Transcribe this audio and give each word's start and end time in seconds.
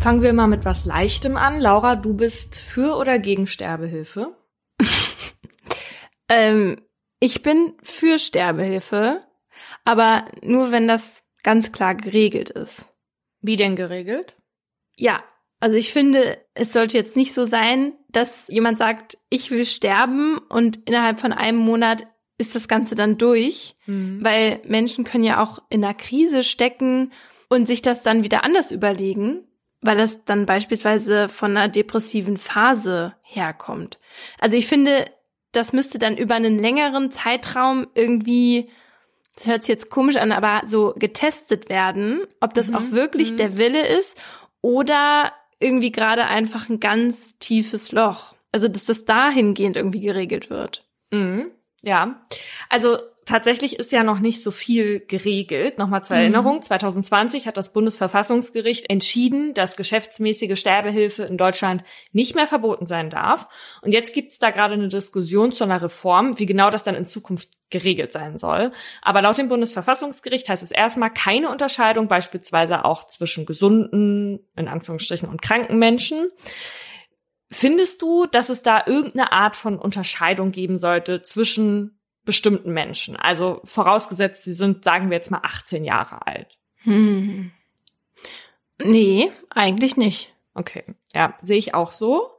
Fangen 0.00 0.22
wir 0.22 0.32
mal 0.32 0.46
mit 0.46 0.64
was 0.64 0.86
Leichtem 0.86 1.36
an. 1.36 1.60
Laura, 1.60 1.94
du 1.94 2.14
bist 2.14 2.56
für 2.56 2.96
oder 2.96 3.18
gegen 3.18 3.46
Sterbehilfe? 3.46 4.34
ähm, 6.30 6.80
ich 7.20 7.42
bin 7.42 7.74
für 7.82 8.18
Sterbehilfe, 8.18 9.20
aber 9.84 10.24
nur 10.40 10.72
wenn 10.72 10.88
das 10.88 11.24
ganz 11.42 11.70
klar 11.70 11.94
geregelt 11.94 12.48
ist. 12.48 12.86
Wie 13.42 13.56
denn 13.56 13.76
geregelt? 13.76 14.36
Ja, 14.96 15.22
also 15.60 15.76
ich 15.76 15.92
finde, 15.92 16.38
es 16.54 16.72
sollte 16.72 16.96
jetzt 16.96 17.14
nicht 17.14 17.34
so 17.34 17.44
sein, 17.44 17.92
dass 18.08 18.48
jemand 18.48 18.78
sagt, 18.78 19.18
ich 19.28 19.50
will 19.50 19.66
sterben 19.66 20.38
und 20.48 20.78
innerhalb 20.88 21.20
von 21.20 21.34
einem 21.34 21.58
Monat 21.58 22.06
ist 22.38 22.54
das 22.54 22.68
Ganze 22.68 22.94
dann 22.94 23.18
durch, 23.18 23.76
mhm. 23.84 24.24
weil 24.24 24.62
Menschen 24.66 25.04
können 25.04 25.24
ja 25.24 25.42
auch 25.42 25.58
in 25.68 25.84
einer 25.84 25.92
Krise 25.92 26.42
stecken 26.42 27.12
und 27.50 27.66
sich 27.66 27.82
das 27.82 28.02
dann 28.02 28.22
wieder 28.22 28.44
anders 28.44 28.70
überlegen, 28.70 29.44
weil 29.80 29.96
das 29.96 30.24
dann 30.24 30.46
beispielsweise 30.46 31.28
von 31.28 31.56
einer 31.56 31.68
depressiven 31.68 32.36
Phase 32.36 33.14
herkommt. 33.22 33.98
Also 34.38 34.56
ich 34.56 34.66
finde, 34.66 35.06
das 35.52 35.72
müsste 35.72 35.98
dann 35.98 36.16
über 36.16 36.34
einen 36.34 36.58
längeren 36.58 37.10
Zeitraum 37.10 37.86
irgendwie, 37.94 38.68
das 39.34 39.46
hört 39.46 39.62
sich 39.64 39.70
jetzt 39.70 39.90
komisch 39.90 40.16
an, 40.16 40.32
aber 40.32 40.68
so 40.68 40.94
getestet 40.96 41.68
werden, 41.68 42.22
ob 42.40 42.54
das 42.54 42.68
mhm. 42.70 42.76
auch 42.76 42.90
wirklich 42.90 43.32
mhm. 43.32 43.36
der 43.38 43.56
Wille 43.56 43.86
ist 43.86 44.20
oder 44.60 45.32
irgendwie 45.58 45.92
gerade 45.92 46.26
einfach 46.26 46.68
ein 46.68 46.80
ganz 46.80 47.38
tiefes 47.38 47.92
Loch. 47.92 48.34
Also, 48.52 48.66
dass 48.68 48.84
das 48.84 49.04
dahingehend 49.04 49.76
irgendwie 49.76 50.00
geregelt 50.00 50.50
wird. 50.50 50.84
Mhm. 51.10 51.50
Ja, 51.82 52.20
also 52.68 52.98
tatsächlich 53.30 53.78
ist 53.78 53.92
ja 53.92 54.02
noch 54.02 54.18
nicht 54.18 54.42
so 54.42 54.50
viel 54.50 55.00
geregelt. 55.00 55.78
Nochmal 55.78 56.04
zur 56.04 56.16
mhm. 56.16 56.22
Erinnerung, 56.22 56.62
2020 56.62 57.46
hat 57.46 57.56
das 57.56 57.72
Bundesverfassungsgericht 57.72 58.90
entschieden, 58.90 59.54
dass 59.54 59.76
geschäftsmäßige 59.76 60.58
Sterbehilfe 60.58 61.22
in 61.22 61.38
Deutschland 61.38 61.84
nicht 62.12 62.34
mehr 62.34 62.46
verboten 62.46 62.86
sein 62.86 63.08
darf. 63.08 63.48
Und 63.82 63.92
jetzt 63.92 64.12
gibt 64.12 64.32
es 64.32 64.38
da 64.38 64.50
gerade 64.50 64.74
eine 64.74 64.88
Diskussion 64.88 65.52
zu 65.52 65.64
einer 65.64 65.80
Reform, 65.80 66.38
wie 66.38 66.46
genau 66.46 66.70
das 66.70 66.82
dann 66.82 66.94
in 66.94 67.06
Zukunft 67.06 67.48
geregelt 67.70 68.12
sein 68.12 68.38
soll. 68.38 68.72
Aber 69.00 69.22
laut 69.22 69.38
dem 69.38 69.48
Bundesverfassungsgericht 69.48 70.48
heißt 70.48 70.62
es 70.62 70.72
erstmal 70.72 71.12
keine 71.12 71.50
Unterscheidung 71.50 72.08
beispielsweise 72.08 72.84
auch 72.84 73.06
zwischen 73.06 73.46
gesunden, 73.46 74.40
in 74.56 74.66
Anführungsstrichen, 74.66 75.28
und 75.28 75.40
kranken 75.40 75.78
Menschen. 75.78 76.30
Findest 77.52 78.02
du, 78.02 78.26
dass 78.26 78.48
es 78.48 78.62
da 78.62 78.82
irgendeine 78.86 79.32
Art 79.32 79.56
von 79.56 79.78
Unterscheidung 79.78 80.50
geben 80.50 80.78
sollte 80.78 81.22
zwischen 81.22 81.99
bestimmten 82.30 82.72
Menschen? 82.72 83.16
Also 83.16 83.60
vorausgesetzt, 83.64 84.44
sie 84.44 84.52
sind, 84.52 84.84
sagen 84.84 85.10
wir 85.10 85.16
jetzt 85.16 85.32
mal, 85.32 85.40
18 85.42 85.82
Jahre 85.82 86.24
alt. 86.28 86.56
Hm. 86.84 87.50
Nee, 88.78 89.32
eigentlich 89.50 89.96
nicht. 89.96 90.32
Okay, 90.54 90.84
ja, 91.12 91.36
sehe 91.42 91.58
ich 91.58 91.74
auch 91.74 91.90
so. 91.90 92.30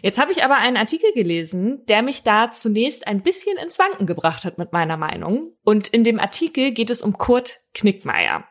Jetzt 0.00 0.18
habe 0.18 0.32
ich 0.32 0.42
aber 0.42 0.56
einen 0.56 0.78
Artikel 0.78 1.12
gelesen, 1.12 1.84
der 1.84 2.00
mich 2.00 2.22
da 2.22 2.50
zunächst 2.50 3.06
ein 3.06 3.22
bisschen 3.22 3.58
ins 3.58 3.78
Wanken 3.78 4.06
gebracht 4.06 4.46
hat 4.46 4.56
mit 4.56 4.72
meiner 4.72 4.96
Meinung. 4.96 5.52
Und 5.64 5.88
in 5.88 6.02
dem 6.02 6.18
Artikel 6.18 6.72
geht 6.72 6.88
es 6.88 7.02
um 7.02 7.18
Kurt 7.18 7.60
Knickmeier. 7.74 8.44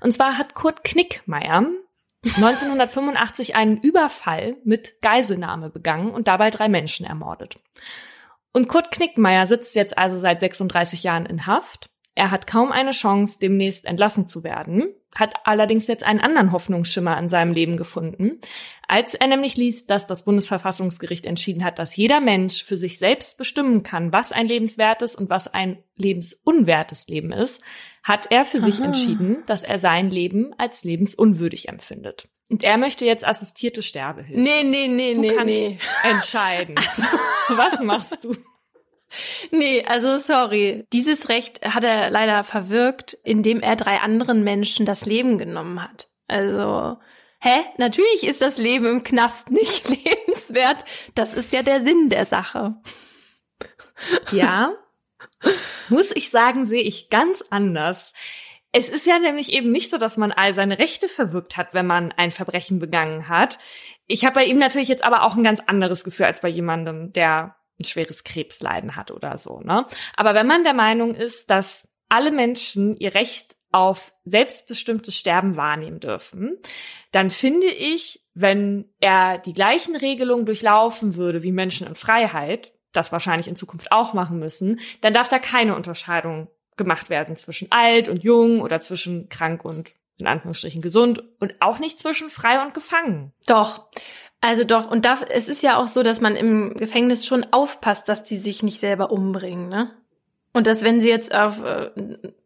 Und 0.00 0.12
zwar 0.12 0.38
hat 0.38 0.54
Kurt 0.54 0.82
Knickmeier 0.82 1.66
1985 2.24 3.54
einen 3.54 3.76
Überfall 3.76 4.56
mit 4.64 5.02
Geiselnahme 5.02 5.68
begangen 5.68 6.10
und 6.10 6.26
dabei 6.26 6.48
drei 6.48 6.68
Menschen 6.68 7.04
ermordet. 7.04 7.58
Und 8.52 8.68
Kurt 8.68 8.90
Knickmeier 8.90 9.46
sitzt 9.46 9.74
jetzt 9.74 9.96
also 9.96 10.18
seit 10.18 10.40
36 10.40 11.02
Jahren 11.02 11.26
in 11.26 11.46
Haft. 11.46 11.86
Er 12.14 12.30
hat 12.30 12.46
kaum 12.46 12.70
eine 12.70 12.90
Chance, 12.90 13.38
demnächst 13.40 13.86
entlassen 13.86 14.26
zu 14.26 14.44
werden, 14.44 14.94
hat 15.14 15.34
allerdings 15.44 15.86
jetzt 15.86 16.04
einen 16.04 16.20
anderen 16.20 16.52
Hoffnungsschimmer 16.52 17.18
in 17.18 17.28
seinem 17.28 17.52
Leben 17.52 17.76
gefunden, 17.76 18.40
als 18.88 19.14
er 19.14 19.26
nämlich 19.26 19.56
liest, 19.56 19.90
dass 19.90 20.06
das 20.06 20.24
Bundesverfassungsgericht 20.24 21.26
entschieden 21.26 21.64
hat, 21.64 21.78
dass 21.78 21.96
jeder 21.96 22.20
Mensch 22.20 22.64
für 22.64 22.76
sich 22.76 22.98
selbst 22.98 23.38
bestimmen 23.38 23.82
kann, 23.82 24.12
was 24.12 24.32
ein 24.32 24.48
lebenswertes 24.48 25.14
und 25.14 25.30
was 25.30 25.48
ein 25.48 25.82
lebensunwertes 25.96 27.06
Leben 27.08 27.32
ist, 27.32 27.62
hat 28.02 28.30
er 28.30 28.44
für 28.44 28.58
Aha. 28.58 28.64
sich 28.64 28.80
entschieden, 28.80 29.42
dass 29.46 29.62
er 29.62 29.78
sein 29.78 30.10
Leben 30.10 30.52
als 30.58 30.84
lebensunwürdig 30.84 31.68
empfindet. 31.68 32.28
Und 32.50 32.64
er 32.64 32.76
möchte 32.76 33.06
jetzt 33.06 33.26
assistierte 33.26 33.80
Sterbehilfe. 33.80 34.38
Nee, 34.38 34.62
nee, 34.64 34.88
nee, 34.88 35.14
du 35.14 35.20
nee, 35.20 35.34
kannst 35.34 35.54
nee. 35.54 35.78
entscheiden. 36.02 36.74
was 37.48 37.80
machst 37.80 38.18
du? 38.22 38.34
Nee, 39.50 39.84
also 39.84 40.18
sorry. 40.18 40.86
Dieses 40.92 41.28
Recht 41.28 41.64
hat 41.66 41.84
er 41.84 42.10
leider 42.10 42.44
verwirkt, 42.44 43.14
indem 43.24 43.60
er 43.60 43.76
drei 43.76 43.98
anderen 43.98 44.44
Menschen 44.44 44.86
das 44.86 45.04
Leben 45.06 45.38
genommen 45.38 45.82
hat. 45.82 46.08
Also, 46.28 46.98
hä? 47.40 47.60
Natürlich 47.78 48.24
ist 48.24 48.40
das 48.40 48.58
Leben 48.58 48.86
im 48.86 49.04
Knast 49.04 49.50
nicht 49.50 49.88
lebenswert. 50.04 50.84
Das 51.14 51.34
ist 51.34 51.52
ja 51.52 51.62
der 51.62 51.82
Sinn 51.82 52.08
der 52.08 52.26
Sache. 52.26 52.76
Ja. 54.30 54.74
Muss 55.88 56.10
ich 56.14 56.30
sagen, 56.30 56.66
sehe 56.66 56.82
ich 56.82 57.10
ganz 57.10 57.44
anders. 57.50 58.12
Es 58.72 58.88
ist 58.88 59.06
ja 59.06 59.18
nämlich 59.18 59.52
eben 59.52 59.70
nicht 59.70 59.90
so, 59.90 59.98
dass 59.98 60.16
man 60.16 60.32
all 60.32 60.54
seine 60.54 60.78
Rechte 60.78 61.06
verwirkt 61.08 61.58
hat, 61.58 61.74
wenn 61.74 61.86
man 61.86 62.10
ein 62.12 62.30
Verbrechen 62.30 62.78
begangen 62.78 63.28
hat. 63.28 63.58
Ich 64.06 64.24
habe 64.24 64.34
bei 64.34 64.44
ihm 64.44 64.58
natürlich 64.58 64.88
jetzt 64.88 65.04
aber 65.04 65.24
auch 65.24 65.36
ein 65.36 65.42
ganz 65.42 65.60
anderes 65.60 66.04
Gefühl 66.04 66.26
als 66.26 66.40
bei 66.40 66.48
jemandem, 66.48 67.12
der 67.12 67.56
ein 67.80 67.84
schweres 67.84 68.24
Krebsleiden 68.24 68.96
hat 68.96 69.10
oder 69.10 69.38
so. 69.38 69.60
Ne? 69.60 69.86
Aber 70.16 70.34
wenn 70.34 70.46
man 70.46 70.64
der 70.64 70.74
Meinung 70.74 71.14
ist, 71.14 71.50
dass 71.50 71.88
alle 72.08 72.30
Menschen 72.30 72.96
ihr 72.96 73.14
Recht 73.14 73.56
auf 73.72 74.12
selbstbestimmtes 74.24 75.16
Sterben 75.16 75.56
wahrnehmen 75.56 75.98
dürfen, 75.98 76.58
dann 77.10 77.30
finde 77.30 77.68
ich, 77.68 78.20
wenn 78.34 78.90
er 79.00 79.38
die 79.38 79.54
gleichen 79.54 79.96
Regelungen 79.96 80.46
durchlaufen 80.46 81.16
würde 81.16 81.42
wie 81.42 81.52
Menschen 81.52 81.86
in 81.86 81.94
Freiheit, 81.94 82.72
das 82.92 83.12
wahrscheinlich 83.12 83.48
in 83.48 83.56
Zukunft 83.56 83.90
auch 83.90 84.12
machen 84.12 84.38
müssen, 84.38 84.80
dann 85.00 85.14
darf 85.14 85.28
da 85.28 85.38
keine 85.38 85.74
Unterscheidung 85.74 86.48
gemacht 86.76 87.10
werden 87.10 87.36
zwischen 87.36 87.70
alt 87.70 88.08
und 88.08 88.22
jung 88.22 88.60
oder 88.60 88.80
zwischen 88.80 89.28
krank 89.28 89.64
und 89.64 89.94
in 90.18 90.26
Anführungsstrichen 90.26 90.82
gesund 90.82 91.22
und 91.40 91.54
auch 91.60 91.78
nicht 91.78 91.98
zwischen 91.98 92.30
frei 92.30 92.62
und 92.62 92.74
gefangen. 92.74 93.32
Doch. 93.46 93.88
Also 94.44 94.64
doch, 94.64 94.90
und 94.90 95.04
da, 95.04 95.20
es 95.30 95.48
ist 95.48 95.62
ja 95.62 95.76
auch 95.76 95.86
so, 95.86 96.02
dass 96.02 96.20
man 96.20 96.34
im 96.34 96.74
Gefängnis 96.74 97.24
schon 97.24 97.46
aufpasst, 97.52 98.08
dass 98.08 98.24
die 98.24 98.36
sich 98.36 98.64
nicht 98.64 98.80
selber 98.80 99.12
umbringen, 99.12 99.68
ne? 99.68 99.92
Und 100.52 100.66
dass 100.66 100.82
wenn 100.82 101.00
sie 101.00 101.08
jetzt 101.08 101.32
auf, 101.32 101.62
äh, 101.62 101.90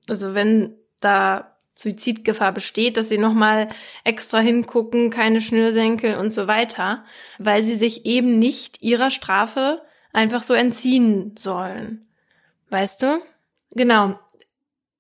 also 0.06 0.34
wenn 0.34 0.76
da 1.00 1.56
Suizidgefahr 1.74 2.52
besteht, 2.52 2.98
dass 2.98 3.08
sie 3.08 3.16
nochmal 3.16 3.68
extra 4.04 4.38
hingucken, 4.38 5.08
keine 5.08 5.40
Schnürsenkel 5.40 6.16
und 6.16 6.34
so 6.34 6.46
weiter, 6.46 7.04
weil 7.38 7.62
sie 7.62 7.76
sich 7.76 8.04
eben 8.04 8.38
nicht 8.38 8.82
ihrer 8.82 9.10
Strafe 9.10 9.82
einfach 10.12 10.42
so 10.42 10.52
entziehen 10.52 11.34
sollen. 11.38 12.06
Weißt 12.68 13.02
du? 13.02 13.22
Genau. 13.70 14.18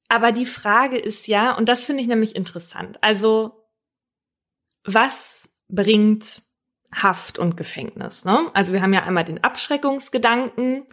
Aber 0.08 0.32
die 0.32 0.46
Frage 0.46 0.98
ist 0.98 1.26
ja, 1.26 1.54
und 1.56 1.68
das 1.68 1.84
finde 1.84 2.00
ich 2.00 2.08
nämlich 2.08 2.34
interessant, 2.34 2.96
also 3.02 3.66
was 4.84 5.48
bringt 5.68 6.42
Haft 6.92 7.38
und 7.38 7.56
Gefängnis. 7.56 8.24
Ne? 8.24 8.46
Also 8.54 8.72
wir 8.72 8.82
haben 8.82 8.94
ja 8.94 9.02
einmal 9.02 9.24
den 9.24 9.42
Abschreckungsgedanken. 9.42 10.84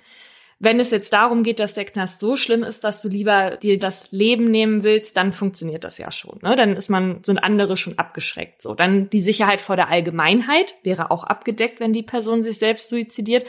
Wenn 0.60 0.80
es 0.80 0.92
jetzt 0.92 1.12
darum 1.12 1.44
geht, 1.44 1.60
dass 1.60 1.74
der 1.74 1.84
Knast 1.84 2.20
so 2.20 2.38
schlimm 2.38 2.64
ist, 2.64 2.86
dass 2.86 3.02
du 3.02 3.10
lieber 3.10 3.58
dir 3.58 3.78
das 3.78 4.12
Leben 4.12 4.50
nehmen 4.50 4.84
willst, 4.84 5.18
dann 5.18 5.34
funktioniert 5.34 5.84
das 5.84 5.98
ja 5.98 6.10
schon. 6.10 6.40
Ne? 6.42 6.56
Dann 6.56 6.78
ist 6.78 6.90
man, 6.90 7.22
sind 7.24 7.44
andere 7.44 7.76
schon 7.76 8.00
abgeschreckt. 8.00 8.62
So, 8.62 8.74
dann 8.74 9.10
die 9.10 9.22
Sicherheit 9.22 9.60
vor 9.60 9.76
der 9.76 9.90
Allgemeinheit 9.90 10.76
wäre 10.84 11.12
auch 11.12 11.26
abgedeckt, 11.26 11.82
wenn 11.82 11.92
die 11.92 12.04
Person 12.04 12.44
sich 12.44 12.60
selbst 12.60 12.88
suizidiert. 12.88 13.46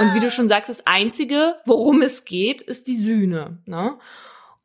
Und 0.00 0.14
wie 0.14 0.20
du 0.20 0.30
schon 0.30 0.48
sagst, 0.48 0.68
das 0.68 0.86
Einzige, 0.86 1.54
worum 1.66 2.02
es 2.02 2.24
geht, 2.24 2.62
ist 2.62 2.88
die 2.88 2.98
Sühne. 2.98 3.58
Ne? 3.66 3.96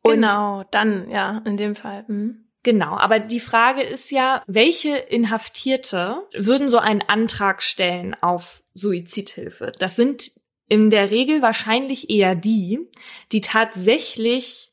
Und 0.01 0.13
genau, 0.13 0.63
dann 0.71 1.07
ja, 1.09 1.41
in 1.45 1.57
dem 1.57 1.75
Fall. 1.75 2.05
Mhm. 2.07 2.45
Genau, 2.63 2.95
aber 2.95 3.19
die 3.19 3.39
Frage 3.39 3.81
ist 3.81 4.11
ja, 4.11 4.43
welche 4.45 4.95
Inhaftierte 4.95 6.27
würden 6.33 6.69
so 6.69 6.77
einen 6.77 7.01
Antrag 7.01 7.63
stellen 7.63 8.15
auf 8.21 8.63
Suizidhilfe? 8.75 9.71
Das 9.79 9.95
sind 9.95 10.31
in 10.67 10.89
der 10.89 11.09
Regel 11.09 11.41
wahrscheinlich 11.41 12.09
eher 12.09 12.35
die, 12.35 12.79
die 13.31 13.41
tatsächlich 13.41 14.71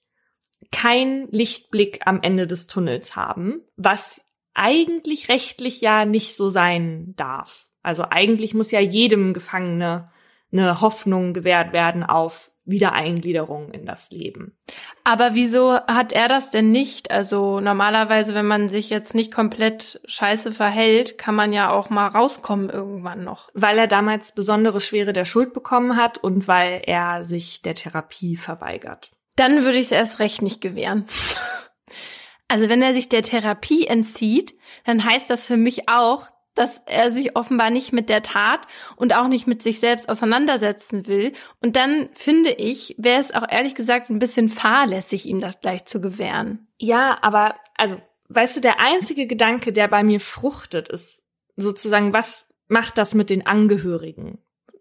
keinen 0.70 1.31
Lichtblick 1.32 2.06
am 2.06 2.20
Ende 2.23 2.46
des 2.46 2.67
Tunnels 2.67 3.17
haben, 3.17 3.62
was 3.76 4.20
eigentlich 4.52 5.29
rechtlich 5.29 5.81
ja 5.81 6.05
nicht 6.05 6.37
so 6.37 6.50
sein 6.50 7.14
darf. 7.17 7.69
Also 7.82 8.05
eigentlich 8.11 8.52
muss 8.55 8.70
ja 8.70 8.81
jedem 8.81 9.32
Gefangene 9.32 10.11
eine 10.52 10.81
Hoffnung 10.81 11.32
gewährt 11.32 11.73
werden 11.73 12.02
auf 12.02 12.50
Wiedereingliederung 12.69 13.70
in 13.70 13.87
das 13.87 14.11
Leben. 14.11 14.56
Aber 15.03 15.35
wieso 15.35 15.73
hat 15.73 16.12
er 16.12 16.29
das 16.29 16.50
denn 16.50 16.70
nicht? 16.70 17.11
Also 17.11 17.61
normalerweise, 17.61 18.35
wenn 18.35 18.47
man 18.47 18.69
sich 18.69 18.91
jetzt 18.91 19.15
nicht 19.15 19.32
komplett 19.32 20.00
scheiße 20.05 20.53
verhält, 20.53 21.17
kann 21.19 21.35
man 21.35 21.53
ja 21.53 21.70
auch 21.70 21.88
mal 21.91 22.09
rauskommen 22.09 22.69
irgendwann 22.69 23.25
noch. 23.25 23.49
Weil 23.55 23.79
er 23.79 23.87
damals 23.87 24.32
besondere 24.32 24.81
Schwere 24.81 25.12
der 25.12 25.25
Schuld 25.25 25.53
bekommen 25.53 25.97
hat 25.97 26.19
und 26.19 26.47
weil 26.47 26.82
er 26.85 27.25
sich 27.25 27.62
der 27.62 27.75
Therapie 27.75 28.37
verweigert. 28.37 29.12
Dann 29.37 29.64
würde 29.64 29.79
ich 29.79 29.87
es 29.87 29.93
erst 29.93 30.19
recht 30.19 30.43
nicht 30.43 30.61
gewähren. 30.61 31.06
Also 32.50 32.71
wenn 32.71 32.81
er 32.81 32.94
sich 32.94 33.11
der 33.11 33.21
Therapie 33.21 33.87
entzieht, 33.87 34.55
dann 34.87 35.05
heißt 35.05 35.29
das 35.29 35.47
für 35.47 35.59
mich 35.59 35.91
auch, 35.91 36.31
dass 36.58 36.82
er 36.87 37.10
sich 37.10 37.37
offenbar 37.37 37.70
nicht 37.70 37.93
mit 37.93 38.08
der 38.08 38.22
Tat 38.22 38.66
und 38.96 39.14
auch 39.14 39.28
nicht 39.28 39.46
mit 39.46 39.62
sich 39.62 39.81
selbst 39.81 40.08
auseinandersetzen 40.08 41.06
will. 41.06 41.32
Und 41.60 41.76
dann 41.76 42.08
finde 42.12 42.50
ich, 42.50 42.94
wäre 42.99 43.20
es 43.20 43.32
auch 43.32 43.46
ehrlich 43.49 43.75
gesagt 43.75 44.10
ein 44.10 44.19
bisschen 44.19 44.49
fahrlässig, 44.49 45.26
ihm 45.26 45.40
das 45.40 45.60
gleich 45.60 45.84
zu 45.84 46.00
gewähren. 46.00 46.69
Ja, 46.78 47.19
aber 47.22 47.56
also, 47.76 48.00
weißt 48.28 48.56
du, 48.56 48.60
der 48.60 48.81
einzige 48.81 49.26
Gedanke, 49.26 49.72
der 49.72 49.88
bei 49.88 50.02
mir 50.02 50.20
fruchtet, 50.20 50.88
ist 50.88 51.22
sozusagen, 51.56 52.12
was 52.12 52.49
macht 52.66 52.99
das 52.99 53.14
mit 53.14 53.31
den 53.31 53.46
Angehörigen 53.46 54.38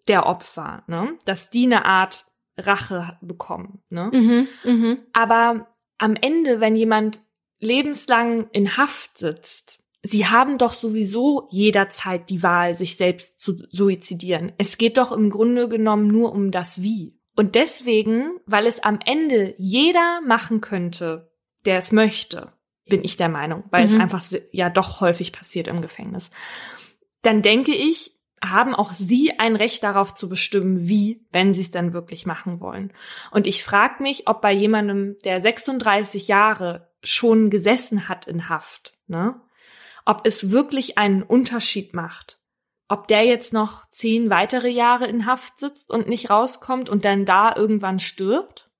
der 0.07 0.25
Opfer, 0.25 0.83
ne? 0.87 1.17
Dass 1.25 1.49
die 1.49 1.65
eine 1.65 1.85
Art 1.85 2.25
Rache 2.57 3.17
bekommen, 3.21 3.83
ne? 3.89 4.09
Mhm, 4.11 4.47
mh. 4.63 4.97
Aber 5.13 5.67
am 5.97 6.15
Ende, 6.15 6.59
wenn 6.59 6.75
jemand 6.75 7.21
lebenslang 7.59 8.49
in 8.51 8.77
Haft 8.77 9.17
sitzt, 9.17 9.79
sie 10.09 10.27
haben 10.27 10.57
doch 10.57 10.73
sowieso 10.73 11.47
jederzeit 11.51 12.29
die 12.29 12.43
Wahl, 12.43 12.75
sich 12.75 12.97
selbst 12.97 13.39
zu 13.39 13.55
suizidieren. 13.69 14.53
Es 14.57 14.77
geht 14.77 14.97
doch 14.97 15.11
im 15.11 15.29
Grunde 15.29 15.69
genommen 15.69 16.07
nur 16.07 16.31
um 16.31 16.51
das 16.51 16.81
Wie. 16.81 17.17
Und 17.35 17.55
deswegen, 17.55 18.39
weil 18.45 18.65
es 18.65 18.79
am 18.79 18.99
Ende 19.05 19.53
jeder 19.57 20.21
machen 20.25 20.61
könnte, 20.61 21.31
der 21.65 21.77
es 21.77 21.91
möchte, 21.91 22.53
bin 22.85 23.03
ich 23.03 23.17
der 23.17 23.29
Meinung, 23.29 23.63
weil 23.69 23.87
mhm. 23.87 23.93
es 23.93 23.99
einfach 23.99 24.23
ja 24.51 24.69
doch 24.69 25.01
häufig 25.01 25.31
passiert 25.31 25.67
im 25.67 25.81
Gefängnis, 25.81 26.31
dann 27.21 27.41
denke 27.41 27.73
ich, 27.73 28.11
haben 28.43 28.75
auch 28.75 28.93
sie 28.93 29.39
ein 29.39 29.55
Recht 29.55 29.83
darauf 29.83 30.13
zu 30.13 30.29
bestimmen, 30.29 30.87
wie, 30.87 31.25
wenn 31.31 31.53
sie 31.53 31.61
es 31.61 31.71
dann 31.71 31.93
wirklich 31.93 32.25
machen 32.25 32.59
wollen. 32.59 32.93
Und 33.31 33.47
ich 33.47 33.63
frage 33.63 34.01
mich, 34.03 34.27
ob 34.27 34.41
bei 34.41 34.53
jemandem, 34.53 35.15
der 35.23 35.41
36 35.41 36.27
Jahre 36.27 36.91
schon 37.03 37.49
gesessen 37.49 38.07
hat 38.07 38.27
in 38.27 38.47
Haft, 38.47 38.93
ne, 39.07 39.41
ob 40.07 40.25
es 40.25 40.51
wirklich 40.51 40.97
einen 40.97 41.21
Unterschied 41.21 41.93
macht. 41.93 42.39
Ob 42.87 43.09
der 43.09 43.25
jetzt 43.25 43.51
noch 43.51 43.89
zehn 43.89 44.29
weitere 44.29 44.69
Jahre 44.69 45.05
in 45.05 45.25
Haft 45.25 45.59
sitzt 45.59 45.91
und 45.91 46.07
nicht 46.07 46.29
rauskommt 46.29 46.89
und 46.89 47.03
dann 47.03 47.25
da 47.25 47.53
irgendwann 47.53 47.99
stirbt, 47.99 48.71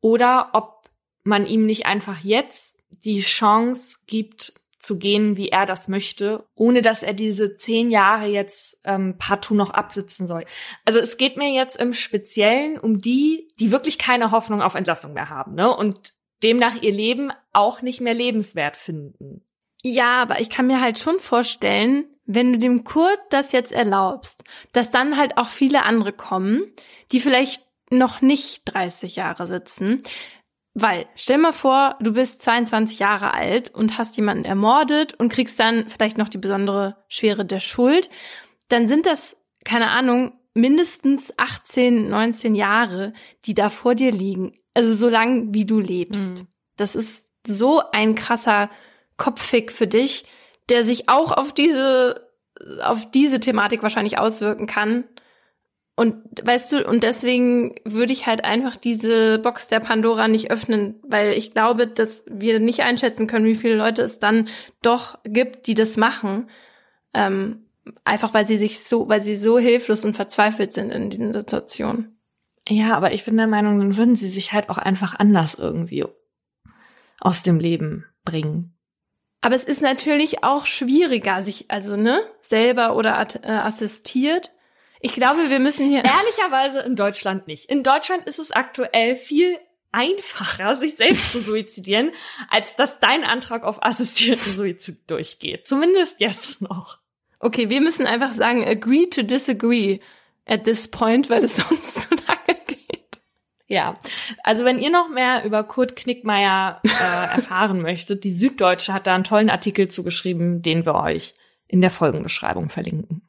oder 0.00 0.50
ob 0.54 0.88
man 1.22 1.46
ihm 1.46 1.66
nicht 1.66 1.86
einfach 1.86 2.20
jetzt 2.24 2.78
die 2.88 3.20
Chance 3.20 3.98
gibt, 4.06 4.54
zu 4.78 4.98
gehen, 4.98 5.36
wie 5.36 5.50
er 5.50 5.64
das 5.64 5.86
möchte, 5.86 6.44
ohne 6.56 6.82
dass 6.82 7.04
er 7.04 7.12
diese 7.12 7.56
zehn 7.56 7.90
Jahre 7.90 8.26
jetzt 8.26 8.78
ähm, 8.82 9.16
partout 9.16 9.54
noch 9.54 9.70
absitzen 9.70 10.26
soll. 10.26 10.44
Also 10.84 10.98
es 10.98 11.18
geht 11.18 11.36
mir 11.36 11.52
jetzt 11.52 11.76
im 11.76 11.92
Speziellen 11.92 12.78
um 12.78 12.98
die, 12.98 13.46
die 13.60 13.70
wirklich 13.70 13.98
keine 13.98 14.32
Hoffnung 14.32 14.60
auf 14.60 14.74
Entlassung 14.74 15.12
mehr 15.12 15.28
haben, 15.28 15.54
ne? 15.54 15.72
Und 15.74 16.14
demnach 16.42 16.82
ihr 16.82 16.92
Leben 16.92 17.30
auch 17.52 17.82
nicht 17.82 18.00
mehr 18.00 18.14
lebenswert 18.14 18.76
finden. 18.76 19.44
Ja, 19.84 20.22
aber 20.22 20.40
ich 20.40 20.50
kann 20.50 20.66
mir 20.66 20.80
halt 20.80 20.98
schon 20.98 21.18
vorstellen, 21.18 22.06
wenn 22.24 22.52
du 22.52 22.58
dem 22.58 22.84
Kurt 22.84 23.18
das 23.30 23.52
jetzt 23.52 23.72
erlaubst, 23.72 24.44
dass 24.72 24.90
dann 24.90 25.18
halt 25.18 25.38
auch 25.38 25.48
viele 25.48 25.84
andere 25.84 26.12
kommen, 26.12 26.62
die 27.10 27.20
vielleicht 27.20 27.64
noch 27.90 28.22
nicht 28.22 28.62
30 28.66 29.16
Jahre 29.16 29.46
sitzen, 29.46 30.02
weil, 30.74 31.06
stell 31.14 31.36
mal 31.36 31.52
vor, 31.52 31.96
du 32.00 32.14
bist 32.14 32.40
22 32.42 32.98
Jahre 32.98 33.34
alt 33.34 33.74
und 33.74 33.98
hast 33.98 34.16
jemanden 34.16 34.44
ermordet 34.44 35.14
und 35.14 35.30
kriegst 35.30 35.60
dann 35.60 35.86
vielleicht 35.88 36.16
noch 36.16 36.30
die 36.30 36.38
besondere 36.38 36.96
Schwere 37.08 37.44
der 37.44 37.60
Schuld. 37.60 38.08
Dann 38.68 38.88
sind 38.88 39.04
das, 39.04 39.36
keine 39.64 39.90
Ahnung, 39.90 40.32
mindestens 40.54 41.32
18, 41.36 42.08
19 42.08 42.54
Jahre, 42.54 43.12
die 43.44 43.52
da 43.52 43.68
vor 43.68 43.94
dir 43.94 44.12
liegen. 44.12 44.54
Also 44.72 44.94
so 44.94 45.10
lang, 45.10 45.52
wie 45.52 45.66
du 45.66 45.78
lebst. 45.78 46.40
Mhm. 46.40 46.48
Das 46.76 46.94
ist 46.94 47.28
so 47.46 47.82
ein 47.92 48.14
krasser 48.14 48.70
Kopffick 49.16 49.72
für 49.72 49.86
dich, 49.86 50.24
der 50.68 50.84
sich 50.84 51.08
auch 51.08 51.32
auf 51.32 51.52
diese, 51.52 52.28
auf 52.82 53.10
diese 53.10 53.40
Thematik 53.40 53.82
wahrscheinlich 53.82 54.18
auswirken 54.18 54.66
kann. 54.66 55.04
Und 55.94 56.16
weißt 56.42 56.72
du, 56.72 56.88
und 56.88 57.04
deswegen 57.04 57.74
würde 57.84 58.12
ich 58.12 58.26
halt 58.26 58.44
einfach 58.44 58.76
diese 58.76 59.38
Box 59.38 59.68
der 59.68 59.80
Pandora 59.80 60.26
nicht 60.26 60.50
öffnen, 60.50 60.98
weil 61.02 61.34
ich 61.34 61.52
glaube, 61.52 61.86
dass 61.86 62.24
wir 62.26 62.60
nicht 62.60 62.80
einschätzen 62.80 63.26
können, 63.26 63.44
wie 63.44 63.54
viele 63.54 63.76
Leute 63.76 64.02
es 64.02 64.18
dann 64.18 64.48
doch 64.80 65.18
gibt, 65.24 65.66
die 65.66 65.74
das 65.74 65.96
machen. 65.98 66.48
Ähm, 67.12 67.66
einfach 68.04 68.32
weil 68.32 68.46
sie 68.46 68.56
sich 68.56 68.80
so, 68.80 69.08
weil 69.08 69.22
sie 69.22 69.36
so 69.36 69.58
hilflos 69.58 70.04
und 70.04 70.14
verzweifelt 70.14 70.72
sind 70.72 70.90
in 70.90 71.10
diesen 71.10 71.32
Situationen. 71.32 72.18
Ja, 72.68 72.96
aber 72.96 73.12
ich 73.12 73.24
bin 73.24 73.36
der 73.36 73.48
Meinung, 73.48 73.78
dann 73.78 73.96
würden 73.96 74.16
sie 74.16 74.28
sich 74.28 74.52
halt 74.52 74.70
auch 74.70 74.78
einfach 74.78 75.18
anders 75.18 75.56
irgendwie 75.56 76.04
aus 77.20 77.42
dem 77.42 77.58
Leben 77.58 78.06
bringen. 78.24 78.74
Aber 79.42 79.54
es 79.54 79.64
ist 79.64 79.82
natürlich 79.82 80.42
auch 80.42 80.64
schwieriger, 80.64 81.42
sich, 81.42 81.66
also, 81.68 81.96
ne, 81.96 82.22
selber 82.40 82.96
oder 82.96 83.26
äh, 83.42 83.50
assistiert 83.50 84.52
ich 85.04 85.12
glaube, 85.12 85.50
wir 85.50 85.58
müssen 85.58 85.88
hier. 85.88 86.04
Ehrlicherweise 86.04 86.78
in 86.80 86.94
Deutschland 86.94 87.48
nicht. 87.48 87.68
In 87.68 87.82
Deutschland 87.82 88.24
ist 88.26 88.38
es 88.38 88.52
aktuell 88.52 89.16
viel 89.16 89.58
einfacher, 89.90 90.76
sich 90.76 90.94
selbst 90.94 91.32
zu 91.32 91.40
suizidieren, 91.40 92.12
als 92.48 92.76
dass 92.76 93.00
dein 93.00 93.24
Antrag 93.24 93.64
auf 93.64 93.84
assistierten 93.84 94.56
Suizid 94.56 95.10
durchgeht. 95.10 95.66
Zumindest 95.66 96.20
jetzt 96.20 96.62
noch. 96.62 96.98
Okay, 97.40 97.68
wir 97.68 97.80
müssen 97.80 98.06
einfach 98.06 98.32
sagen, 98.32 98.64
agree 98.64 99.06
to 99.06 99.22
disagree 99.22 99.98
at 100.46 100.64
this 100.64 100.88
point, 100.88 101.28
weil 101.28 101.42
es 101.42 101.56
sonst 101.56 102.02
zu 102.02 102.10
lange. 102.14 102.61
Ja, 103.72 103.96
also 104.42 104.66
wenn 104.66 104.78
ihr 104.78 104.90
noch 104.90 105.08
mehr 105.08 105.46
über 105.46 105.64
Kurt 105.64 105.96
Knickmeier 105.96 106.82
äh, 106.84 106.88
erfahren 107.36 107.80
möchtet, 107.80 108.22
die 108.22 108.34
Süddeutsche 108.34 108.92
hat 108.92 109.06
da 109.06 109.14
einen 109.14 109.24
tollen 109.24 109.48
Artikel 109.48 109.88
zugeschrieben, 109.88 110.60
den 110.60 110.84
wir 110.84 110.94
euch 110.94 111.32
in 111.68 111.80
der 111.80 111.88
Folgenbeschreibung 111.88 112.68
verlinken. 112.68 113.26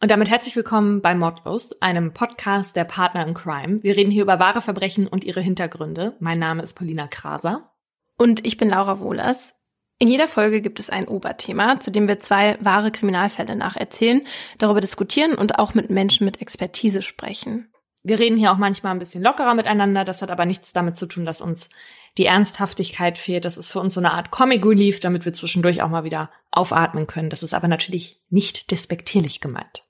Und 0.00 0.12
damit 0.12 0.30
herzlich 0.30 0.54
willkommen 0.54 1.02
bei 1.02 1.16
Mordlust, 1.16 1.82
einem 1.82 2.12
Podcast 2.14 2.76
der 2.76 2.84
Partner 2.84 3.26
in 3.26 3.34
Crime. 3.34 3.82
Wir 3.82 3.96
reden 3.96 4.12
hier 4.12 4.22
über 4.22 4.38
wahre 4.38 4.60
Verbrechen 4.60 5.08
und 5.08 5.24
ihre 5.24 5.40
Hintergründe. 5.40 6.14
Mein 6.20 6.38
Name 6.38 6.62
ist 6.62 6.74
Paulina 6.74 7.08
Kraser. 7.08 7.72
Und 8.16 8.46
ich 8.46 8.58
bin 8.58 8.68
Laura 8.68 9.00
Wohlers. 9.00 9.54
In 9.98 10.06
jeder 10.06 10.28
Folge 10.28 10.62
gibt 10.62 10.78
es 10.78 10.88
ein 10.88 11.08
Oberthema, 11.08 11.80
zu 11.80 11.90
dem 11.90 12.06
wir 12.06 12.20
zwei 12.20 12.56
wahre 12.60 12.92
Kriminalfälle 12.92 13.56
nacherzählen, 13.56 14.24
darüber 14.58 14.78
diskutieren 14.78 15.34
und 15.34 15.58
auch 15.58 15.74
mit 15.74 15.90
Menschen 15.90 16.26
mit 16.26 16.40
Expertise 16.40 17.02
sprechen. 17.02 17.72
Wir 18.02 18.18
reden 18.18 18.36
hier 18.36 18.52
auch 18.52 18.58
manchmal 18.58 18.92
ein 18.92 18.98
bisschen 18.98 19.22
lockerer 19.22 19.54
miteinander. 19.54 20.04
Das 20.04 20.22
hat 20.22 20.30
aber 20.30 20.46
nichts 20.46 20.72
damit 20.72 20.96
zu 20.96 21.06
tun, 21.06 21.24
dass 21.24 21.40
uns 21.40 21.68
die 22.16 22.26
Ernsthaftigkeit 22.26 23.18
fehlt. 23.18 23.44
Das 23.44 23.56
ist 23.56 23.68
für 23.68 23.80
uns 23.80 23.94
so 23.94 24.00
eine 24.00 24.12
Art 24.12 24.30
Comic 24.30 24.64
Relief, 24.64 25.00
damit 25.00 25.24
wir 25.24 25.32
zwischendurch 25.32 25.82
auch 25.82 25.88
mal 25.88 26.04
wieder 26.04 26.30
aufatmen 26.50 27.06
können. 27.06 27.30
Das 27.30 27.42
ist 27.42 27.54
aber 27.54 27.68
natürlich 27.68 28.20
nicht 28.30 28.70
despektierlich 28.70 29.40
gemeint. 29.40 29.84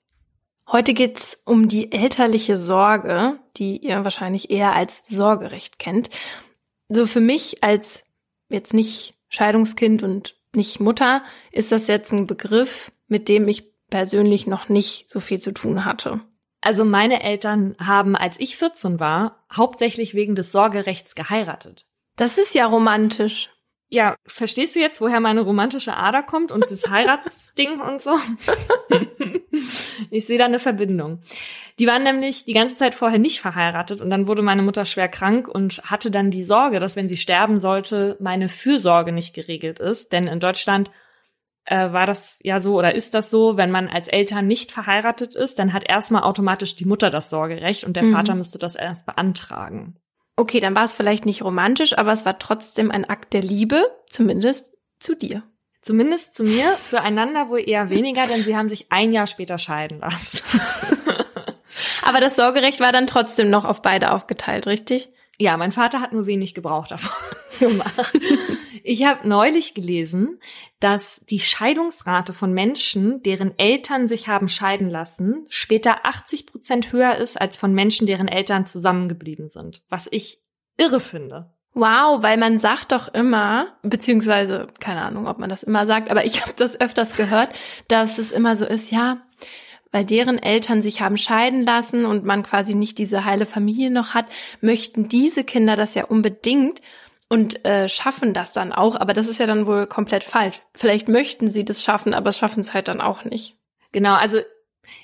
Heute 0.71 0.93
geht's 0.93 1.39
um 1.45 1.67
die 1.67 1.91
elterliche 1.91 2.55
Sorge, 2.55 3.39
die 3.57 3.77
ihr 3.77 4.03
wahrscheinlich 4.03 4.51
eher 4.51 4.73
als 4.73 5.01
Sorgerecht 5.05 5.79
kennt. 5.79 6.09
So 6.89 7.07
für 7.07 7.21
mich 7.21 7.63
als 7.63 8.03
jetzt 8.49 8.73
nicht 8.73 9.15
Scheidungskind 9.29 10.03
und 10.03 10.35
nicht 10.53 10.79
Mutter 10.79 11.23
ist 11.51 11.71
das 11.71 11.87
jetzt 11.87 12.11
ein 12.11 12.27
Begriff, 12.27 12.91
mit 13.07 13.29
dem 13.29 13.47
ich 13.47 13.71
persönlich 13.89 14.47
noch 14.47 14.69
nicht 14.69 15.09
so 15.09 15.19
viel 15.19 15.39
zu 15.39 15.51
tun 15.51 15.85
hatte. 15.85 16.21
Also 16.61 16.83
meine 16.83 17.23
Eltern 17.23 17.75
haben, 17.79 18.15
als 18.15 18.39
ich 18.39 18.57
14 18.57 18.99
war, 18.99 19.43
hauptsächlich 19.55 20.13
wegen 20.13 20.35
des 20.35 20.51
Sorgerechts 20.51 21.15
geheiratet. 21.15 21.85
Das 22.15 22.37
ist 22.37 22.53
ja 22.53 22.65
romantisch. 22.65 23.49
Ja, 23.91 24.15
verstehst 24.27 24.75
du 24.75 24.79
jetzt, 24.79 25.01
woher 25.01 25.19
meine 25.19 25.41
romantische 25.41 25.95
Ader 25.95 26.21
kommt 26.21 26.51
und 26.51 26.69
das 26.69 26.87
Heiratsding 26.89 27.79
und 27.79 28.01
so? 28.01 28.19
ich 30.11 30.27
sehe 30.27 30.37
da 30.37 30.45
eine 30.45 30.59
Verbindung. 30.59 31.23
Die 31.79 31.87
waren 31.87 32.03
nämlich 32.03 32.45
die 32.45 32.53
ganze 32.53 32.75
Zeit 32.75 32.93
vorher 32.93 33.17
nicht 33.17 33.41
verheiratet 33.41 34.01
und 34.01 34.09
dann 34.09 34.27
wurde 34.27 34.43
meine 34.43 34.61
Mutter 34.61 34.85
schwer 34.85 35.07
krank 35.07 35.47
und 35.47 35.81
hatte 35.89 36.11
dann 36.11 36.29
die 36.29 36.43
Sorge, 36.43 36.79
dass 36.79 36.97
wenn 36.97 37.07
sie 37.07 37.17
sterben 37.17 37.59
sollte, 37.59 38.15
meine 38.19 38.49
Fürsorge 38.49 39.11
nicht 39.11 39.33
geregelt 39.33 39.79
ist. 39.79 40.11
Denn 40.11 40.27
in 40.27 40.39
Deutschland 40.39 40.91
äh, 41.69 41.93
war 41.93 42.05
das 42.05 42.37
ja 42.41 42.61
so 42.61 42.77
oder 42.77 42.95
ist 42.95 43.13
das 43.13 43.29
so, 43.29 43.55
wenn 43.55 43.69
man 43.69 43.87
als 43.87 44.07
Eltern 44.07 44.47
nicht 44.47 44.71
verheiratet 44.71 45.35
ist, 45.35 45.59
dann 45.59 45.71
hat 45.71 45.87
erstmal 45.87 46.23
automatisch 46.23 46.75
die 46.75 46.85
Mutter 46.85 47.11
das 47.11 47.29
Sorgerecht 47.29 47.83
und 47.83 47.95
der 47.95 48.03
mhm. 48.03 48.13
Vater 48.13 48.35
müsste 48.35 48.57
das 48.57 48.75
erst 48.75 49.05
beantragen. 49.05 49.95
Okay, 50.35 50.59
dann 50.59 50.75
war 50.75 50.85
es 50.85 50.95
vielleicht 50.95 51.25
nicht 51.25 51.43
romantisch, 51.43 51.97
aber 51.97 52.11
es 52.11 52.25
war 52.25 52.39
trotzdem 52.39 52.91
ein 52.91 53.05
Akt 53.05 53.33
der 53.33 53.41
Liebe, 53.41 53.83
zumindest 54.07 54.73
zu 54.99 55.15
dir. 55.15 55.43
Zumindest 55.81 56.33
zu 56.33 56.43
mir, 56.43 56.71
füreinander 56.71 57.49
wohl 57.49 57.63
eher 57.65 57.89
weniger, 57.89 58.25
denn 58.25 58.43
sie 58.43 58.57
haben 58.57 58.67
sich 58.67 58.91
ein 58.91 59.13
Jahr 59.13 59.27
später 59.27 59.57
scheiden 59.57 59.99
lassen. 59.99 60.41
aber 62.03 62.19
das 62.19 62.35
Sorgerecht 62.35 62.79
war 62.79 62.91
dann 62.91 63.07
trotzdem 63.07 63.49
noch 63.49 63.65
auf 63.65 63.81
beide 63.81 64.11
aufgeteilt, 64.11 64.65
richtig? 64.65 65.09
Ja, 65.37 65.55
mein 65.55 65.71
Vater 65.71 66.01
hat 66.01 66.13
nur 66.13 66.25
wenig 66.25 66.53
Gebrauch 66.53 66.87
davon 66.87 67.11
gemacht. 67.59 68.11
Ich 68.83 69.05
habe 69.05 69.27
neulich 69.27 69.73
gelesen, 69.73 70.39
dass 70.79 71.21
die 71.29 71.39
Scheidungsrate 71.39 72.33
von 72.33 72.53
Menschen, 72.53 73.21
deren 73.23 73.57
Eltern 73.57 74.07
sich 74.07 74.27
haben 74.27 74.49
scheiden 74.49 74.89
lassen, 74.89 75.45
später 75.49 76.05
80 76.05 76.47
Prozent 76.47 76.91
höher 76.91 77.15
ist 77.15 77.39
als 77.39 77.57
von 77.57 77.73
Menschen, 77.73 78.07
deren 78.07 78.27
Eltern 78.27 78.65
zusammengeblieben 78.65 79.49
sind. 79.49 79.83
Was 79.89 80.07
ich 80.11 80.39
irre 80.77 80.99
finde. 80.99 81.53
Wow, 81.73 82.23
weil 82.23 82.37
man 82.37 82.57
sagt 82.57 82.91
doch 82.91 83.13
immer, 83.13 83.77
beziehungsweise 83.83 84.67
keine 84.79 85.03
Ahnung, 85.03 85.27
ob 85.27 85.37
man 85.37 85.49
das 85.49 85.63
immer 85.63 85.85
sagt, 85.85 86.09
aber 86.09 86.25
ich 86.25 86.41
habe 86.41 86.53
das 86.55 86.79
öfters 86.81 87.15
gehört, 87.15 87.49
dass 87.87 88.17
es 88.17 88.31
immer 88.31 88.55
so 88.55 88.65
ist, 88.65 88.91
ja, 88.91 89.21
weil 89.91 90.05
deren 90.05 90.39
Eltern 90.39 90.81
sich 90.81 91.01
haben 91.01 91.17
scheiden 91.17 91.65
lassen 91.65 92.05
und 92.05 92.25
man 92.25 92.43
quasi 92.43 92.75
nicht 92.75 92.97
diese 92.97 93.25
heile 93.25 93.45
Familie 93.45 93.91
noch 93.91 94.13
hat, 94.13 94.25
möchten 94.61 95.07
diese 95.07 95.43
Kinder 95.43 95.75
das 95.75 95.95
ja 95.95 96.05
unbedingt 96.05 96.81
und 97.29 97.63
äh, 97.63 97.87
schaffen 97.87 98.33
das 98.33 98.53
dann 98.53 98.73
auch. 98.73 98.95
Aber 98.95 99.13
das 99.13 99.27
ist 99.27 99.39
ja 99.39 99.45
dann 99.45 99.67
wohl 99.67 99.87
komplett 99.87 100.23
falsch. 100.23 100.61
Vielleicht 100.75 101.07
möchten 101.07 101.49
sie 101.49 101.63
das 101.63 101.83
schaffen, 101.83 102.13
aber 102.13 102.31
schaffen 102.31 102.61
es 102.61 102.73
halt 102.73 102.87
dann 102.87 102.99
auch 102.99 103.23
nicht. 103.23 103.57
Genau, 103.91 104.15
also 104.15 104.39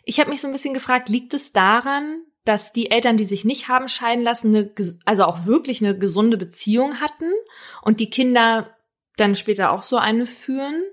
ich 0.03 0.19
habe 0.19 0.31
mich 0.31 0.41
so 0.41 0.47
ein 0.47 0.53
bisschen 0.53 0.73
gefragt, 0.73 1.07
liegt 1.09 1.33
es 1.33 1.53
daran, 1.53 2.21
dass 2.43 2.73
die 2.73 2.91
Eltern, 2.91 3.17
die 3.17 3.25
sich 3.25 3.45
nicht 3.45 3.67
haben 3.67 3.87
scheiden 3.87 4.23
lassen, 4.23 4.55
eine, 4.55 4.71
also 5.05 5.25
auch 5.25 5.45
wirklich 5.45 5.83
eine 5.83 5.97
gesunde 5.97 6.37
Beziehung 6.37 6.99
hatten 6.99 7.31
und 7.81 7.99
die 7.99 8.09
Kinder 8.09 8.75
dann 9.17 9.35
später 9.35 9.71
auch 9.71 9.83
so 9.83 9.97
eine 9.97 10.27
führen? 10.27 10.83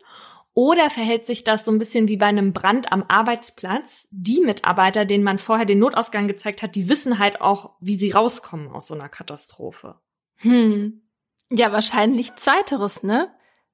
Oder 0.55 0.91
verhält 0.91 1.27
sich 1.27 1.45
das 1.45 1.65
so 1.65 1.71
ein 1.71 1.79
bisschen 1.79 2.09
wie 2.09 2.19
bei 2.19 2.27
einem 2.27 2.53
Brand 2.53 2.93
am 2.93 3.05
Arbeitsplatz? 3.09 4.07
Die 4.11 4.41
Mitarbeiter, 4.41 5.07
denen 5.07 5.25
man 5.25 5.39
vorher 5.39 5.65
den 5.65 5.79
Notausgang 5.79 6.29
gezeigt 6.29 6.63
hat, 6.63 6.75
die 6.75 6.91
wissen 6.91 7.19
halt 7.19 7.41
auch, 7.41 7.71
wie 7.81 7.97
sie 7.97 8.11
rauskommen 8.11 8.69
aus 8.69 8.89
so 8.89 8.95
einer 8.95 9.09
Katastrophe. 9.09 9.95
Hm. 10.37 11.01
Ja, 11.55 11.71
wahrscheinlich 11.73 12.35
zweiteres, 12.35 13.03
ne? 13.03 13.31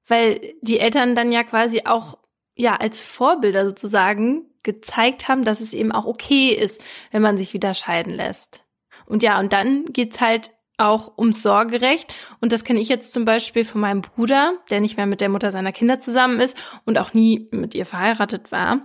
Weil 0.07 0.55
die 0.61 0.79
Eltern 0.79 1.15
dann 1.15 1.31
ja 1.31 1.43
quasi 1.43 1.83
auch, 1.85 2.17
ja, 2.55 2.75
als 2.75 3.03
Vorbilder 3.03 3.65
sozusagen 3.65 4.45
gezeigt 4.63 5.27
haben, 5.27 5.45
dass 5.45 5.61
es 5.61 5.73
eben 5.73 5.91
auch 5.91 6.05
okay 6.05 6.49
ist, 6.49 6.81
wenn 7.11 7.21
man 7.21 7.37
sich 7.37 7.53
wieder 7.53 7.73
scheiden 7.73 8.13
lässt. 8.13 8.65
Und 9.05 9.23
ja, 9.23 9.39
und 9.39 9.53
dann 9.53 9.85
geht's 9.85 10.19
halt 10.19 10.51
auch 10.77 11.17
ums 11.17 11.41
Sorgerecht. 11.41 12.13
Und 12.41 12.53
das 12.53 12.63
kenne 12.63 12.79
ich 12.79 12.89
jetzt 12.89 13.13
zum 13.13 13.25
Beispiel 13.25 13.65
von 13.65 13.81
meinem 13.81 14.01
Bruder, 14.01 14.53
der 14.69 14.81
nicht 14.81 14.97
mehr 14.97 15.05
mit 15.05 15.21
der 15.21 15.29
Mutter 15.29 15.51
seiner 15.51 15.71
Kinder 15.71 15.99
zusammen 15.99 16.39
ist 16.39 16.57
und 16.85 16.97
auch 16.97 17.13
nie 17.13 17.47
mit 17.51 17.75
ihr 17.75 17.85
verheiratet 17.85 18.51
war. 18.51 18.81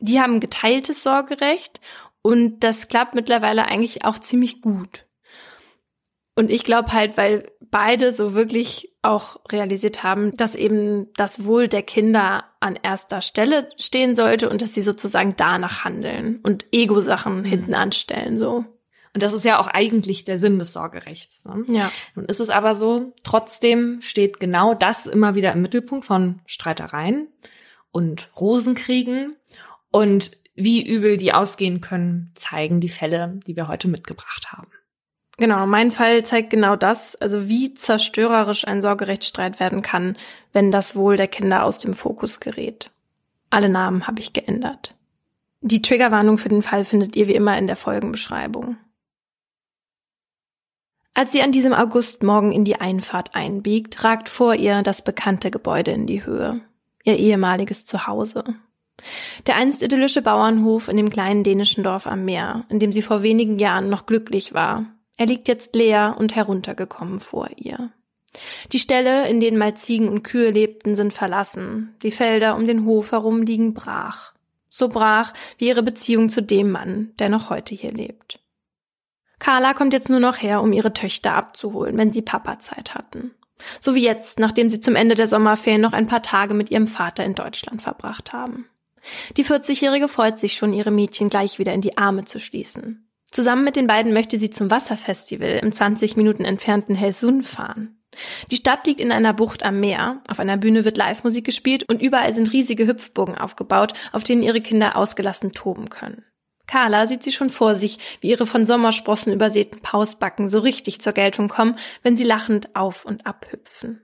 Die 0.00 0.20
haben 0.20 0.40
geteiltes 0.40 1.02
Sorgerecht 1.02 1.80
und 2.22 2.60
das 2.64 2.88
klappt 2.88 3.14
mittlerweile 3.14 3.66
eigentlich 3.66 4.04
auch 4.04 4.18
ziemlich 4.18 4.60
gut. 4.60 5.07
Und 6.38 6.52
ich 6.52 6.62
glaube 6.62 6.92
halt, 6.92 7.16
weil 7.16 7.50
beide 7.60 8.12
so 8.12 8.32
wirklich 8.32 8.94
auch 9.02 9.40
realisiert 9.50 10.04
haben, 10.04 10.36
dass 10.36 10.54
eben 10.54 11.08
das 11.14 11.46
Wohl 11.46 11.66
der 11.66 11.82
Kinder 11.82 12.44
an 12.60 12.78
erster 12.80 13.22
Stelle 13.22 13.68
stehen 13.76 14.14
sollte 14.14 14.48
und 14.48 14.62
dass 14.62 14.72
sie 14.72 14.82
sozusagen 14.82 15.34
danach 15.36 15.82
handeln 15.82 16.38
und 16.44 16.66
Ego-Sachen 16.70 17.40
mhm. 17.40 17.44
hinten 17.44 17.74
anstellen, 17.74 18.38
so. 18.38 18.64
Und 19.14 19.22
das 19.24 19.32
ist 19.32 19.44
ja 19.44 19.58
auch 19.58 19.66
eigentlich 19.66 20.26
der 20.26 20.38
Sinn 20.38 20.60
des 20.60 20.72
Sorgerechts. 20.72 21.44
Ne? 21.44 21.64
Ja. 21.70 21.90
Nun 22.14 22.26
ist 22.26 22.38
es 22.38 22.50
aber 22.50 22.76
so, 22.76 23.14
trotzdem 23.24 24.00
steht 24.00 24.38
genau 24.38 24.74
das 24.74 25.06
immer 25.06 25.34
wieder 25.34 25.52
im 25.54 25.62
Mittelpunkt 25.62 26.04
von 26.04 26.40
Streitereien 26.46 27.26
und 27.90 28.30
Rosenkriegen. 28.38 29.34
Und 29.90 30.30
wie 30.54 30.86
übel 30.86 31.16
die 31.16 31.32
ausgehen 31.32 31.80
können, 31.80 32.30
zeigen 32.36 32.78
die 32.78 32.90
Fälle, 32.90 33.40
die 33.44 33.56
wir 33.56 33.66
heute 33.66 33.88
mitgebracht 33.88 34.52
haben. 34.52 34.68
Genau, 35.38 35.66
mein 35.66 35.92
Fall 35.92 36.24
zeigt 36.24 36.50
genau 36.50 36.74
das, 36.74 37.14
also 37.14 37.48
wie 37.48 37.72
zerstörerisch 37.72 38.66
ein 38.66 38.82
Sorgerechtsstreit 38.82 39.60
werden 39.60 39.82
kann, 39.82 40.16
wenn 40.52 40.72
das 40.72 40.96
Wohl 40.96 41.16
der 41.16 41.28
Kinder 41.28 41.64
aus 41.64 41.78
dem 41.78 41.94
Fokus 41.94 42.40
gerät. 42.40 42.90
Alle 43.48 43.68
Namen 43.68 44.08
habe 44.08 44.20
ich 44.20 44.32
geändert. 44.32 44.96
Die 45.60 45.80
Triggerwarnung 45.80 46.38
für 46.38 46.48
den 46.48 46.62
Fall 46.62 46.84
findet 46.84 47.14
ihr 47.14 47.28
wie 47.28 47.34
immer 47.34 47.56
in 47.56 47.68
der 47.68 47.76
Folgenbeschreibung. 47.76 48.76
Als 51.14 51.30
sie 51.32 51.42
an 51.42 51.52
diesem 51.52 51.72
Augustmorgen 51.72 52.52
in 52.52 52.64
die 52.64 52.80
Einfahrt 52.80 53.34
einbiegt, 53.34 54.02
ragt 54.02 54.28
vor 54.28 54.56
ihr 54.56 54.82
das 54.82 55.02
bekannte 55.02 55.52
Gebäude 55.52 55.92
in 55.92 56.06
die 56.06 56.24
Höhe. 56.26 56.60
Ihr 57.04 57.16
ehemaliges 57.16 57.86
Zuhause. 57.86 58.44
Der 59.46 59.56
einst 59.56 59.82
idyllische 59.82 60.22
Bauernhof 60.22 60.88
in 60.88 60.96
dem 60.96 61.10
kleinen 61.10 61.44
dänischen 61.44 61.84
Dorf 61.84 62.08
am 62.08 62.24
Meer, 62.24 62.64
in 62.68 62.80
dem 62.80 62.92
sie 62.92 63.02
vor 63.02 63.22
wenigen 63.22 63.60
Jahren 63.60 63.88
noch 63.88 64.06
glücklich 64.06 64.52
war. 64.52 64.86
Er 65.18 65.26
liegt 65.26 65.48
jetzt 65.48 65.74
leer 65.74 66.16
und 66.18 66.34
heruntergekommen 66.34 67.20
vor 67.20 67.48
ihr. 67.56 67.90
Die 68.72 68.78
Ställe, 68.78 69.28
in 69.28 69.40
denen 69.40 69.58
mal 69.58 69.76
Ziegen 69.76 70.08
und 70.08 70.22
Kühe 70.22 70.50
lebten, 70.50 70.96
sind 70.96 71.12
verlassen. 71.12 71.94
Die 72.02 72.12
Felder 72.12 72.56
um 72.56 72.66
den 72.66 72.84
Hof 72.84 73.12
herum 73.12 73.42
liegen 73.42 73.74
brach. 73.74 74.32
So 74.70 74.88
brach 74.88 75.32
wie 75.58 75.66
ihre 75.68 75.82
Beziehung 75.82 76.28
zu 76.28 76.40
dem 76.40 76.70
Mann, 76.70 77.12
der 77.18 77.28
noch 77.28 77.50
heute 77.50 77.74
hier 77.74 77.92
lebt. 77.92 78.38
Carla 79.40 79.74
kommt 79.74 79.92
jetzt 79.92 80.08
nur 80.08 80.20
noch 80.20 80.40
her, 80.40 80.62
um 80.62 80.72
ihre 80.72 80.92
Töchter 80.92 81.34
abzuholen, 81.34 81.96
wenn 81.96 82.12
sie 82.12 82.22
Papa-Zeit 82.22 82.94
hatten. 82.94 83.32
So 83.80 83.96
wie 83.96 84.04
jetzt, 84.04 84.38
nachdem 84.38 84.70
sie 84.70 84.80
zum 84.80 84.94
Ende 84.94 85.16
der 85.16 85.26
Sommerferien 85.26 85.80
noch 85.80 85.92
ein 85.92 86.06
paar 86.06 86.22
Tage 86.22 86.54
mit 86.54 86.70
ihrem 86.70 86.86
Vater 86.86 87.24
in 87.24 87.34
Deutschland 87.34 87.82
verbracht 87.82 88.32
haben. 88.32 88.66
Die 89.36 89.44
40-Jährige 89.44 90.06
freut 90.06 90.38
sich 90.38 90.54
schon, 90.54 90.72
ihre 90.72 90.90
Mädchen 90.92 91.28
gleich 91.28 91.58
wieder 91.58 91.72
in 91.72 91.80
die 91.80 91.98
Arme 91.98 92.24
zu 92.24 92.38
schließen. 92.38 93.07
Zusammen 93.30 93.64
mit 93.64 93.76
den 93.76 93.86
beiden 93.86 94.12
möchte 94.12 94.38
sie 94.38 94.50
zum 94.50 94.70
Wasserfestival 94.70 95.60
im 95.62 95.72
20 95.72 96.16
Minuten 96.16 96.44
entfernten 96.44 96.94
Helsun 96.94 97.42
fahren. 97.42 97.98
Die 98.50 98.56
Stadt 98.56 98.86
liegt 98.86 99.00
in 99.00 99.12
einer 99.12 99.34
Bucht 99.34 99.62
am 99.62 99.80
Meer. 99.80 100.22
Auf 100.28 100.40
einer 100.40 100.56
Bühne 100.56 100.84
wird 100.84 100.96
Live-Musik 100.96 101.44
gespielt 101.44 101.84
und 101.88 102.02
überall 102.02 102.32
sind 102.32 102.52
riesige 102.52 102.86
Hüpfburgen 102.86 103.36
aufgebaut, 103.36 103.92
auf 104.12 104.24
denen 104.24 104.42
ihre 104.42 104.60
Kinder 104.60 104.96
ausgelassen 104.96 105.52
toben 105.52 105.88
können. 105.88 106.24
Carla 106.66 107.06
sieht 107.06 107.22
sie 107.22 107.32
schon 107.32 107.50
vor 107.50 107.74
sich, 107.74 107.98
wie 108.20 108.30
ihre 108.30 108.46
von 108.46 108.66
Sommersprossen 108.66 109.32
übersäten 109.32 109.80
Pausbacken 109.80 110.48
so 110.48 110.58
richtig 110.58 111.00
zur 111.00 111.12
Geltung 111.14 111.48
kommen, 111.48 111.76
wenn 112.02 112.16
sie 112.16 112.24
lachend 112.24 112.74
auf 112.76 113.04
und 113.04 113.26
ab 113.26 113.46
hüpfen. 113.50 114.02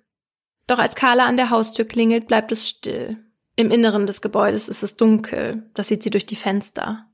Doch 0.67 0.79
als 0.79 0.95
Carla 0.95 1.27
an 1.27 1.37
der 1.37 1.51
Haustür 1.51 1.85
klingelt, 1.85 2.27
bleibt 2.27 2.53
es 2.53 2.69
still. 2.69 3.19
Im 3.57 3.71
Inneren 3.71 4.07
des 4.07 4.23
Gebäudes 4.23 4.69
ist 4.69 4.83
es 4.83 4.97
dunkel, 4.97 5.71
das 5.75 5.89
sieht 5.89 6.03
sie 6.03 6.11
durch 6.11 6.27
die 6.27 6.37
Fenster. 6.37 7.07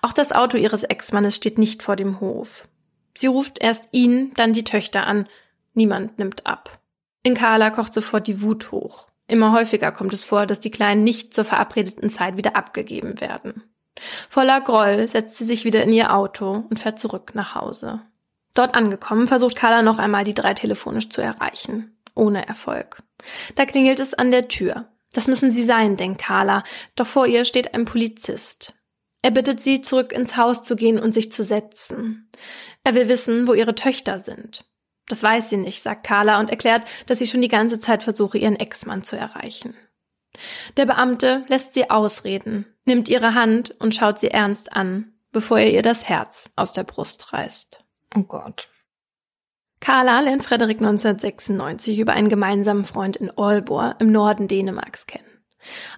Auch 0.00 0.12
das 0.12 0.32
Auto 0.32 0.56
ihres 0.56 0.82
Ex-Mannes 0.82 1.36
steht 1.36 1.58
nicht 1.58 1.82
vor 1.82 1.96
dem 1.96 2.20
Hof. 2.20 2.68
Sie 3.16 3.26
ruft 3.26 3.60
erst 3.60 3.88
ihn, 3.92 4.32
dann 4.34 4.52
die 4.52 4.64
Töchter 4.64 5.06
an. 5.06 5.28
Niemand 5.74 6.18
nimmt 6.18 6.46
ab. 6.46 6.80
In 7.22 7.34
Carla 7.34 7.70
kocht 7.70 7.94
sofort 7.94 8.26
die 8.26 8.42
Wut 8.42 8.72
hoch. 8.72 9.08
Immer 9.28 9.52
häufiger 9.52 9.92
kommt 9.92 10.12
es 10.12 10.24
vor, 10.24 10.46
dass 10.46 10.60
die 10.60 10.70
Kleinen 10.70 11.04
nicht 11.04 11.32
zur 11.32 11.44
verabredeten 11.44 12.10
Zeit 12.10 12.36
wieder 12.36 12.56
abgegeben 12.56 13.20
werden. 13.20 13.62
Voller 14.28 14.60
Groll 14.60 15.06
setzt 15.06 15.36
sie 15.36 15.44
sich 15.44 15.64
wieder 15.64 15.82
in 15.82 15.92
ihr 15.92 16.14
Auto 16.14 16.64
und 16.68 16.78
fährt 16.78 16.98
zurück 16.98 17.34
nach 17.34 17.54
Hause. 17.54 18.00
Dort 18.54 18.74
angekommen, 18.74 19.28
versucht 19.28 19.56
Carla 19.56 19.82
noch 19.82 19.98
einmal 19.98 20.24
die 20.24 20.34
drei 20.34 20.54
telefonisch 20.54 21.08
zu 21.08 21.22
erreichen. 21.22 21.96
Ohne 22.14 22.46
Erfolg. 22.46 23.02
Da 23.54 23.64
klingelt 23.64 24.00
es 24.00 24.14
an 24.14 24.30
der 24.30 24.48
Tür. 24.48 24.88
Das 25.12 25.28
müssen 25.28 25.50
sie 25.50 25.62
sein, 25.62 25.96
denkt 25.96 26.20
Carla, 26.20 26.62
doch 26.96 27.06
vor 27.06 27.26
ihr 27.26 27.44
steht 27.44 27.74
ein 27.74 27.84
Polizist. 27.84 28.74
Er 29.22 29.30
bittet 29.30 29.62
sie, 29.62 29.80
zurück 29.80 30.12
ins 30.12 30.36
Haus 30.36 30.62
zu 30.62 30.76
gehen 30.76 30.98
und 30.98 31.14
sich 31.14 31.30
zu 31.32 31.44
setzen. 31.44 32.28
Er 32.84 32.94
will 32.94 33.08
wissen, 33.08 33.46
wo 33.46 33.54
ihre 33.54 33.76
Töchter 33.76 34.18
sind. 34.18 34.64
Das 35.06 35.22
weiß 35.22 35.50
sie 35.50 35.56
nicht, 35.56 35.82
sagt 35.82 36.04
Carla 36.04 36.40
und 36.40 36.50
erklärt, 36.50 36.84
dass 37.06 37.18
sie 37.18 37.26
schon 37.26 37.42
die 37.42 37.48
ganze 37.48 37.78
Zeit 37.78 38.02
versuche, 38.02 38.38
ihren 38.38 38.56
Ex-Mann 38.56 39.02
zu 39.04 39.16
erreichen. 39.16 39.74
Der 40.76 40.86
Beamte 40.86 41.44
lässt 41.48 41.74
sie 41.74 41.90
ausreden, 41.90 42.66
nimmt 42.84 43.08
ihre 43.08 43.34
Hand 43.34 43.74
und 43.78 43.94
schaut 43.94 44.18
sie 44.18 44.30
ernst 44.30 44.72
an, 44.72 45.12
bevor 45.30 45.58
er 45.58 45.70
ihr 45.70 45.82
das 45.82 46.08
Herz 46.08 46.50
aus 46.56 46.72
der 46.72 46.84
Brust 46.84 47.32
reißt. 47.32 47.84
Oh 48.14 48.22
Gott. 48.22 48.68
Carla 49.80 50.20
lernt 50.20 50.44
Frederik 50.44 50.78
1996 50.78 51.98
über 51.98 52.12
einen 52.12 52.28
gemeinsamen 52.28 52.84
Freund 52.84 53.16
in 53.16 53.36
Aalborg 53.36 54.00
im 54.00 54.12
Norden 54.12 54.46
Dänemarks 54.46 55.06
kennen. 55.06 55.31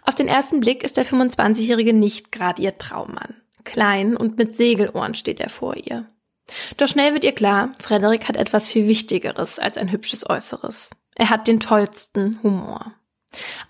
Auf 0.02 0.14
den 0.14 0.28
ersten 0.28 0.60
Blick 0.60 0.82
ist 0.82 0.96
der 0.96 1.06
25-Jährige 1.06 1.92
nicht 1.92 2.32
gerade 2.32 2.62
ihr 2.62 2.78
Traummann. 2.78 3.34
Klein 3.64 4.16
und 4.16 4.36
mit 4.36 4.56
Segelohren 4.56 5.14
steht 5.14 5.40
er 5.40 5.48
vor 5.48 5.76
ihr. 5.76 6.08
Doch 6.76 6.88
schnell 6.88 7.14
wird 7.14 7.24
ihr 7.24 7.32
klar, 7.32 7.72
Frederik 7.80 8.28
hat 8.28 8.36
etwas 8.36 8.70
viel 8.70 8.86
Wichtigeres 8.86 9.58
als 9.58 9.78
ein 9.78 9.90
hübsches 9.90 10.28
Äußeres. 10.28 10.90
Er 11.14 11.30
hat 11.30 11.48
den 11.48 11.60
tollsten 11.60 12.38
Humor. 12.42 12.94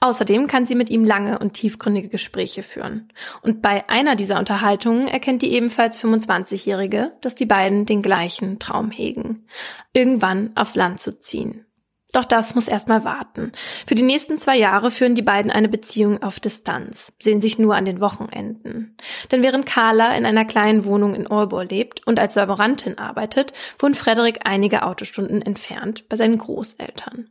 Außerdem 0.01 0.47
kann 0.47 0.67
sie 0.67 0.75
mit 0.75 0.91
ihm 0.91 1.05
lange 1.05 1.39
und 1.39 1.55
tiefgründige 1.55 2.09
Gespräche 2.09 2.63
führen. 2.63 3.11
Und 3.43 3.63
bei 3.63 3.89
einer 3.89 4.17
dieser 4.17 4.39
Unterhaltungen 4.39 5.09
erkennt 5.09 5.43
die 5.43 5.53
ebenfalls 5.53 5.99
25-Jährige, 6.03 7.13
dass 7.23 7.35
die 7.35 7.47
beiden 7.47 7.87
den 7.87 8.03
gleichen 8.03 8.59
Traum 8.59 8.91
hegen. 8.91 9.47
Irgendwann 9.93 10.51
aufs 10.55 10.75
Land 10.75 11.01
zu 11.01 11.19
ziehen. 11.19 11.65
Doch 12.15 12.25
das 12.25 12.55
muss 12.55 12.69
erstmal 12.69 13.03
warten. 13.03 13.51
Für 13.89 13.97
die 13.97 14.05
nächsten 14.05 14.39
zwei 14.39 14.57
Jahre 14.57 14.93
führen 14.93 15.17
die 15.17 15.23
beiden 15.23 15.51
eine 15.51 15.69
Beziehung 15.69 16.23
auf 16.23 16.39
Distanz, 16.39 17.13
sehen 17.21 17.41
sich 17.41 17.59
nur 17.59 17.75
an 17.75 17.85
den 17.85 18.01
Wochenenden. 18.01 18.97
Denn 19.33 19.43
während 19.43 19.67
Carla 19.67 20.15
in 20.15 20.25
einer 20.25 20.45
kleinen 20.45 20.85
Wohnung 20.85 21.17
in 21.17 21.27
Aalborg 21.27 21.69
lebt 21.73 22.07
und 22.07 22.21
als 22.21 22.37
Laborantin 22.37 22.99
arbeitet, 22.99 23.53
wohnt 23.81 23.97
Frederik 23.97 24.43
einige 24.45 24.85
Autostunden 24.85 25.43
entfernt 25.43 26.09
bei 26.09 26.15
seinen 26.15 26.39
Großeltern. 26.39 27.31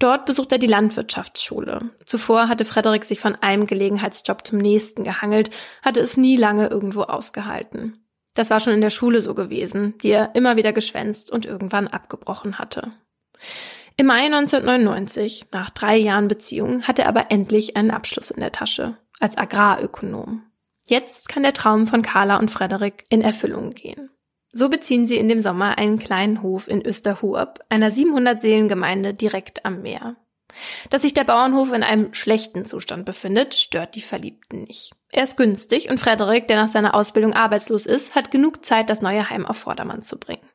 Dort 0.00 0.26
besucht 0.26 0.50
er 0.50 0.58
die 0.58 0.66
Landwirtschaftsschule. 0.66 1.90
Zuvor 2.04 2.48
hatte 2.48 2.64
Frederik 2.64 3.04
sich 3.04 3.20
von 3.20 3.36
einem 3.36 3.68
Gelegenheitsjob 3.68 4.44
zum 4.44 4.58
nächsten 4.58 5.04
gehangelt, 5.04 5.50
hatte 5.82 6.00
es 6.00 6.16
nie 6.16 6.36
lange 6.36 6.66
irgendwo 6.66 7.02
ausgehalten. 7.02 8.04
Das 8.34 8.50
war 8.50 8.58
schon 8.58 8.72
in 8.72 8.80
der 8.80 8.90
Schule 8.90 9.20
so 9.20 9.34
gewesen, 9.34 9.96
die 9.98 10.10
er 10.10 10.34
immer 10.34 10.56
wieder 10.56 10.72
geschwänzt 10.72 11.30
und 11.30 11.46
irgendwann 11.46 11.86
abgebrochen 11.86 12.58
hatte. 12.58 12.92
Im 13.96 14.06
Mai 14.06 14.24
1999, 14.24 15.46
nach 15.52 15.70
drei 15.70 15.96
Jahren 15.96 16.26
Beziehung, 16.26 16.82
hatte 16.82 17.02
er 17.02 17.08
aber 17.08 17.30
endlich 17.30 17.76
einen 17.76 17.92
Abschluss 17.92 18.32
in 18.32 18.40
der 18.40 18.50
Tasche, 18.50 18.96
als 19.20 19.38
Agrarökonom. 19.38 20.42
Jetzt 20.86 21.28
kann 21.28 21.44
der 21.44 21.52
Traum 21.52 21.86
von 21.86 22.02
Carla 22.02 22.38
und 22.38 22.50
Frederik 22.50 23.04
in 23.08 23.22
Erfüllung 23.22 23.70
gehen. 23.70 24.10
So 24.52 24.68
beziehen 24.68 25.06
sie 25.06 25.16
in 25.16 25.28
dem 25.28 25.40
Sommer 25.40 25.78
einen 25.78 25.98
kleinen 25.98 26.42
Hof 26.42 26.68
in 26.68 26.84
Österhurup, 26.84 27.60
einer 27.68 27.90
700-Seelen-Gemeinde 27.90 29.14
direkt 29.14 29.64
am 29.64 29.82
Meer. 29.82 30.16
Dass 30.90 31.02
sich 31.02 31.14
der 31.14 31.24
Bauernhof 31.24 31.72
in 31.72 31.82
einem 31.82 32.14
schlechten 32.14 32.64
Zustand 32.64 33.04
befindet, 33.04 33.54
stört 33.54 33.94
die 33.94 34.02
Verliebten 34.02 34.64
nicht. 34.64 34.92
Er 35.10 35.24
ist 35.24 35.36
günstig 35.36 35.88
und 35.88 35.98
Frederik, 35.98 36.48
der 36.48 36.56
nach 36.56 36.68
seiner 36.68 36.94
Ausbildung 36.94 37.32
arbeitslos 37.32 37.86
ist, 37.86 38.14
hat 38.14 38.30
genug 38.30 38.64
Zeit, 38.64 38.90
das 38.90 39.02
neue 39.02 39.30
Heim 39.30 39.46
auf 39.46 39.56
Vordermann 39.56 40.02
zu 40.02 40.18
bringen. 40.18 40.48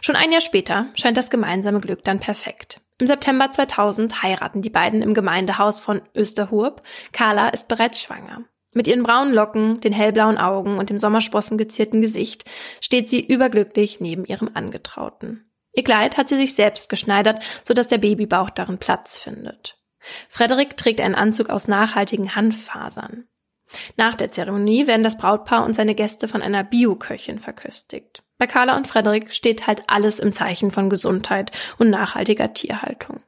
Schon 0.00 0.16
ein 0.16 0.32
Jahr 0.32 0.40
später 0.40 0.86
scheint 0.94 1.16
das 1.16 1.30
gemeinsame 1.30 1.80
Glück 1.80 2.04
dann 2.04 2.20
perfekt. 2.20 2.80
Im 2.98 3.06
September 3.06 3.50
2000 3.50 4.22
heiraten 4.22 4.62
die 4.62 4.70
beiden 4.70 5.02
im 5.02 5.14
Gemeindehaus 5.14 5.80
von 5.80 6.02
Österhurb. 6.14 6.82
Carla 7.12 7.48
ist 7.48 7.68
bereits 7.68 8.00
schwanger. 8.00 8.44
Mit 8.72 8.86
ihren 8.86 9.02
braunen 9.02 9.34
Locken, 9.34 9.80
den 9.80 9.92
hellblauen 9.92 10.38
Augen 10.38 10.78
und 10.78 10.90
dem 10.90 10.98
Sommersprossen 10.98 11.58
gezierten 11.58 12.02
Gesicht 12.02 12.44
steht 12.80 13.10
sie 13.10 13.24
überglücklich 13.24 14.00
neben 14.00 14.24
ihrem 14.24 14.50
Angetrauten. 14.54 15.50
Ihr 15.72 15.82
Kleid 15.82 16.16
hat 16.16 16.28
sie 16.28 16.36
sich 16.36 16.54
selbst 16.54 16.88
geschneidert, 16.88 17.42
sodass 17.66 17.88
der 17.88 17.98
Babybauch 17.98 18.50
darin 18.50 18.78
Platz 18.78 19.18
findet. 19.18 19.78
Frederik 20.28 20.76
trägt 20.76 21.00
einen 21.00 21.14
Anzug 21.14 21.50
aus 21.50 21.68
nachhaltigen 21.68 22.34
Hanffasern. 22.34 23.28
Nach 23.96 24.14
der 24.14 24.30
Zeremonie 24.30 24.86
werden 24.86 25.04
das 25.04 25.18
Brautpaar 25.18 25.64
und 25.64 25.74
seine 25.74 25.94
Gäste 25.94 26.28
von 26.28 26.42
einer 26.42 26.64
Bioköchin 26.64 27.38
verköstigt. 27.38 28.22
Bei 28.40 28.46
Carla 28.46 28.74
und 28.78 28.86
Frederik 28.88 29.34
steht 29.34 29.66
halt 29.66 29.82
alles 29.88 30.18
im 30.18 30.32
Zeichen 30.32 30.70
von 30.70 30.88
Gesundheit 30.88 31.52
und 31.76 31.90
nachhaltiger 31.90 32.54
Tierhaltung. 32.54 33.20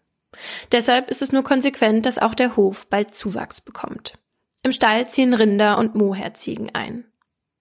Deshalb 0.72 1.10
ist 1.10 1.20
es 1.20 1.32
nur 1.32 1.44
konsequent, 1.44 2.06
dass 2.06 2.16
auch 2.16 2.34
der 2.34 2.56
Hof 2.56 2.86
bald 2.86 3.14
Zuwachs 3.14 3.60
bekommt. 3.60 4.14
Im 4.62 4.72
Stall 4.72 5.06
ziehen 5.06 5.34
Rinder 5.34 5.76
und 5.76 5.94
Moherziegen 5.94 6.74
ein. 6.74 7.04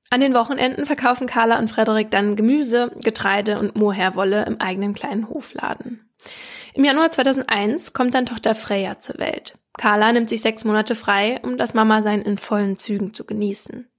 An 0.10 0.22
den 0.22 0.34
Wochenenden 0.34 0.86
verkaufen 0.86 1.28
Carla 1.28 1.60
und 1.60 1.70
Frederik 1.70 2.10
dann 2.10 2.38
Gemüse, 2.38 2.94
Getreide 3.04 3.60
und 3.60 3.76
Moherwolle 3.76 4.46
im 4.46 4.62
eigenen 4.62 4.94
kleinen 4.94 5.28
Hofladen. 5.28 6.10
Im 6.74 6.86
Januar 6.86 7.12
2001 7.12 7.92
kommt 7.92 8.16
dann 8.16 8.26
Tochter 8.26 8.56
Freya 8.56 8.98
zur 9.00 9.18
Welt. 9.18 9.58
Carla 9.78 10.14
nimmt 10.14 10.30
sich 10.30 10.42
sechs 10.42 10.64
Monate 10.64 10.96
frei, 10.96 11.42
um 11.44 11.58
das 11.58 11.74
Mama-Sein 11.74 12.22
in 12.22 12.38
vollen 12.38 12.78
Zügen 12.78 13.14
zu 13.14 13.26
genießen. 13.26 13.91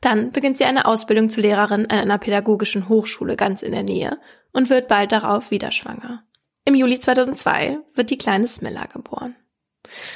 Dann 0.00 0.32
beginnt 0.32 0.58
sie 0.58 0.64
eine 0.64 0.86
Ausbildung 0.86 1.30
zur 1.30 1.42
Lehrerin 1.42 1.86
an 1.86 1.98
einer 1.98 2.18
pädagogischen 2.18 2.88
Hochschule 2.88 3.36
ganz 3.36 3.62
in 3.62 3.72
der 3.72 3.82
Nähe 3.82 4.18
und 4.52 4.70
wird 4.70 4.88
bald 4.88 5.12
darauf 5.12 5.50
wieder 5.50 5.70
schwanger. 5.70 6.24
Im 6.64 6.74
Juli 6.74 6.98
2002 6.98 7.78
wird 7.94 8.10
die 8.10 8.18
kleine 8.18 8.46
Smilla 8.46 8.86
geboren. 8.86 9.36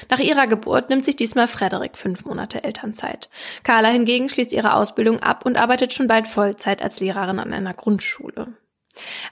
Nach 0.09 0.19
ihrer 0.19 0.47
Geburt 0.47 0.89
nimmt 0.89 1.05
sich 1.05 1.17
diesmal 1.17 1.47
Frederik 1.47 1.99
fünf 1.99 2.25
Monate 2.25 2.65
Elternzeit. 2.65 3.29
Carla 3.65 3.89
hingegen 3.89 4.29
schließt 4.29 4.53
ihre 4.53 4.75
Ausbildung 4.75 5.21
ab 5.21 5.45
und 5.45 5.59
arbeitet 5.59 5.93
schon 5.93 6.07
bald 6.07 6.27
Vollzeit 6.27 6.81
als 6.81 7.01
Lehrerin 7.01 7.39
an 7.39 7.53
einer 7.53 7.75
Grundschule. 7.75 8.55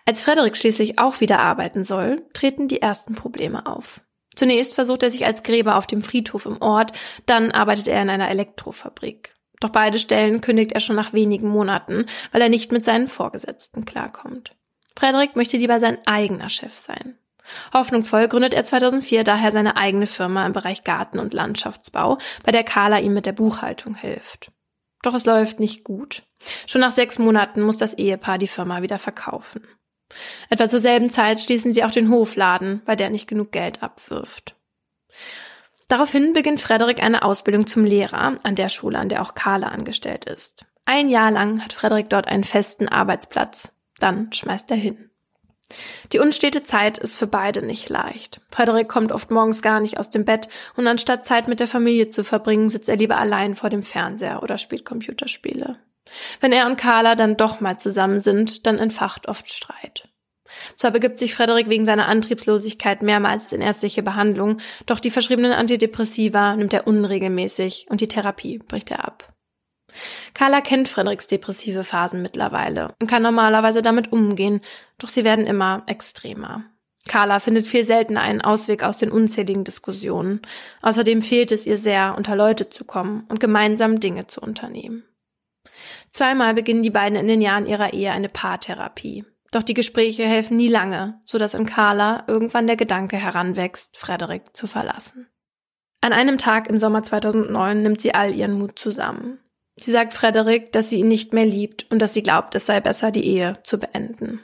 Als 0.05 0.23
Frederik 0.23 0.57
schließlich 0.57 0.99
auch 0.99 1.21
wieder 1.21 1.39
arbeiten 1.41 1.85
soll, 1.85 2.25
treten 2.33 2.69
die 2.69 2.83
ersten 2.83 3.15
Probleme 3.15 3.67
auf. 3.67 4.03
Zunächst 4.35 4.75
versucht 4.75 5.03
er 5.03 5.11
sich 5.11 5.25
als 5.25 5.43
Gräber 5.43 5.77
auf 5.77 5.87
dem 5.87 6.03
Friedhof 6.03 6.45
im 6.45 6.61
Ort, 6.61 6.93
dann 7.25 7.51
arbeitet 7.53 7.89
er 7.89 8.03
in 8.03 8.11
einer 8.11 8.29
Elektrofabrik. 8.29 9.35
Doch 9.61 9.71
beide 9.71 9.99
Stellen 9.99 10.41
kündigt 10.41 10.73
er 10.73 10.81
schon 10.81 10.97
nach 10.97 11.13
wenigen 11.13 11.49
Monaten, 11.49 12.07
weil 12.33 12.43
er 12.43 12.49
nicht 12.49 12.73
mit 12.73 12.85
seinen 12.85 13.09
Vorgesetzten 13.09 13.85
klarkommt. 13.85 14.55
Frederik 14.99 15.37
möchte 15.37 15.57
lieber 15.57 15.79
sein 15.79 15.99
eigener 16.07 16.49
Chef 16.49 16.75
sein. 16.75 17.19
Hoffnungsvoll 17.73 18.29
gründet 18.29 18.55
er 18.55 18.65
2004 18.65 19.25
daher 19.25 19.53
seine 19.53 19.77
eigene 19.77 20.07
Firma 20.07 20.45
im 20.47 20.53
Bereich 20.53 20.85
Garten- 20.85 21.19
und 21.21 21.33
Landschaftsbau, 21.33 22.19
bei 22.43 22.53
der 22.53 22.65
Carla 22.65 22.99
ihm 22.99 23.15
mit 23.15 23.27
der 23.27 23.33
Buchhaltung 23.33 23.95
hilft. 23.95 24.51
Doch 25.03 25.15
es 25.15 25.27
läuft 25.27 25.61
nicht 25.61 25.85
gut. 25.85 26.25
Schon 26.67 26.81
nach 26.81 26.91
sechs 26.91 27.19
Monaten 27.19 27.63
muss 27.63 27.77
das 27.77 27.95
Ehepaar 27.95 28.39
die 28.39 28.49
Firma 28.49 28.83
wieder 28.83 28.99
verkaufen. 28.99 29.63
Etwa 30.51 30.69
zur 30.69 30.81
selben 30.81 31.11
Zeit 31.11 31.41
schließen 31.41 31.73
sie 31.73 31.85
auch 31.85 31.91
den 31.91 32.11
Hofladen, 32.11 32.83
weil 32.87 32.97
der 32.97 33.11
nicht 33.11 33.29
genug 33.29 33.53
Geld 33.53 33.83
abwirft. 33.83 34.57
Daraufhin 35.89 36.33
beginnt 36.33 36.61
Frederik 36.61 37.03
eine 37.03 37.23
Ausbildung 37.23 37.67
zum 37.67 37.85
Lehrer 37.85 38.37
an 38.43 38.55
der 38.57 38.69
Schule, 38.69 38.99
an 38.99 39.09
der 39.09 39.23
auch 39.23 39.35
Carla 39.35 39.69
angestellt 39.69 40.25
ist. 40.25 40.65
Ein 40.85 41.09
Jahr 41.09 41.31
lang 41.31 41.65
hat 41.65 41.73
Frederik 41.73 42.11
dort 42.11 42.29
einen 42.29 42.45
festen 42.45 42.89
Arbeitsplatz. 42.89 43.73
Dann 43.99 44.33
schmeißt 44.33 44.71
er 44.71 44.77
hin. 44.77 45.11
Die 46.13 46.21
unstete 46.21 46.63
Zeit 46.63 46.97
ist 46.99 47.17
für 47.17 47.27
beide 47.27 47.65
nicht 47.65 47.89
leicht. 47.89 48.41
Frederik 48.51 48.89
kommt 48.89 49.11
oft 49.11 49.31
morgens 49.31 49.63
gar 49.63 49.81
nicht 49.81 49.99
aus 49.99 50.11
dem 50.11 50.25
Bett 50.25 50.49
und 50.77 50.87
anstatt 50.87 51.27
Zeit 51.27 51.49
mit 51.49 51.59
der 51.59 51.67
Familie 51.67 52.09
zu 52.11 52.23
verbringen, 52.23 52.69
sitzt 52.69 52.89
er 52.89 52.97
lieber 52.97 53.19
allein 53.19 53.57
vor 53.57 53.71
dem 53.71 53.83
Fernseher 53.83 54.43
oder 54.43 54.59
spielt 54.59 54.85
Computerspiele. 54.85 55.79
Wenn 56.41 56.53
er 56.53 56.67
und 56.67 56.77
Carla 56.77 57.17
dann 57.17 57.37
doch 57.37 57.61
mal 57.61 57.79
zusammen 57.79 58.21
sind, 58.21 58.67
dann 58.67 58.79
entfacht 58.79 59.27
oft 59.29 59.53
Streit. 59.53 60.09
Zwar 60.75 60.91
begibt 60.91 61.19
sich 61.19 61.35
Frederik 61.35 61.69
wegen 61.69 61.85
seiner 61.85 62.09
Antriebslosigkeit 62.09 63.03
mehrmals 63.03 63.53
in 63.53 63.61
ärztliche 63.61 64.03
Behandlung, 64.03 64.59
doch 64.87 65.01
die 65.01 65.11
verschriebenen 65.11 65.53
Antidepressiva 65.53 66.57
nimmt 66.57 66.73
er 66.73 66.87
unregelmäßig 66.87 67.87
und 67.89 68.01
die 68.01 68.09
Therapie 68.09 68.59
bricht 68.59 68.91
er 68.91 69.05
ab. 69.05 69.33
Carla 70.35 70.61
kennt 70.61 70.89
Frederiks 70.89 71.27
depressive 71.27 71.85
Phasen 71.85 72.23
mittlerweile 72.23 72.95
und 73.01 73.07
kann 73.07 73.23
normalerweise 73.23 73.83
damit 73.83 74.13
umgehen, 74.13 74.61
doch 74.99 75.09
sie 75.09 75.25
werden 75.25 75.47
immer 75.47 75.85
extremer. 75.87 76.65
Carla 77.07 77.39
findet 77.39 77.67
viel 77.67 77.85
seltener 77.85 78.21
einen 78.21 78.41
Ausweg 78.41 78.83
aus 78.83 78.97
den 78.97 79.13
unzähligen 79.13 79.65
Diskussionen. 79.65 80.43
Außerdem 80.83 81.23
fehlt 81.23 81.53
es 81.53 81.65
ihr 81.65 81.79
sehr, 81.79 82.15
unter 82.17 82.35
Leute 82.35 82.69
zu 82.69 82.85
kommen 82.85 83.25
und 83.29 83.39
gemeinsam 83.41 84.01
Dinge 84.01 84.27
zu 84.27 84.41
unternehmen. 84.41 85.05
Zweimal 86.11 86.55
beginnen 86.55 86.83
die 86.83 86.91
beiden 86.91 87.17
in 87.17 87.29
den 87.29 87.41
Jahren 87.41 87.67
ihrer 87.67 87.93
Ehe 87.93 88.11
eine 88.11 88.29
Paartherapie. 88.29 89.25
Doch 89.57 89.63
die 89.63 89.73
Gespräche 89.73 90.25
helfen 90.25 90.59
nie 90.59 90.69
lange, 90.69 91.19
so 91.25 91.39
dass 91.39 91.55
in 91.55 91.65
Carla 91.65 92.25
irgendwann 92.27 92.67
der 92.67 92.77
Gedanke 92.77 93.17
heranwächst, 93.17 93.97
Frederik 93.97 94.55
zu 94.55 94.67
verlassen. 94.67 95.29
An 96.03 96.13
einem 96.13 96.37
Tag 96.37 96.69
im 96.69 96.77
Sommer 96.77 97.03
2009 97.03 97.81
nimmt 97.81 98.03
sie 98.03 98.13
all 98.13 98.35
ihren 98.35 98.53
Mut 98.53 98.79
zusammen. 98.79 99.39
Sie 99.77 99.93
sagt 99.93 100.13
Frederik, 100.13 100.73
dass 100.73 100.91
sie 100.91 100.99
ihn 100.99 101.09
nicht 101.09 101.33
mehr 101.33 101.47
liebt 101.47 101.91
und 101.91 102.03
dass 102.03 102.13
sie 102.13 102.23
glaubt, 102.23 102.55
es 102.55 102.67
sei 102.67 102.81
besser, 102.81 103.11
die 103.11 103.25
Ehe 103.25 103.59
zu 103.63 103.79
beenden. 103.79 104.43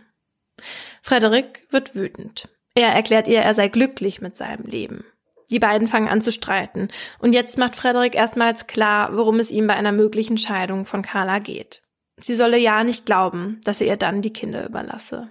Frederik 1.02 1.66
wird 1.68 1.94
wütend. 1.94 2.48
Er 2.74 2.88
erklärt 2.88 3.28
ihr, 3.28 3.40
er 3.40 3.52
sei 3.52 3.68
glücklich 3.68 4.22
mit 4.22 4.34
seinem 4.34 4.64
Leben. 4.64 5.04
Die 5.50 5.58
beiden 5.58 5.88
fangen 5.88 6.08
an 6.08 6.22
zu 6.22 6.32
streiten 6.32 6.88
und 7.18 7.34
jetzt 7.34 7.58
macht 7.58 7.76
Frederik 7.76 8.14
erstmals 8.14 8.66
klar, 8.66 9.14
worum 9.14 9.40
es 9.40 9.50
ihm 9.50 9.66
bei 9.66 9.74
einer 9.74 9.92
möglichen 9.92 10.38
Scheidung 10.38 10.86
von 10.86 11.02
Carla 11.02 11.38
geht. 11.38 11.82
Sie 12.22 12.34
solle 12.34 12.58
ja 12.58 12.84
nicht 12.84 13.06
glauben, 13.06 13.60
dass 13.64 13.80
er 13.80 13.88
ihr 13.88 13.96
dann 13.96 14.22
die 14.22 14.32
Kinder 14.32 14.66
überlasse. 14.66 15.28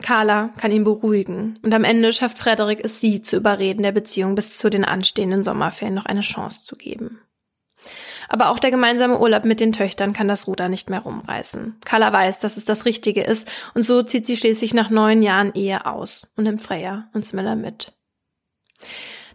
Carla 0.00 0.50
kann 0.58 0.70
ihn 0.70 0.84
beruhigen 0.84 1.58
und 1.62 1.74
am 1.74 1.84
Ende 1.84 2.12
schafft 2.12 2.38
Frederik 2.38 2.80
es, 2.84 3.00
sie 3.00 3.20
zu 3.20 3.36
überreden, 3.36 3.82
der 3.82 3.92
Beziehung 3.92 4.36
bis 4.36 4.56
zu 4.56 4.70
den 4.70 4.84
anstehenden 4.84 5.42
Sommerferien 5.42 5.94
noch 5.94 6.06
eine 6.06 6.20
Chance 6.20 6.62
zu 6.62 6.76
geben. 6.76 7.20
Aber 8.28 8.50
auch 8.50 8.58
der 8.58 8.70
gemeinsame 8.70 9.18
Urlaub 9.18 9.44
mit 9.44 9.58
den 9.58 9.72
Töchtern 9.72 10.12
kann 10.12 10.28
das 10.28 10.46
Ruder 10.46 10.68
nicht 10.68 10.90
mehr 10.90 11.00
rumreißen. 11.00 11.78
Carla 11.84 12.12
weiß, 12.12 12.38
dass 12.38 12.56
es 12.56 12.64
das 12.64 12.84
Richtige 12.84 13.22
ist 13.22 13.50
und 13.74 13.82
so 13.82 14.02
zieht 14.02 14.26
sie 14.26 14.36
schließlich 14.36 14.74
nach 14.74 14.90
neun 14.90 15.22
Jahren 15.22 15.54
Ehe 15.54 15.86
aus 15.86 16.26
und 16.36 16.44
nimmt 16.44 16.62
Freya 16.62 17.08
und 17.14 17.24
Smiller 17.24 17.56
mit. 17.56 17.92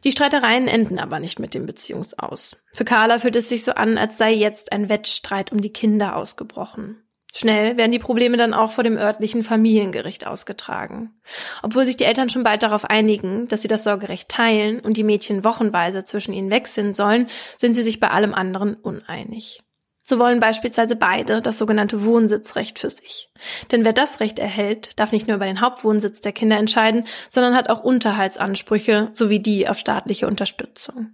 Die 0.04 0.12
Streitereien 0.12 0.68
enden 0.68 1.00
aber 1.00 1.20
nicht 1.20 1.40
mit 1.40 1.54
dem 1.54 1.66
Beziehungsaus. 1.66 2.58
Für 2.74 2.86
Carla 2.86 3.20
fühlt 3.20 3.36
es 3.36 3.50
sich 3.50 3.64
so 3.64 3.74
an, 3.74 3.98
als 3.98 4.18
sei 4.18 4.34
jetzt 4.34 4.72
ein 4.72 4.90
Wettstreit 4.90 5.52
um 5.52 5.62
die 5.62 5.74
Kinder 5.74 6.16
ausgebrochen. 6.16 7.04
Schnell 7.36 7.78
werden 7.78 7.92
die 7.92 8.00
Probleme 8.00 8.38
dann 8.38 8.54
auch 8.54 8.70
vor 8.70 8.84
dem 8.84 8.96
örtlichen 8.96 9.42
Familiengericht 9.42 10.28
ausgetragen. 10.28 11.20
Obwohl 11.64 11.88
sich 11.88 11.98
die 11.98 12.04
Eltern 12.04 12.30
schon 12.30 12.44
bald 12.44 12.62
darauf 12.62 12.86
einigen, 12.86 13.48
dass 13.48 13.64
sie 13.64 13.68
das 13.68 13.84
Sorgerecht 13.84 14.30
teilen 14.30 14.80
und 14.80 14.98
die 14.98 15.04
Mädchen 15.04 15.44
wochenweise 15.44 16.06
zwischen 16.06 16.34
ihnen 16.34 16.52
wechseln 16.52 16.94
sollen, 16.94 17.28
sind 17.60 17.74
sie 17.74 17.82
sich 17.82 18.00
bei 18.00 18.12
allem 18.12 18.36
anderen 18.36 18.76
uneinig. 18.76 19.64
So 20.06 20.20
wollen 20.20 20.42
beispielsweise 20.42 20.98
beide 20.98 21.42
das 21.42 21.58
sogenannte 21.58 22.04
Wohnsitzrecht 22.04 22.78
für 22.78 22.90
sich. 22.90 23.32
Denn 23.72 23.86
wer 23.86 23.94
das 23.94 24.20
Recht 24.20 24.38
erhält, 24.38 25.00
darf 25.00 25.14
nicht 25.14 25.28
nur 25.28 25.38
über 25.38 25.46
den 25.46 25.62
Hauptwohnsitz 25.62 26.20
der 26.20 26.34
Kinder 26.34 26.58
entscheiden, 26.58 27.06
sondern 27.30 27.56
hat 27.56 27.70
auch 27.70 27.84
Unterhaltsansprüche 27.84 29.10
sowie 29.14 29.40
die 29.40 29.68
auf 29.68 29.78
staatliche 29.78 30.28
Unterstützung. 30.28 31.14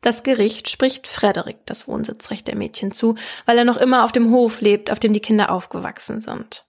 Das 0.00 0.24
Gericht 0.24 0.68
spricht 0.68 1.06
Frederik 1.06 1.58
das 1.66 1.88
Wohnsitzrecht 1.88 2.46
der 2.48 2.56
Mädchen 2.56 2.92
zu, 2.92 3.14
weil 3.44 3.58
er 3.58 3.64
noch 3.64 3.76
immer 3.76 4.04
auf 4.04 4.12
dem 4.12 4.30
Hof 4.30 4.60
lebt, 4.60 4.90
auf 4.90 4.98
dem 4.98 5.12
die 5.12 5.20
Kinder 5.20 5.50
aufgewachsen 5.50 6.20
sind. 6.20 6.64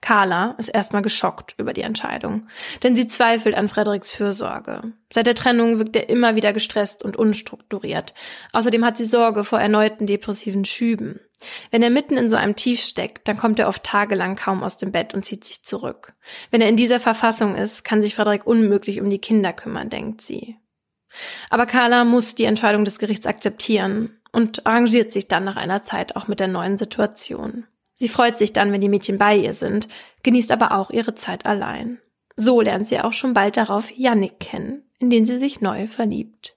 Carla 0.00 0.54
ist 0.58 0.68
erstmal 0.68 1.02
geschockt 1.02 1.54
über 1.58 1.72
die 1.72 1.82
Entscheidung, 1.82 2.48
denn 2.82 2.96
sie 2.96 3.06
zweifelt 3.06 3.54
an 3.54 3.68
Frederiks 3.68 4.10
Fürsorge. 4.10 4.92
Seit 5.12 5.26
der 5.26 5.34
Trennung 5.34 5.78
wirkt 5.78 5.94
er 5.94 6.08
immer 6.08 6.36
wieder 6.36 6.52
gestresst 6.52 7.04
und 7.04 7.16
unstrukturiert. 7.16 8.14
Außerdem 8.52 8.84
hat 8.84 8.96
sie 8.96 9.04
Sorge 9.04 9.44
vor 9.44 9.60
erneuten 9.60 10.06
depressiven 10.06 10.64
Schüben. 10.64 11.20
Wenn 11.70 11.82
er 11.82 11.90
mitten 11.90 12.16
in 12.16 12.28
so 12.28 12.36
einem 12.36 12.56
Tief 12.56 12.80
steckt, 12.80 13.28
dann 13.28 13.36
kommt 13.36 13.58
er 13.58 13.68
oft 13.68 13.84
tagelang 13.84 14.36
kaum 14.36 14.62
aus 14.62 14.78
dem 14.78 14.92
Bett 14.92 15.14
und 15.14 15.24
zieht 15.24 15.44
sich 15.44 15.62
zurück. 15.62 16.14
Wenn 16.50 16.60
er 16.60 16.68
in 16.68 16.76
dieser 16.76 17.00
Verfassung 17.00 17.54
ist, 17.56 17.84
kann 17.84 18.02
sich 18.02 18.14
Frederik 18.14 18.46
unmöglich 18.46 19.00
um 19.00 19.10
die 19.10 19.20
Kinder 19.20 19.52
kümmern, 19.52 19.90
denkt 19.90 20.22
sie. 20.22 20.56
Aber 21.50 21.66
Carla 21.66 22.04
muss 22.04 22.34
die 22.34 22.44
Entscheidung 22.44 22.84
des 22.84 22.98
Gerichts 22.98 23.26
akzeptieren 23.26 24.20
und 24.32 24.66
arrangiert 24.66 25.12
sich 25.12 25.28
dann 25.28 25.44
nach 25.44 25.56
einer 25.56 25.82
Zeit 25.82 26.16
auch 26.16 26.28
mit 26.28 26.40
der 26.40 26.48
neuen 26.48 26.78
Situation. 26.78 27.66
Sie 28.00 28.08
freut 28.08 28.38
sich 28.38 28.54
dann, 28.54 28.72
wenn 28.72 28.80
die 28.80 28.88
Mädchen 28.88 29.18
bei 29.18 29.36
ihr 29.36 29.52
sind, 29.52 29.86
genießt 30.22 30.50
aber 30.52 30.72
auch 30.72 30.90
ihre 30.90 31.14
Zeit 31.14 31.44
allein. 31.44 31.98
So 32.34 32.62
lernt 32.62 32.88
sie 32.88 32.98
auch 32.98 33.12
schon 33.12 33.34
bald 33.34 33.58
darauf 33.58 33.90
Yannick 33.90 34.40
kennen, 34.40 34.82
in 34.98 35.10
den 35.10 35.26
sie 35.26 35.38
sich 35.38 35.60
neu 35.60 35.86
verliebt. 35.86 36.56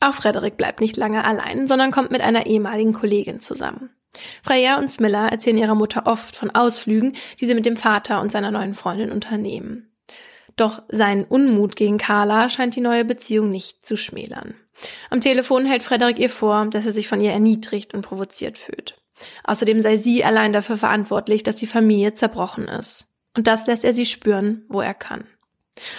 Auch 0.00 0.12
Frederik 0.12 0.58
bleibt 0.58 0.80
nicht 0.80 0.98
lange 0.98 1.24
allein, 1.24 1.66
sondern 1.66 1.90
kommt 1.90 2.10
mit 2.10 2.20
einer 2.20 2.44
ehemaligen 2.44 2.92
Kollegin 2.92 3.40
zusammen. 3.40 3.88
Freya 4.42 4.78
und 4.78 4.90
Smilla 4.90 5.28
erzählen 5.28 5.56
ihrer 5.56 5.74
Mutter 5.74 6.06
oft 6.06 6.36
von 6.36 6.50
Ausflügen, 6.50 7.16
die 7.40 7.46
sie 7.46 7.54
mit 7.54 7.64
dem 7.64 7.78
Vater 7.78 8.20
und 8.20 8.30
seiner 8.30 8.50
neuen 8.50 8.74
Freundin 8.74 9.12
unternehmen. 9.12 9.90
Doch 10.56 10.82
sein 10.90 11.24
Unmut 11.24 11.74
gegen 11.74 11.96
Carla 11.96 12.50
scheint 12.50 12.76
die 12.76 12.82
neue 12.82 13.06
Beziehung 13.06 13.50
nicht 13.50 13.86
zu 13.86 13.96
schmälern. 13.96 14.54
Am 15.08 15.22
Telefon 15.22 15.64
hält 15.64 15.82
Frederik 15.82 16.18
ihr 16.18 16.28
vor, 16.28 16.66
dass 16.66 16.84
er 16.84 16.92
sich 16.92 17.08
von 17.08 17.22
ihr 17.22 17.32
erniedrigt 17.32 17.94
und 17.94 18.02
provoziert 18.02 18.58
fühlt. 18.58 18.99
Außerdem 19.44 19.80
sei 19.80 19.96
sie 19.96 20.24
allein 20.24 20.52
dafür 20.52 20.76
verantwortlich, 20.76 21.42
dass 21.42 21.56
die 21.56 21.66
Familie 21.66 22.14
zerbrochen 22.14 22.68
ist. 22.68 23.06
Und 23.36 23.46
das 23.46 23.66
lässt 23.66 23.84
er 23.84 23.94
sie 23.94 24.06
spüren, 24.06 24.64
wo 24.68 24.80
er 24.80 24.94
kann. 24.94 25.24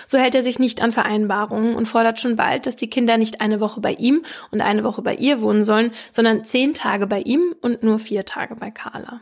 So 0.05 0.17
hält 0.17 0.35
er 0.35 0.43
sich 0.43 0.59
nicht 0.59 0.81
an 0.81 0.91
Vereinbarungen 0.91 1.75
und 1.75 1.87
fordert 1.87 2.19
schon 2.19 2.35
bald, 2.35 2.65
dass 2.65 2.75
die 2.75 2.89
Kinder 2.89 3.17
nicht 3.17 3.41
eine 3.41 3.59
Woche 3.59 3.81
bei 3.81 3.93
ihm 3.93 4.23
und 4.51 4.61
eine 4.61 4.83
Woche 4.83 5.01
bei 5.01 5.15
ihr 5.15 5.41
wohnen 5.41 5.63
sollen, 5.63 5.91
sondern 6.11 6.43
zehn 6.43 6.73
Tage 6.73 7.07
bei 7.07 7.21
ihm 7.21 7.55
und 7.61 7.83
nur 7.83 7.99
vier 7.99 8.25
Tage 8.25 8.55
bei 8.55 8.69
Carla. 8.69 9.21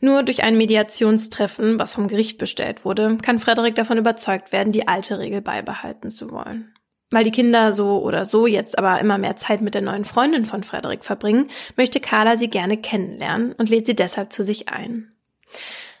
Nur 0.00 0.22
durch 0.22 0.44
ein 0.44 0.56
Mediationstreffen, 0.56 1.78
was 1.78 1.92
vom 1.92 2.08
Gericht 2.08 2.38
bestellt 2.38 2.84
wurde, 2.84 3.18
kann 3.20 3.40
Frederik 3.40 3.74
davon 3.74 3.98
überzeugt 3.98 4.52
werden, 4.52 4.72
die 4.72 4.86
alte 4.86 5.18
Regel 5.18 5.40
beibehalten 5.40 6.10
zu 6.10 6.30
wollen. 6.30 6.72
Weil 7.10 7.24
die 7.24 7.30
Kinder 7.30 7.72
so 7.72 8.02
oder 8.02 8.26
so 8.26 8.46
jetzt 8.46 8.76
aber 8.76 9.00
immer 9.00 9.16
mehr 9.16 9.36
Zeit 9.36 9.62
mit 9.62 9.74
der 9.74 9.82
neuen 9.82 10.04
Freundin 10.04 10.44
von 10.44 10.62
Frederik 10.62 11.04
verbringen, 11.04 11.48
möchte 11.76 12.00
Carla 12.00 12.36
sie 12.36 12.48
gerne 12.48 12.76
kennenlernen 12.76 13.52
und 13.52 13.70
lädt 13.70 13.86
sie 13.86 13.96
deshalb 13.96 14.32
zu 14.32 14.42
sich 14.44 14.68
ein. 14.68 15.12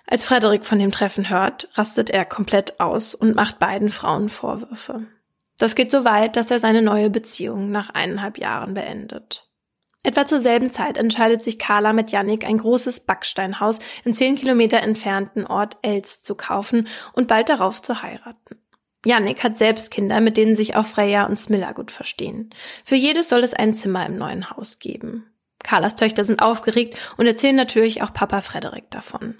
Als 0.06 0.24
Frederik 0.24 0.64
von 0.64 0.78
dem 0.78 0.90
Treffen 0.90 1.28
hört, 1.30 1.68
rastet 1.74 2.10
er 2.10 2.24
komplett 2.24 2.80
aus 2.80 3.14
und 3.14 3.34
macht 3.34 3.58
beiden 3.58 3.88
Frauen 3.88 4.28
Vorwürfe. 4.28 5.06
Das 5.58 5.74
geht 5.74 5.90
so 5.90 6.04
weit, 6.04 6.36
dass 6.36 6.50
er 6.50 6.60
seine 6.60 6.82
neue 6.82 7.10
Beziehung 7.10 7.70
nach 7.70 7.90
eineinhalb 7.90 8.38
Jahren 8.38 8.74
beendet. 8.74 9.48
Etwa 10.02 10.24
zur 10.24 10.40
selben 10.40 10.70
Zeit 10.70 10.96
entscheidet 10.96 11.42
sich 11.42 11.58
Carla 11.58 11.92
mit 11.92 12.10
Yannick 12.10 12.46
ein 12.46 12.58
großes 12.58 13.00
Backsteinhaus 13.00 13.80
im 14.04 14.14
zehn 14.14 14.36
Kilometer 14.36 14.80
entfernten 14.80 15.46
Ort 15.46 15.76
Els 15.82 16.22
zu 16.22 16.34
kaufen 16.34 16.86
und 17.12 17.28
bald 17.28 17.48
darauf 17.48 17.82
zu 17.82 18.02
heiraten. 18.02 18.58
Yannick 19.08 19.42
hat 19.42 19.56
selbst 19.56 19.90
Kinder, 19.90 20.20
mit 20.20 20.36
denen 20.36 20.54
sich 20.54 20.76
auch 20.76 20.84
Freya 20.84 21.24
und 21.24 21.36
Smilla 21.36 21.72
gut 21.72 21.90
verstehen. 21.90 22.50
Für 22.84 22.94
jedes 22.94 23.30
soll 23.30 23.42
es 23.42 23.54
ein 23.54 23.72
Zimmer 23.72 24.04
im 24.04 24.18
neuen 24.18 24.50
Haus 24.50 24.78
geben. 24.78 25.24
Carlas 25.64 25.96
Töchter 25.96 26.24
sind 26.24 26.40
aufgeregt 26.40 26.96
und 27.16 27.26
erzählen 27.26 27.56
natürlich 27.56 28.02
auch 28.02 28.12
Papa 28.12 28.42
Frederik 28.42 28.90
davon, 28.90 29.38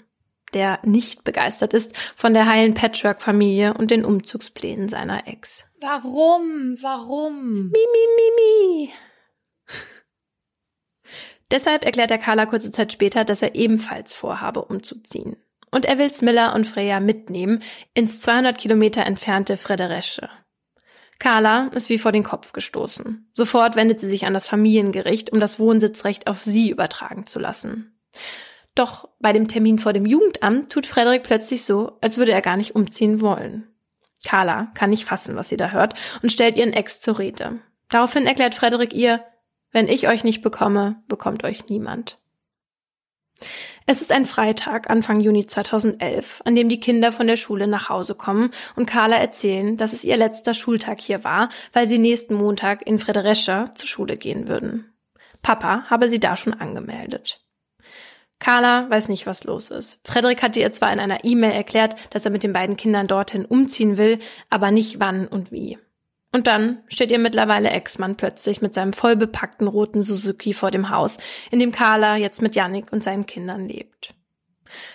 der 0.55 0.79
nicht 0.83 1.23
begeistert 1.23 1.75
ist 1.75 1.95
von 2.15 2.33
der 2.33 2.47
heilen 2.47 2.73
Patchwork-Familie 2.73 3.75
und 3.75 3.91
den 3.91 4.03
Umzugsplänen 4.03 4.89
seiner 4.89 5.27
Ex. 5.27 5.65
Warum? 5.79 6.75
Warum? 6.81 7.69
Mi, 7.69 7.85
mi, 7.93 8.07
mi, 8.15 8.87
mi. 8.87 8.93
Deshalb 11.51 11.85
erklärt 11.85 12.09
er 12.09 12.17
Carla 12.17 12.47
kurze 12.47 12.71
Zeit 12.71 12.91
später, 12.91 13.23
dass 13.23 13.43
er 13.43 13.53
ebenfalls 13.53 14.13
vorhabe, 14.13 14.65
umzuziehen. 14.65 15.37
Und 15.71 15.85
er 15.85 15.97
will 15.97 16.11
Smilla 16.11 16.53
und 16.53 16.65
Freya 16.65 16.99
mitnehmen 16.99 17.61
ins 17.93 18.19
200 18.21 18.57
Kilometer 18.57 19.05
entfernte 19.05 19.57
Frederesche. 19.57 20.29
Carla 21.19 21.67
ist 21.73 21.89
wie 21.89 21.97
vor 21.97 22.13
den 22.13 22.23
Kopf 22.23 22.53
gestoßen. 22.53 23.29
Sofort 23.33 23.75
wendet 23.75 23.99
sie 23.99 24.07
sich 24.07 24.25
an 24.25 24.33
das 24.33 24.47
Familiengericht, 24.47 25.31
um 25.31 25.39
das 25.39 25.59
Wohnsitzrecht 25.59 26.27
auf 26.27 26.39
sie 26.39 26.69
übertragen 26.69 27.25
zu 27.25 27.39
lassen. 27.39 27.99
Doch 28.73 29.09
bei 29.19 29.33
dem 29.33 29.49
Termin 29.49 29.79
vor 29.79 29.91
dem 29.91 30.05
Jugendamt 30.05 30.71
tut 30.71 30.85
Frederik 30.85 31.23
plötzlich 31.23 31.65
so, 31.65 31.97
als 31.99 32.17
würde 32.17 32.31
er 32.31 32.41
gar 32.41 32.55
nicht 32.55 32.75
umziehen 32.75 33.19
wollen. 33.19 33.67
Carla 34.25 34.71
kann 34.73 34.89
nicht 34.89 35.05
fassen, 35.05 35.35
was 35.35 35.49
sie 35.49 35.57
da 35.57 35.71
hört, 35.71 35.95
und 36.23 36.31
stellt 36.31 36.55
ihren 36.55 36.73
Ex 36.73 37.01
zur 37.01 37.19
Rede. 37.19 37.59
Daraufhin 37.89 38.25
erklärt 38.25 38.55
Frederik 38.55 38.93
ihr, 38.93 39.23
wenn 39.71 39.87
ich 39.87 40.07
euch 40.07 40.23
nicht 40.23 40.41
bekomme, 40.41 41.03
bekommt 41.07 41.43
euch 41.43 41.67
niemand. 41.67 42.17
Es 43.85 44.01
ist 44.01 44.11
ein 44.11 44.25
Freitag, 44.25 44.89
Anfang 44.89 45.19
Juni 45.19 45.47
2011, 45.47 46.41
an 46.45 46.55
dem 46.55 46.69
die 46.69 46.79
Kinder 46.79 47.11
von 47.11 47.27
der 47.27 47.37
Schule 47.37 47.67
nach 47.67 47.89
Hause 47.89 48.15
kommen 48.15 48.51
und 48.75 48.85
Carla 48.85 49.17
erzählen, 49.17 49.77
dass 49.77 49.93
es 49.93 50.03
ihr 50.03 50.17
letzter 50.17 50.53
Schultag 50.53 51.01
hier 51.01 51.23
war, 51.23 51.49
weil 51.73 51.87
sie 51.87 51.97
nächsten 51.97 52.35
Montag 52.35 52.85
in 52.85 52.99
Frederescher 52.99 53.71
zur 53.75 53.87
Schule 53.87 54.17
gehen 54.17 54.47
würden. 54.47 54.93
Papa 55.41 55.85
habe 55.89 56.09
sie 56.09 56.19
da 56.19 56.35
schon 56.35 56.53
angemeldet. 56.53 57.41
Carla 58.39 58.89
weiß 58.89 59.09
nicht, 59.09 59.25
was 59.25 59.43
los 59.43 59.69
ist. 59.69 59.99
Frederik 60.05 60.41
hatte 60.41 60.59
ihr 60.59 60.71
zwar 60.71 60.93
in 60.93 60.99
einer 60.99 61.25
E-Mail 61.25 61.51
erklärt, 61.51 61.95
dass 62.11 62.25
er 62.25 62.31
mit 62.31 62.43
den 62.43 62.53
beiden 62.53 62.77
Kindern 62.77 63.07
dorthin 63.07 63.45
umziehen 63.45 63.97
will, 63.97 64.19
aber 64.49 64.71
nicht 64.71 64.99
wann 64.99 65.27
und 65.27 65.51
wie. 65.51 65.77
Und 66.31 66.45
dann 66.45 66.83
steht 66.87 67.11
ihr 67.11 67.19
mittlerweile 67.19 67.71
Ex-Mann 67.71 68.15
plötzlich 68.15 68.61
mit 68.61 68.73
seinem 68.73 68.93
vollbepackten 68.93 69.67
roten 69.67 70.03
Suzuki 70.03 70.53
vor 70.53 70.69
dem 70.69 70.89
Haus, 70.89 71.17
in 71.49 71.59
dem 71.59 71.71
Carla 71.71 72.17
jetzt 72.17 72.41
mit 72.41 72.55
Yannick 72.55 72.91
und 72.91 73.03
seinen 73.03 73.25
Kindern 73.25 73.67
lebt. 73.67 74.13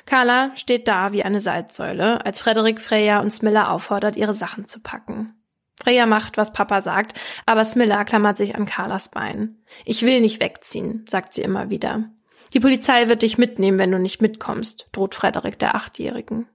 Carla 0.06 0.54
steht 0.54 0.86
da 0.86 1.12
wie 1.12 1.24
eine 1.24 1.40
Salzsäule, 1.40 2.24
als 2.24 2.40
Frederik 2.40 2.80
Freya 2.80 3.20
und 3.20 3.30
Smilla 3.30 3.70
auffordert, 3.70 4.16
ihre 4.16 4.34
Sachen 4.34 4.66
zu 4.66 4.80
packen. 4.80 5.34
Freya 5.82 6.06
macht, 6.06 6.36
was 6.36 6.52
Papa 6.52 6.82
sagt, 6.82 7.20
aber 7.46 7.64
Smilla 7.64 8.04
klammert 8.04 8.36
sich 8.36 8.54
an 8.54 8.66
Carlas 8.66 9.08
Bein. 9.08 9.58
Ich 9.84 10.02
will 10.02 10.20
nicht 10.20 10.40
wegziehen, 10.40 11.04
sagt 11.08 11.34
sie 11.34 11.42
immer 11.42 11.70
wieder. 11.70 12.10
Die 12.52 12.60
Polizei 12.60 13.08
wird 13.08 13.22
dich 13.22 13.38
mitnehmen, 13.38 13.80
wenn 13.80 13.90
du 13.90 13.98
nicht 13.98 14.22
mitkommst, 14.22 14.86
droht 14.92 15.16
Frederik 15.16 15.58
der 15.58 15.74
Achtjährigen. 15.74 16.48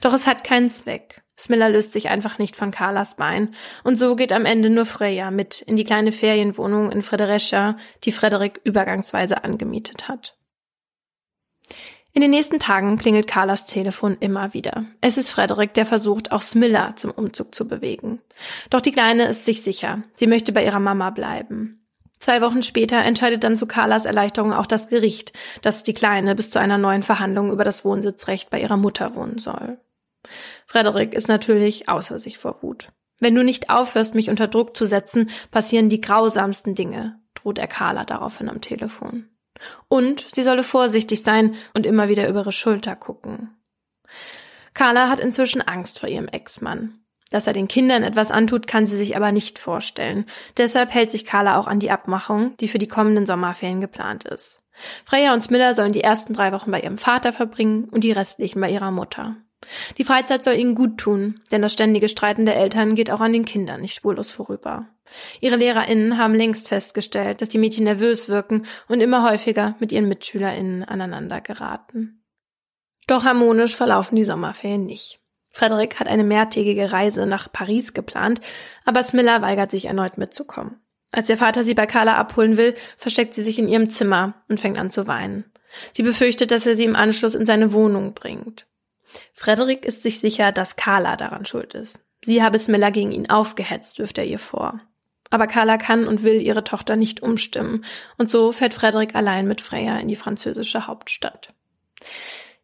Doch 0.00 0.14
es 0.14 0.28
hat 0.28 0.44
keinen 0.44 0.68
Zweck. 0.68 1.23
Smilla 1.38 1.66
löst 1.66 1.92
sich 1.92 2.08
einfach 2.08 2.38
nicht 2.38 2.56
von 2.56 2.70
Carlas 2.70 3.16
Bein 3.16 3.54
und 3.82 3.96
so 3.96 4.16
geht 4.16 4.32
am 4.32 4.46
Ende 4.46 4.70
nur 4.70 4.86
Freya 4.86 5.30
mit 5.30 5.62
in 5.62 5.76
die 5.76 5.84
kleine 5.84 6.12
Ferienwohnung 6.12 6.92
in 6.92 7.02
Frederescia, 7.02 7.76
die 8.04 8.12
Frederik 8.12 8.60
übergangsweise 8.64 9.42
angemietet 9.42 10.08
hat. 10.08 10.36
In 12.12 12.20
den 12.20 12.30
nächsten 12.30 12.60
Tagen 12.60 12.96
klingelt 12.96 13.26
Carlas 13.26 13.66
Telefon 13.66 14.16
immer 14.20 14.54
wieder. 14.54 14.84
Es 15.00 15.16
ist 15.16 15.30
Frederik, 15.30 15.74
der 15.74 15.84
versucht, 15.84 16.30
auch 16.30 16.42
Smilla 16.42 16.94
zum 16.94 17.10
Umzug 17.10 17.52
zu 17.52 17.66
bewegen. 17.66 18.20
Doch 18.70 18.80
die 18.80 18.92
Kleine 18.92 19.26
ist 19.26 19.44
sich 19.44 19.62
sicher. 19.62 20.04
Sie 20.14 20.28
möchte 20.28 20.52
bei 20.52 20.64
ihrer 20.64 20.78
Mama 20.78 21.10
bleiben. 21.10 21.84
Zwei 22.20 22.40
Wochen 22.40 22.62
später 22.62 22.98
entscheidet 23.02 23.42
dann 23.42 23.56
zu 23.56 23.66
Carlas 23.66 24.04
Erleichterung 24.04 24.52
auch 24.52 24.66
das 24.66 24.88
Gericht, 24.88 25.32
dass 25.62 25.82
die 25.82 25.92
Kleine 25.92 26.36
bis 26.36 26.50
zu 26.50 26.60
einer 26.60 26.78
neuen 26.78 27.02
Verhandlung 27.02 27.50
über 27.50 27.64
das 27.64 27.84
Wohnsitzrecht 27.84 28.48
bei 28.48 28.60
ihrer 28.60 28.76
Mutter 28.76 29.16
wohnen 29.16 29.38
soll. 29.38 29.78
Frederik 30.66 31.14
ist 31.14 31.28
natürlich 31.28 31.88
außer 31.88 32.18
sich 32.18 32.38
vor 32.38 32.62
Wut. 32.62 32.88
Wenn 33.20 33.34
du 33.34 33.44
nicht 33.44 33.70
aufhörst, 33.70 34.14
mich 34.14 34.30
unter 34.30 34.48
Druck 34.48 34.76
zu 34.76 34.86
setzen, 34.86 35.30
passieren 35.50 35.88
die 35.88 36.00
grausamsten 36.00 36.74
Dinge, 36.74 37.20
droht 37.34 37.58
er 37.58 37.68
Carla 37.68 38.04
daraufhin 38.04 38.48
am 38.48 38.60
Telefon. 38.60 39.28
Und 39.88 40.26
sie 40.32 40.42
solle 40.42 40.62
vorsichtig 40.62 41.22
sein 41.22 41.54
und 41.74 41.86
immer 41.86 42.08
wieder 42.08 42.28
über 42.28 42.40
ihre 42.40 42.52
Schulter 42.52 42.96
gucken. 42.96 43.56
Carla 44.74 45.08
hat 45.08 45.20
inzwischen 45.20 45.62
Angst 45.62 46.00
vor 46.00 46.08
ihrem 46.08 46.26
Ex-Mann. 46.26 46.98
Dass 47.30 47.46
er 47.46 47.52
den 47.52 47.68
Kindern 47.68 48.02
etwas 48.02 48.30
antut, 48.30 48.66
kann 48.66 48.86
sie 48.86 48.96
sich 48.96 49.16
aber 49.16 49.32
nicht 49.32 49.58
vorstellen. 49.58 50.26
Deshalb 50.56 50.92
hält 50.92 51.10
sich 51.10 51.24
Carla 51.24 51.58
auch 51.58 51.66
an 51.66 51.80
die 51.80 51.90
Abmachung, 51.90 52.56
die 52.58 52.68
für 52.68 52.78
die 52.78 52.88
kommenden 52.88 53.26
Sommerferien 53.26 53.80
geplant 53.80 54.24
ist. 54.24 54.60
Freya 55.04 55.32
und 55.32 55.42
Smiller 55.42 55.74
sollen 55.74 55.92
die 55.92 56.02
ersten 56.02 56.32
drei 56.32 56.52
Wochen 56.52 56.70
bei 56.70 56.80
ihrem 56.80 56.98
Vater 56.98 57.32
verbringen 57.32 57.84
und 57.84 58.02
die 58.02 58.12
restlichen 58.12 58.60
bei 58.60 58.70
ihrer 58.70 58.90
Mutter. 58.90 59.36
Die 59.98 60.04
Freizeit 60.04 60.44
soll 60.44 60.54
ihnen 60.54 60.74
gut 60.74 60.98
tun, 60.98 61.40
denn 61.50 61.62
das 61.62 61.72
ständige 61.72 62.08
Streiten 62.08 62.44
der 62.44 62.56
Eltern 62.56 62.94
geht 62.94 63.10
auch 63.10 63.20
an 63.20 63.32
den 63.32 63.44
Kindern 63.44 63.80
nicht 63.80 63.94
spurlos 63.94 64.30
vorüber. 64.30 64.88
Ihre 65.40 65.56
LehrerInnen 65.56 66.18
haben 66.18 66.34
längst 66.34 66.68
festgestellt, 66.68 67.42
dass 67.42 67.48
die 67.48 67.58
Mädchen 67.58 67.84
nervös 67.84 68.28
wirken 68.28 68.66
und 68.88 69.00
immer 69.00 69.28
häufiger 69.28 69.76
mit 69.78 69.92
ihren 69.92 70.08
MitschülerInnen 70.08 70.84
aneinander 70.84 71.40
geraten. 71.40 72.24
Doch 73.06 73.24
harmonisch 73.24 73.76
verlaufen 73.76 74.16
die 74.16 74.24
Sommerferien 74.24 74.86
nicht. 74.86 75.20
Frederik 75.50 76.00
hat 76.00 76.08
eine 76.08 76.24
mehrtägige 76.24 76.90
Reise 76.90 77.26
nach 77.26 77.52
Paris 77.52 77.92
geplant, 77.92 78.40
aber 78.84 79.02
Smilla 79.02 79.40
weigert 79.40 79.70
sich 79.70 79.84
erneut 79.84 80.18
mitzukommen. 80.18 80.80
Als 81.12 81.28
der 81.28 81.36
Vater 81.36 81.62
sie 81.62 81.74
bei 81.74 81.86
Carla 81.86 82.16
abholen 82.16 82.56
will, 82.56 82.74
versteckt 82.96 83.34
sie 83.34 83.42
sich 83.42 83.58
in 83.60 83.68
ihrem 83.68 83.88
Zimmer 83.88 84.34
und 84.48 84.58
fängt 84.58 84.78
an 84.78 84.90
zu 84.90 85.06
weinen. 85.06 85.44
Sie 85.92 86.02
befürchtet, 86.02 86.50
dass 86.50 86.66
er 86.66 86.74
sie 86.74 86.84
im 86.84 86.96
Anschluss 86.96 87.34
in 87.34 87.46
seine 87.46 87.72
Wohnung 87.72 88.14
bringt. 88.14 88.66
Frederik 89.34 89.84
ist 89.84 90.02
sich 90.02 90.20
sicher, 90.20 90.52
dass 90.52 90.76
Carla 90.76 91.16
daran 91.16 91.44
schuld 91.44 91.74
ist. 91.74 92.00
Sie 92.24 92.42
habe 92.42 92.58
Smilla 92.58 92.90
gegen 92.90 93.12
ihn 93.12 93.28
aufgehetzt, 93.28 93.98
wirft 93.98 94.18
er 94.18 94.24
ihr 94.24 94.38
vor. 94.38 94.80
Aber 95.30 95.46
Carla 95.46 95.78
kann 95.78 96.06
und 96.06 96.22
will 96.22 96.42
ihre 96.42 96.64
Tochter 96.64 96.96
nicht 96.96 97.22
umstimmen, 97.22 97.84
und 98.18 98.30
so 98.30 98.52
fährt 98.52 98.74
Frederik 98.74 99.14
allein 99.14 99.46
mit 99.46 99.60
Freya 99.60 99.98
in 99.98 100.08
die 100.08 100.16
französische 100.16 100.86
Hauptstadt. 100.86 101.52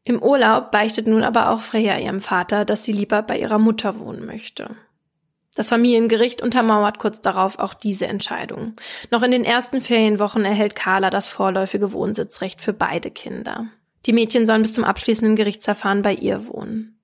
Im 0.03 0.23
Urlaub 0.23 0.71
beichtet 0.71 1.07
nun 1.07 1.23
aber 1.23 1.51
auch 1.51 1.61
Freya 1.61 1.99
ihrem 1.99 2.21
Vater, 2.21 2.65
dass 2.65 2.85
sie 2.85 2.93
lieber 2.93 3.23
bei 3.23 3.39
ihrer 3.39 3.59
Mutter 3.59 3.99
wohnen 3.99 4.25
möchte. 4.25 4.77
Das 5.55 5.69
Familiengericht 5.69 6.43
untermauert 6.43 6.99
kurz 6.99 7.21
darauf 7.21 7.59
auch 7.59 7.75
diese 7.75 8.07
Entscheidung. 8.07 8.77
Noch 9.11 9.23
in 9.23 9.31
den 9.31 9.45
ersten 9.45 9.83
Ferienwochen 9.83 10.45
erhält 10.45 10.75
Carla 10.77 11.11
das 11.11 11.29
vorläufige 11.29 11.93
Wohnsitzrecht 11.93 12.61
für 12.61 12.73
beide 12.73 13.11
Kinder. 13.11 13.67
Die 14.07 14.13
Mädchen 14.13 14.47
sollen 14.47 14.63
bis 14.63 14.73
zum 14.73 14.85
abschließenden 14.85 15.37
Gerichtsverfahren 15.37 16.03
bei 16.03 16.15
ihr 16.15 16.47
wohnen. 16.47 17.01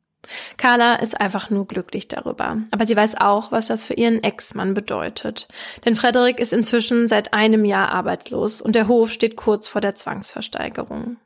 Carla 0.56 0.96
ist 0.96 1.20
einfach 1.20 1.50
nur 1.50 1.66
glücklich 1.66 2.08
darüber. 2.08 2.58
Aber 2.70 2.86
sie 2.86 2.96
weiß 2.96 3.16
auch, 3.16 3.52
was 3.52 3.66
das 3.68 3.84
für 3.84 3.94
ihren 3.94 4.22
Ex-Mann 4.22 4.74
bedeutet. 4.74 5.48
Denn 5.84 5.94
Frederik 5.94 6.40
ist 6.40 6.52
inzwischen 6.52 7.06
seit 7.06 7.32
einem 7.32 7.64
Jahr 7.64 7.90
arbeitslos 7.90 8.60
und 8.60 8.74
der 8.74 8.88
Hof 8.88 9.12
steht 9.12 9.36
kurz 9.36 9.68
vor 9.68 9.80
der 9.80 9.94
Zwangsversteigerung. 9.94 11.16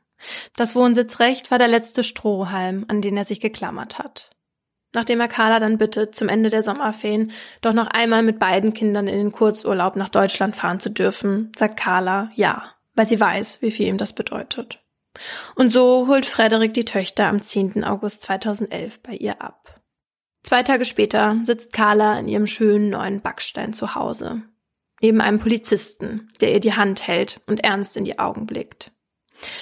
Das 0.55 0.75
Wohnsitzrecht 0.75 1.49
war 1.49 1.57
der 1.57 1.67
letzte 1.67 2.03
Strohhalm, 2.03 2.85
an 2.87 3.01
den 3.01 3.17
er 3.17 3.25
sich 3.25 3.39
geklammert 3.39 3.97
hat. 3.97 4.29
Nachdem 4.93 5.21
er 5.21 5.29
Carla 5.29 5.59
dann 5.59 5.77
bittet, 5.77 6.15
zum 6.15 6.27
Ende 6.27 6.49
der 6.49 6.63
Sommerferien 6.63 7.31
doch 7.61 7.73
noch 7.73 7.87
einmal 7.87 8.23
mit 8.23 8.39
beiden 8.39 8.73
Kindern 8.73 9.07
in 9.07 9.17
den 9.17 9.31
Kurzurlaub 9.31 9.95
nach 9.95 10.09
Deutschland 10.09 10.55
fahren 10.55 10.81
zu 10.81 10.89
dürfen, 10.89 11.51
sagt 11.57 11.77
Carla 11.77 12.29
ja, 12.35 12.73
weil 12.93 13.07
sie 13.07 13.19
weiß, 13.19 13.61
wie 13.61 13.71
viel 13.71 13.87
ihm 13.87 13.97
das 13.97 14.13
bedeutet. 14.13 14.80
Und 15.55 15.71
so 15.71 16.07
holt 16.07 16.25
Frederik 16.25 16.73
die 16.73 16.85
Töchter 16.85 17.27
am 17.27 17.41
10. 17.41 17.83
August 17.83 18.21
2011 18.23 18.99
bei 19.01 19.13
ihr 19.13 19.41
ab. 19.41 19.81
Zwei 20.43 20.63
Tage 20.63 20.85
später 20.85 21.39
sitzt 21.43 21.73
Carla 21.73 22.17
in 22.17 22.27
ihrem 22.27 22.47
schönen 22.47 22.89
neuen 22.89 23.21
Backstein 23.21 23.73
zu 23.73 23.95
Hause. 23.95 24.41
Neben 25.01 25.21
einem 25.21 25.39
Polizisten, 25.39 26.29
der 26.39 26.53
ihr 26.53 26.59
die 26.59 26.73
Hand 26.73 27.07
hält 27.07 27.41
und 27.47 27.63
ernst 27.63 27.97
in 27.97 28.05
die 28.05 28.19
Augen 28.19 28.45
blickt. 28.45 28.91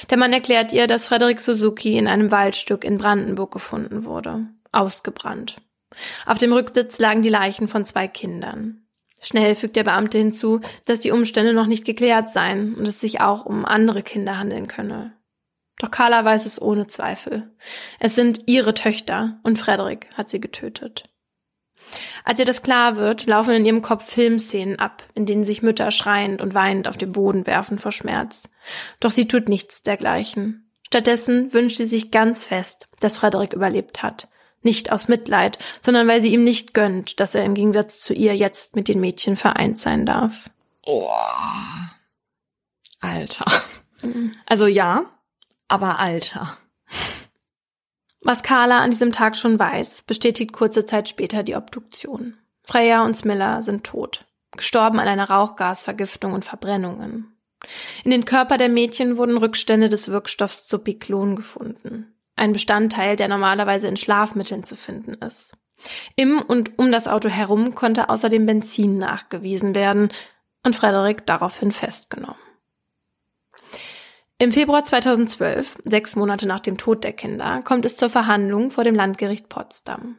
Der 0.10 0.18
Mann 0.18 0.34
erklärt 0.34 0.72
ihr, 0.74 0.88
dass 0.88 1.08
Frederik 1.08 1.40
Suzuki 1.40 1.98
in 1.98 2.08
einem 2.08 2.32
Waldstück 2.32 2.84
in 2.84 2.98
Brandenburg 2.98 3.52
gefunden 3.52 4.04
wurde. 4.04 4.48
Ausgebrannt. 4.72 5.62
Auf 6.26 6.38
dem 6.38 6.54
Rücksitz 6.54 7.00
lagen 7.00 7.22
die 7.22 7.30
Leichen 7.30 7.68
von 7.68 7.86
zwei 7.86 8.08
Kindern. 8.08 8.84
Schnell 9.22 9.56
fügt 9.56 9.76
der 9.76 9.84
Beamte 9.84 10.18
hinzu, 10.18 10.62
dass 10.86 11.00
die 11.00 11.12
Umstände 11.12 11.54
noch 11.54 11.68
nicht 11.68 11.86
geklärt 11.86 12.30
seien 12.30 12.76
und 12.76 12.88
es 12.88 13.02
sich 13.02 13.22
auch 13.22 13.46
um 13.46 13.66
andere 13.66 14.04
Kinder 14.04 14.38
handeln 14.38 14.68
könne. 14.68 15.14
Doch 15.80 15.90
Carla 15.90 16.24
weiß 16.24 16.46
es 16.46 16.62
ohne 16.62 16.86
Zweifel. 16.88 17.50
Es 18.00 18.14
sind 18.14 18.42
ihre 18.46 18.76
Töchter 18.76 19.40
und 19.44 19.58
Frederik 19.58 20.10
hat 20.14 20.30
sie 20.30 20.40
getötet. 20.40 21.06
Als 22.24 22.38
ihr 22.38 22.46
das 22.46 22.62
klar 22.62 22.98
wird, 22.98 23.26
laufen 23.26 23.54
in 23.54 23.66
ihrem 23.66 23.82
Kopf 23.82 24.06
Filmszenen 24.06 24.78
ab, 24.78 25.04
in 25.16 25.26
denen 25.26 25.44
sich 25.44 25.64
Mütter 25.64 25.90
schreiend 25.90 26.42
und 26.42 26.54
weinend 26.54 26.88
auf 26.88 26.98
den 26.98 27.14
Boden 27.14 27.48
werfen 27.48 27.80
vor 27.80 27.92
Schmerz. 27.92 28.50
Doch 29.00 29.12
sie 29.12 29.28
tut 29.28 29.50
nichts 29.50 29.82
dergleichen. 29.82 30.70
Stattdessen 30.86 31.54
wünscht 31.54 31.78
sie 31.78 31.86
sich 31.86 32.12
ganz 32.12 32.46
fest, 32.46 32.90
dass 33.00 33.18
Frederik 33.18 33.54
überlebt 33.54 34.04
hat. 34.04 34.28
Nicht 34.62 34.92
aus 34.92 35.08
Mitleid, 35.08 35.58
sondern 35.80 36.08
weil 36.08 36.22
sie 36.22 36.34
ihm 36.34 36.44
nicht 36.44 36.74
gönnt, 36.74 37.22
dass 37.22 37.34
er 37.34 37.46
im 37.46 37.56
Gegensatz 37.56 38.00
zu 38.00 38.14
ihr 38.14 38.36
jetzt 38.36 38.76
mit 38.76 38.90
den 38.90 39.00
Mädchen 39.00 39.38
vereint 39.38 39.80
sein 39.80 40.06
darf. 40.06 40.50
Oh. 40.84 41.10
Alter. 43.00 43.46
Mhm. 44.04 44.34
Also 44.46 44.68
ja, 44.68 45.06
aber 45.70 46.00
Alter. 46.00 46.58
Was 48.22 48.44
Carla 48.44 48.80
an 48.80 48.92
diesem 48.92 49.14
Tag 49.14 49.38
schon 49.38 49.58
weiß, 49.58 50.02
bestätigt 50.02 50.52
kurze 50.52 50.86
Zeit 50.86 51.08
später 51.08 51.42
die 51.42 51.56
Obduktion. 51.56 52.38
Freya 52.64 53.06
und 53.06 53.16
Smilla 53.16 53.62
sind 53.62 53.86
tot, 53.86 54.26
gestorben 54.52 55.00
an 55.00 55.08
einer 55.08 55.30
Rauchgasvergiftung 55.30 56.34
und 56.34 56.44
Verbrennungen. 56.44 57.34
In 58.04 58.12
den 58.12 58.26
Körper 58.26 58.58
der 58.58 58.70
Mädchen 58.70 59.18
wurden 59.18 59.38
Rückstände 59.38 59.90
des 59.90 60.10
Wirkstoffs 60.10 60.68
Zopiklon 60.68 61.36
gefunden, 61.36 62.14
ein 62.36 62.54
Bestandteil, 62.54 63.16
der 63.16 63.28
normalerweise 63.28 63.88
in 63.88 63.98
Schlafmitteln 63.98 64.64
zu 64.64 64.76
finden 64.76 65.14
ist. 65.14 65.54
Im 66.16 66.42
und 66.42 66.78
um 66.78 66.92
das 66.92 67.08
Auto 67.08 67.30
herum 67.30 67.74
konnte 67.74 68.10
außerdem 68.10 68.46
Benzin 68.46 68.98
nachgewiesen 68.98 69.76
werden 69.76 70.10
und 70.64 70.76
Frederik 70.76 71.26
daraufhin 71.26 71.72
festgenommen. 71.72 72.49
Im 74.42 74.54
Februar 74.54 74.86
2012, 74.86 75.80
sechs 75.84 76.16
Monate 76.16 76.48
nach 76.48 76.62
dem 76.62 76.78
Tod 76.78 77.04
der 77.04 77.12
Kinder, 77.12 77.62
kommt 77.62 77.84
es 77.84 77.98
zur 77.98 78.08
Verhandlung 78.08 78.72
vor 78.72 78.86
dem 78.86 78.96
Landgericht 78.96 79.50
Potsdam. 79.50 80.18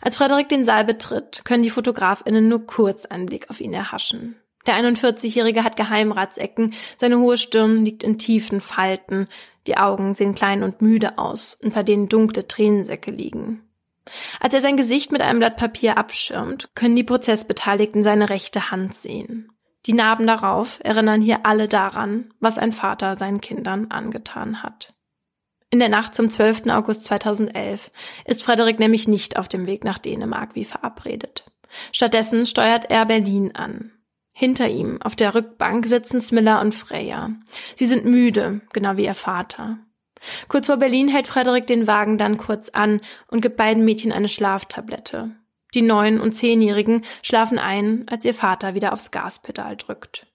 Als 0.00 0.16
Frederik 0.16 0.48
den 0.48 0.64
Saal 0.64 0.86
betritt, 0.86 1.42
können 1.44 1.62
die 1.62 1.68
Fotografinnen 1.68 2.48
nur 2.48 2.66
kurz 2.66 3.04
einen 3.04 3.26
Blick 3.26 3.50
auf 3.50 3.60
ihn 3.60 3.74
erhaschen. 3.74 4.36
Der 4.66 4.74
41-Jährige 4.76 5.64
hat 5.64 5.76
Geheimratsecken, 5.76 6.72
seine 6.96 7.18
hohe 7.18 7.36
Stirn 7.36 7.84
liegt 7.84 8.04
in 8.04 8.16
tiefen 8.16 8.62
Falten, 8.62 9.28
die 9.66 9.76
Augen 9.76 10.14
sehen 10.14 10.34
klein 10.34 10.62
und 10.62 10.80
müde 10.80 11.18
aus, 11.18 11.54
unter 11.62 11.82
denen 11.82 12.08
dunkle 12.08 12.48
Tränensäcke 12.48 13.10
liegen. 13.10 13.68
Als 14.40 14.54
er 14.54 14.62
sein 14.62 14.78
Gesicht 14.78 15.12
mit 15.12 15.20
einem 15.20 15.40
Blatt 15.40 15.58
Papier 15.58 15.98
abschirmt, 15.98 16.70
können 16.74 16.96
die 16.96 17.04
Prozessbeteiligten 17.04 18.02
seine 18.02 18.30
rechte 18.30 18.70
Hand 18.70 18.94
sehen. 18.94 19.52
Die 19.86 19.92
Narben 19.92 20.26
darauf 20.26 20.80
erinnern 20.82 21.20
hier 21.20 21.46
alle 21.46 21.68
daran, 21.68 22.32
was 22.40 22.58
ein 22.58 22.72
Vater 22.72 23.16
seinen 23.16 23.40
Kindern 23.40 23.90
angetan 23.90 24.62
hat. 24.62 24.94
In 25.70 25.78
der 25.78 25.88
Nacht 25.88 26.14
zum 26.14 26.30
12. 26.30 26.66
August 26.68 27.04
2011 27.04 27.90
ist 28.24 28.42
Frederik 28.42 28.78
nämlich 28.78 29.06
nicht 29.06 29.36
auf 29.36 29.48
dem 29.48 29.66
Weg 29.66 29.84
nach 29.84 29.98
Dänemark 29.98 30.54
wie 30.54 30.64
verabredet. 30.64 31.44
Stattdessen 31.92 32.46
steuert 32.46 32.90
er 32.90 33.04
Berlin 33.04 33.54
an. 33.54 33.92
Hinter 34.32 34.68
ihm 34.68 35.02
auf 35.02 35.16
der 35.16 35.34
Rückbank 35.34 35.84
sitzen 35.86 36.20
Smilla 36.20 36.60
und 36.60 36.74
Freya. 36.74 37.32
Sie 37.76 37.86
sind 37.86 38.04
müde, 38.04 38.60
genau 38.72 38.96
wie 38.96 39.04
ihr 39.04 39.14
Vater. 39.14 39.78
Kurz 40.48 40.66
vor 40.66 40.76
Berlin 40.76 41.08
hält 41.08 41.28
Frederik 41.28 41.66
den 41.66 41.86
Wagen 41.86 42.18
dann 42.18 42.38
kurz 42.38 42.68
an 42.70 43.00
und 43.26 43.40
gibt 43.40 43.56
beiden 43.56 43.84
Mädchen 43.84 44.12
eine 44.12 44.28
Schlaftablette. 44.28 45.32
Die 45.74 45.82
neun- 45.82 46.20
und 46.20 46.32
zehnjährigen 46.32 47.02
schlafen 47.22 47.58
ein, 47.58 48.06
als 48.08 48.24
ihr 48.24 48.34
Vater 48.34 48.74
wieder 48.74 48.92
aufs 48.92 49.10
Gaspedal 49.10 49.76
drückt. 49.76 50.26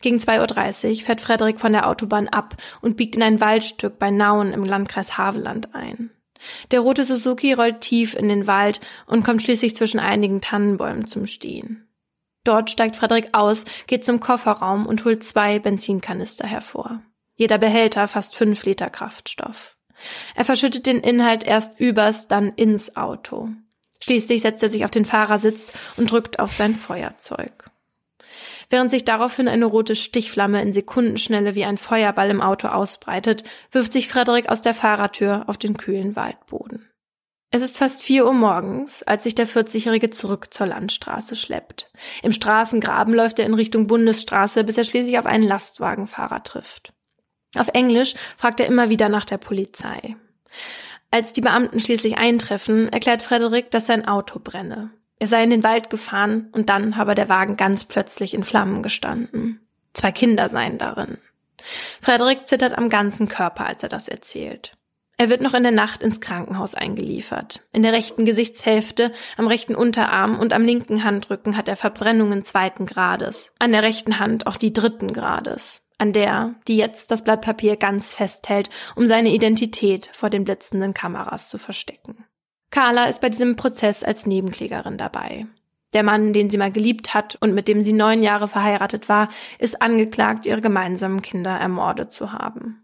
Gegen 0.00 0.18
2.30 0.18 0.90
Uhr 0.90 0.96
fährt 1.04 1.20
Frederik 1.20 1.60
von 1.60 1.72
der 1.72 1.88
Autobahn 1.88 2.28
ab 2.28 2.56
und 2.80 2.96
biegt 2.96 3.16
in 3.16 3.22
ein 3.22 3.40
Waldstück 3.40 3.98
bei 3.98 4.10
Nauen 4.10 4.52
im 4.52 4.64
Landkreis 4.64 5.16
Haveland 5.16 5.74
ein. 5.74 6.10
Der 6.72 6.80
rote 6.80 7.04
Suzuki 7.04 7.52
rollt 7.52 7.80
tief 7.80 8.14
in 8.14 8.28
den 8.28 8.48
Wald 8.48 8.80
und 9.06 9.24
kommt 9.24 9.42
schließlich 9.42 9.76
zwischen 9.76 10.00
einigen 10.00 10.40
Tannenbäumen 10.40 11.06
zum 11.06 11.26
Stehen. 11.26 11.88
Dort 12.44 12.70
steigt 12.70 12.96
Frederik 12.96 13.28
aus, 13.32 13.64
geht 13.86 14.04
zum 14.04 14.18
Kofferraum 14.18 14.86
und 14.86 15.04
holt 15.04 15.22
zwei 15.22 15.60
Benzinkanister 15.60 16.46
hervor. 16.46 17.00
Jeder 17.36 17.58
Behälter 17.58 18.08
fast 18.08 18.34
fünf 18.34 18.64
Liter 18.64 18.90
Kraftstoff. 18.90 19.76
Er 20.34 20.44
verschüttet 20.44 20.86
den 20.86 21.00
Inhalt 21.00 21.44
erst 21.44 21.78
übers, 21.78 22.26
dann 22.26 22.52
ins 22.54 22.96
Auto. 22.96 23.50
Schließlich 24.02 24.42
setzt 24.42 24.62
er 24.62 24.70
sich 24.70 24.84
auf 24.84 24.90
den 24.90 25.04
Fahrersitz 25.04 25.72
und 25.96 26.10
drückt 26.10 26.40
auf 26.40 26.52
sein 26.52 26.74
Feuerzeug. 26.74 27.70
Während 28.68 28.90
sich 28.90 29.04
daraufhin 29.04 29.48
eine 29.48 29.66
rote 29.66 29.94
Stichflamme 29.94 30.62
in 30.62 30.72
Sekundenschnelle 30.72 31.54
wie 31.54 31.64
ein 31.64 31.76
Feuerball 31.76 32.30
im 32.30 32.40
Auto 32.40 32.68
ausbreitet, 32.68 33.44
wirft 33.70 33.92
sich 33.92 34.08
Frederik 34.08 34.48
aus 34.48 34.62
der 34.62 34.74
Fahrertür 34.74 35.44
auf 35.46 35.58
den 35.58 35.76
kühlen 35.76 36.16
Waldboden. 36.16 36.88
Es 37.50 37.60
ist 37.60 37.76
fast 37.76 38.02
vier 38.02 38.24
Uhr 38.24 38.32
morgens, 38.32 39.02
als 39.02 39.24
sich 39.24 39.34
der 39.34 39.46
40-Jährige 39.46 40.08
zurück 40.08 40.54
zur 40.54 40.66
Landstraße 40.66 41.36
schleppt. 41.36 41.92
Im 42.22 42.32
Straßengraben 42.32 43.12
läuft 43.12 43.38
er 43.38 43.44
in 43.44 43.52
Richtung 43.52 43.86
Bundesstraße, 43.86 44.64
bis 44.64 44.78
er 44.78 44.84
schließlich 44.84 45.18
auf 45.18 45.26
einen 45.26 45.46
Lastwagenfahrer 45.46 46.42
trifft. 46.42 46.94
Auf 47.58 47.68
Englisch 47.74 48.14
fragt 48.38 48.58
er 48.60 48.66
immer 48.66 48.88
wieder 48.88 49.10
nach 49.10 49.26
der 49.26 49.36
Polizei. 49.36 50.16
Als 51.14 51.34
die 51.34 51.42
Beamten 51.42 51.78
schließlich 51.78 52.16
eintreffen, 52.16 52.88
erklärt 52.88 53.22
Frederik, 53.22 53.70
dass 53.70 53.86
sein 53.86 54.08
Auto 54.08 54.40
brenne. 54.42 54.92
Er 55.18 55.28
sei 55.28 55.44
in 55.44 55.50
den 55.50 55.62
Wald 55.62 55.90
gefahren 55.90 56.48
und 56.52 56.70
dann 56.70 56.96
habe 56.96 57.14
der 57.14 57.28
Wagen 57.28 57.58
ganz 57.58 57.84
plötzlich 57.84 58.32
in 58.32 58.44
Flammen 58.44 58.82
gestanden. 58.82 59.60
Zwei 59.92 60.10
Kinder 60.10 60.48
seien 60.48 60.78
darin. 60.78 61.18
Frederik 62.00 62.46
zittert 62.46 62.78
am 62.78 62.88
ganzen 62.88 63.28
Körper, 63.28 63.66
als 63.66 63.82
er 63.82 63.90
das 63.90 64.08
erzählt. 64.08 64.72
Er 65.18 65.28
wird 65.28 65.42
noch 65.42 65.52
in 65.52 65.62
der 65.62 65.70
Nacht 65.70 66.02
ins 66.02 66.22
Krankenhaus 66.22 66.74
eingeliefert. 66.74 67.60
In 67.72 67.82
der 67.82 67.92
rechten 67.92 68.24
Gesichtshälfte, 68.24 69.12
am 69.36 69.46
rechten 69.46 69.74
Unterarm 69.74 70.40
und 70.40 70.54
am 70.54 70.64
linken 70.64 71.04
Handrücken 71.04 71.58
hat 71.58 71.68
er 71.68 71.76
Verbrennungen 71.76 72.42
zweiten 72.42 72.86
Grades. 72.86 73.52
An 73.58 73.72
der 73.72 73.82
rechten 73.82 74.18
Hand 74.18 74.46
auch 74.46 74.56
die 74.56 74.72
dritten 74.72 75.12
Grades 75.12 75.81
an 75.98 76.12
der, 76.12 76.54
die 76.68 76.76
jetzt 76.76 77.10
das 77.10 77.22
Blatt 77.22 77.42
Papier 77.42 77.76
ganz 77.76 78.14
festhält, 78.14 78.70
um 78.96 79.06
seine 79.06 79.30
Identität 79.30 80.10
vor 80.12 80.30
den 80.30 80.44
blitzenden 80.44 80.94
Kameras 80.94 81.48
zu 81.48 81.58
verstecken. 81.58 82.24
Carla 82.70 83.04
ist 83.04 83.20
bei 83.20 83.28
diesem 83.28 83.56
Prozess 83.56 84.02
als 84.02 84.26
Nebenklägerin 84.26 84.98
dabei. 84.98 85.46
Der 85.92 86.02
Mann, 86.02 86.32
den 86.32 86.48
sie 86.48 86.56
mal 86.56 86.72
geliebt 86.72 87.12
hat 87.12 87.36
und 87.40 87.54
mit 87.54 87.68
dem 87.68 87.82
sie 87.82 87.92
neun 87.92 88.22
Jahre 88.22 88.48
verheiratet 88.48 89.08
war, 89.08 89.28
ist 89.58 89.82
angeklagt, 89.82 90.46
ihre 90.46 90.62
gemeinsamen 90.62 91.20
Kinder 91.20 91.50
ermordet 91.50 92.12
zu 92.12 92.32
haben. 92.32 92.82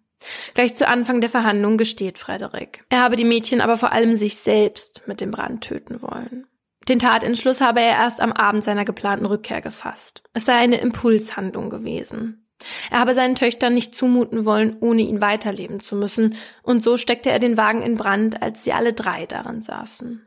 Gleich 0.54 0.76
zu 0.76 0.86
Anfang 0.86 1.20
der 1.20 1.30
Verhandlung 1.30 1.78
gesteht 1.78 2.18
Frederik. 2.18 2.84
Er 2.90 3.00
habe 3.00 3.16
die 3.16 3.24
Mädchen 3.24 3.60
aber 3.60 3.76
vor 3.76 3.92
allem 3.92 4.16
sich 4.16 4.36
selbst 4.36 5.02
mit 5.06 5.20
dem 5.20 5.30
Brand 5.30 5.62
töten 5.62 6.02
wollen. 6.02 6.46
Den 6.88 6.98
Tatentschluss 6.98 7.60
habe 7.60 7.80
er 7.80 7.96
erst 7.96 8.20
am 8.20 8.32
Abend 8.32 8.64
seiner 8.64 8.84
geplanten 8.84 9.26
Rückkehr 9.26 9.60
gefasst. 9.60 10.22
Es 10.32 10.46
sei 10.46 10.54
eine 10.54 10.80
Impulshandlung 10.80 11.70
gewesen. 11.70 12.47
Er 12.90 12.98
habe 12.98 13.14
seinen 13.14 13.34
Töchtern 13.34 13.74
nicht 13.74 13.94
zumuten 13.94 14.44
wollen, 14.44 14.76
ohne 14.80 15.02
ihn 15.02 15.20
weiterleben 15.20 15.80
zu 15.80 15.96
müssen, 15.96 16.36
und 16.62 16.82
so 16.82 16.96
steckte 16.96 17.30
er 17.30 17.38
den 17.38 17.56
Wagen 17.56 17.82
in 17.82 17.94
Brand, 17.94 18.42
als 18.42 18.64
sie 18.64 18.72
alle 18.72 18.92
drei 18.92 19.26
darin 19.26 19.60
saßen. 19.60 20.24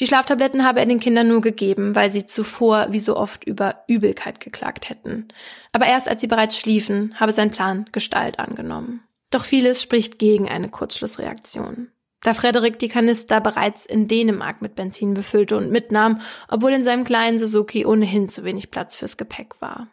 Die 0.00 0.06
Schlaftabletten 0.06 0.64
habe 0.64 0.80
er 0.80 0.86
den 0.86 1.00
Kindern 1.00 1.28
nur 1.28 1.40
gegeben, 1.40 1.94
weil 1.94 2.10
sie 2.10 2.26
zuvor 2.26 2.88
wie 2.90 2.98
so 2.98 3.16
oft 3.16 3.44
über 3.44 3.84
Übelkeit 3.88 4.40
geklagt 4.40 4.88
hätten. 4.88 5.28
Aber 5.72 5.86
erst 5.86 6.08
als 6.08 6.20
sie 6.20 6.26
bereits 6.26 6.58
schliefen, 6.58 7.14
habe 7.18 7.32
sein 7.32 7.50
Plan 7.50 7.86
Gestalt 7.92 8.38
angenommen. 8.38 9.02
Doch 9.30 9.44
vieles 9.44 9.82
spricht 9.82 10.18
gegen 10.18 10.48
eine 10.48 10.68
Kurzschlussreaktion. 10.68 11.88
Da 12.22 12.34
Frederik 12.34 12.78
die 12.78 12.88
Kanister 12.88 13.40
bereits 13.40 13.86
in 13.86 14.08
Dänemark 14.08 14.62
mit 14.62 14.74
Benzin 14.74 15.14
befüllte 15.14 15.56
und 15.56 15.70
mitnahm, 15.70 16.20
obwohl 16.48 16.72
in 16.72 16.82
seinem 16.82 17.04
kleinen 17.04 17.38
Suzuki 17.38 17.86
ohnehin 17.86 18.28
zu 18.28 18.44
wenig 18.44 18.70
Platz 18.70 18.96
fürs 18.96 19.16
Gepäck 19.16 19.60
war. 19.60 19.88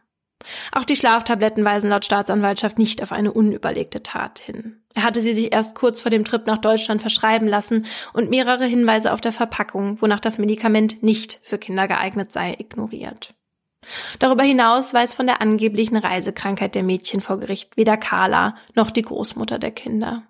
Auch 0.71 0.83
die 0.83 0.95
Schlaftabletten 0.95 1.63
weisen 1.63 1.89
laut 1.89 2.05
Staatsanwaltschaft 2.05 2.77
nicht 2.77 3.01
auf 3.01 3.11
eine 3.11 3.31
unüberlegte 3.31 4.03
Tat 4.03 4.39
hin. 4.39 4.81
Er 4.93 5.03
hatte 5.03 5.21
sie 5.21 5.33
sich 5.33 5.53
erst 5.53 5.75
kurz 5.75 6.01
vor 6.01 6.11
dem 6.11 6.25
Trip 6.25 6.45
nach 6.45 6.59
Deutschland 6.59 7.01
verschreiben 7.01 7.47
lassen 7.47 7.85
und 8.13 8.29
mehrere 8.29 8.65
Hinweise 8.65 9.11
auf 9.11 9.21
der 9.21 9.31
Verpackung, 9.31 10.01
wonach 10.01 10.19
das 10.19 10.37
Medikament 10.37 11.01
nicht 11.01 11.39
für 11.43 11.57
Kinder 11.57 11.87
geeignet 11.87 12.31
sei, 12.31 12.55
ignoriert. 12.57 13.33
Darüber 14.19 14.43
hinaus 14.43 14.93
weiß 14.93 15.13
von 15.13 15.27
der 15.27 15.41
angeblichen 15.41 15.97
Reisekrankheit 15.97 16.75
der 16.75 16.83
Mädchen 16.83 17.21
vor 17.21 17.39
Gericht 17.39 17.75
weder 17.75 17.97
Carla 17.97 18.55
noch 18.75 18.91
die 18.91 19.01
Großmutter 19.01 19.59
der 19.59 19.71
Kinder. 19.71 20.23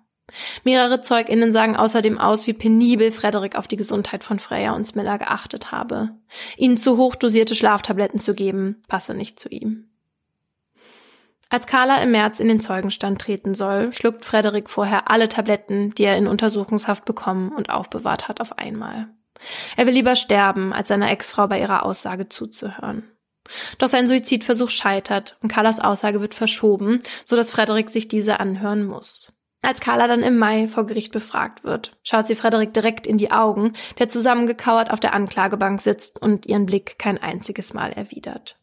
Mehrere 0.64 1.00
ZeugInnen 1.02 1.52
sagen 1.52 1.76
außerdem 1.76 2.18
aus, 2.18 2.46
wie 2.46 2.54
penibel 2.54 3.12
Frederik 3.12 3.56
auf 3.56 3.68
die 3.68 3.76
Gesundheit 3.76 4.24
von 4.24 4.38
Freya 4.38 4.72
und 4.72 4.86
Smilla 4.86 5.18
geachtet 5.18 5.70
habe. 5.70 6.10
Ihnen 6.56 6.78
zu 6.78 6.96
hoch 6.96 7.14
dosierte 7.14 7.54
Schlaftabletten 7.54 8.18
zu 8.18 8.34
geben, 8.34 8.82
passe 8.88 9.14
nicht 9.14 9.38
zu 9.38 9.48
ihm. 9.50 9.90
Als 11.54 11.68
Carla 11.68 12.02
im 12.02 12.10
März 12.10 12.40
in 12.40 12.48
den 12.48 12.58
Zeugenstand 12.58 13.20
treten 13.20 13.54
soll, 13.54 13.92
schluckt 13.92 14.24
Frederik 14.24 14.68
vorher 14.68 15.08
alle 15.08 15.28
Tabletten, 15.28 15.94
die 15.94 16.02
er 16.02 16.16
in 16.16 16.26
Untersuchungshaft 16.26 17.04
bekommen 17.04 17.52
und 17.52 17.70
aufbewahrt 17.70 18.26
hat, 18.26 18.40
auf 18.40 18.58
einmal. 18.58 19.06
Er 19.76 19.86
will 19.86 19.94
lieber 19.94 20.16
sterben, 20.16 20.72
als 20.72 20.88
seiner 20.88 21.12
Ex-Frau 21.12 21.46
bei 21.46 21.60
ihrer 21.60 21.84
Aussage 21.84 22.28
zuzuhören. 22.28 23.04
Doch 23.78 23.86
sein 23.86 24.08
Suizidversuch 24.08 24.68
scheitert 24.68 25.36
und 25.42 25.48
Carlas 25.48 25.78
Aussage 25.78 26.20
wird 26.20 26.34
verschoben, 26.34 26.98
so 27.24 27.36
dass 27.36 27.52
Frederik 27.52 27.88
sich 27.88 28.08
diese 28.08 28.40
anhören 28.40 28.84
muss. 28.84 29.32
Als 29.62 29.78
Carla 29.78 30.08
dann 30.08 30.24
im 30.24 30.36
Mai 30.36 30.66
vor 30.66 30.86
Gericht 30.86 31.12
befragt 31.12 31.62
wird, 31.62 31.96
schaut 32.02 32.26
sie 32.26 32.34
Frederik 32.34 32.74
direkt 32.74 33.06
in 33.06 33.16
die 33.16 33.30
Augen, 33.30 33.74
der 34.00 34.08
zusammengekauert 34.08 34.90
auf 34.90 34.98
der 34.98 35.14
Anklagebank 35.14 35.80
sitzt 35.80 36.20
und 36.20 36.46
ihren 36.46 36.66
Blick 36.66 36.98
kein 36.98 37.16
einziges 37.16 37.74
Mal 37.74 37.92
erwidert. 37.92 38.58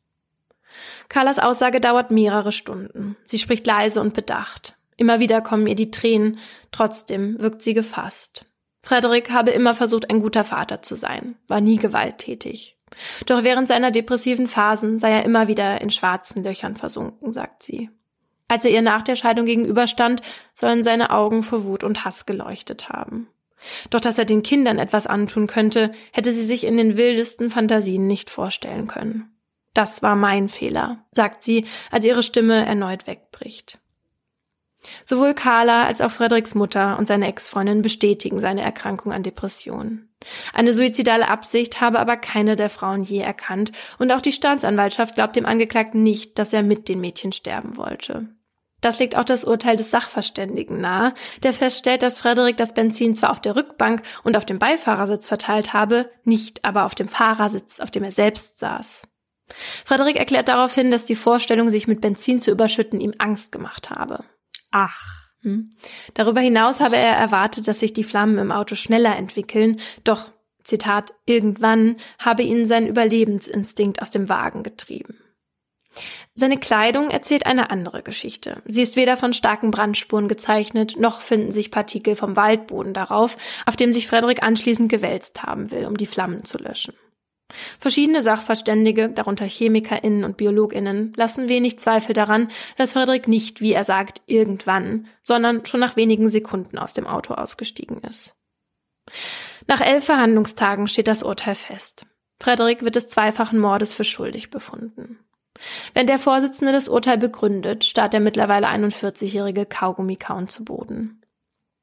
Carlas 1.10 1.40
Aussage 1.40 1.82
dauert 1.82 2.12
mehrere 2.12 2.52
Stunden. 2.52 3.18
Sie 3.26 3.38
spricht 3.38 3.66
leise 3.66 4.02
und 4.02 4.14
bedacht. 4.14 4.76
Immer 4.98 5.20
wieder 5.20 5.42
kommen 5.42 5.68
ihr 5.68 5.76
die 5.76 5.92
Tränen, 5.92 6.40
trotzdem 6.72 7.42
wirkt 7.42 7.62
sie 7.62 7.74
gefasst. 7.74 8.46
Frederik 8.84 9.32
habe 9.32 9.52
immer 9.52 9.74
versucht, 9.74 10.10
ein 10.10 10.22
guter 10.22 10.44
Vater 10.44 10.82
zu 10.82 10.96
sein, 10.96 11.36
war 11.48 11.62
nie 11.62 11.78
gewalttätig. 11.78 12.78
Doch 13.26 13.44
während 13.44 13.68
seiner 13.68 13.92
depressiven 13.92 14.48
Phasen 14.48 15.00
sei 15.00 15.12
er 15.12 15.24
immer 15.24 15.48
wieder 15.48 15.82
in 15.82 15.90
schwarzen 15.90 16.44
Löchern 16.44 16.76
versunken, 16.76 17.32
sagt 17.32 17.64
sie. 17.64 17.90
Als 18.48 18.66
er 18.66 18.72
ihr 18.72 18.82
nach 18.82 19.02
der 19.02 19.16
Scheidung 19.16 19.46
gegenüberstand, 19.46 20.22
sollen 20.54 20.84
seine 20.84 21.12
Augen 21.12 21.42
vor 21.42 21.64
Wut 21.64 21.84
und 21.84 22.04
Hass 22.04 22.26
geleuchtet 22.26 22.90
haben. 22.90 23.28
Doch 23.90 24.02
dass 24.02 24.18
er 24.18 24.26
den 24.26 24.44
Kindern 24.44 24.78
etwas 24.78 25.08
antun 25.08 25.48
könnte, 25.48 25.92
hätte 26.12 26.34
sie 26.34 26.44
sich 26.44 26.66
in 26.66 26.78
den 26.78 26.98
wildesten 26.98 27.50
Fantasien 27.50 28.08
nicht 28.08 28.30
vorstellen 28.30 28.88
können. 28.88 29.31
Das 29.74 30.04
war 30.04 30.16
mein 30.16 30.50
Fehler, 30.50 31.06
sagt 31.12 31.44
sie, 31.44 31.66
als 31.92 32.06
ihre 32.06 32.24
Stimme 32.24 32.66
erneut 32.66 33.08
wegbricht. 33.08 33.80
Sowohl 35.06 35.34
Carla 35.34 35.86
als 35.86 36.02
auch 36.02 36.12
Frederiks 36.12 36.56
Mutter 36.56 36.98
und 36.98 37.08
seine 37.08 37.28
Ex-Freundin 37.28 37.82
bestätigen 37.82 38.40
seine 38.40 38.62
Erkrankung 38.62 39.12
an 39.12 39.24
Depressionen. 39.24 40.10
Eine 40.54 40.74
suizidale 40.74 41.28
Absicht 41.28 41.82
habe 41.82 42.00
aber 42.00 42.18
keine 42.18 42.56
der 42.56 42.70
Frauen 42.70 43.04
je 43.04 43.20
erkannt 43.20 43.72
und 44.00 44.12
auch 44.12 44.22
die 44.22 44.32
Staatsanwaltschaft 44.32 45.16
glaubt 45.16 45.36
dem 45.36 45.46
Angeklagten 45.46 46.04
nicht, 46.04 46.38
dass 46.40 46.54
er 46.54 46.64
mit 46.64 46.90
den 46.90 47.02
Mädchen 47.02 47.32
sterben 47.32 47.78
wollte. 47.78 48.30
Das 48.82 48.98
legt 48.98 49.16
auch 49.16 49.24
das 49.24 49.44
Urteil 49.44 49.78
des 49.78 49.92
Sachverständigen 49.92 50.82
nahe, 50.82 51.14
der 51.44 51.54
feststellt, 51.54 52.02
dass 52.02 52.20
Frederik 52.20 52.58
das 52.58 52.74
Benzin 52.74 53.16
zwar 53.16 53.30
auf 53.30 53.40
der 53.40 53.56
Rückbank 53.56 54.02
und 54.24 54.36
auf 54.36 54.46
dem 54.46 54.58
Beifahrersitz 54.58 55.28
verteilt 55.28 55.74
habe, 55.74 56.10
nicht 56.24 56.66
aber 56.66 56.86
auf 56.86 56.96
dem 56.96 57.08
Fahrersitz, 57.08 57.80
auf 57.80 57.92
dem 57.92 58.04
er 58.04 58.12
selbst 58.12 58.58
saß. 58.58 59.04
Frederik 59.86 60.18
erklärt 60.18 60.48
daraufhin, 60.48 60.92
dass 60.92 61.06
die 61.06 61.16
Vorstellung, 61.16 61.70
sich 61.70 61.88
mit 61.88 62.02
Benzin 62.02 62.42
zu 62.42 62.52
überschütten, 62.52 63.02
ihm 63.02 63.14
Angst 63.18 63.52
gemacht 63.52 63.90
habe. 63.90 64.24
Ach. 64.72 65.22
Hm. 65.42 65.72
Darüber 66.14 66.40
hinaus 66.40 66.80
habe 66.80 66.98
er 66.98 67.16
erwartet, 67.16 67.68
dass 67.68 67.80
sich 67.80 67.94
die 67.94 68.04
Flammen 68.04 68.38
im 68.38 68.52
Auto 68.52 68.76
schneller 68.76 69.16
entwickeln, 69.16 69.80
doch, 70.04 70.32
Zitat, 70.64 71.14
irgendwann 71.26 71.98
habe 72.20 72.44
ihn 72.44 72.68
sein 72.68 72.86
Überlebensinstinkt 72.86 74.02
aus 74.02 74.12
dem 74.12 74.30
Wagen 74.30 74.62
getrieben. 74.62 75.18
Seine 76.34 76.58
Kleidung 76.58 77.10
erzählt 77.10 77.46
eine 77.46 77.70
andere 77.70 78.02
Geschichte. 78.04 78.62
Sie 78.66 78.82
ist 78.82 78.96
weder 78.96 79.18
von 79.18 79.34
starken 79.34 79.72
Brandspuren 79.72 80.28
gezeichnet, 80.28 80.96
noch 80.98 81.22
finden 81.22 81.52
sich 81.52 81.72
Partikel 81.72 82.16
vom 82.16 82.36
Waldboden 82.36 82.94
darauf, 82.94 83.38
auf 83.66 83.76
dem 83.76 83.92
sich 83.92 84.08
Frederik 84.08 84.42
anschließend 84.42 84.90
gewälzt 84.90 85.44
haben 85.44 85.72
will, 85.72 85.86
um 85.86 85.98
die 85.98 86.06
Flammen 86.06 86.46
zu 86.46 86.58
löschen. 86.58 86.94
Verschiedene 87.80 88.22
Sachverständige, 88.22 89.10
darunter 89.10 89.48
ChemikerInnen 89.48 90.24
und 90.24 90.38
BiologInnen, 90.38 91.14
lassen 91.16 91.50
wenig 91.50 91.80
Zweifel 91.80 92.14
daran, 92.14 92.50
dass 92.78 92.94
Frederik 92.94 93.28
nicht, 93.28 93.62
wie 93.62 93.74
er 93.74 93.84
sagt, 93.84 94.22
irgendwann, 94.26 95.08
sondern 95.24 95.66
schon 95.66 95.80
nach 95.80 95.96
wenigen 95.96 96.30
Sekunden 96.30 96.78
aus 96.78 96.94
dem 96.94 97.08
Auto 97.08 97.34
ausgestiegen 97.34 98.00
ist. 98.02 98.36
Nach 99.68 99.82
elf 99.82 100.06
Verhandlungstagen 100.06 100.88
steht 100.88 101.08
das 101.08 101.24
Urteil 101.24 101.56
fest. 101.56 102.06
Frederik 102.40 102.84
wird 102.84 102.96
des 102.96 103.08
zweifachen 103.08 103.60
Mordes 103.60 103.94
für 103.94 104.04
schuldig 104.04 104.50
befunden. 104.50 105.20
Wenn 105.94 106.08
der 106.08 106.18
Vorsitzende 106.18 106.72
das 106.72 106.88
Urteil 106.88 107.18
begründet, 107.18 107.84
starrt 107.84 108.14
der 108.14 108.20
mittlerweile 108.20 108.68
41-jährige 108.68 109.66
Kaugummi 109.66 110.16
kauen 110.16 110.48
zu 110.48 110.64
Boden. 110.64 111.22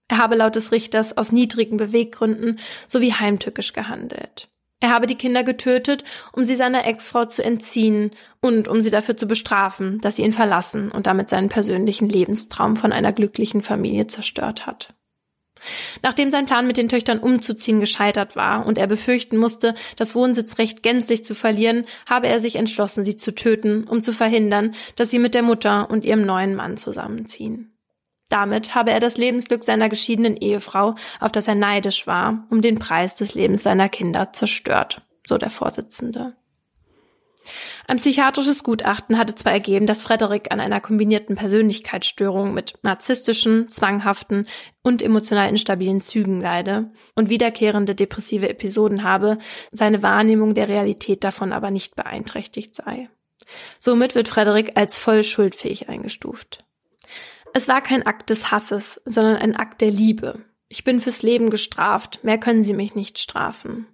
Er 0.09 0.19
habe 0.19 0.37
laut 0.37 0.57
des 0.57 0.73
Richters 0.73 1.17
aus 1.17 1.33
niedrigen 1.33 1.77
Beweggründen 1.77 2.59
sowie 2.89 3.13
heimtückisch 3.13 3.75
gehandelt. 3.75 4.49
Er 4.81 4.91
habe 4.91 5.07
die 5.07 5.17
Kinder 5.17 5.43
getötet, 5.43 6.05
um 6.33 6.45
sie 6.45 6.55
seiner 6.55 6.87
Ex-Frau 6.87 7.25
zu 7.25 7.43
entziehen 7.45 8.13
und 8.41 8.69
um 8.69 8.81
sie 8.81 8.91
dafür 8.91 9.17
zu 9.17 9.27
bestrafen, 9.27 10.01
dass 10.01 10.17
sie 10.17 10.23
ihn 10.23 10.33
verlassen 10.33 10.93
und 10.93 11.09
damit 11.09 11.29
seinen 11.29 11.49
persönlichen 11.49 12.09
Lebenstraum 12.09 12.77
von 12.77 12.93
einer 12.93 13.13
glücklichen 13.13 13.63
Familie 13.63 14.07
zerstört 14.07 14.67
hat. 14.67 14.95
Nachdem 16.03 16.31
sein 16.31 16.47
Plan 16.47 16.69
mit 16.69 16.77
den 16.77 16.89
Töchtern 16.89 17.19
umzuziehen 17.19 17.81
gescheitert 17.81 18.37
war 18.37 18.65
und 18.67 18.79
er 18.79 18.87
befürchten 18.87 19.37
musste, 19.37 19.75
das 19.97 20.15
Wohnsitzrecht 20.15 20.85
gänzlich 20.85 21.25
zu 21.25 21.35
verlieren, 21.35 21.85
habe 22.09 22.29
er 22.29 22.39
sich 22.39 22.57
entschlossen, 22.57 23.05
sie 23.05 23.17
zu 23.17 23.35
töten, 23.35 23.85
um 23.85 24.05
zu 24.05 24.13
verhindern, 24.13 24.75
dass 24.95 25.11
sie 25.11 25.19
mit 25.19 25.35
der 25.35 25.43
Mutter 25.43 25.91
und 25.91 26.05
ihrem 26.05 26.25
neuen 26.25 26.55
Mann 26.55 26.77
zusammenziehen. 26.77 27.78
Damit 28.29 28.75
habe 28.75 28.91
er 28.91 29.01
das 29.01 29.17
Lebensglück 29.17 29.65
seiner 29.65 29.89
geschiedenen 29.89 30.37
Ehefrau, 30.37 30.95
auf 31.21 31.33
das 31.33 31.49
er 31.49 31.55
neidisch 31.55 32.07
war, 32.07 32.47
um 32.51 32.61
den 32.61 32.79
Preis 32.79 33.15
des 33.15 33.35
Lebens 33.35 33.63
seiner 33.63 33.89
Kinder 33.89 34.33
zerstört, 34.33 35.03
so 35.27 35.39
der 35.39 35.51
Vorsitzende. 35.51 36.35
Ein 37.87 37.97
psychiatrisches 37.97 38.63
Gutachten 38.63 39.17
hatte 39.17 39.35
zwar 39.35 39.53
ergeben, 39.53 39.87
dass 39.87 40.03
Frederik 40.03 40.53
an 40.53 40.61
einer 40.61 40.81
kombinierten 40.81 41.37
Persönlichkeitsstörung 41.37 42.53
mit 42.53 42.75
narzisstischen, 42.83 43.69
zwanghaften 43.69 44.47
und 44.83 45.03
emotional 45.03 45.49
instabilen 45.49 46.03
Zügen 46.03 46.41
leide 46.41 46.93
und 47.15 47.31
wiederkehrende 47.31 47.95
depressive 47.95 48.49
Episoden 48.49 49.05
habe, 49.05 49.39
seine 49.73 50.03
Wahrnehmung 50.03 50.53
der 50.53 50.69
Realität 50.69 51.25
davon 51.25 51.53
aber 51.53 51.71
nicht 51.71 51.97
beeinträchtigt 51.97 52.75
sei. 52.75 53.09
Somit 53.79 54.15
wird 54.15 54.29
Frederik 54.29 54.73
als 54.77 54.99
voll 54.99 55.25
schuldfähig 55.25 55.89
eingestuft. 55.89 56.68
Es 57.55 57.69
war 57.69 57.81
kein 57.81 58.07
Akt 58.07 58.31
des 58.31 58.51
Hasses, 58.51 59.01
sondern 59.05 59.37
ein 59.37 59.57
Akt 59.57 59.81
der 59.81 59.91
Liebe. 59.91 60.41
Ich 60.69 60.85
bin 60.85 61.01
fürs 61.01 61.23
Leben 61.23 61.51
gestraft, 61.51 62.21
mehr 62.23 62.39
können 62.39 62.63
Sie 62.63 62.75
mich 62.75 62.95
nicht 62.95 63.19
strafen. 63.19 63.87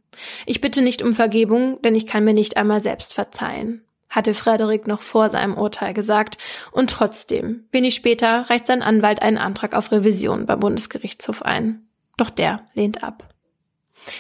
Ich 0.47 0.61
bitte 0.61 0.83
nicht 0.83 1.03
um 1.03 1.15
Vergebung, 1.15 1.81
denn 1.83 1.95
ich 1.95 2.07
kann 2.07 2.25
mir 2.25 2.35
nicht 2.35 2.57
einmal 2.57 2.83
selbst 2.83 3.15
verzeihen, 3.15 3.85
hatte 4.09 4.35
Frederik 4.35 4.87
noch 4.87 5.03
vor 5.03 5.31
seinem 5.31 5.57
Urteil 5.57 5.95
gesagt, 5.95 6.39
und 6.73 6.91
trotzdem, 6.91 7.65
wenig 7.73 7.95
später 7.95 8.49
reicht 8.51 8.67
sein 8.67 8.83
Anwalt 8.83 9.23
einen 9.23 9.39
Antrag 9.39 9.75
auf 9.75 9.93
Revision 9.93 10.47
beim 10.47 10.61
Bundesgerichtshof 10.61 11.43
ein. 11.43 11.89
Doch 12.17 12.31
der 12.31 12.67
lehnt 12.75 13.03
ab. 13.03 13.35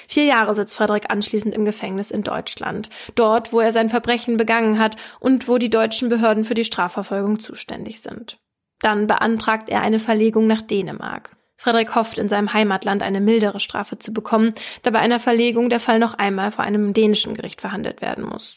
Vier 0.08 0.24
Jahre 0.24 0.54
sitzt 0.54 0.76
Frederik 0.76 1.10
anschließend 1.10 1.54
im 1.54 1.64
Gefängnis 1.64 2.10
in 2.10 2.22
Deutschland, 2.22 2.88
dort, 3.14 3.52
wo 3.52 3.60
er 3.60 3.72
sein 3.72 3.90
Verbrechen 3.90 4.36
begangen 4.36 4.78
hat 4.78 4.96
und 5.20 5.46
wo 5.48 5.58
die 5.58 5.70
deutschen 5.70 6.08
Behörden 6.08 6.44
für 6.44 6.54
die 6.54 6.64
Strafverfolgung 6.64 7.38
zuständig 7.38 8.00
sind. 8.00 8.38
Dann 8.80 9.06
beantragt 9.06 9.68
er 9.68 9.82
eine 9.82 9.98
Verlegung 9.98 10.46
nach 10.46 10.62
Dänemark. 10.62 11.36
Frederik 11.56 11.94
hofft, 11.94 12.18
in 12.18 12.28
seinem 12.28 12.52
Heimatland 12.52 13.02
eine 13.02 13.20
mildere 13.20 13.60
Strafe 13.60 13.98
zu 13.98 14.12
bekommen, 14.12 14.52
da 14.82 14.90
bei 14.90 14.98
einer 14.98 15.18
Verlegung 15.18 15.70
der 15.70 15.80
Fall 15.80 15.98
noch 15.98 16.14
einmal 16.14 16.50
vor 16.50 16.64
einem 16.64 16.92
dänischen 16.92 17.34
Gericht 17.34 17.60
verhandelt 17.60 18.02
werden 18.02 18.24
muss. 18.24 18.56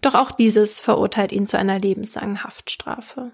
Doch 0.00 0.14
auch 0.14 0.32
dieses 0.32 0.80
verurteilt 0.80 1.32
ihn 1.32 1.46
zu 1.46 1.56
einer 1.56 1.78
lebenslangen 1.78 2.44
Haftstrafe. 2.44 3.32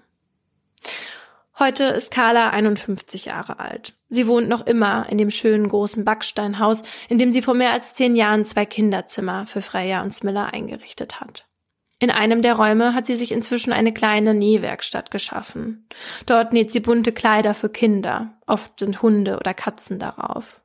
Heute 1.59 1.83
ist 1.83 2.11
Carla 2.11 2.51
51 2.51 3.25
Jahre 3.25 3.59
alt. 3.59 3.93
Sie 4.07 4.27
wohnt 4.27 4.47
noch 4.47 4.65
immer 4.65 5.07
in 5.09 5.17
dem 5.17 5.29
schönen 5.29 5.67
großen 5.67 6.05
Backsteinhaus, 6.05 6.83
in 7.09 7.17
dem 7.17 7.33
sie 7.33 7.41
vor 7.41 7.53
mehr 7.53 7.73
als 7.73 7.95
zehn 7.95 8.15
Jahren 8.15 8.45
zwei 8.45 8.65
Kinderzimmer 8.65 9.45
für 9.45 9.61
Freya 9.61 10.01
und 10.01 10.13
Smiller 10.13 10.53
eingerichtet 10.53 11.19
hat. 11.19 11.48
In 12.01 12.11
einem 12.11 12.41
der 12.41 12.55
Räume 12.55 12.93
hat 12.93 13.05
sie 13.05 13.15
sich 13.15 13.33
inzwischen 13.33 13.73
eine 13.73 13.93
kleine 13.93 14.33
Nähwerkstatt 14.33 15.11
geschaffen. 15.11 15.85
Dort 16.25 16.53
näht 16.53 16.71
sie 16.71 16.79
bunte 16.79 17.11
Kleider 17.11 17.53
für 17.53 17.69
Kinder. 17.69 18.37
Oft 18.47 18.79
sind 18.79 19.01
Hunde 19.01 19.37
oder 19.37 19.53
Katzen 19.53 19.99
darauf. 19.99 20.61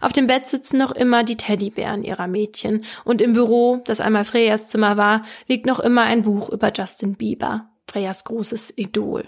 Auf 0.00 0.12
dem 0.12 0.26
Bett 0.26 0.48
sitzen 0.48 0.78
noch 0.78 0.92
immer 0.92 1.24
die 1.24 1.36
Teddybären 1.36 2.04
ihrer 2.04 2.26
Mädchen 2.26 2.84
und 3.04 3.20
im 3.20 3.32
Büro, 3.32 3.82
das 3.84 4.00
einmal 4.00 4.24
Freyas 4.24 4.66
Zimmer 4.68 4.96
war, 4.96 5.22
liegt 5.46 5.66
noch 5.66 5.80
immer 5.80 6.02
ein 6.02 6.22
Buch 6.22 6.50
über 6.50 6.72
Justin 6.74 7.14
Bieber, 7.14 7.70
Freyas 7.88 8.24
großes 8.24 8.74
Idol. 8.76 9.24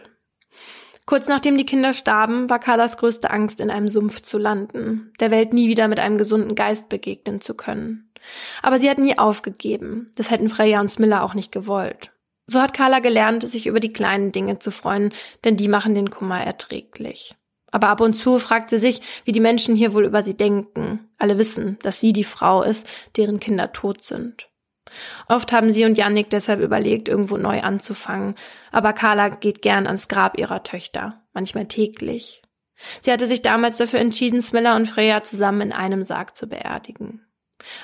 Kurz 1.06 1.26
nachdem 1.26 1.56
die 1.56 1.66
Kinder 1.66 1.92
starben, 1.92 2.48
war 2.50 2.60
Carlas 2.60 2.96
größte 2.96 3.30
Angst, 3.30 3.58
in 3.58 3.70
einem 3.70 3.88
Sumpf 3.88 4.20
zu 4.20 4.38
landen, 4.38 5.12
der 5.18 5.32
Welt 5.32 5.52
nie 5.52 5.68
wieder 5.68 5.88
mit 5.88 5.98
einem 5.98 6.18
gesunden 6.18 6.54
Geist 6.54 6.88
begegnen 6.88 7.40
zu 7.40 7.54
können. 7.54 8.09
Aber 8.62 8.78
sie 8.78 8.90
hat 8.90 8.98
nie 8.98 9.18
aufgegeben. 9.18 10.12
Das 10.16 10.30
hätten 10.30 10.48
Freya 10.48 10.80
und 10.80 10.90
Smilla 10.90 11.22
auch 11.22 11.34
nicht 11.34 11.52
gewollt. 11.52 12.12
So 12.46 12.60
hat 12.60 12.74
Carla 12.74 12.98
gelernt, 12.98 13.48
sich 13.48 13.66
über 13.66 13.80
die 13.80 13.92
kleinen 13.92 14.32
Dinge 14.32 14.58
zu 14.58 14.70
freuen, 14.70 15.12
denn 15.44 15.56
die 15.56 15.68
machen 15.68 15.94
den 15.94 16.10
Kummer 16.10 16.42
erträglich. 16.42 17.36
Aber 17.70 17.88
ab 17.88 18.00
und 18.00 18.14
zu 18.14 18.38
fragt 18.38 18.70
sie 18.70 18.78
sich, 18.78 19.00
wie 19.24 19.32
die 19.32 19.40
Menschen 19.40 19.76
hier 19.76 19.94
wohl 19.94 20.04
über 20.04 20.22
sie 20.22 20.36
denken. 20.36 21.08
Alle 21.18 21.38
wissen, 21.38 21.78
dass 21.82 22.00
sie 22.00 22.12
die 22.12 22.24
Frau 22.24 22.62
ist, 22.62 22.88
deren 23.16 23.38
Kinder 23.38 23.72
tot 23.72 24.02
sind. 24.02 24.48
Oft 25.28 25.52
haben 25.52 25.72
sie 25.72 25.84
und 25.84 25.96
Yannick 25.96 26.30
deshalb 26.30 26.60
überlegt, 26.60 27.08
irgendwo 27.08 27.36
neu 27.36 27.60
anzufangen, 27.60 28.34
aber 28.72 28.92
Carla 28.92 29.28
geht 29.28 29.62
gern 29.62 29.86
ans 29.86 30.08
Grab 30.08 30.36
ihrer 30.36 30.64
Töchter, 30.64 31.22
manchmal 31.32 31.66
täglich. 31.66 32.42
Sie 33.00 33.12
hatte 33.12 33.28
sich 33.28 33.42
damals 33.42 33.76
dafür 33.76 34.00
entschieden, 34.00 34.42
Smilla 34.42 34.74
und 34.74 34.88
Freya 34.88 35.22
zusammen 35.22 35.60
in 35.60 35.72
einem 35.72 36.02
Sarg 36.02 36.34
zu 36.34 36.48
beerdigen. 36.48 37.24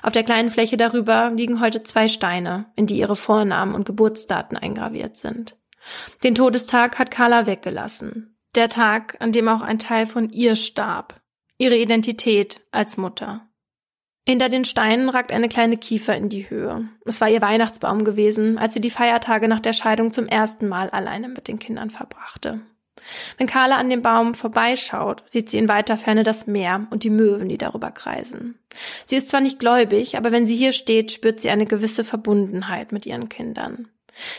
Auf 0.03 0.13
der 0.13 0.25
kleinen 0.25 0.51
Fläche 0.51 0.77
darüber 0.77 1.31
liegen 1.35 1.61
heute 1.61 1.83
zwei 1.83 2.09
Steine, 2.09 2.67
in 2.77 2.87
die 2.87 2.99
ihre 2.99 3.17
Vornamen 3.17 3.75
und 3.75 3.87
Geburtsdaten 3.87 4.57
eingraviert 4.57 5.17
sind. 5.17 5.57
Den 6.23 6.35
Todestag 6.35 6.99
hat 6.99 7.11
Carla 7.11 7.47
weggelassen. 7.47 8.37
Der 8.55 8.69
Tag, 8.69 9.17
an 9.21 9.33
dem 9.33 9.49
auch 9.49 9.63
ein 9.63 9.79
Teil 9.79 10.07
von 10.07 10.31
ihr 10.31 10.57
starb. 10.57 11.21
Ihre 11.59 11.77
Identität 11.77 12.61
als 12.71 12.97
Mutter. 12.97 13.47
Hinter 14.29 14.49
den 14.49 14.65
Steinen 14.65 15.09
ragt 15.09 15.31
eine 15.31 15.49
kleine 15.49 15.77
Kiefer 15.77 16.17
in 16.17 16.29
die 16.29 16.51
Höhe. 16.51 16.89
Es 17.05 17.21
war 17.21 17.29
ihr 17.29 17.43
Weihnachtsbaum 17.43 18.05
gewesen, 18.05 18.59
als 18.59 18.75
sie 18.75 18.81
die 18.81 18.91
Feiertage 18.91 19.47
nach 19.47 19.61
der 19.61 19.73
Scheidung 19.73 20.13
zum 20.13 20.27
ersten 20.27 20.69
Mal 20.69 20.91
alleine 20.91 21.29
mit 21.29 21.47
den 21.47 21.61
Kindern 21.61 21.91
verbrachte. 21.91 22.61
Wenn 23.39 23.47
Carla 23.47 23.77
an 23.77 23.91
dem 23.91 24.03
Baum 24.03 24.35
vorbeischaut, 24.35 25.25
sieht 25.31 25.51
sie 25.51 25.59
in 25.59 25.69
weiter 25.69 25.97
Ferne 25.97 26.23
das 26.23 26.47
Meer 26.47 26.87
und 26.91 27.05
die 27.05 27.11
Möwen, 27.11 27.49
die 27.49 27.59
darüber 27.59 27.91
kreisen. 27.91 28.59
Sie 29.05 29.17
ist 29.17 29.29
zwar 29.29 29.41
nicht 29.41 29.59
gläubig, 29.59 30.17
aber 30.17 30.33
wenn 30.33 30.47
sie 30.47 30.57
hier 30.57 30.73
steht, 30.73 31.13
spürt 31.13 31.41
sie 31.41 31.51
eine 31.51 31.67
gewisse 31.67 32.05
Verbundenheit 32.05 32.93
mit 32.93 33.07
ihren 33.07 33.29
Kindern. 33.29 33.89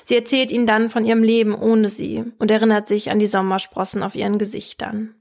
Sie 0.04 0.16
erzählt 0.16 0.52
ihnen 0.52 0.66
dann 0.66 0.90
von 0.90 1.06
ihrem 1.06 1.24
Leben 1.24 1.54
ohne 1.56 1.90
sie 1.90 2.24
und 2.40 2.52
erinnert 2.52 2.88
sich 2.88 3.12
an 3.12 3.20
die 3.20 3.28
Sommersprossen 3.28 4.04
auf 4.04 4.16
ihren 4.16 4.40
Gesichtern. 4.40 5.14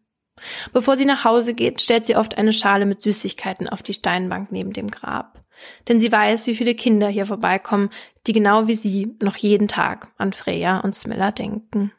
Bevor 0.72 0.97
sie 0.97 1.07
nach 1.07 1.24
Hause 1.24 1.55
geht, 1.55 1.80
stellt 1.80 2.05
sie 2.05 2.16
oft 2.16 2.36
eine 2.36 2.53
Schale 2.53 2.86
mit 2.86 3.03
Süßigkeiten 3.03 3.68
auf 3.68 3.82
die 3.82 3.94
Steinbank 3.94 4.53
neben 4.53 4.72
dem 4.72 4.88
Grab. 4.88 5.42
Denn 5.88 5.99
sie 6.01 6.12
weiß, 6.12 6.47
wie 6.47 6.55
viele 6.55 6.74
Kinder 6.74 7.09
hier 7.09 7.24
vorbeikommen, 7.24 7.88
die 8.26 8.34
genau 8.34 8.66
wie 8.66 8.74
sie 8.74 9.16
noch 9.22 9.36
jeden 9.36 9.68
Tag 9.68 10.09
an 10.18 10.34
Freya 10.34 10.80
und 10.80 10.94
Smilla 10.94 11.30
denken. 11.30 11.92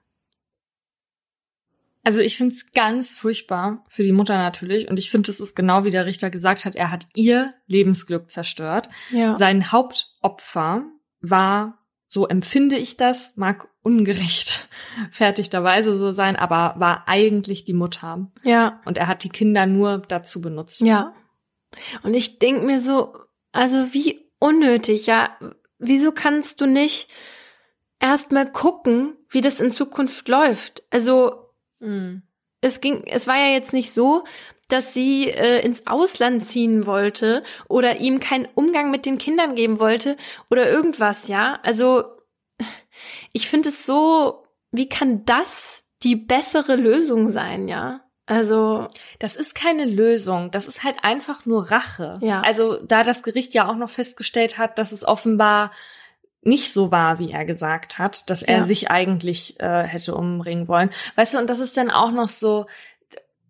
Also 2.08 2.22
ich 2.22 2.38
finde 2.38 2.55
es 2.55 2.72
ganz 2.72 3.18
furchtbar 3.18 3.84
für 3.89 4.01
die 4.01 4.14
Mutter 4.14 4.38
natürlich. 4.38 4.89
Und 4.89 4.97
ich 4.97 5.12
finde, 5.12 5.30
es 5.30 5.41
ist 5.41 5.58
genau 5.58 5.84
wie 5.84 5.89
der 5.89 6.05
Richter 6.05 6.30
gesagt 6.30 6.64
hat, 6.64 6.74
er 6.74 6.89
hat 6.89 7.05
ihr 7.16 7.49
Lebensglück 7.66 8.32
zerstört. 8.32 8.88
Ja. 9.12 9.36
Sein 9.36 9.74
Hauptopfer 9.74 10.86
war, 11.20 11.86
so 12.08 12.26
empfinde 12.26 12.78
ich 12.78 12.95
das, 12.95 13.34
mag 13.36 13.68
ungerecht 13.82 14.70
fertigterweise 15.12 15.99
so 15.99 16.14
sein, 16.14 16.38
aber 16.38 16.76
war 16.80 17.10
eigentlich 17.10 17.66
die 17.66 17.74
Mutter. 17.74 18.32
Ja. 18.41 18.80
Und 18.86 18.97
er 18.97 19.08
hat 19.08 19.26
die 19.26 19.30
Kinder 19.30 19.66
nur 19.66 19.97
dazu 19.97 20.39
benutzt. 20.39 20.80
Ja. 20.80 21.14
Und 22.03 22.14
ich 22.14 22.39
denk 22.39 22.64
mir 22.64 22.80
so, 22.80 23.18
also 23.51 23.93
wie 23.93 24.32
unnötig, 24.39 25.08
ja. 25.08 25.38
Wieso 25.78 26.14
kannst 26.14 26.62
du 26.62 26.68
nicht 26.68 27.10
erstmal 27.99 28.49
gucken, 28.49 29.18
wie 29.30 29.41
das 29.41 29.60
in 29.60 29.72
Zukunft 29.72 30.30
läuft? 30.30 30.84
Also 30.89 31.47
Mhm. 31.80 32.24
Es 32.62 32.82
ging, 32.82 33.04
es 33.06 33.28
war 33.28 33.38
ja 33.38 33.54
jetzt 33.54 33.74
nicht 33.74 33.94
so, 33.94 34.24
dass 34.68 34.94
sie 34.94 35.30
äh, 35.30 35.64
ins 35.64 35.88
Ausland 35.88 36.46
ziehen 36.46 36.86
wollte 36.86 37.44
oder 37.70 38.00
ihm 38.00 38.20
keinen 38.20 38.48
Umgang 38.56 38.92
mit 38.92 39.06
den 39.06 39.18
Kindern 39.18 39.56
geben 39.56 39.80
wollte 39.80 40.18
oder 40.50 40.70
irgendwas, 40.70 41.28
ja. 41.28 41.60
Also 41.64 42.04
ich 43.34 43.48
finde 43.48 43.70
es 43.70 43.86
so, 43.86 44.44
wie 44.72 44.90
kann 44.90 45.26
das 45.26 45.84
die 46.04 46.16
bessere 46.16 46.76
Lösung 46.76 47.32
sein, 47.32 47.68
ja? 47.68 48.02
Also, 48.30 48.90
das 49.20 49.38
ist 49.38 49.56
keine 49.56 49.86
Lösung. 49.86 50.52
Das 50.52 50.68
ist 50.68 50.84
halt 50.84 50.98
einfach 51.02 51.46
nur 51.46 51.72
Rache. 51.72 52.20
Ja. 52.22 52.42
Also, 52.42 52.84
da 52.84 53.04
das 53.04 53.24
Gericht 53.24 53.54
ja 53.54 53.70
auch 53.70 53.78
noch 53.78 53.90
festgestellt 53.90 54.58
hat, 54.58 54.78
dass 54.78 54.92
es 54.92 55.06
offenbar 55.06 55.72
nicht 56.48 56.74
so 56.74 56.91
war, 56.91 57.20
wie 57.20 57.32
er 57.32 57.45
gesagt 57.45 58.00
hat, 58.00 58.30
dass 58.30 58.41
er 58.41 58.60
ja. 58.60 58.64
sich 58.64 58.89
eigentlich 58.89 59.60
äh, 59.60 59.84
hätte 59.84 60.16
umbringen 60.16 60.68
wollen. 60.68 60.89
Weißt 61.16 61.34
du, 61.34 61.38
und 61.38 61.50
das 61.50 61.60
ist 61.60 61.78
dann 61.78 61.91
auch 61.91 62.12
noch 62.12 62.30
so, 62.30 62.66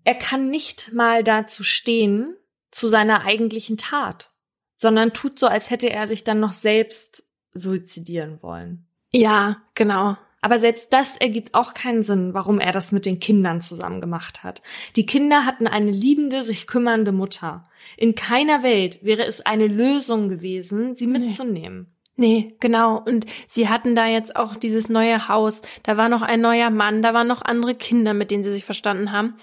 er 0.04 0.16
kann 0.16 0.50
nicht 0.50 0.94
mal 0.94 1.24
dazu 1.24 1.64
stehen, 1.64 2.36
zu 2.72 2.88
seiner 2.88 3.24
eigentlichen 3.24 3.78
Tat, 3.78 4.32
sondern 4.76 5.14
tut 5.14 5.40
so, 5.40 5.48
als 5.48 5.70
hätte 5.70 5.90
er 5.90 6.08
sich 6.08 6.24
dann 6.24 6.40
noch 6.40 6.54
selbst 6.54 7.24
suizidieren 7.54 8.42
wollen. 8.42 8.88
Ja, 9.12 9.58
genau. 9.74 10.18
Aber 10.42 10.60
selbst 10.60 10.94
das 10.94 11.18
ergibt 11.18 11.54
auch 11.56 11.74
keinen 11.74 12.04
Sinn, 12.04 12.34
warum 12.34 12.60
er 12.60 12.72
das 12.72 12.92
mit 12.92 13.06
den 13.06 13.20
Kindern 13.20 13.62
zusammen 13.62 14.02
gemacht 14.02 14.44
hat. 14.44 14.62
Die 14.96 15.06
Kinder 15.06 15.46
hatten 15.46 15.68
eine 15.68 15.92
liebende, 15.92 16.44
sich 16.44 16.68
kümmernde 16.68 17.12
Mutter. 17.12 17.70
In 17.98 18.16
keiner 18.16 18.64
Welt 18.64 19.04
wäre 19.04 19.26
es 19.26 19.46
eine 19.46 19.68
Lösung 19.68 20.30
gewesen, 20.30 20.96
sie 20.96 21.08
mitzunehmen. 21.08 21.80
Nee, 21.80 21.97
genau. 22.18 23.00
Und 23.00 23.26
sie 23.48 23.70
hatten 23.70 23.96
da 23.96 24.08
jetzt 24.08 24.36
auch 24.36 24.56
dieses 24.56 24.90
neue 24.90 25.28
Haus. 25.28 25.62
Da 25.84 25.98
war 25.98 26.10
noch 26.10 26.24
ein 26.24 26.42
neuer 26.42 26.70
Mann, 26.70 27.02
da 27.02 27.14
waren 27.14 27.28
noch 27.28 27.44
andere 27.44 27.76
Kinder, 27.76 28.14
mit 28.14 28.32
denen 28.32 28.44
sie 28.44 28.52
sich 28.52 28.66
verstanden 28.66 29.12
haben. 29.12 29.36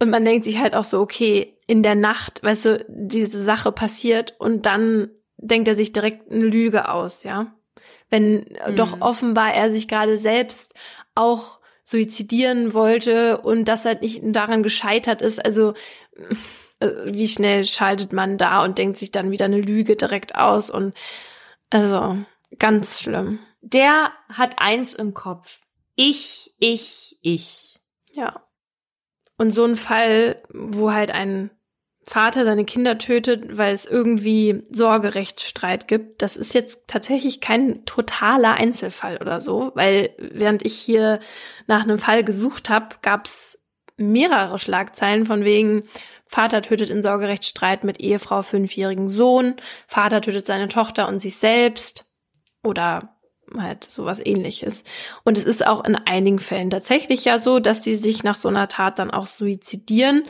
Und 0.00 0.10
man 0.10 0.24
denkt 0.24 0.44
sich 0.44 0.58
halt 0.58 0.74
auch 0.74 0.84
so, 0.84 1.00
okay, 1.00 1.56
in 1.66 1.82
der 1.82 1.94
Nacht, 1.94 2.42
weißt 2.42 2.64
du, 2.64 2.84
diese 2.88 3.42
Sache 3.42 3.70
passiert 3.70 4.34
und 4.38 4.66
dann 4.66 5.10
denkt 5.36 5.68
er 5.68 5.76
sich 5.76 5.92
direkt 5.92 6.30
eine 6.30 6.44
Lüge 6.44 6.88
aus, 6.88 7.22
ja. 7.22 7.54
Wenn 8.10 8.34
mhm. 8.34 8.76
doch 8.76 9.00
offenbar 9.00 9.54
er 9.54 9.72
sich 9.72 9.88
gerade 9.88 10.18
selbst 10.18 10.74
auch 11.14 11.58
suizidieren 11.84 12.74
wollte 12.74 13.40
und 13.40 13.66
das 13.66 13.84
halt 13.84 14.02
nicht 14.02 14.20
daran 14.22 14.62
gescheitert 14.62 15.20
ist. 15.20 15.44
Also, 15.44 15.74
äh, 16.80 16.88
wie 17.06 17.28
schnell 17.28 17.64
schaltet 17.64 18.12
man 18.12 18.38
da 18.38 18.64
und 18.64 18.78
denkt 18.78 18.98
sich 18.98 19.10
dann 19.10 19.30
wieder 19.30 19.46
eine 19.46 19.60
Lüge 19.60 19.96
direkt 19.96 20.34
aus 20.34 20.70
und 20.70 20.94
also, 21.72 22.18
ganz 22.58 23.00
schlimm. 23.00 23.38
Der 23.62 24.12
hat 24.28 24.58
eins 24.58 24.92
im 24.92 25.14
Kopf. 25.14 25.60
Ich, 25.94 26.52
ich, 26.58 27.16
ich. 27.22 27.80
Ja. 28.12 28.42
Und 29.38 29.52
so 29.52 29.64
ein 29.64 29.76
Fall, 29.76 30.42
wo 30.52 30.92
halt 30.92 31.10
ein 31.10 31.50
Vater 32.02 32.44
seine 32.44 32.66
Kinder 32.66 32.98
tötet, 32.98 33.56
weil 33.56 33.72
es 33.72 33.86
irgendwie 33.86 34.64
Sorgerechtsstreit 34.70 35.88
gibt, 35.88 36.20
das 36.20 36.36
ist 36.36 36.52
jetzt 36.52 36.80
tatsächlich 36.88 37.40
kein 37.40 37.86
totaler 37.86 38.52
Einzelfall 38.52 39.16
oder 39.16 39.40
so, 39.40 39.72
weil 39.74 40.10
während 40.18 40.66
ich 40.66 40.74
hier 40.74 41.20
nach 41.68 41.84
einem 41.84 41.98
Fall 41.98 42.22
gesucht 42.22 42.68
habe, 42.68 42.96
gab 43.00 43.24
es 43.24 43.58
mehrere 43.96 44.58
Schlagzeilen 44.58 45.24
von 45.24 45.42
wegen 45.44 45.84
Vater 46.32 46.62
tötet 46.62 46.88
in 46.88 47.02
Sorgerechtsstreit 47.02 47.84
mit 47.84 48.00
Ehefrau 48.00 48.40
fünfjährigen 48.40 49.10
Sohn, 49.10 49.56
Vater 49.86 50.22
tötet 50.22 50.46
seine 50.46 50.68
Tochter 50.68 51.06
und 51.06 51.20
sich 51.20 51.36
selbst 51.36 52.06
oder 52.62 53.18
halt 53.54 53.84
sowas 53.84 54.18
ähnliches. 54.24 54.82
Und 55.24 55.36
es 55.36 55.44
ist 55.44 55.66
auch 55.66 55.84
in 55.84 55.94
einigen 55.94 56.38
Fällen 56.38 56.70
tatsächlich 56.70 57.26
ja 57.26 57.38
so, 57.38 57.58
dass 57.58 57.82
sie 57.82 57.96
sich 57.96 58.24
nach 58.24 58.36
so 58.36 58.48
einer 58.48 58.66
Tat 58.66 58.98
dann 58.98 59.10
auch 59.10 59.26
suizidieren. 59.26 60.24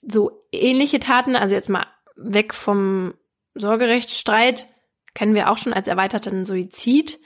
So 0.00 0.42
ähnliche 0.52 1.00
Taten, 1.00 1.36
also 1.36 1.54
jetzt 1.54 1.68
mal 1.68 1.86
weg 2.16 2.54
vom 2.54 3.12
Sorgerechtsstreit, 3.54 4.66
kennen 5.12 5.34
wir 5.34 5.50
auch 5.50 5.58
schon 5.58 5.74
als 5.74 5.86
erweiterten 5.86 6.46
Suizid, 6.46 7.18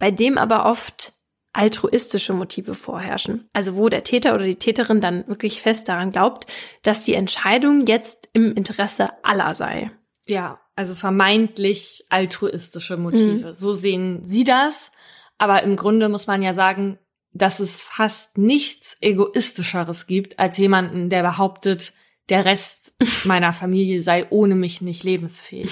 bei 0.00 0.10
dem 0.10 0.36
aber 0.36 0.66
oft 0.66 1.12
altruistische 1.56 2.34
Motive 2.34 2.74
vorherrschen. 2.74 3.48
Also 3.52 3.76
wo 3.76 3.88
der 3.88 4.04
Täter 4.04 4.34
oder 4.34 4.44
die 4.44 4.56
Täterin 4.56 5.00
dann 5.00 5.26
wirklich 5.26 5.60
fest 5.60 5.88
daran 5.88 6.12
glaubt, 6.12 6.46
dass 6.82 7.02
die 7.02 7.14
Entscheidung 7.14 7.86
jetzt 7.86 8.28
im 8.34 8.54
Interesse 8.54 9.08
aller 9.24 9.54
sei. 9.54 9.90
Ja, 10.26 10.60
also 10.74 10.94
vermeintlich 10.94 12.04
altruistische 12.10 12.98
Motive. 12.98 13.48
Mhm. 13.48 13.52
So 13.52 13.72
sehen 13.72 14.20
Sie 14.24 14.44
das. 14.44 14.90
Aber 15.38 15.62
im 15.62 15.76
Grunde 15.76 16.08
muss 16.10 16.26
man 16.26 16.42
ja 16.42 16.52
sagen, 16.52 16.98
dass 17.32 17.58
es 17.60 17.82
fast 17.82 18.36
nichts 18.36 18.96
egoistischeres 19.00 20.06
gibt 20.06 20.38
als 20.38 20.58
jemanden, 20.58 21.08
der 21.08 21.22
behauptet, 21.22 21.94
der 22.28 22.44
Rest 22.44 22.94
meiner 23.24 23.54
Familie 23.54 24.02
sei 24.02 24.26
ohne 24.28 24.56
mich 24.56 24.82
nicht 24.82 25.04
lebensfähig. 25.04 25.70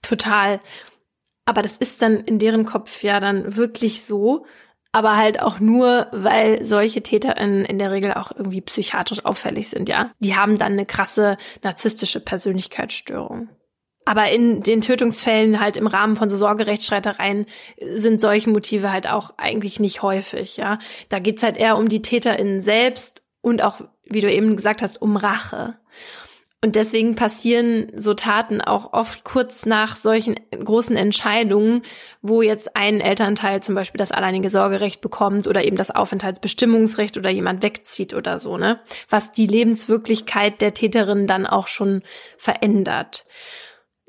Total. 0.00 0.60
Aber 1.44 1.62
das 1.62 1.76
ist 1.76 2.00
dann 2.00 2.20
in 2.20 2.38
deren 2.38 2.64
Kopf 2.64 3.02
ja 3.02 3.20
dann 3.20 3.56
wirklich 3.56 4.02
so. 4.02 4.46
Aber 4.96 5.18
halt 5.18 5.42
auch 5.42 5.60
nur, 5.60 6.06
weil 6.10 6.64
solche 6.64 7.02
TäterInnen 7.02 7.66
in 7.66 7.78
der 7.78 7.90
Regel 7.90 8.14
auch 8.14 8.32
irgendwie 8.34 8.62
psychiatrisch 8.62 9.26
auffällig 9.26 9.68
sind, 9.68 9.90
ja. 9.90 10.10
Die 10.20 10.36
haben 10.36 10.56
dann 10.56 10.72
eine 10.72 10.86
krasse 10.86 11.36
narzisstische 11.62 12.18
Persönlichkeitsstörung. 12.18 13.50
Aber 14.06 14.30
in 14.32 14.62
den 14.62 14.80
Tötungsfällen 14.80 15.60
halt 15.60 15.76
im 15.76 15.86
Rahmen 15.86 16.16
von 16.16 16.30
so 16.30 16.38
Sorgerechtsstreitereien 16.38 17.44
sind 17.78 18.22
solche 18.22 18.48
Motive 18.48 18.90
halt 18.90 19.06
auch 19.06 19.34
eigentlich 19.36 19.80
nicht 19.80 20.00
häufig, 20.00 20.56
ja. 20.56 20.78
Da 21.10 21.18
geht's 21.18 21.42
halt 21.42 21.58
eher 21.58 21.76
um 21.76 21.90
die 21.90 22.00
TäterInnen 22.00 22.62
selbst 22.62 23.22
und 23.42 23.62
auch, 23.62 23.82
wie 24.04 24.22
du 24.22 24.32
eben 24.32 24.56
gesagt 24.56 24.80
hast, 24.80 25.02
um 25.02 25.18
Rache. 25.18 25.76
Und 26.66 26.74
deswegen 26.74 27.14
passieren 27.14 27.92
so 27.94 28.12
Taten 28.12 28.60
auch 28.60 28.92
oft 28.92 29.22
kurz 29.22 29.66
nach 29.66 29.94
solchen 29.94 30.34
großen 30.50 30.96
Entscheidungen, 30.96 31.82
wo 32.22 32.42
jetzt 32.42 32.74
ein 32.74 33.00
Elternteil 33.00 33.62
zum 33.62 33.76
Beispiel 33.76 34.00
das 34.00 34.10
alleinige 34.10 34.50
Sorgerecht 34.50 35.00
bekommt 35.00 35.46
oder 35.46 35.64
eben 35.64 35.76
das 35.76 35.92
Aufenthaltsbestimmungsrecht 35.92 37.16
oder 37.18 37.30
jemand 37.30 37.62
wegzieht 37.62 38.14
oder 38.14 38.40
so, 38.40 38.56
ne? 38.56 38.80
Was 39.08 39.30
die 39.30 39.46
Lebenswirklichkeit 39.46 40.60
der 40.60 40.74
Täterin 40.74 41.28
dann 41.28 41.46
auch 41.46 41.68
schon 41.68 42.02
verändert. 42.36 43.26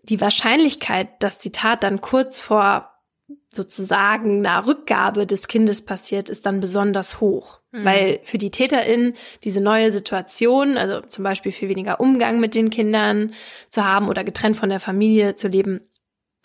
Die 0.01 0.19
Wahrscheinlichkeit, 0.19 1.09
dass 1.19 1.37
die 1.37 1.51
Tat 1.51 1.83
dann 1.83 2.01
kurz 2.01 2.41
vor 2.41 2.96
sozusagen 3.53 4.45
einer 4.45 4.67
Rückgabe 4.67 5.25
des 5.25 5.47
Kindes 5.47 5.83
passiert, 5.83 6.29
ist 6.29 6.45
dann 6.45 6.59
besonders 6.59 7.21
hoch. 7.21 7.59
Mhm. 7.71 7.85
Weil 7.85 8.19
für 8.23 8.37
die 8.37 8.51
TäterInnen 8.51 9.13
diese 9.43 9.61
neue 9.61 9.91
Situation, 9.91 10.77
also 10.77 11.01
zum 11.01 11.23
Beispiel 11.23 11.51
viel 11.51 11.69
weniger 11.69 11.99
Umgang 11.99 12.39
mit 12.39 12.55
den 12.55 12.69
Kindern 12.69 13.33
zu 13.69 13.85
haben 13.85 14.09
oder 14.09 14.23
getrennt 14.23 14.57
von 14.57 14.69
der 14.69 14.79
Familie 14.79 15.35
zu 15.35 15.47
leben, 15.47 15.81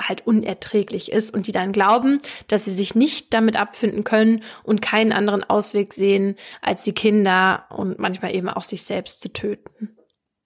halt 0.00 0.26
unerträglich 0.26 1.12
ist 1.12 1.32
und 1.34 1.46
die 1.46 1.52
dann 1.52 1.72
glauben, 1.72 2.18
dass 2.48 2.64
sie 2.64 2.70
sich 2.70 2.94
nicht 2.94 3.32
damit 3.34 3.56
abfinden 3.56 4.04
können 4.04 4.42
und 4.62 4.82
keinen 4.82 5.12
anderen 5.12 5.44
Ausweg 5.44 5.92
sehen, 5.92 6.36
als 6.60 6.82
die 6.82 6.94
Kinder 6.94 7.66
und 7.70 7.98
manchmal 7.98 8.34
eben 8.34 8.48
auch 8.48 8.64
sich 8.64 8.82
selbst 8.84 9.20
zu 9.20 9.32
töten. 9.32 9.96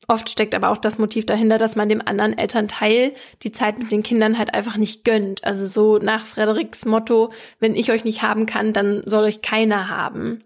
Oft 0.09 0.31
steckt 0.31 0.55
aber 0.55 0.71
auch 0.71 0.77
das 0.77 0.99
Motiv 0.99 1.27
dahinter, 1.27 1.59
dass 1.59 1.75
man 1.75 1.89
dem 1.89 2.07
anderen 2.07 2.39
Elternteil 2.39 3.13
die 3.43 3.53
Zeit 3.53 3.79
mit 3.79 3.91
den 3.91 4.05
Kindern 4.05 4.39
halt 4.39 4.55
einfach 4.55 4.77
nicht 4.77 5.05
gönnt. 5.05 5.45
Also 5.45 5.67
so 5.67 5.99
nach 5.99 6.25
Frederiks 6.25 6.85
Motto, 6.85 7.33
wenn 7.59 7.75
ich 7.75 7.91
euch 7.91 8.05
nicht 8.05 8.23
haben 8.23 8.47
kann, 8.47 8.73
dann 8.73 9.03
soll 9.07 9.25
euch 9.25 9.43
keiner 9.43 9.89
haben. 9.89 10.45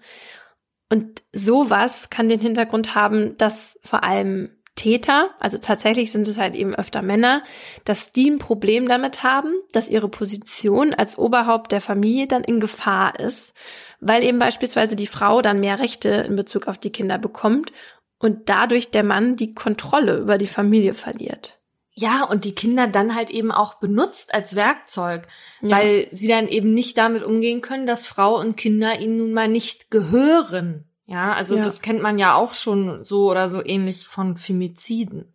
Und 0.89 1.23
sowas 1.33 2.11
kann 2.11 2.29
den 2.29 2.41
Hintergrund 2.41 2.95
haben, 2.95 3.37
dass 3.37 3.79
vor 3.83 4.03
allem 4.03 4.51
Täter, 4.77 5.31
also 5.41 5.59
tatsächlich 5.59 6.11
sind 6.11 6.27
es 6.27 6.39
halt 6.39 6.55
eben 6.55 6.75
öfter 6.75 7.03
Männer, 7.03 7.43
dass 7.85 8.13
die 8.13 8.31
ein 8.31 8.39
Problem 8.39 8.89
damit 8.89 9.23
haben, 9.23 9.53
dass 9.73 9.91
ihre 9.91 10.09
Position 10.09 10.95
als 10.95 11.19
Oberhaupt 11.19 11.73
der 11.73 11.83
Familie 11.83 12.27
dann 12.27 12.45
in 12.45 12.61
Gefahr 12.61 13.21
ist, 13.21 13.53
weil 14.01 14.23
eben 14.23 14.39
beispielsweise 14.39 14.97
die 14.97 15.07
Frau 15.07 15.43
dann 15.43 15.61
mehr 15.61 15.81
Rechte 15.81 16.09
in 16.09 16.35
Bezug 16.35 16.67
auf 16.67 16.79
die 16.79 16.93
Kinder 16.93 17.19
bekommt 17.19 17.73
und 18.21 18.49
dadurch 18.49 18.91
der 18.93 19.03
Mann 19.03 19.35
die 19.35 19.55
Kontrolle 19.55 20.19
über 20.19 20.39
die 20.39 20.47
Familie 20.47 20.95
verliert. 20.95 21.59
Ja, 21.93 22.25
und 22.25 22.45
die 22.45 22.55
Kinder 22.55 22.87
dann 22.87 23.15
halt 23.15 23.31
eben 23.31 23.51
auch 23.51 23.75
benutzt 23.75 24.33
als 24.33 24.55
Werkzeug, 24.55 25.27
ja. 25.61 25.77
weil 25.77 26.09
sie 26.13 26.29
dann 26.29 26.47
eben 26.47 26.73
nicht 26.73 26.97
damit 26.97 27.23
umgehen 27.23 27.61
können, 27.63 27.87
dass 27.87 28.07
Frau 28.07 28.39
und 28.39 28.57
Kinder 28.57 29.01
ihnen 29.01 29.17
nun 29.17 29.33
mal 29.33 29.49
nicht 29.49 29.91
gehören. 29.91 30.85
Ja, 31.07 31.33
also 31.33 31.57
ja. 31.57 31.63
das 31.63 31.83
kennt 31.83 32.01
man 32.01 32.19
ja 32.19 32.37
auch 32.37 32.55
schon 32.55 33.03
so 33.03 33.29
oder 33.29 33.49
so 33.49 33.65
ähnlich 33.65 34.07
von 34.07 34.37
Femiziden. 34.37 35.35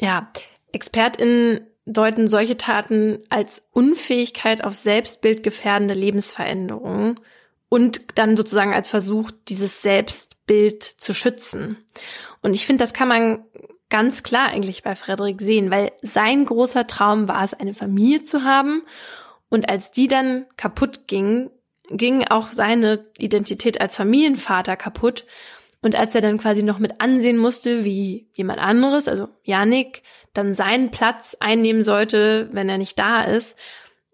Ja, 0.00 0.32
ExpertInnen 0.72 1.60
deuten 1.84 2.26
solche 2.26 2.56
Taten 2.56 3.18
als 3.28 3.62
Unfähigkeit 3.72 4.64
auf 4.64 4.74
selbstbildgefährdende 4.74 5.94
Lebensveränderungen 5.94 7.16
und 7.70 8.18
dann 8.18 8.36
sozusagen 8.36 8.74
als 8.74 8.90
Versuch, 8.90 9.30
dieses 9.48 9.80
Selbstbild 9.80 10.82
zu 10.82 11.14
schützen. 11.14 11.78
Und 12.42 12.52
ich 12.52 12.66
finde, 12.66 12.82
das 12.82 12.92
kann 12.92 13.08
man 13.08 13.44
ganz 13.88 14.22
klar 14.22 14.48
eigentlich 14.48 14.82
bei 14.82 14.94
Frederik 14.94 15.40
sehen, 15.40 15.70
weil 15.70 15.92
sein 16.02 16.44
großer 16.44 16.86
Traum 16.86 17.28
war 17.28 17.42
es, 17.44 17.54
eine 17.54 17.72
Familie 17.72 18.24
zu 18.24 18.44
haben. 18.44 18.82
Und 19.48 19.68
als 19.68 19.92
die 19.92 20.08
dann 20.08 20.46
kaputt 20.56 21.06
ging, 21.06 21.50
ging 21.88 22.26
auch 22.26 22.48
seine 22.52 23.06
Identität 23.18 23.80
als 23.80 23.96
Familienvater 23.96 24.76
kaputt. 24.76 25.24
Und 25.80 25.94
als 25.94 26.14
er 26.14 26.20
dann 26.20 26.38
quasi 26.38 26.62
noch 26.62 26.80
mit 26.80 27.00
ansehen 27.00 27.38
musste, 27.38 27.84
wie 27.84 28.28
jemand 28.34 28.58
anderes, 28.58 29.06
also 29.06 29.28
Yannick, 29.44 30.02
dann 30.34 30.52
seinen 30.52 30.90
Platz 30.90 31.36
einnehmen 31.38 31.84
sollte, 31.84 32.48
wenn 32.52 32.68
er 32.68 32.78
nicht 32.78 32.98
da 32.98 33.22
ist, 33.22 33.56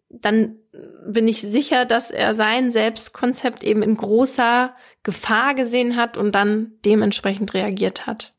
dann 0.08 0.56
bin 1.06 1.28
ich 1.28 1.40
sicher, 1.40 1.84
dass 1.84 2.10
er 2.10 2.34
sein 2.34 2.70
Selbstkonzept 2.70 3.64
eben 3.64 3.82
in 3.82 3.96
großer 3.96 4.74
Gefahr 5.02 5.54
gesehen 5.54 5.96
hat 5.96 6.16
und 6.16 6.32
dann 6.34 6.72
dementsprechend 6.84 7.54
reagiert 7.54 8.06
hat. 8.06 8.34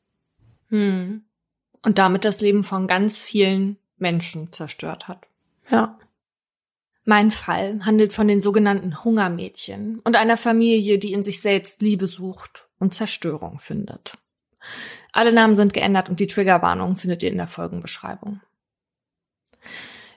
Hm. 0.70 1.24
Und 1.84 1.98
damit 1.98 2.26
das 2.26 2.42
Leben 2.42 2.64
von 2.64 2.88
ganz 2.88 3.22
vielen 3.22 3.78
Menschen 3.98 4.52
zerstört 4.52 5.08
hat. 5.08 5.28
Ja. 5.70 5.98
Mein 7.06 7.32
Fall 7.32 7.80
handelt 7.86 8.12
von 8.12 8.28
den 8.28 8.42
sogenannten 8.42 9.04
Hungermädchen 9.04 10.00
und 10.04 10.18
einer 10.18 10.36
Familie, 10.36 10.98
die 10.98 11.14
in 11.14 11.24
sich 11.24 11.42
selbst 11.42 11.82
Liebe 11.82 12.06
sucht 12.06 12.68
und 12.80 12.94
Zerstörung 12.94 13.60
findet. 13.60 14.18
Alle 15.14 15.32
Namen 15.32 15.56
sind 15.56 15.74
geändert 15.74 16.10
und 16.10 16.20
die 16.20 16.28
Triggerwarnung 16.28 16.98
findet 16.98 17.24
ihr 17.24 17.32
in 17.32 17.38
der 17.38 17.48
Folgenbeschreibung. 17.48 18.42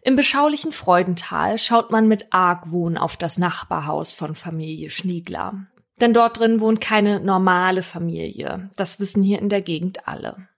Im 0.02 0.16
beschaulichen 0.16 0.72
Freudental 0.72 1.58
schaut 1.58 1.90
man 1.90 2.08
mit 2.08 2.32
Argwohn 2.32 2.96
auf 2.96 3.16
das 3.16 3.36
Nachbarhaus 3.36 4.12
von 4.12 4.34
Familie 4.34 4.90
Schniegler. 4.90 5.66
Denn 6.00 6.14
dort 6.14 6.38
drin 6.38 6.60
wohnt 6.60 6.80
keine 6.80 7.20
normale 7.20 7.82
Familie. 7.82 8.70
Das 8.76 9.00
wissen 9.00 9.22
hier 9.22 9.38
in 9.38 9.50
der 9.50 9.60
Gegend 9.60 10.08
alle. 10.08 10.48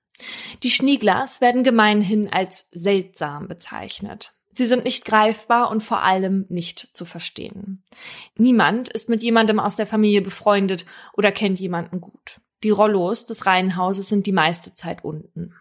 Die 0.62 0.70
Schnieglers 0.70 1.40
werden 1.40 1.64
gemeinhin 1.64 2.32
als 2.32 2.68
seltsam 2.70 3.48
bezeichnet. 3.48 4.34
Sie 4.54 4.66
sind 4.66 4.84
nicht 4.84 5.04
greifbar 5.04 5.70
und 5.70 5.82
vor 5.82 6.02
allem 6.02 6.46
nicht 6.48 6.90
zu 6.92 7.04
verstehen. 7.04 7.82
Niemand 8.36 8.90
ist 8.90 9.08
mit 9.08 9.22
jemandem 9.22 9.58
aus 9.58 9.76
der 9.76 9.86
Familie 9.86 10.20
befreundet 10.20 10.84
oder 11.14 11.32
kennt 11.32 11.58
jemanden 11.58 12.00
gut. 12.00 12.40
Die 12.62 12.70
Rollos 12.70 13.26
des 13.26 13.46
Reihenhauses 13.46 14.08
sind 14.08 14.26
die 14.26 14.32
meiste 14.32 14.74
Zeit 14.74 15.02
unten. 15.02 15.54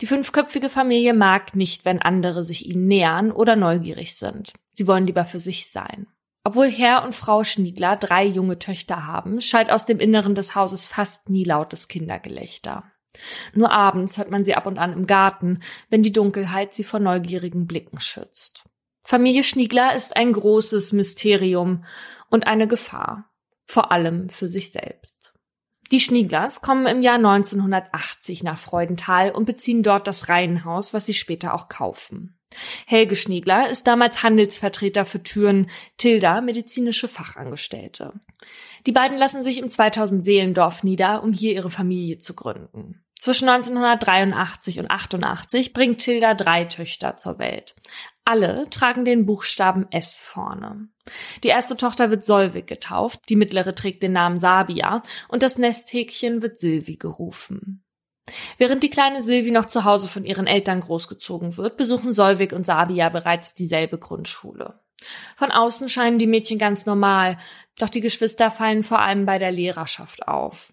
Die 0.00 0.06
fünfköpfige 0.06 0.68
Familie 0.68 1.14
mag 1.14 1.56
nicht, 1.56 1.84
wenn 1.84 2.00
andere 2.00 2.44
sich 2.44 2.66
ihnen 2.66 2.86
nähern 2.86 3.32
oder 3.32 3.56
neugierig 3.56 4.16
sind. 4.16 4.52
Sie 4.72 4.86
wollen 4.86 5.06
lieber 5.06 5.24
für 5.24 5.40
sich 5.40 5.70
sein. 5.70 6.06
Obwohl 6.44 6.70
Herr 6.70 7.04
und 7.04 7.14
Frau 7.14 7.44
Schniegler 7.44 7.96
drei 7.96 8.24
junge 8.24 8.58
Töchter 8.58 9.06
haben, 9.06 9.40
schallt 9.40 9.70
aus 9.70 9.86
dem 9.86 10.00
Inneren 10.00 10.34
des 10.34 10.54
Hauses 10.54 10.86
fast 10.86 11.28
nie 11.28 11.44
lautes 11.44 11.88
Kindergelächter. 11.88 12.84
Nur 13.52 13.70
abends 13.72 14.16
hört 14.18 14.30
man 14.30 14.44
sie 14.44 14.54
ab 14.54 14.66
und 14.66 14.78
an 14.78 14.92
im 14.92 15.06
Garten, 15.06 15.60
wenn 15.90 16.02
die 16.02 16.12
Dunkelheit 16.12 16.74
sie 16.74 16.84
vor 16.84 17.00
neugierigen 17.00 17.66
Blicken 17.66 18.00
schützt. 18.00 18.64
Familie 19.02 19.44
Schniegler 19.44 19.94
ist 19.94 20.16
ein 20.16 20.32
großes 20.32 20.92
Mysterium 20.92 21.84
und 22.30 22.46
eine 22.46 22.68
Gefahr, 22.68 23.30
vor 23.66 23.90
allem 23.90 24.28
für 24.28 24.48
sich 24.48 24.70
selbst. 24.72 25.17
Die 25.90 26.00
Schnieglers 26.00 26.60
kommen 26.60 26.86
im 26.86 27.02
Jahr 27.02 27.16
1980 27.16 28.42
nach 28.42 28.58
Freudenthal 28.58 29.30
und 29.30 29.46
beziehen 29.46 29.82
dort 29.82 30.06
das 30.06 30.28
Reihenhaus, 30.28 30.92
was 30.92 31.06
sie 31.06 31.14
später 31.14 31.54
auch 31.54 31.68
kaufen. 31.68 32.38
Helge 32.86 33.16
Schniegler 33.16 33.68
ist 33.68 33.86
damals 33.86 34.22
Handelsvertreter 34.22 35.04
für 35.04 35.22
Türen, 35.22 35.66
Tilda 35.96 36.40
medizinische 36.40 37.08
Fachangestellte. 37.08 38.14
Die 38.86 38.92
beiden 38.92 39.18
lassen 39.18 39.44
sich 39.44 39.58
im 39.58 39.68
2000 39.68 40.24
Seelendorf 40.24 40.82
nieder, 40.82 41.22
um 41.22 41.32
hier 41.32 41.54
ihre 41.54 41.70
Familie 41.70 42.18
zu 42.18 42.34
gründen. 42.34 43.02
Zwischen 43.18 43.48
1983 43.48 44.78
und 44.78 44.90
88 44.90 45.72
bringt 45.72 46.00
Tilda 46.00 46.34
drei 46.34 46.64
Töchter 46.64 47.16
zur 47.16 47.38
Welt. 47.38 47.74
Alle 48.24 48.68
tragen 48.70 49.04
den 49.04 49.26
Buchstaben 49.26 49.86
S 49.90 50.20
vorne. 50.20 50.88
Die 51.42 51.48
erste 51.48 51.76
Tochter 51.76 52.10
wird 52.10 52.24
Solvig 52.24 52.66
getauft, 52.66 53.20
die 53.28 53.36
mittlere 53.36 53.74
trägt 53.74 54.02
den 54.02 54.12
Namen 54.12 54.38
Sabia 54.38 55.02
und 55.28 55.42
das 55.42 55.58
Nesthäkchen 55.58 56.42
wird 56.42 56.58
Silvi 56.58 56.96
gerufen. 56.96 57.82
Während 58.58 58.82
die 58.82 58.90
kleine 58.90 59.22
Silvi 59.22 59.50
noch 59.50 59.66
zu 59.66 59.84
Hause 59.84 60.06
von 60.06 60.24
ihren 60.24 60.46
Eltern 60.46 60.80
großgezogen 60.80 61.56
wird, 61.56 61.76
besuchen 61.76 62.12
Solvig 62.12 62.52
und 62.52 62.66
Sabia 62.66 63.08
bereits 63.08 63.54
dieselbe 63.54 63.98
Grundschule. 63.98 64.80
Von 65.36 65.50
außen 65.50 65.88
scheinen 65.88 66.18
die 66.18 66.26
Mädchen 66.26 66.58
ganz 66.58 66.86
normal, 66.86 67.38
doch 67.78 67.88
die 67.88 68.00
Geschwister 68.00 68.50
fallen 68.50 68.82
vor 68.82 69.00
allem 69.00 69.26
bei 69.26 69.38
der 69.38 69.52
Lehrerschaft 69.52 70.28
auf. 70.28 70.72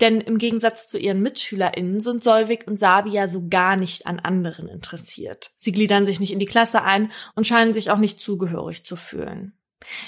Denn 0.00 0.20
im 0.20 0.38
Gegensatz 0.38 0.86
zu 0.86 0.98
ihren 0.98 1.22
MitschülerInnen 1.22 2.00
sind 2.00 2.22
Solvik 2.22 2.66
und 2.66 2.78
Sabia 2.78 3.28
so 3.28 3.48
gar 3.48 3.76
nicht 3.76 4.06
an 4.06 4.18
anderen 4.20 4.68
interessiert. 4.68 5.50
Sie 5.56 5.72
gliedern 5.72 6.06
sich 6.06 6.20
nicht 6.20 6.32
in 6.32 6.38
die 6.38 6.46
Klasse 6.46 6.82
ein 6.82 7.10
und 7.34 7.46
scheinen 7.46 7.72
sich 7.72 7.90
auch 7.90 7.98
nicht 7.98 8.20
zugehörig 8.20 8.84
zu 8.84 8.96
fühlen. 8.96 9.58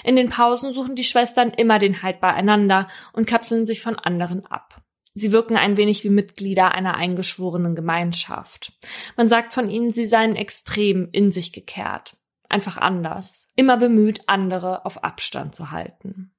In 0.05 0.17
den 0.17 0.29
Pausen 0.29 0.73
suchen 0.73 0.97
die 0.97 1.05
Schwestern 1.05 1.51
immer 1.51 1.79
den 1.79 2.03
Halt 2.03 2.21
beieinander 2.21 2.89
und 3.13 3.27
kapseln 3.27 3.67
sich 3.67 3.83
von 3.83 3.97
anderen 3.97 4.47
ab. 4.47 4.83
Sie 5.15 5.33
wirken 5.33 5.57
ein 5.57 5.77
wenig 5.77 6.05
wie 6.05 6.11
Mitglieder 6.11 6.73
einer 6.73 6.95
eingeschworenen 6.95 7.75
Gemeinschaft. 7.75 8.73
Man 9.17 9.29
sagt 9.29 9.53
von 9.53 9.69
ihnen, 9.69 9.91
sie 9.91 10.05
seien 10.05 10.37
extrem 10.37 11.09
in 11.11 11.33
sich 11.33 11.53
gekehrt. 11.53 12.17
Einfach 12.49 12.79
anders. 12.79 13.49
Immer 13.57 13.77
bemüht, 13.77 14.23
andere 14.27 14.85
auf 14.87 15.05
Abstand 15.05 15.55
zu 15.55 15.71
halten. 15.71 16.33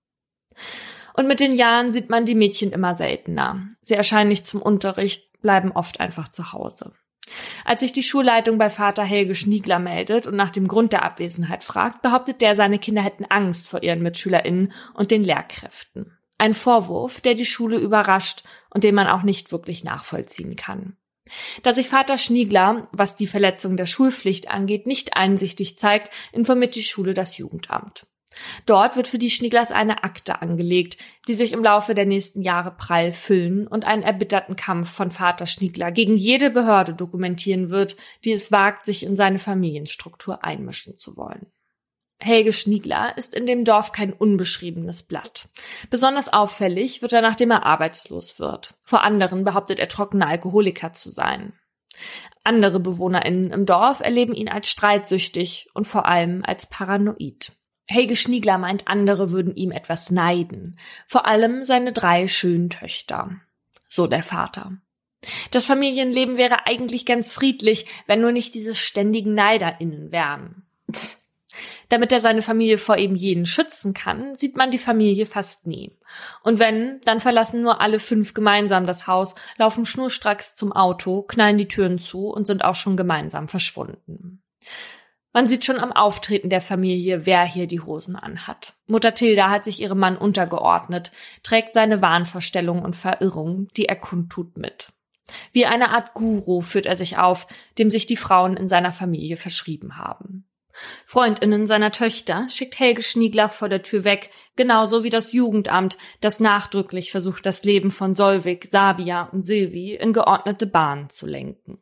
Und 1.14 1.28
mit 1.28 1.40
den 1.40 1.56
Jahren 1.56 1.92
sieht 1.94 2.10
man 2.10 2.26
die 2.26 2.36
Mädchen 2.36 2.72
immer 2.72 2.96
seltener. 2.96 3.68
Sie 3.82 3.94
erscheinen 3.94 4.30
nicht 4.30 4.48
zum 4.48 4.62
Unterricht, 4.62 5.42
bleiben 5.42 5.72
oft 5.72 6.00
einfach 6.00 6.30
zu 6.30 6.54
Hause. 6.54 6.94
Als 7.66 7.82
sich 7.82 7.92
die 7.92 8.04
Schulleitung 8.04 8.58
bei 8.58 8.70
Vater 8.70 9.04
Helge 9.04 9.36
Schniegler 9.36 9.80
meldet 9.80 10.28
und 10.28 10.36
nach 10.36 10.50
dem 10.50 10.68
Grund 10.68 10.94
der 10.94 11.04
Abwesenheit 11.04 11.64
fragt, 11.64 12.02
behauptet 12.02 12.42
der, 12.42 12.56
seine 12.56 12.80
Kinder 12.80 13.02
hätten 13.02 13.26
Angst 13.26 13.70
vor 13.70 13.84
ihren 13.84 14.02
MitschülerInnen 14.02 14.74
und 14.94 15.12
den 15.12 15.24
Lehrkräften. 15.24 16.18
Ein 16.38 16.54
Vorwurf, 16.54 17.22
der 17.22 17.36
die 17.36 17.46
Schule 17.46 17.78
überrascht 17.78 18.44
und 18.70 18.84
den 18.84 18.96
man 18.96 19.08
auch 19.08 19.24
nicht 19.24 19.52
wirklich 19.52 19.84
nachvollziehen 19.84 20.56
kann. 20.56 20.96
Da 21.64 21.74
sich 21.74 21.90
Vater 21.90 22.18
Schniegler, 22.18 22.88
was 22.92 23.16
die 23.16 23.28
Verletzung 23.28 23.78
der 23.78 23.86
Schulpflicht 23.86 24.50
angeht, 24.50 24.88
nicht 24.88 25.16
einsichtig 25.16 25.78
zeigt, 25.78 26.12
informiert 26.32 26.76
die 26.76 26.84
Schule 26.84 27.14
das 27.14 27.38
Jugendamt. 27.38 28.08
Dort 28.66 28.96
wird 28.96 29.08
für 29.08 29.18
die 29.18 29.30
Schnieglers 29.30 29.72
eine 29.72 30.04
Akte 30.04 30.42
angelegt, 30.42 30.98
die 31.28 31.34
sich 31.34 31.52
im 31.52 31.64
Laufe 31.64 31.96
der 31.96 32.06
nächsten 32.06 32.42
Jahre 32.42 32.72
prall 32.72 33.12
füllen 33.12 33.68
und 33.68 33.86
einen 33.86 34.04
erbitterten 34.04 34.56
Kampf 34.56 34.92
von 34.92 35.12
Vater 35.12 35.48
Schniegler 35.48 35.92
gegen 35.92 36.16
jede 36.16 36.50
Behörde 36.50 36.94
dokumentieren 36.94 37.70
wird, 37.70 37.96
die 38.24 38.32
es 38.32 38.52
wagt, 38.52 38.86
sich 38.86 39.04
in 39.04 39.16
seine 39.16 39.40
Familienstruktur 39.40 40.44
einmischen 40.44 40.98
zu 40.98 41.18
wollen. 41.18 41.48
Helge 42.22 42.52
Schniegler 42.52 43.18
ist 43.18 43.34
in 43.34 43.46
dem 43.46 43.64
Dorf 43.64 43.94
kein 43.94 44.12
unbeschriebenes 44.12 45.04
Blatt. 45.04 45.50
Besonders 45.90 46.32
auffällig 46.32 47.02
wird 47.02 47.14
er, 47.14 47.22
nachdem 47.22 47.52
er 47.52 47.66
arbeitslos 47.66 48.40
wird. 48.40 48.76
Vor 48.84 49.04
anderen 49.04 49.46
behauptet 49.46 49.80
er 49.80 49.88
trockener 49.88 50.28
Alkoholiker 50.28 50.92
zu 50.92 51.12
sein. 51.12 51.54
Andere 52.44 52.80
BewohnerInnen 52.82 53.52
im 53.52 53.66
Dorf 53.66 54.02
erleben 54.02 54.34
ihn 54.34 54.50
als 54.50 54.70
streitsüchtig 54.70 55.68
und 55.74 55.88
vor 55.88 56.06
allem 56.06 56.44
als 56.44 56.68
paranoid. 56.68 57.54
Helge 57.92 58.16
Schniegler 58.16 58.60
meint, 58.60 58.88
andere 58.88 59.32
würden 59.32 59.56
ihm 59.56 59.72
etwas 59.72 60.12
neiden. 60.12 60.78
Vor 61.08 61.26
allem 61.26 61.66
seine 61.66 61.92
drei 61.92 62.28
schönen 62.28 62.70
Töchter. 62.70 63.32
So 63.88 64.06
der 64.06 64.22
Vater. 64.22 64.78
Das 65.50 65.66
Familienleben 65.66 66.38
wäre 66.38 66.68
eigentlich 66.68 67.08
ganz 67.08 67.34
friedlich, 67.34 67.88
wenn 68.06 68.22
nur 68.22 68.32
nicht 68.32 68.54
diese 68.54 68.76
ständigen 68.76 69.34
NeiderInnen 69.34 70.12
wären. 70.12 70.68
Damit 71.90 72.12
er 72.12 72.20
seine 72.20 72.44
Familie 72.44 72.78
vor 72.78 72.98
eben 72.98 73.16
jeden 73.16 73.48
schützen 73.48 73.96
kann, 73.96 74.38
sieht 74.38 74.56
man 74.56 74.70
die 74.70 74.78
Familie 74.78 75.26
fast 75.26 75.66
nie. 75.66 75.98
Und 76.44 76.60
wenn, 76.60 77.02
dann 77.06 77.20
verlassen 77.20 77.64
nur 77.64 77.82
alle 77.82 77.98
fünf 77.98 78.36
gemeinsam 78.36 78.86
das 78.86 79.08
Haus, 79.08 79.34
laufen 79.58 79.88
schnurstracks 79.88 80.54
zum 80.54 80.72
Auto, 80.72 81.24
knallen 81.24 81.58
die 81.58 81.68
Türen 81.68 81.98
zu 81.98 82.28
und 82.28 82.46
sind 82.46 82.64
auch 82.64 82.76
schon 82.76 82.96
gemeinsam 82.96 83.48
verschwunden. 83.48 84.44
Man 85.32 85.48
sieht 85.48 85.64
schon 85.64 85.78
am 85.78 85.92
Auftreten 85.92 86.50
der 86.50 86.62
Familie, 86.62 87.26
wer 87.26 87.46
hier 87.46 87.68
die 87.68 87.82
Hosen 87.82 88.16
anhat. 88.16 88.74
Mutter 88.88 89.14
Tilda 89.14 89.50
hat 89.50 89.64
sich 89.64 89.82
ihrem 89.82 90.00
Mann 90.00 90.18
untergeordnet, 90.18 91.12
trägt 91.44 91.76
seine 91.76 92.02
Wahnvorstellungen 92.02 92.84
und 92.84 92.96
Verirrungen, 92.96 93.68
die 93.78 93.86
er 93.86 93.96
kundtut, 93.96 94.58
mit. 94.58 94.92
Wie 95.52 95.68
eine 95.68 95.92
Art 95.92 96.16
Guru 96.16 96.62
führt 96.62 96.88
er 96.88 96.96
sich 96.96 97.18
auf, 97.18 97.46
dem 97.78 97.92
sich 97.92 98.08
die 98.08 98.18
Frauen 98.18 98.58
in 98.58 98.70
seiner 98.70 98.92
Familie 98.92 99.38
verschrieben 99.38 99.98
haben. 99.98 100.46
Freundinnen 101.06 101.68
seiner 101.68 101.92
Töchter 101.92 102.48
schickt 102.48 102.80
Helge 102.80 103.04
Schniegler 103.04 103.50
vor 103.50 103.70
der 103.70 103.82
Tür 103.82 104.04
weg, 104.04 104.30
genauso 104.56 105.04
wie 105.04 105.10
das 105.10 105.34
Jugendamt, 105.34 105.98
das 106.22 106.40
nachdrücklich 106.40 107.12
versucht, 107.12 107.46
das 107.46 107.64
Leben 107.64 107.92
von 107.92 108.16
Solvik, 108.16 108.70
Sabia 108.72 109.24
und 109.24 109.46
Silvi 109.46 109.96
in 109.96 110.14
geordnete 110.14 110.68
Bahnen 110.68 111.10
zu 111.10 111.28
lenken. 111.28 111.80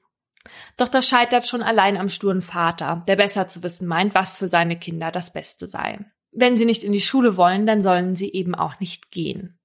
Doch 0.77 0.87
das 0.87 1.07
scheitert 1.07 1.47
schon 1.47 1.61
allein 1.61 1.97
am 1.97 2.09
sturen 2.09 2.41
Vater, 2.41 3.03
der 3.07 3.15
besser 3.15 3.47
zu 3.47 3.63
wissen 3.63 3.87
meint, 3.87 4.15
was 4.15 4.37
für 4.37 4.47
seine 4.47 4.77
Kinder 4.77 5.11
das 5.11 5.33
Beste 5.33 5.67
sei. 5.67 5.99
Wenn 6.31 6.57
sie 6.57 6.65
nicht 6.65 6.83
in 6.83 6.91
die 6.91 6.99
Schule 6.99 7.37
wollen, 7.37 7.65
dann 7.65 7.81
sollen 7.81 8.15
sie 8.15 8.31
eben 8.31 8.55
auch 8.55 8.79
nicht 8.79 9.11
gehen. 9.11 9.57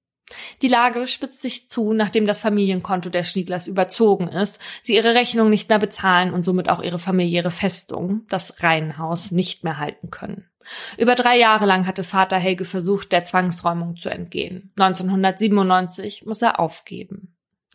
Die 0.61 0.67
Lage 0.67 1.05
spitzt 1.07 1.41
sich 1.41 1.67
zu, 1.67 1.93
nachdem 1.93 2.25
das 2.25 2.39
Familienkonto 2.39 3.09
der 3.09 3.23
Schnieglers 3.23 3.67
überzogen 3.67 4.27
ist, 4.27 4.59
sie 4.81 4.95
ihre 4.95 5.15
Rechnung 5.15 5.49
nicht 5.49 5.69
mehr 5.69 5.79
bezahlen 5.79 6.33
und 6.33 6.43
somit 6.43 6.69
auch 6.69 6.81
ihre 6.81 6.99
familiäre 6.99 7.51
Festung, 7.51 8.25
das 8.29 8.63
Reihenhaus, 8.63 9.31
nicht 9.31 9.63
mehr 9.63 9.77
halten 9.77 10.09
können. 10.09 10.49
Über 10.97 11.15
drei 11.15 11.37
Jahre 11.37 11.65
lang 11.65 11.85
hatte 11.87 12.03
Vater 12.03 12.37
Helge 12.37 12.65
versucht, 12.65 13.11
der 13.11 13.25
Zwangsräumung 13.25 13.97
zu 13.97 14.09
entgehen. 14.09 14.71
1997 14.77 16.25
muss 16.25 16.41
er 16.41 16.59
aufgeben. 16.59 17.22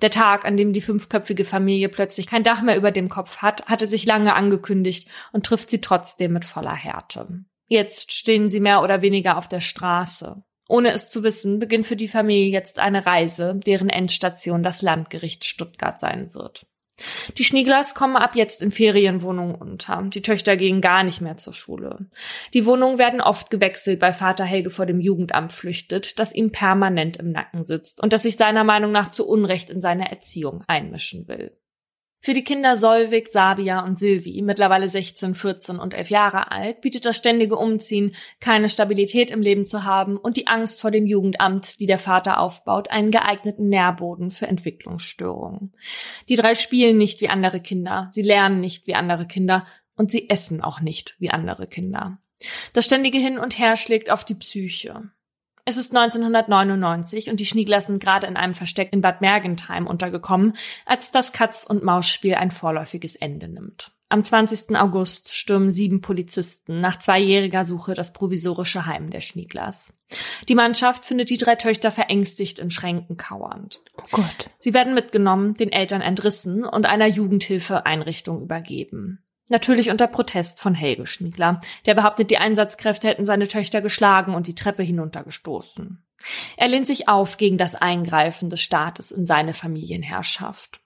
Der 0.00 0.10
Tag, 0.10 0.44
an 0.44 0.56
dem 0.56 0.72
die 0.72 0.80
fünfköpfige 0.80 1.44
Familie 1.44 1.88
plötzlich 1.88 2.26
kein 2.26 2.44
Dach 2.44 2.62
mehr 2.62 2.76
über 2.76 2.90
dem 2.92 3.08
Kopf 3.08 3.38
hat, 3.38 3.66
hatte 3.66 3.88
sich 3.88 4.06
lange 4.06 4.34
angekündigt 4.34 5.08
und 5.32 5.44
trifft 5.44 5.70
sie 5.70 5.80
trotzdem 5.80 6.32
mit 6.32 6.44
voller 6.44 6.74
Härte. 6.74 7.44
Jetzt 7.66 8.12
stehen 8.12 8.48
sie 8.48 8.60
mehr 8.60 8.82
oder 8.82 9.02
weniger 9.02 9.36
auf 9.36 9.48
der 9.48 9.60
Straße. 9.60 10.42
Ohne 10.68 10.92
es 10.92 11.08
zu 11.08 11.22
wissen, 11.24 11.58
beginnt 11.58 11.86
für 11.86 11.96
die 11.96 12.08
Familie 12.08 12.50
jetzt 12.50 12.78
eine 12.78 13.06
Reise, 13.06 13.58
deren 13.66 13.88
Endstation 13.88 14.62
das 14.62 14.82
Landgericht 14.82 15.44
Stuttgart 15.44 15.98
sein 15.98 16.32
wird. 16.34 16.66
Die 17.36 17.44
Schnieglers 17.44 17.94
kommen 17.94 18.16
ab 18.16 18.34
jetzt 18.34 18.62
in 18.62 18.70
Ferienwohnungen 18.70 19.54
unter. 19.54 20.02
Die 20.02 20.22
Töchter 20.22 20.56
gehen 20.56 20.80
gar 20.80 21.04
nicht 21.04 21.20
mehr 21.20 21.36
zur 21.36 21.52
Schule. 21.52 22.06
Die 22.54 22.66
Wohnungen 22.66 22.98
werden 22.98 23.20
oft 23.20 23.50
gewechselt, 23.50 24.00
weil 24.00 24.12
Vater 24.12 24.44
Helge 24.44 24.70
vor 24.70 24.86
dem 24.86 25.00
Jugendamt 25.00 25.52
flüchtet, 25.52 26.18
das 26.18 26.34
ihm 26.34 26.50
permanent 26.50 27.16
im 27.18 27.32
Nacken 27.32 27.66
sitzt 27.66 28.02
und 28.02 28.12
das 28.12 28.22
sich 28.22 28.36
seiner 28.36 28.64
Meinung 28.64 28.92
nach 28.92 29.08
zu 29.08 29.28
Unrecht 29.28 29.70
in 29.70 29.80
seine 29.80 30.10
Erziehung 30.10 30.64
einmischen 30.66 31.28
will. 31.28 31.57
Für 32.20 32.32
die 32.32 32.42
Kinder 32.42 32.76
Solvik, 32.76 33.30
Sabia 33.30 33.84
und 33.84 33.96
Silvi, 33.96 34.42
mittlerweile 34.42 34.88
16, 34.88 35.36
14 35.36 35.78
und 35.78 35.94
11 35.94 36.10
Jahre 36.10 36.50
alt, 36.50 36.80
bietet 36.80 37.04
das 37.04 37.16
ständige 37.16 37.56
Umziehen, 37.56 38.16
keine 38.40 38.68
Stabilität 38.68 39.30
im 39.30 39.40
Leben 39.40 39.66
zu 39.66 39.84
haben 39.84 40.16
und 40.16 40.36
die 40.36 40.48
Angst 40.48 40.80
vor 40.80 40.90
dem 40.90 41.06
Jugendamt, 41.06 41.78
die 41.78 41.86
der 41.86 41.98
Vater 41.98 42.40
aufbaut, 42.40 42.90
einen 42.90 43.12
geeigneten 43.12 43.68
Nährboden 43.68 44.30
für 44.30 44.48
Entwicklungsstörungen. 44.48 45.72
Die 46.28 46.36
drei 46.36 46.56
spielen 46.56 46.98
nicht 46.98 47.20
wie 47.20 47.28
andere 47.28 47.60
Kinder, 47.60 48.08
sie 48.10 48.22
lernen 48.22 48.60
nicht 48.60 48.88
wie 48.88 48.94
andere 48.94 49.26
Kinder 49.26 49.64
und 49.94 50.10
sie 50.10 50.28
essen 50.28 50.60
auch 50.60 50.80
nicht 50.80 51.14
wie 51.20 51.30
andere 51.30 51.68
Kinder. 51.68 52.18
Das 52.72 52.84
ständige 52.84 53.18
Hin 53.18 53.38
und 53.38 53.58
Her 53.58 53.76
schlägt 53.76 54.10
auf 54.10 54.24
die 54.24 54.34
Psyche. 54.34 55.10
Es 55.68 55.76
ist 55.76 55.94
1999 55.94 57.28
und 57.28 57.40
die 57.40 57.44
Schniegler 57.44 57.82
sind 57.82 58.02
gerade 58.02 58.26
in 58.26 58.38
einem 58.38 58.54
Versteck 58.54 58.90
in 58.90 59.02
Bad 59.02 59.20
Mergentheim 59.20 59.86
untergekommen, 59.86 60.54
als 60.86 61.12
das 61.12 61.32
Katz-und-Maus-Spiel 61.32 62.36
ein 62.36 62.50
vorläufiges 62.50 63.16
Ende 63.16 63.48
nimmt. 63.48 63.92
Am 64.08 64.24
20. 64.24 64.74
August 64.78 65.34
stürmen 65.34 65.70
sieben 65.70 66.00
Polizisten 66.00 66.80
nach 66.80 66.98
zweijähriger 66.98 67.66
Suche 67.66 67.92
das 67.92 68.14
provisorische 68.14 68.86
Heim 68.86 69.10
der 69.10 69.20
Schnieglers. 69.20 69.92
Die 70.48 70.54
Mannschaft 70.54 71.04
findet 71.04 71.28
die 71.28 71.36
drei 71.36 71.56
Töchter 71.56 71.90
verängstigt 71.90 72.58
in 72.60 72.70
Schränken 72.70 73.18
kauernd. 73.18 73.82
Oh 73.98 74.06
Gott. 74.10 74.48
Sie 74.58 74.72
werden 74.72 74.94
mitgenommen, 74.94 75.52
den 75.52 75.70
Eltern 75.70 76.00
entrissen 76.00 76.64
und 76.64 76.86
einer 76.86 77.08
Jugendhilfeeinrichtung 77.08 78.40
übergeben. 78.40 79.22
Natürlich 79.48 79.90
unter 79.90 80.06
Protest 80.06 80.60
von 80.60 80.74
Helge 80.74 81.06
Schniegler, 81.06 81.60
der 81.86 81.94
behauptet, 81.94 82.30
die 82.30 82.38
Einsatzkräfte 82.38 83.08
hätten 83.08 83.26
seine 83.26 83.48
Töchter 83.48 83.80
geschlagen 83.80 84.34
und 84.34 84.46
die 84.46 84.54
Treppe 84.54 84.82
hinuntergestoßen. 84.82 86.02
Er 86.56 86.68
lehnt 86.68 86.86
sich 86.86 87.08
auf 87.08 87.36
gegen 87.36 87.58
das 87.58 87.74
Eingreifen 87.74 88.50
des 88.50 88.60
Staates 88.60 89.10
in 89.10 89.26
seine 89.26 89.54
Familienherrschaft. 89.54 90.80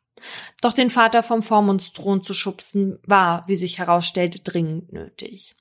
Doch 0.61 0.73
den 0.73 0.91
Vater 0.91 1.23
vom 1.23 1.43
Vormundsthron 1.43 2.23
zu 2.23 2.35
schubsen, 2.35 2.99
war, 3.05 3.45
wie 3.49 3.57
sich 3.57 3.79
herausstellte, 3.79 4.41
dringend 4.41 4.93
nötig. 4.93 5.57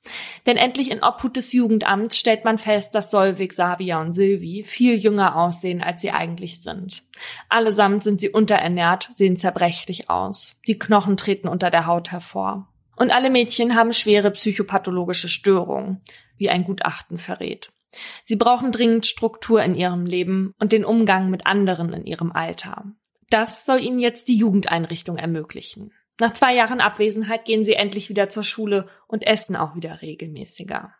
Denn 0.45 0.57
endlich 0.57 0.91
in 0.91 1.03
Obhut 1.03 1.35
des 1.35 1.51
Jugendamts 1.51 2.17
stellt 2.17 2.45
man 2.45 2.57
fest, 2.57 2.93
dass 2.93 3.09
Solvik, 3.09 3.53
Savia 3.53 3.99
und 3.99 4.13
Silvi 4.13 4.63
viel 4.63 4.95
jünger 4.95 5.35
aussehen, 5.35 5.81
als 5.81 6.01
sie 6.01 6.11
eigentlich 6.11 6.61
sind. 6.61 7.03
Allesamt 7.49 8.03
sind 8.03 8.19
sie 8.19 8.29
unterernährt, 8.29 9.11
sehen 9.15 9.37
zerbrechlich 9.37 10.09
aus. 10.09 10.55
Die 10.67 10.77
Knochen 10.77 11.17
treten 11.17 11.47
unter 11.47 11.71
der 11.71 11.87
Haut 11.87 12.11
hervor. 12.11 12.70
Und 13.01 13.09
alle 13.09 13.31
Mädchen 13.31 13.73
haben 13.73 13.93
schwere 13.93 14.29
psychopathologische 14.29 15.27
Störungen, 15.27 16.03
wie 16.37 16.51
ein 16.51 16.63
Gutachten 16.63 17.17
verrät. 17.17 17.73
Sie 18.21 18.35
brauchen 18.35 18.71
dringend 18.71 19.07
Struktur 19.07 19.63
in 19.63 19.73
ihrem 19.73 20.05
Leben 20.05 20.53
und 20.59 20.71
den 20.71 20.85
Umgang 20.85 21.31
mit 21.31 21.47
anderen 21.47 21.93
in 21.93 22.05
ihrem 22.05 22.31
Alter. 22.31 22.93
Das 23.31 23.65
soll 23.65 23.81
ihnen 23.81 23.97
jetzt 23.97 24.27
die 24.27 24.35
Jugendeinrichtung 24.35 25.17
ermöglichen. 25.17 25.91
Nach 26.19 26.31
zwei 26.33 26.53
Jahren 26.53 26.79
Abwesenheit 26.79 27.43
gehen 27.45 27.65
sie 27.65 27.73
endlich 27.73 28.09
wieder 28.09 28.29
zur 28.29 28.43
Schule 28.43 28.87
und 29.07 29.25
essen 29.25 29.55
auch 29.55 29.75
wieder 29.75 30.03
regelmäßiger. 30.03 30.93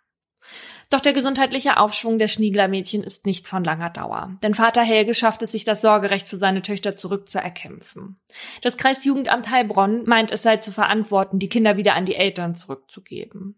Doch 0.92 1.00
der 1.00 1.14
gesundheitliche 1.14 1.78
Aufschwung 1.78 2.20
der 2.20 2.28
Schniegler-Mädchen 2.28 3.02
ist 3.02 3.26
nicht 3.26 3.48
von 3.48 3.64
langer 3.64 3.90
Dauer, 3.90 4.38
denn 4.44 4.54
Vater 4.54 4.84
Helge 4.84 5.14
schafft 5.14 5.42
es 5.42 5.54
sich, 5.54 5.64
das 5.64 5.82
Sorgerecht 5.82 6.28
für 6.28 6.36
seine 6.36 6.62
Töchter 6.62 6.98
zurückzuerkämpfen. 6.98 8.20
Das 8.62 8.76
Kreisjugendamt 8.76 9.50
Heilbronn 9.50 10.04
meint, 10.04 10.32
es 10.32 10.44
sei 10.44 10.58
zu 10.58 10.74
verantworten, 10.74 11.40
die 11.40 11.48
Kinder 11.48 11.78
wieder 11.78 11.96
an 11.96 12.06
die 12.06 12.16
Eltern 12.16 12.56
zurückzugeben. 12.56 13.58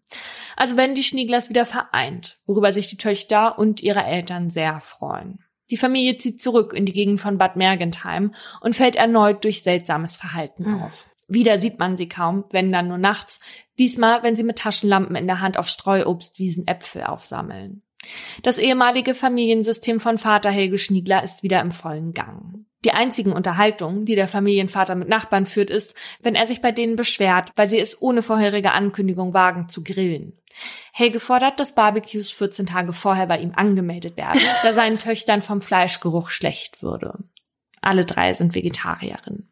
Also 0.55 0.77
werden 0.77 0.93
die 0.93 1.01
Schnieglers 1.01 1.49
wieder 1.49 1.65
vereint, 1.65 2.37
worüber 2.45 2.71
sich 2.71 2.87
die 2.87 2.97
Töchter 2.97 3.57
und 3.57 3.81
ihre 3.81 4.03
Eltern 4.03 4.51
sehr 4.51 4.79
freuen. 4.79 5.39
Die 5.71 5.77
Familie 5.77 6.19
zieht 6.19 6.39
zurück 6.39 6.71
in 6.71 6.85
die 6.85 6.93
Gegend 6.93 7.19
von 7.19 7.39
Bad 7.39 7.55
Mergentheim 7.55 8.35
und 8.61 8.75
fällt 8.75 8.95
erneut 8.95 9.43
durch 9.43 9.63
seltsames 9.63 10.15
Verhalten 10.15 10.69
mhm. 10.69 10.83
auf. 10.83 11.07
Wieder 11.27 11.59
sieht 11.59 11.79
man 11.79 11.97
sie 11.97 12.09
kaum, 12.09 12.45
wenn 12.51 12.71
dann 12.71 12.87
nur 12.87 12.97
nachts, 12.97 13.39
diesmal, 13.79 14.23
wenn 14.23 14.35
sie 14.35 14.43
mit 14.43 14.59
Taschenlampen 14.59 15.15
in 15.15 15.27
der 15.27 15.41
Hand 15.41 15.57
auf 15.57 15.67
Streuobstwiesen 15.67 16.67
Äpfel 16.67 17.03
aufsammeln. 17.03 17.81
Das 18.41 18.57
ehemalige 18.57 19.13
Familiensystem 19.13 19.99
von 19.99 20.17
Vater 20.17 20.51
Helge 20.51 20.77
Schniegler 20.77 21.23
ist 21.23 21.43
wieder 21.43 21.61
im 21.61 21.71
vollen 21.71 22.13
Gang. 22.13 22.65
Die 22.85 22.91
einzigen 22.91 23.31
Unterhaltungen, 23.31 24.03
die 24.03 24.15
der 24.15 24.27
Familienvater 24.27 24.95
mit 24.95 25.07
Nachbarn 25.07 25.45
führt, 25.45 25.69
ist, 25.69 25.95
wenn 26.21 26.35
er 26.35 26.45
sich 26.45 26.61
bei 26.61 26.73
denen 26.73 26.97
beschwert, 26.97 27.51
weil 27.55 27.69
sie 27.69 27.79
es 27.79 28.01
ohne 28.01 28.21
vorherige 28.21 28.73
Ankündigung 28.73 29.33
wagen 29.33 29.69
zu 29.69 29.83
grillen. 29.83 30.37
Helge 30.91 31.19
fordert, 31.19 31.59
dass 31.59 31.75
Barbecues 31.75 32.33
14 32.33 32.65
Tage 32.65 32.91
vorher 32.91 33.27
bei 33.27 33.39
ihm 33.39 33.53
angemeldet 33.55 34.17
werden, 34.17 34.41
da 34.63 34.73
seinen 34.73 34.99
Töchtern 34.99 35.41
vom 35.41 35.61
Fleischgeruch 35.61 36.29
schlecht 36.29 36.83
würde. 36.83 37.19
Alle 37.81 38.05
drei 38.05 38.33
sind 38.33 38.53
Vegetarierinnen. 38.53 39.49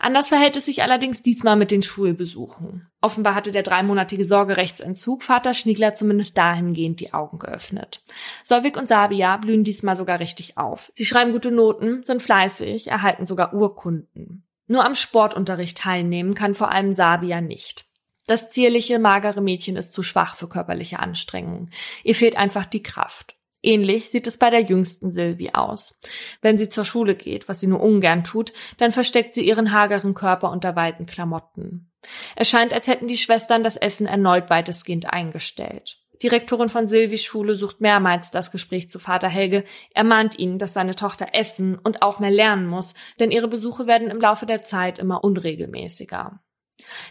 Anders 0.00 0.28
verhält 0.28 0.56
es 0.56 0.64
sich 0.64 0.82
allerdings 0.82 1.20
diesmal 1.20 1.56
mit 1.56 1.70
den 1.70 1.82
Schulbesuchen. 1.82 2.88
Offenbar 3.02 3.34
hatte 3.34 3.52
der 3.52 3.62
dreimonatige 3.62 4.24
Sorgerechtsentzug 4.24 5.22
Vater 5.22 5.52
Schniegler 5.52 5.94
zumindest 5.94 6.38
dahingehend 6.38 7.00
die 7.00 7.12
Augen 7.12 7.38
geöffnet. 7.38 8.02
Solvik 8.42 8.78
und 8.78 8.88
Sabia 8.88 9.36
blühen 9.36 9.62
diesmal 9.62 9.96
sogar 9.96 10.18
richtig 10.18 10.56
auf. 10.56 10.90
Sie 10.94 11.04
schreiben 11.04 11.32
gute 11.32 11.50
Noten, 11.50 12.02
sind 12.04 12.22
fleißig, 12.22 12.88
erhalten 12.88 13.26
sogar 13.26 13.52
Urkunden. 13.52 14.46
Nur 14.66 14.86
am 14.86 14.94
Sportunterricht 14.94 15.76
teilnehmen 15.76 16.34
kann 16.34 16.54
vor 16.54 16.70
allem 16.70 16.94
Sabia 16.94 17.42
nicht. 17.42 17.84
Das 18.26 18.48
zierliche, 18.48 18.98
magere 18.98 19.42
Mädchen 19.42 19.76
ist 19.76 19.92
zu 19.92 20.02
schwach 20.02 20.36
für 20.36 20.48
körperliche 20.48 21.00
Anstrengungen. 21.00 21.66
Ihr 22.04 22.14
fehlt 22.14 22.36
einfach 22.36 22.64
die 22.64 22.82
Kraft. 22.82 23.36
Ähnlich 23.62 24.10
sieht 24.10 24.26
es 24.26 24.38
bei 24.38 24.50
der 24.50 24.62
jüngsten 24.62 25.12
Sylvie 25.12 25.54
aus. 25.54 25.98
Wenn 26.40 26.56
sie 26.56 26.68
zur 26.68 26.84
Schule 26.84 27.14
geht, 27.14 27.48
was 27.48 27.60
sie 27.60 27.66
nur 27.66 27.80
ungern 27.80 28.24
tut, 28.24 28.52
dann 28.78 28.90
versteckt 28.90 29.34
sie 29.34 29.46
ihren 29.46 29.72
hageren 29.72 30.14
Körper 30.14 30.50
unter 30.50 30.76
weiten 30.76 31.06
Klamotten. 31.06 31.90
Es 32.36 32.48
scheint, 32.48 32.72
als 32.72 32.86
hätten 32.86 33.08
die 33.08 33.18
Schwestern 33.18 33.62
das 33.62 33.76
Essen 33.76 34.06
erneut 34.06 34.48
weitestgehend 34.48 35.12
eingestellt. 35.12 35.98
Die 36.22 36.28
Rektorin 36.28 36.68
von 36.68 36.86
Sylvies 36.86 37.24
Schule 37.24 37.54
sucht 37.54 37.80
mehrmals 37.80 38.30
das 38.30 38.50
Gespräch 38.50 38.90
zu 38.90 38.98
Vater 38.98 39.28
Helge. 39.28 39.64
Er 39.94 40.04
mahnt 40.04 40.38
ihn, 40.38 40.58
dass 40.58 40.74
seine 40.74 40.94
Tochter 40.94 41.28
essen 41.32 41.78
und 41.78 42.02
auch 42.02 42.18
mehr 42.18 42.30
lernen 42.30 42.66
muss, 42.66 42.94
denn 43.18 43.30
ihre 43.30 43.48
Besuche 43.48 43.86
werden 43.86 44.10
im 44.10 44.20
Laufe 44.20 44.44
der 44.44 44.62
Zeit 44.62 44.98
immer 44.98 45.24
unregelmäßiger. 45.24 46.40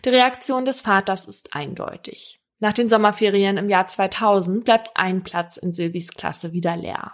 Die 0.06 0.10
Reaktion 0.10 0.66
des 0.66 0.82
Vaters 0.82 1.26
ist 1.26 1.56
eindeutig. 1.56 2.39
Nach 2.60 2.74
den 2.74 2.90
Sommerferien 2.90 3.58
im 3.58 3.70
Jahr 3.70 3.88
2000 3.88 4.66
bleibt 4.66 4.92
ein 4.96 5.24
Platz 5.24 5.58
in 5.58 5.74
Silvis 5.74 6.12
Klasse 6.12 6.52
wieder 6.52 6.76
leer. 6.76 7.14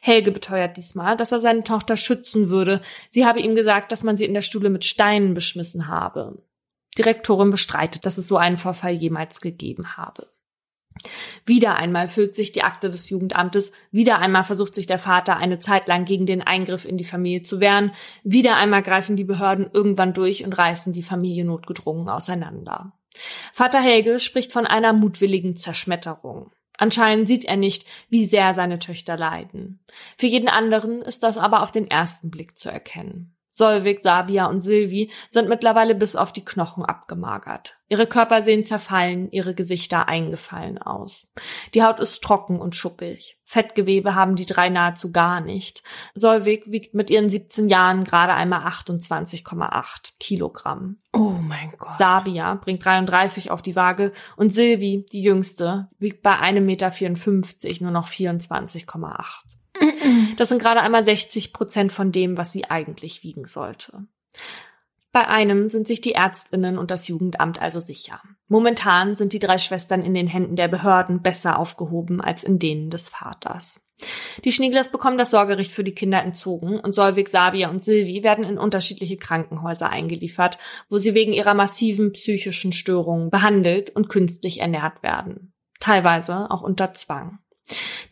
Helge 0.00 0.32
beteuert 0.32 0.76
diesmal, 0.76 1.16
dass 1.16 1.30
er 1.30 1.38
seine 1.38 1.62
Tochter 1.62 1.96
schützen 1.96 2.50
würde. 2.50 2.80
Sie 3.08 3.24
habe 3.24 3.40
ihm 3.40 3.54
gesagt, 3.54 3.92
dass 3.92 4.02
man 4.02 4.16
sie 4.16 4.24
in 4.24 4.34
der 4.34 4.42
Schule 4.42 4.68
mit 4.68 4.84
Steinen 4.84 5.34
beschmissen 5.34 5.86
habe. 5.86 6.42
Die 6.98 7.02
Rektorin 7.02 7.50
bestreitet, 7.50 8.04
dass 8.04 8.18
es 8.18 8.26
so 8.26 8.36
einen 8.36 8.58
Vorfall 8.58 8.92
jemals 8.92 9.40
gegeben 9.40 9.96
habe. 9.96 10.26
Wieder 11.46 11.76
einmal 11.76 12.08
füllt 12.08 12.34
sich 12.34 12.50
die 12.50 12.62
Akte 12.62 12.90
des 12.90 13.08
Jugendamtes, 13.08 13.72
wieder 13.92 14.18
einmal 14.18 14.42
versucht 14.42 14.74
sich 14.74 14.86
der 14.86 14.98
Vater 14.98 15.36
eine 15.36 15.60
Zeit 15.60 15.88
lang 15.88 16.04
gegen 16.04 16.26
den 16.26 16.42
Eingriff 16.42 16.84
in 16.84 16.98
die 16.98 17.04
Familie 17.04 17.42
zu 17.42 17.60
wehren, 17.60 17.92
wieder 18.24 18.56
einmal 18.56 18.82
greifen 18.82 19.16
die 19.16 19.24
Behörden 19.24 19.70
irgendwann 19.72 20.12
durch 20.12 20.44
und 20.44 20.52
reißen 20.52 20.92
die 20.92 21.02
Familie 21.02 21.44
notgedrungen 21.44 22.08
auseinander. 22.08 22.92
Vater 23.52 23.80
Helge 23.80 24.18
spricht 24.18 24.52
von 24.52 24.66
einer 24.66 24.92
mutwilligen 24.92 25.56
Zerschmetterung. 25.56 26.52
Anscheinend 26.78 27.28
sieht 27.28 27.44
er 27.44 27.56
nicht, 27.56 27.84
wie 28.08 28.24
sehr 28.24 28.54
seine 28.54 28.78
Töchter 28.78 29.16
leiden. 29.16 29.84
Für 30.16 30.26
jeden 30.26 30.48
anderen 30.48 31.02
ist 31.02 31.22
das 31.22 31.36
aber 31.36 31.62
auf 31.62 31.72
den 31.72 31.86
ersten 31.86 32.30
Blick 32.30 32.56
zu 32.56 32.70
erkennen. 32.70 33.36
Solvik, 33.50 34.00
Sabia 34.02 34.46
und 34.46 34.60
Silvi 34.60 35.10
sind 35.30 35.48
mittlerweile 35.48 35.94
bis 35.94 36.16
auf 36.16 36.32
die 36.32 36.44
Knochen 36.44 36.84
abgemagert. 36.84 37.76
Ihre 37.88 38.06
Körper 38.06 38.42
sehen 38.42 38.64
zerfallen, 38.64 39.30
ihre 39.32 39.54
Gesichter 39.54 40.08
eingefallen 40.08 40.78
aus. 40.78 41.26
Die 41.74 41.82
Haut 41.82 41.98
ist 41.98 42.22
trocken 42.22 42.60
und 42.60 42.76
schuppig. 42.76 43.38
Fettgewebe 43.44 44.14
haben 44.14 44.36
die 44.36 44.46
drei 44.46 44.68
nahezu 44.68 45.10
gar 45.10 45.40
nicht. 45.40 45.82
Solvik 46.14 46.70
wiegt 46.70 46.94
mit 46.94 47.10
ihren 47.10 47.28
17 47.28 47.68
Jahren 47.68 48.04
gerade 48.04 48.34
einmal 48.34 48.60
28,8 48.68 50.12
Kilogramm. 50.20 50.98
Oh 51.12 51.34
mein 51.40 51.72
Gott. 51.76 51.98
Sabia 51.98 52.54
bringt 52.54 52.84
33 52.84 53.50
auf 53.50 53.60
die 53.60 53.74
Waage 53.74 54.12
und 54.36 54.54
Silvi, 54.54 55.04
die 55.12 55.22
jüngste, 55.22 55.88
wiegt 55.98 56.22
bei 56.22 56.38
1,54 56.38 56.60
Meter 56.60 57.82
nur 57.82 57.90
noch 57.90 58.06
24,8. 58.06 59.59
Das 60.36 60.48
sind 60.48 60.60
gerade 60.60 60.80
einmal 60.80 61.04
60 61.04 61.52
Prozent 61.52 61.92
von 61.92 62.12
dem, 62.12 62.36
was 62.36 62.52
sie 62.52 62.70
eigentlich 62.70 63.22
wiegen 63.22 63.44
sollte. 63.44 64.06
Bei 65.12 65.28
einem 65.28 65.68
sind 65.68 65.88
sich 65.88 66.00
die 66.00 66.12
Ärztinnen 66.12 66.78
und 66.78 66.90
das 66.92 67.08
Jugendamt 67.08 67.60
also 67.60 67.80
sicher. 67.80 68.22
Momentan 68.46 69.16
sind 69.16 69.32
die 69.32 69.40
drei 69.40 69.58
Schwestern 69.58 70.02
in 70.02 70.14
den 70.14 70.28
Händen 70.28 70.54
der 70.54 70.68
Behörden 70.68 71.20
besser 71.20 71.58
aufgehoben 71.58 72.20
als 72.20 72.44
in 72.44 72.60
denen 72.60 72.90
des 72.90 73.08
Vaters. 73.08 73.80
Die 74.44 74.52
Schnieglers 74.52 74.90
bekommen 74.90 75.18
das 75.18 75.32
Sorgerecht 75.32 75.72
für 75.72 75.84
die 75.84 75.94
Kinder 75.94 76.22
entzogen 76.22 76.78
und 76.78 76.94
Solvik, 76.94 77.28
Sabia 77.28 77.70
und 77.70 77.84
Silvi 77.84 78.22
werden 78.22 78.44
in 78.44 78.56
unterschiedliche 78.56 79.16
Krankenhäuser 79.16 79.90
eingeliefert, 79.90 80.56
wo 80.88 80.96
sie 80.96 81.14
wegen 81.14 81.32
ihrer 81.32 81.54
massiven 81.54 82.12
psychischen 82.12 82.72
Störungen 82.72 83.30
behandelt 83.30 83.90
und 83.90 84.08
künstlich 84.08 84.60
ernährt 84.60 85.02
werden. 85.02 85.52
Teilweise 85.80 86.50
auch 86.50 86.62
unter 86.62 86.94
Zwang. 86.94 87.40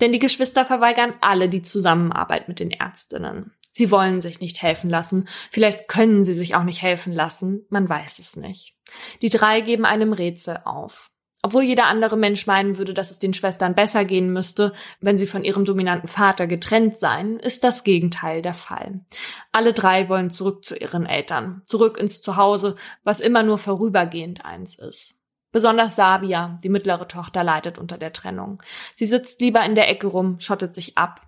Denn 0.00 0.12
die 0.12 0.18
Geschwister 0.18 0.64
verweigern 0.64 1.12
alle 1.20 1.48
die 1.48 1.62
Zusammenarbeit 1.62 2.48
mit 2.48 2.60
den 2.60 2.70
Ärztinnen. 2.70 3.52
Sie 3.70 3.90
wollen 3.90 4.20
sich 4.20 4.40
nicht 4.40 4.62
helfen 4.62 4.90
lassen, 4.90 5.28
vielleicht 5.50 5.88
können 5.88 6.24
sie 6.24 6.34
sich 6.34 6.54
auch 6.54 6.64
nicht 6.64 6.82
helfen 6.82 7.12
lassen, 7.12 7.66
man 7.68 7.88
weiß 7.88 8.18
es 8.18 8.34
nicht. 8.34 8.74
Die 9.22 9.28
drei 9.28 9.60
geben 9.60 9.84
einem 9.84 10.12
Rätsel 10.12 10.60
auf. 10.64 11.10
Obwohl 11.42 11.62
jeder 11.62 11.86
andere 11.86 12.16
Mensch 12.16 12.48
meinen 12.48 12.78
würde, 12.78 12.94
dass 12.94 13.12
es 13.12 13.20
den 13.20 13.32
Schwestern 13.32 13.76
besser 13.76 14.04
gehen 14.04 14.32
müsste, 14.32 14.72
wenn 15.00 15.16
sie 15.16 15.28
von 15.28 15.44
ihrem 15.44 15.64
dominanten 15.64 16.08
Vater 16.08 16.48
getrennt 16.48 16.98
seien, 16.98 17.38
ist 17.38 17.62
das 17.62 17.84
Gegenteil 17.84 18.42
der 18.42 18.54
Fall. 18.54 19.04
Alle 19.52 19.72
drei 19.72 20.08
wollen 20.08 20.30
zurück 20.30 20.64
zu 20.64 20.74
ihren 20.74 21.06
Eltern, 21.06 21.62
zurück 21.66 21.96
ins 21.96 22.20
Zuhause, 22.20 22.74
was 23.04 23.20
immer 23.20 23.44
nur 23.44 23.58
vorübergehend 23.58 24.44
eins 24.44 24.76
ist. 24.76 25.14
Besonders 25.50 25.96
Sabia, 25.96 26.58
die 26.62 26.68
mittlere 26.68 27.08
Tochter, 27.08 27.42
leidet 27.42 27.78
unter 27.78 27.98
der 27.98 28.12
Trennung. 28.12 28.60
Sie 28.94 29.06
sitzt 29.06 29.40
lieber 29.40 29.64
in 29.64 29.74
der 29.74 29.88
Ecke 29.88 30.06
rum, 30.06 30.40
schottet 30.40 30.74
sich 30.74 30.98
ab. 30.98 31.22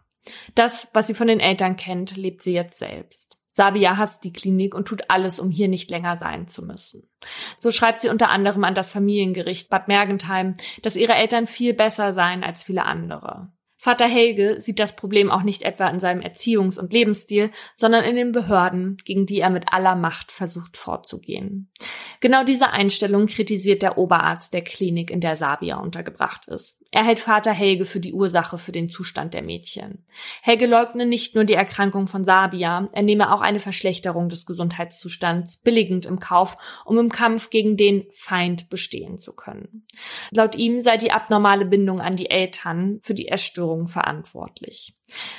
Das, 0.54 0.88
was 0.92 1.06
sie 1.06 1.14
von 1.14 1.26
den 1.26 1.40
Eltern 1.40 1.76
kennt, 1.76 2.16
lebt 2.16 2.42
sie 2.42 2.52
jetzt 2.52 2.78
selbst. 2.78 3.38
Sabia 3.52 3.96
hasst 3.96 4.22
die 4.24 4.32
Klinik 4.32 4.74
und 4.74 4.86
tut 4.86 5.10
alles, 5.10 5.40
um 5.40 5.50
hier 5.50 5.68
nicht 5.68 5.90
länger 5.90 6.16
sein 6.16 6.46
zu 6.46 6.64
müssen. 6.64 7.08
So 7.58 7.70
schreibt 7.70 8.00
sie 8.00 8.08
unter 8.08 8.30
anderem 8.30 8.62
an 8.64 8.74
das 8.74 8.92
Familiengericht 8.92 9.68
Bad 9.70 9.88
Mergentheim, 9.88 10.54
dass 10.82 10.96
ihre 10.96 11.14
Eltern 11.14 11.46
viel 11.46 11.74
besser 11.74 12.12
seien 12.12 12.44
als 12.44 12.62
viele 12.62 12.84
andere. 12.84 13.52
Vater 13.82 14.06
Helge 14.06 14.60
sieht 14.60 14.78
das 14.78 14.94
Problem 14.94 15.30
auch 15.30 15.42
nicht 15.42 15.62
etwa 15.62 15.88
in 15.88 16.00
seinem 16.00 16.20
Erziehungs- 16.20 16.78
und 16.78 16.92
Lebensstil, 16.92 17.50
sondern 17.76 18.04
in 18.04 18.14
den 18.14 18.30
Behörden, 18.30 18.98
gegen 19.06 19.24
die 19.24 19.40
er 19.40 19.48
mit 19.48 19.72
aller 19.72 19.96
Macht 19.96 20.32
versucht 20.32 20.76
vorzugehen. 20.76 21.70
Genau 22.20 22.44
diese 22.44 22.72
Einstellung 22.72 23.24
kritisiert 23.24 23.80
der 23.80 23.96
Oberarzt 23.96 24.52
der 24.52 24.60
Klinik, 24.60 25.10
in 25.10 25.20
der 25.20 25.38
Sabia 25.38 25.78
untergebracht 25.78 26.46
ist. 26.46 26.84
Er 26.90 27.06
hält 27.06 27.20
Vater 27.20 27.52
Helge 27.52 27.86
für 27.86 28.00
die 28.00 28.12
Ursache 28.12 28.58
für 28.58 28.72
den 28.72 28.90
Zustand 28.90 29.32
der 29.32 29.40
Mädchen. 29.40 30.04
Helge 30.42 30.66
leugne 30.66 31.06
nicht 31.06 31.34
nur 31.34 31.44
die 31.44 31.54
Erkrankung 31.54 32.06
von 32.06 32.22
Sabia, 32.22 32.86
er 32.92 33.02
nehme 33.02 33.32
auch 33.32 33.40
eine 33.40 33.60
Verschlechterung 33.60 34.28
des 34.28 34.44
Gesundheitszustands 34.44 35.62
billigend 35.62 36.04
im 36.04 36.20
Kauf, 36.20 36.54
um 36.84 36.98
im 36.98 37.08
Kampf 37.08 37.48
gegen 37.48 37.78
den 37.78 38.04
Feind 38.12 38.68
bestehen 38.68 39.16
zu 39.16 39.32
können. 39.32 39.86
Laut 40.32 40.54
ihm 40.54 40.82
sei 40.82 40.98
die 40.98 41.12
abnormale 41.12 41.64
Bindung 41.64 42.02
an 42.02 42.16
die 42.16 42.28
Eltern 42.28 42.98
für 43.00 43.14
die 43.14 43.28
Erstörung 43.28 43.69
Essstörungen 43.70 43.86
verantwortlich. 43.86 44.94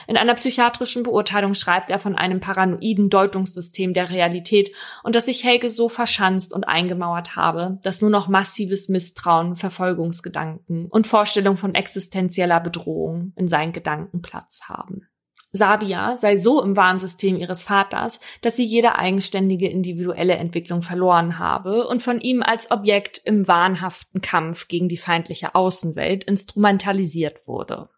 In 0.07 0.17
einer 0.17 0.33
psychiatrischen 0.35 1.03
Beurteilung 1.03 1.53
schreibt 1.53 1.89
er 1.89 1.99
von 1.99 2.15
einem 2.15 2.39
paranoiden 2.39 3.09
Deutungssystem 3.09 3.93
der 3.93 4.09
Realität 4.09 4.73
und 5.03 5.15
dass 5.15 5.25
sich 5.25 5.43
Helge 5.43 5.69
so 5.69 5.89
verschanzt 5.89 6.53
und 6.53 6.67
eingemauert 6.67 7.35
habe, 7.35 7.79
dass 7.83 8.01
nur 8.01 8.09
noch 8.09 8.27
massives 8.27 8.89
Misstrauen, 8.89 9.55
Verfolgungsgedanken 9.55 10.87
und 10.89 11.07
Vorstellung 11.07 11.57
von 11.57 11.75
existenzieller 11.75 12.59
Bedrohung 12.59 13.33
in 13.35 13.47
seinen 13.47 13.73
Gedanken 13.73 14.21
Platz 14.21 14.61
haben. 14.67 15.07
Sabia 15.53 16.15
sei 16.17 16.37
so 16.37 16.63
im 16.63 16.77
Warnsystem 16.77 17.35
ihres 17.35 17.63
Vaters, 17.63 18.21
dass 18.41 18.55
sie 18.55 18.63
jede 18.63 18.95
eigenständige 18.95 19.67
individuelle 19.67 20.35
Entwicklung 20.35 20.81
verloren 20.81 21.39
habe 21.39 21.87
und 21.87 22.01
von 22.01 22.21
ihm 22.21 22.41
als 22.41 22.71
Objekt 22.71 23.21
im 23.25 23.49
wahnhaften 23.49 24.21
Kampf 24.21 24.69
gegen 24.69 24.87
die 24.87 24.97
feindliche 24.97 25.53
Außenwelt 25.53 26.23
instrumentalisiert 26.23 27.45
wurde. 27.45 27.89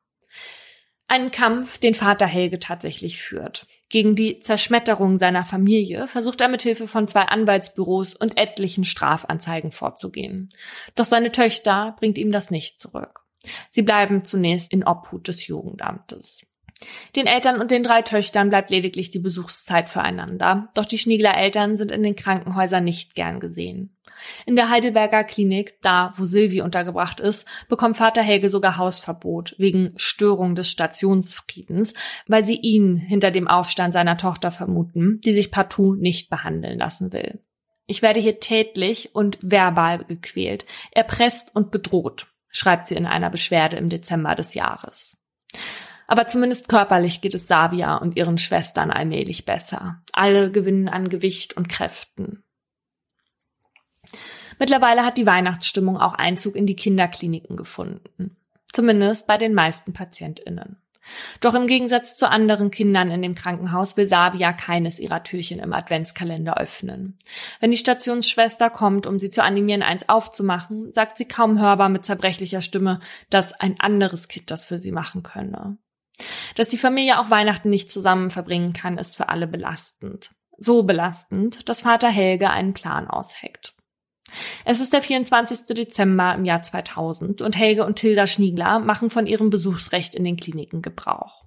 Einen 1.08 1.32
Kampf, 1.32 1.78
den 1.78 1.94
Vater 1.94 2.26
Helge 2.26 2.60
tatsächlich 2.60 3.22
führt. 3.22 3.68
Gegen 3.90 4.16
die 4.16 4.40
Zerschmetterung 4.40 5.20
seiner 5.20 5.44
Familie 5.44 6.08
versucht 6.08 6.42
er 6.42 6.48
mit 6.48 6.64
Hilfe 6.64 6.88
von 6.88 7.08
zwei 7.08 7.24
Anwaltsbüros 7.24 8.16
und 8.16 8.38
etlichen 8.38 8.86
Strafanzeigen 8.86 9.72
vorzugehen. 9.72 10.50
Doch 10.96 11.06
seine 11.06 11.32
Töchter 11.32 11.96
bringt 12.00 12.18
ihm 12.18 12.32
das 12.32 12.50
nicht 12.50 12.80
zurück. 12.80 13.20
Sie 13.70 13.82
bleiben 13.82 14.24
zunächst 14.24 14.72
in 14.72 14.84
Obhut 14.84 15.28
des 15.28 15.46
Jugendamtes. 15.46 16.42
Den 17.16 17.28
Eltern 17.28 17.62
und 17.62 17.72
den 17.72 17.84
drei 17.84 18.02
Töchtern 18.02 18.50
bleibt 18.50 18.70
lediglich 18.70 19.12
die 19.12 19.20
Besuchszeit 19.20 19.90
füreinander, 19.90 20.70
doch 20.74 20.86
die 20.86 20.98
Schniegler 20.98 21.38
Eltern 21.38 21.78
sind 21.78 21.92
in 21.92 22.04
den 22.04 22.16
Krankenhäusern 22.16 22.84
nicht 22.84 23.16
gern 23.16 23.40
gesehen. 23.40 23.93
In 24.46 24.56
der 24.56 24.70
Heidelberger 24.70 25.24
Klinik, 25.24 25.80
da 25.82 26.14
wo 26.18 26.26
Silvi 26.26 26.62
untergebracht 26.62 27.20
ist, 27.20 27.48
bekommt 27.70 27.98
Vater 27.98 28.22
Helge 28.22 28.50
sogar 28.50 28.78
Hausverbot 28.78 29.56
wegen 29.58 29.94
Störung 29.96 30.56
des 30.56 30.70
Stationsfriedens, 30.70 31.94
weil 32.28 32.44
sie 32.44 32.56
ihn 32.56 32.98
hinter 32.98 33.32
dem 33.32 33.48
Aufstand 33.48 33.94
seiner 33.94 34.18
Tochter 34.18 34.52
vermuten, 34.52 35.20
die 35.24 35.34
sich 35.34 35.52
partout 35.52 35.96
nicht 35.96 36.30
behandeln 36.30 36.80
lassen 36.80 37.14
will. 37.14 37.40
Ich 37.86 38.02
werde 38.02 38.20
hier 38.20 38.40
tätlich 38.40 39.14
und 39.14 39.38
verbal 39.42 40.06
gequält, 40.06 40.66
erpresst 40.92 41.56
und 41.56 41.72
bedroht, 41.72 42.28
schreibt 42.50 42.88
sie 42.88 42.96
in 42.96 43.06
einer 43.06 43.30
Beschwerde 43.30 43.78
im 43.78 43.90
Dezember 43.90 44.36
des 44.36 44.54
Jahres. 44.54 45.22
Aber 46.08 46.28
zumindest 46.28 46.70
körperlich 46.70 47.22
geht 47.22 47.34
es 47.34 47.48
Sabia 47.48 47.96
und 47.96 48.18
ihren 48.18 48.38
Schwestern 48.38 48.92
allmählich 48.92 49.46
besser. 49.46 50.02
Alle 50.12 50.52
gewinnen 50.52 50.90
an 50.90 51.10
Gewicht 51.10 51.56
und 51.56 51.70
Kräften. 51.70 52.44
Mittlerweile 54.60 55.06
hat 55.06 55.18
die 55.18 55.26
Weihnachtsstimmung 55.26 55.98
auch 55.98 56.14
Einzug 56.14 56.56
in 56.56 56.66
die 56.66 56.76
Kinderkliniken 56.76 57.58
gefunden. 57.58 58.36
Zumindest 58.72 59.28
bei 59.28 59.38
den 59.38 59.54
meisten 59.54 59.94
PatientInnen. 59.94 60.78
Doch 61.42 61.54
im 61.54 61.68
Gegensatz 61.68 62.16
zu 62.18 62.30
anderen 62.30 62.72
Kindern 62.72 63.12
in 63.12 63.22
dem 63.22 63.36
Krankenhaus 63.36 63.98
will 63.98 64.06
Sabia 64.06 64.54
keines 64.54 65.00
ihrer 65.00 65.24
Türchen 65.24 65.60
im 65.60 65.74
Adventskalender 65.74 66.58
öffnen. 66.58 67.18
Wenn 67.60 67.72
die 67.72 67.78
Stationsschwester 67.78 68.70
kommt, 68.70 69.06
um 69.06 69.20
sie 69.20 69.30
zu 69.30 69.44
animieren, 69.44 69.84
eins 69.84 70.08
aufzumachen, 70.08 70.94
sagt 70.94 71.18
sie 71.18 71.26
kaum 71.26 71.60
hörbar 71.60 71.90
mit 71.90 72.06
zerbrechlicher 72.06 72.62
Stimme, 72.62 73.02
dass 73.30 73.54
ein 73.54 73.80
anderes 73.80 74.28
Kind 74.28 74.50
das 74.50 74.64
für 74.64 74.80
sie 74.80 74.92
machen 74.92 75.24
könne. 75.24 75.78
Dass 76.56 76.70
die 76.70 76.78
Familie 76.78 77.20
auch 77.20 77.30
Weihnachten 77.30 77.70
nicht 77.70 77.92
zusammen 77.92 78.30
verbringen 78.30 78.74
kann, 78.74 78.98
ist 78.98 79.18
für 79.18 79.30
alle 79.30 79.48
belastend. 79.48 80.32
So 80.58 80.84
belastend, 80.84 81.68
dass 81.68 81.82
Vater 81.82 82.10
Helge 82.10 82.50
einen 82.50 82.74
Plan 82.74 83.08
ausheckt. 83.08 83.74
Es 84.66 84.80
ist 84.80 84.94
der 84.94 85.02
24. 85.02 85.76
Dezember 85.76 86.34
im 86.36 86.46
Jahr 86.46 86.62
2000 86.62 87.42
und 87.42 87.58
Helge 87.58 87.86
und 87.86 87.98
Tilda 87.98 88.28
Schniegler 88.28 88.80
machen 88.80 89.10
von 89.10 89.28
ihrem 89.28 89.50
Besuchsrecht 89.50 90.16
in 90.16 90.24
den 90.24 90.38
Kliniken 90.38 90.82
Gebrauch. 90.82 91.46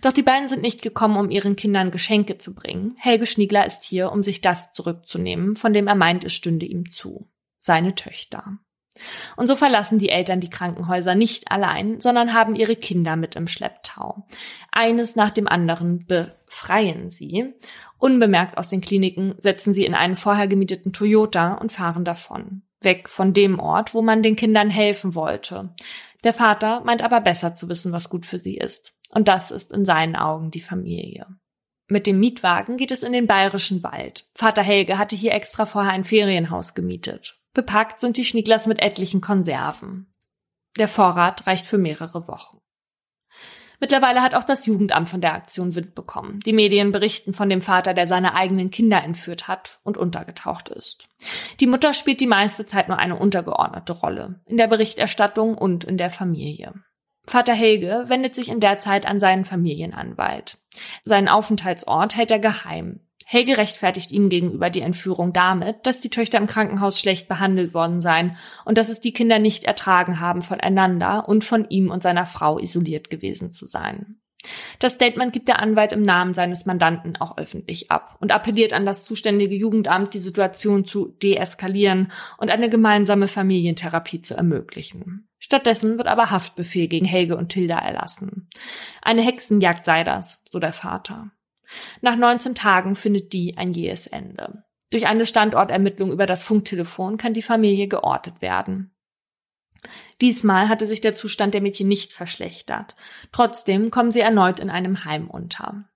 Doch 0.00 0.12
die 0.12 0.22
beiden 0.22 0.48
sind 0.48 0.62
nicht 0.62 0.82
gekommen, 0.82 1.16
um 1.16 1.30
ihren 1.30 1.56
Kindern 1.56 1.90
Geschenke 1.90 2.38
zu 2.38 2.54
bringen. 2.54 2.96
Helge 2.98 3.26
Schniegler 3.26 3.66
ist 3.66 3.84
hier, 3.84 4.10
um 4.10 4.22
sich 4.22 4.40
das 4.40 4.72
zurückzunehmen, 4.72 5.56
von 5.56 5.72
dem 5.72 5.86
er 5.86 5.94
meint, 5.94 6.24
es 6.24 6.34
stünde 6.34 6.66
ihm 6.66 6.90
zu. 6.90 7.28
Seine 7.60 7.94
Töchter. 7.94 8.58
Und 9.36 9.46
so 9.46 9.56
verlassen 9.56 9.98
die 9.98 10.10
Eltern 10.10 10.40
die 10.40 10.50
Krankenhäuser 10.50 11.14
nicht 11.14 11.50
allein, 11.50 12.00
sondern 12.00 12.34
haben 12.34 12.54
ihre 12.54 12.76
Kinder 12.76 13.16
mit 13.16 13.36
im 13.36 13.48
Schlepptau. 13.48 14.26
Eines 14.70 15.16
nach 15.16 15.30
dem 15.30 15.48
anderen 15.48 16.06
befreien 16.06 17.10
sie. 17.10 17.54
Unbemerkt 17.98 18.58
aus 18.58 18.68
den 18.68 18.80
Kliniken 18.80 19.34
setzen 19.38 19.74
sie 19.74 19.84
in 19.84 19.94
einen 19.94 20.16
vorher 20.16 20.48
gemieteten 20.48 20.92
Toyota 20.92 21.54
und 21.54 21.72
fahren 21.72 22.04
davon. 22.04 22.62
Weg 22.80 23.08
von 23.08 23.32
dem 23.32 23.58
Ort, 23.58 23.94
wo 23.94 24.02
man 24.02 24.22
den 24.22 24.36
Kindern 24.36 24.70
helfen 24.70 25.14
wollte. 25.14 25.74
Der 26.24 26.32
Vater 26.32 26.82
meint 26.84 27.02
aber 27.02 27.20
besser 27.20 27.54
zu 27.54 27.68
wissen, 27.68 27.92
was 27.92 28.10
gut 28.10 28.26
für 28.26 28.38
sie 28.38 28.56
ist. 28.56 28.94
Und 29.10 29.28
das 29.28 29.50
ist 29.50 29.72
in 29.72 29.84
seinen 29.84 30.16
Augen 30.16 30.50
die 30.50 30.60
Familie. 30.60 31.26
Mit 31.88 32.06
dem 32.06 32.20
Mietwagen 32.20 32.76
geht 32.76 32.90
es 32.90 33.02
in 33.02 33.12
den 33.12 33.26
bayerischen 33.26 33.82
Wald. 33.82 34.26
Vater 34.34 34.62
Helge 34.62 34.98
hatte 34.98 35.16
hier 35.16 35.32
extra 35.32 35.66
vorher 35.66 35.92
ein 35.92 36.04
Ferienhaus 36.04 36.74
gemietet. 36.74 37.41
Bepackt 37.54 38.00
sind 38.00 38.16
die 38.16 38.24
Schnieglers 38.24 38.66
mit 38.66 38.80
etlichen 38.80 39.20
Konserven. 39.20 40.12
Der 40.78 40.88
Vorrat 40.88 41.46
reicht 41.46 41.66
für 41.66 41.78
mehrere 41.78 42.26
Wochen. 42.28 42.58
Mittlerweile 43.78 44.22
hat 44.22 44.36
auch 44.36 44.44
das 44.44 44.64
Jugendamt 44.64 45.08
von 45.08 45.20
der 45.20 45.34
Aktion 45.34 45.74
Wind 45.74 45.96
bekommen. 45.96 46.38
Die 46.46 46.52
Medien 46.52 46.92
berichten 46.92 47.34
von 47.34 47.50
dem 47.50 47.60
Vater, 47.60 47.94
der 47.94 48.06
seine 48.06 48.34
eigenen 48.34 48.70
Kinder 48.70 49.02
entführt 49.02 49.48
hat 49.48 49.80
und 49.82 49.98
untergetaucht 49.98 50.68
ist. 50.68 51.08
Die 51.58 51.66
Mutter 51.66 51.92
spielt 51.92 52.20
die 52.20 52.28
meiste 52.28 52.64
Zeit 52.64 52.88
nur 52.88 52.98
eine 52.98 53.18
untergeordnete 53.18 53.92
Rolle, 53.92 54.40
in 54.46 54.56
der 54.56 54.68
Berichterstattung 54.68 55.58
und 55.58 55.82
in 55.82 55.98
der 55.98 56.10
Familie. 56.10 56.74
Vater 57.26 57.54
Helge 57.54 58.04
wendet 58.06 58.36
sich 58.36 58.50
in 58.50 58.60
der 58.60 58.78
Zeit 58.78 59.04
an 59.04 59.18
seinen 59.20 59.44
Familienanwalt. 59.44 60.58
Seinen 61.04 61.28
Aufenthaltsort 61.28 62.16
hält 62.16 62.30
er 62.30 62.38
geheim. 62.38 63.00
Helge 63.26 63.58
rechtfertigt 63.58 64.12
ihm 64.12 64.28
gegenüber 64.28 64.70
die 64.70 64.80
Entführung 64.80 65.32
damit, 65.32 65.86
dass 65.86 66.00
die 66.00 66.10
Töchter 66.10 66.38
im 66.38 66.46
Krankenhaus 66.46 67.00
schlecht 67.00 67.28
behandelt 67.28 67.74
worden 67.74 68.00
seien 68.00 68.32
und 68.64 68.78
dass 68.78 68.88
es 68.88 69.00
die 69.00 69.12
Kinder 69.12 69.38
nicht 69.38 69.64
ertragen 69.64 70.20
haben, 70.20 70.42
voneinander 70.42 71.28
und 71.28 71.44
von 71.44 71.68
ihm 71.68 71.90
und 71.90 72.02
seiner 72.02 72.26
Frau 72.26 72.58
isoliert 72.58 73.10
gewesen 73.10 73.52
zu 73.52 73.66
sein. 73.66 74.16
Das 74.78 74.94
Statement 74.94 75.32
gibt 75.32 75.48
der 75.48 75.60
Anwalt 75.60 75.92
im 75.92 76.02
Namen 76.02 76.34
seines 76.34 76.66
Mandanten 76.66 77.16
auch 77.16 77.38
öffentlich 77.38 77.90
ab 77.90 78.16
und 78.20 78.32
appelliert 78.32 78.72
an 78.72 78.84
das 78.84 79.04
zuständige 79.04 79.54
Jugendamt, 79.54 80.14
die 80.14 80.20
Situation 80.20 80.84
zu 80.84 81.08
deeskalieren 81.22 82.10
und 82.38 82.50
eine 82.50 82.68
gemeinsame 82.68 83.28
Familientherapie 83.28 84.20
zu 84.20 84.34
ermöglichen. 84.34 85.28
Stattdessen 85.38 85.98
wird 85.98 86.08
aber 86.08 86.30
Haftbefehl 86.30 86.88
gegen 86.88 87.06
Helge 87.06 87.36
und 87.36 87.50
Tilda 87.50 87.78
erlassen. 87.78 88.48
Eine 89.00 89.22
Hexenjagd 89.22 89.86
sei 89.86 90.04
das, 90.04 90.40
so 90.50 90.58
der 90.58 90.72
Vater. 90.72 91.30
Nach 92.00 92.16
19 92.16 92.54
Tagen 92.54 92.94
findet 92.94 93.32
die 93.32 93.56
ein 93.56 93.72
jähes 93.72 94.06
Ende. 94.06 94.64
Durch 94.90 95.06
eine 95.06 95.24
Standortermittlung 95.24 96.12
über 96.12 96.26
das 96.26 96.42
Funktelefon 96.42 97.16
kann 97.16 97.32
die 97.32 97.42
Familie 97.42 97.88
geortet 97.88 98.42
werden. 98.42 98.94
Diesmal 100.20 100.68
hatte 100.68 100.86
sich 100.86 101.00
der 101.00 101.14
Zustand 101.14 101.54
der 101.54 101.60
Mädchen 101.60 101.88
nicht 101.88 102.12
verschlechtert. 102.12 102.94
Trotzdem 103.32 103.90
kommen 103.90 104.12
sie 104.12 104.20
erneut 104.20 104.60
in 104.60 104.70
einem 104.70 105.04
Heim 105.04 105.28
unter. 105.28 105.88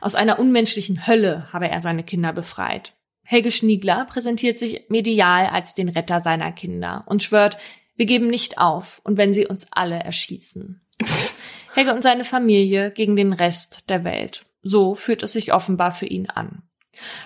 Aus 0.00 0.14
einer 0.14 0.38
unmenschlichen 0.38 1.06
Hölle 1.06 1.52
habe 1.52 1.68
er 1.68 1.80
seine 1.80 2.04
Kinder 2.04 2.32
befreit. 2.32 2.94
Helge 3.22 3.50
Schniegler 3.50 4.06
präsentiert 4.06 4.58
sich 4.58 4.86
medial 4.88 5.46
als 5.46 5.74
den 5.74 5.90
Retter 5.90 6.20
seiner 6.20 6.52
Kinder 6.52 7.04
und 7.06 7.22
schwört, 7.22 7.58
wir 7.96 8.06
geben 8.06 8.28
nicht 8.28 8.58
auf 8.58 9.02
und 9.04 9.18
wenn 9.18 9.34
sie 9.34 9.46
uns 9.46 9.66
alle 9.70 9.98
erschießen. 9.98 10.80
Helge 11.74 11.92
und 11.92 12.02
seine 12.02 12.24
Familie 12.24 12.90
gegen 12.90 13.16
den 13.16 13.32
Rest 13.32 13.90
der 13.90 14.04
Welt. 14.04 14.46
So 14.62 14.94
fühlt 14.94 15.22
es 15.22 15.32
sich 15.32 15.52
offenbar 15.52 15.92
für 15.92 16.06
ihn 16.06 16.28
an. 16.28 16.62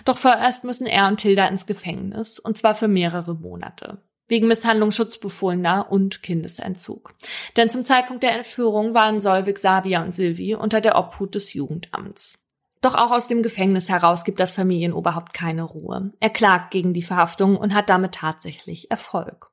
Doch 0.05 0.19
vorerst 0.19 0.65
müssen 0.65 0.87
er 0.87 1.09
und 1.09 1.19
Tilda 1.19 1.47
ins 1.47 1.67
Gefängnis, 1.67 2.39
und 2.39 2.59
zwar 2.59 2.75
für 2.75 2.89
mehrere 2.89 3.35
Monate. 3.35 4.03
Wegen 4.29 4.49
Misshandlung 4.49 4.93
Schutzbefohlener 4.93 5.91
und 5.91 6.23
Kindesentzug. 6.23 7.15
Denn 7.57 7.69
zum 7.69 7.85
Zeitpunkt 7.85 8.23
der 8.23 8.35
Entführung 8.35 8.95
waren 8.95 9.21
Solvik, 9.21 9.59
Sabia 9.59 10.03
und 10.03 10.15
Silvi 10.15 10.55
unter 10.55 10.81
der 10.81 10.97
Obhut 10.97 11.35
des 11.35 11.53
Jugendamts. 11.53 12.39
Doch 12.81 12.97
auch 12.97 13.13
aus 13.13 13.29
dem 13.29 13.43
Gefängnis 13.43 13.89
heraus 13.89 14.25
gibt 14.25 14.41
das 14.41 14.53
Familienoberhaupt 14.53 15.33
keine 15.33 15.63
Ruhe. 15.63 16.13
Er 16.19 16.31
klagt 16.31 16.73
gegen 16.73 16.93
die 16.93 17.03
Verhaftung 17.03 17.57
und 17.57 17.75
hat 17.75 17.89
damit 17.89 18.15
tatsächlich 18.15 18.91
Erfolg. 18.91 19.52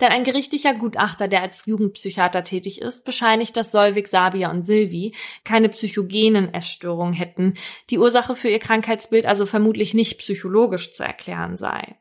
Denn 0.00 0.08
ein 0.12 0.24
gerichtlicher 0.24 0.74
Gutachter, 0.74 1.26
der 1.26 1.42
als 1.42 1.66
Jugendpsychiater 1.66 2.44
tätig 2.44 2.80
ist, 2.80 3.04
bescheinigt, 3.04 3.56
dass 3.56 3.72
Solvik, 3.72 4.08
Sabia 4.08 4.50
und 4.50 4.64
Silvi 4.64 5.14
keine 5.44 5.68
psychogenen 5.68 6.54
Essstörungen 6.54 7.14
hätten, 7.14 7.54
die 7.90 7.98
Ursache 7.98 8.36
für 8.36 8.48
ihr 8.48 8.60
Krankheitsbild 8.60 9.26
also 9.26 9.46
vermutlich 9.46 9.94
nicht 9.94 10.18
psychologisch 10.18 10.92
zu 10.92 11.02
erklären 11.02 11.56
sei. 11.56 11.96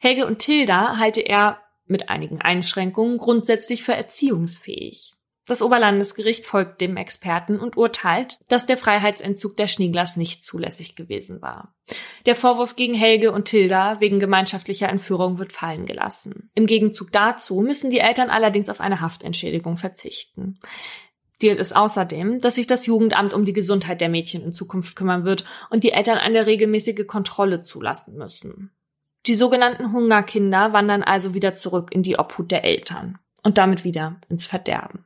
Helge 0.00 0.26
und 0.26 0.40
Tilda 0.40 0.98
halte 0.98 1.20
er 1.20 1.62
mit 1.86 2.08
einigen 2.08 2.40
Einschränkungen 2.40 3.18
grundsätzlich 3.18 3.82
für 3.84 3.94
erziehungsfähig. 3.94 5.12
Das 5.46 5.60
Oberlandesgericht 5.60 6.46
folgt 6.46 6.80
dem 6.80 6.96
Experten 6.96 7.58
und 7.58 7.76
urteilt, 7.76 8.38
dass 8.48 8.66
der 8.66 8.76
Freiheitsentzug 8.76 9.56
der 9.56 9.66
Schnieglers 9.66 10.16
nicht 10.16 10.44
zulässig 10.44 10.94
gewesen 10.94 11.42
war. 11.42 11.74
Der 12.26 12.36
Vorwurf 12.36 12.76
gegen 12.76 12.94
Helge 12.94 13.32
und 13.32 13.46
Tilda 13.46 14.00
wegen 14.00 14.20
gemeinschaftlicher 14.20 14.88
Entführung 14.88 15.38
wird 15.38 15.52
fallen 15.52 15.84
gelassen. 15.84 16.50
Im 16.54 16.66
Gegenzug 16.66 17.10
dazu 17.10 17.60
müssen 17.60 17.90
die 17.90 17.98
Eltern 17.98 18.30
allerdings 18.30 18.68
auf 18.70 18.80
eine 18.80 19.00
Haftentschädigung 19.00 19.76
verzichten. 19.76 20.60
Deal 21.42 21.56
ist 21.56 21.74
außerdem, 21.74 22.38
dass 22.38 22.54
sich 22.54 22.68
das 22.68 22.86
Jugendamt 22.86 23.34
um 23.34 23.44
die 23.44 23.52
Gesundheit 23.52 24.00
der 24.00 24.08
Mädchen 24.08 24.44
in 24.44 24.52
Zukunft 24.52 24.94
kümmern 24.94 25.24
wird 25.24 25.42
und 25.70 25.82
die 25.82 25.90
Eltern 25.90 26.18
eine 26.18 26.46
regelmäßige 26.46 27.04
Kontrolle 27.08 27.62
zulassen 27.62 28.16
müssen. 28.16 28.70
Die 29.26 29.34
sogenannten 29.34 29.92
Hungerkinder 29.92 30.72
wandern 30.72 31.02
also 31.02 31.34
wieder 31.34 31.56
zurück 31.56 31.92
in 31.92 32.04
die 32.04 32.18
Obhut 32.18 32.52
der 32.52 32.64
Eltern 32.64 33.18
und 33.42 33.58
damit 33.58 33.82
wieder 33.82 34.20
ins 34.28 34.46
Verderben. 34.46 35.04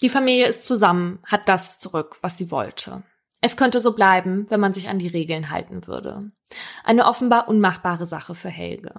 Die 0.00 0.08
Familie 0.08 0.46
ist 0.46 0.66
zusammen, 0.66 1.18
hat 1.24 1.48
das 1.48 1.80
zurück, 1.80 2.18
was 2.20 2.36
sie 2.36 2.50
wollte. 2.50 3.02
Es 3.40 3.56
könnte 3.56 3.80
so 3.80 3.94
bleiben, 3.94 4.46
wenn 4.48 4.60
man 4.60 4.72
sich 4.72 4.88
an 4.88 4.98
die 4.98 5.08
Regeln 5.08 5.50
halten 5.50 5.86
würde. 5.86 6.30
Eine 6.84 7.06
offenbar 7.06 7.48
unmachbare 7.48 8.06
Sache 8.06 8.34
für 8.34 8.48
Helge. 8.48 8.94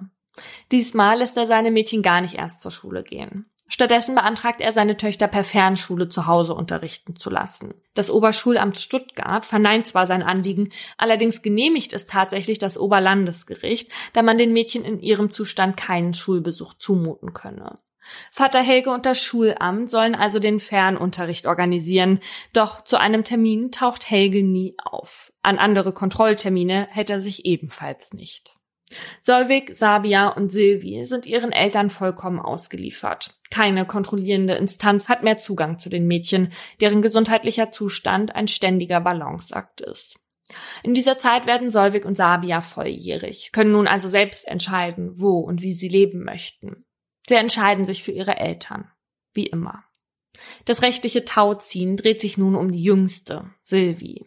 Diesmal 0.72 1.18
lässt 1.18 1.36
er 1.36 1.46
seine 1.46 1.70
Mädchen 1.70 2.02
gar 2.02 2.20
nicht 2.20 2.34
erst 2.34 2.60
zur 2.60 2.70
Schule 2.70 3.02
gehen. 3.02 3.50
Stattdessen 3.72 4.16
beantragt 4.16 4.60
er, 4.60 4.72
seine 4.72 4.96
Töchter 4.96 5.28
per 5.28 5.44
Fernschule 5.44 6.08
zu 6.08 6.26
Hause 6.26 6.54
unterrichten 6.54 7.14
zu 7.14 7.30
lassen. 7.30 7.74
Das 7.94 8.10
Oberschulamt 8.10 8.80
Stuttgart 8.80 9.46
verneint 9.46 9.86
zwar 9.86 10.06
sein 10.06 10.24
Anliegen, 10.24 10.70
allerdings 10.98 11.40
genehmigt 11.40 11.92
es 11.92 12.06
tatsächlich 12.06 12.58
das 12.58 12.76
Oberlandesgericht, 12.76 13.92
da 14.12 14.22
man 14.22 14.38
den 14.38 14.52
Mädchen 14.52 14.84
in 14.84 14.98
ihrem 14.98 15.30
Zustand 15.30 15.76
keinen 15.76 16.14
Schulbesuch 16.14 16.74
zumuten 16.74 17.32
könne. 17.32 17.76
Vater 18.30 18.60
Helge 18.60 18.90
und 18.90 19.06
das 19.06 19.22
Schulamt 19.22 19.90
sollen 19.90 20.14
also 20.14 20.38
den 20.38 20.60
Fernunterricht 20.60 21.46
organisieren, 21.46 22.20
doch 22.52 22.82
zu 22.82 22.98
einem 22.98 23.24
Termin 23.24 23.70
taucht 23.72 24.10
Helge 24.10 24.42
nie 24.42 24.74
auf. 24.82 25.32
An 25.42 25.58
andere 25.58 25.92
Kontrolltermine 25.92 26.88
hält 26.90 27.10
er 27.10 27.20
sich 27.20 27.44
ebenfalls 27.44 28.12
nicht. 28.12 28.56
Solvik, 29.20 29.76
Sabia 29.76 30.28
und 30.28 30.48
Silvi 30.48 31.06
sind 31.06 31.26
ihren 31.26 31.52
Eltern 31.52 31.90
vollkommen 31.90 32.40
ausgeliefert. 32.40 33.38
Keine 33.50 33.84
kontrollierende 33.86 34.54
Instanz 34.54 35.08
hat 35.08 35.22
mehr 35.22 35.36
Zugang 35.36 35.78
zu 35.78 35.88
den 35.88 36.06
Mädchen, 36.06 36.52
deren 36.80 37.02
gesundheitlicher 37.02 37.70
Zustand 37.70 38.34
ein 38.34 38.48
ständiger 38.48 39.00
Balanceakt 39.00 39.80
ist. 39.80 40.18
In 40.82 40.94
dieser 40.94 41.18
Zeit 41.18 41.46
werden 41.46 41.70
Solvik 41.70 42.04
und 42.04 42.16
Sabia 42.16 42.60
volljährig, 42.60 43.52
können 43.52 43.72
nun 43.72 43.86
also 43.86 44.08
selbst 44.08 44.46
entscheiden, 44.48 45.12
wo 45.20 45.38
und 45.38 45.62
wie 45.62 45.72
sie 45.72 45.88
leben 45.88 46.24
möchten. 46.24 46.84
Sie 47.30 47.36
entscheiden 47.36 47.86
sich 47.86 48.02
für 48.02 48.10
ihre 48.10 48.38
Eltern. 48.38 48.90
Wie 49.34 49.46
immer. 49.46 49.84
Das 50.64 50.82
rechtliche 50.82 51.24
Tauziehen 51.24 51.96
dreht 51.96 52.20
sich 52.20 52.36
nun 52.36 52.56
um 52.56 52.72
die 52.72 52.82
jüngste, 52.82 53.54
Silvi. 53.62 54.26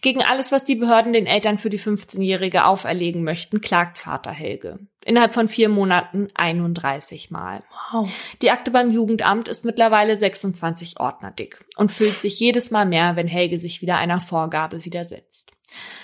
Gegen 0.00 0.24
alles, 0.24 0.50
was 0.50 0.64
die 0.64 0.74
Behörden 0.74 1.12
den 1.12 1.28
Eltern 1.28 1.56
für 1.56 1.70
die 1.70 1.78
15-Jährige 1.78 2.64
auferlegen 2.64 3.22
möchten, 3.22 3.60
klagt 3.60 3.96
Vater 3.96 4.32
Helge. 4.32 4.80
Innerhalb 5.04 5.32
von 5.32 5.46
vier 5.46 5.68
Monaten 5.68 6.26
31 6.34 7.30
Mal. 7.30 7.62
Wow. 7.92 8.10
Die 8.42 8.50
Akte 8.50 8.72
beim 8.72 8.90
Jugendamt 8.90 9.46
ist 9.46 9.64
mittlerweile 9.64 10.18
26 10.18 10.98
Ordner 10.98 11.30
dick 11.30 11.64
und 11.76 11.92
füllt 11.92 12.16
sich 12.16 12.40
jedes 12.40 12.72
Mal 12.72 12.86
mehr, 12.86 13.14
wenn 13.14 13.28
Helge 13.28 13.60
sich 13.60 13.82
wieder 13.82 13.98
einer 13.98 14.20
Vorgabe 14.20 14.84
widersetzt. 14.84 15.52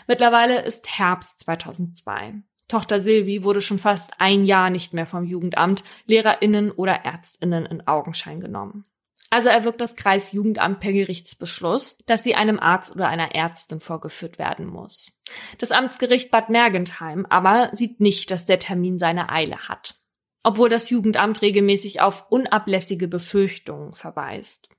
Mittlerweile 0.06 0.62
ist 0.62 1.00
Herbst 1.00 1.40
2002. 1.40 2.34
Tochter 2.68 3.00
Silvi 3.00 3.42
wurde 3.42 3.62
schon 3.62 3.78
fast 3.78 4.12
ein 4.18 4.44
Jahr 4.44 4.70
nicht 4.70 4.92
mehr 4.92 5.06
vom 5.06 5.24
Jugendamt, 5.24 5.82
LehrerInnen 6.06 6.70
oder 6.70 7.04
ÄrztInnen 7.04 7.66
in 7.66 7.86
Augenschein 7.86 8.40
genommen. 8.40 8.84
Also 9.30 9.48
erwirkt 9.48 9.80
das 9.80 9.96
Kreisjugendamt 9.96 10.80
per 10.80 10.92
Gerichtsbeschluss, 10.92 11.98
dass 12.06 12.22
sie 12.22 12.34
einem 12.34 12.58
Arzt 12.58 12.94
oder 12.94 13.08
einer 13.08 13.34
Ärztin 13.34 13.80
vorgeführt 13.80 14.38
werden 14.38 14.66
muss. 14.66 15.12
Das 15.58 15.70
Amtsgericht 15.70 16.30
Bad 16.30 16.48
Mergentheim 16.48 17.26
aber 17.26 17.70
sieht 17.74 18.00
nicht, 18.00 18.30
dass 18.30 18.46
der 18.46 18.58
Termin 18.58 18.98
seine 18.98 19.28
Eile 19.30 19.68
hat, 19.68 19.96
obwohl 20.42 20.70
das 20.70 20.88
Jugendamt 20.88 21.42
regelmäßig 21.42 22.00
auf 22.00 22.26
unablässige 22.30 23.06
Befürchtungen 23.06 23.92
verweist. 23.92 24.70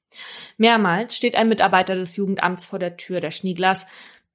Mehrmals 0.58 1.16
steht 1.16 1.36
ein 1.36 1.50
Mitarbeiter 1.50 1.94
des 1.94 2.16
Jugendamts 2.16 2.66
vor 2.66 2.80
der 2.80 2.98
Tür 2.98 3.22
der 3.22 3.30
Schnieglers, 3.30 3.86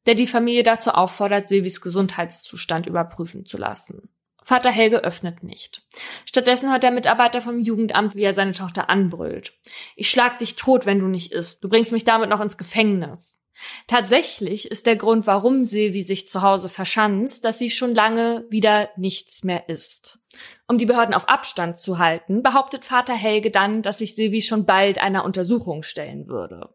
der 0.07 0.15
die 0.15 0.27
Familie 0.27 0.63
dazu 0.63 0.91
auffordert, 0.91 1.49
Silvis 1.49 1.81
Gesundheitszustand 1.81 2.87
überprüfen 2.87 3.47
zu 3.47 3.59
lassen. 3.59 4.09
Vater 4.43 4.71
Helge 4.71 5.03
öffnet 5.03 5.43
nicht. 5.43 5.83
Stattdessen 6.27 6.71
hört 6.71 6.83
der 6.83 6.91
Mitarbeiter 6.91 7.41
vom 7.41 7.59
Jugendamt, 7.59 8.15
wie 8.15 8.25
er 8.25 8.35
seine 8.35 8.53
Tochter 8.53 8.91
anbrüllt. 8.91 9.55
Ich 9.97 10.11
schlag 10.11 10.39
dich 10.39 10.55
tot, 10.55 10.85
wenn 10.85 10.99
du 10.99 11.07
nicht 11.07 11.33
isst. 11.33 11.65
Du 11.65 11.69
bringst 11.71 11.93
mich 11.93 12.05
damit 12.05 12.29
noch 12.29 12.43
ins 12.43 12.59
Gefängnis. 12.59 13.39
Tatsächlich 13.87 14.71
ist 14.71 14.85
der 14.85 14.97
Grund, 14.97 15.27
warum 15.27 15.65
Silvi 15.65 16.03
sich 16.03 16.29
zu 16.29 16.43
Hause 16.43 16.69
verschanzt, 16.69 17.45
dass 17.45 17.59
sie 17.59 17.71
schon 17.71 17.95
lange 17.95 18.45
wieder 18.51 18.91
nichts 18.97 19.45
mehr 19.45 19.69
isst. 19.69 20.19
Um 20.67 20.77
die 20.77 20.87
Behörden 20.87 21.15
auf 21.15 21.29
Abstand 21.29 21.79
zu 21.79 21.99
halten, 21.99 22.43
behauptet 22.43 22.85
Vater 22.85 23.15
Helge 23.15 23.51
dann, 23.51 23.81
dass 23.83 23.99
sich 23.99 24.15
Silvi 24.15 24.43
schon 24.43 24.67
bald 24.67 24.99
einer 24.99 25.25
Untersuchung 25.25 25.83
stellen 25.83 26.27
würde. 26.27 26.75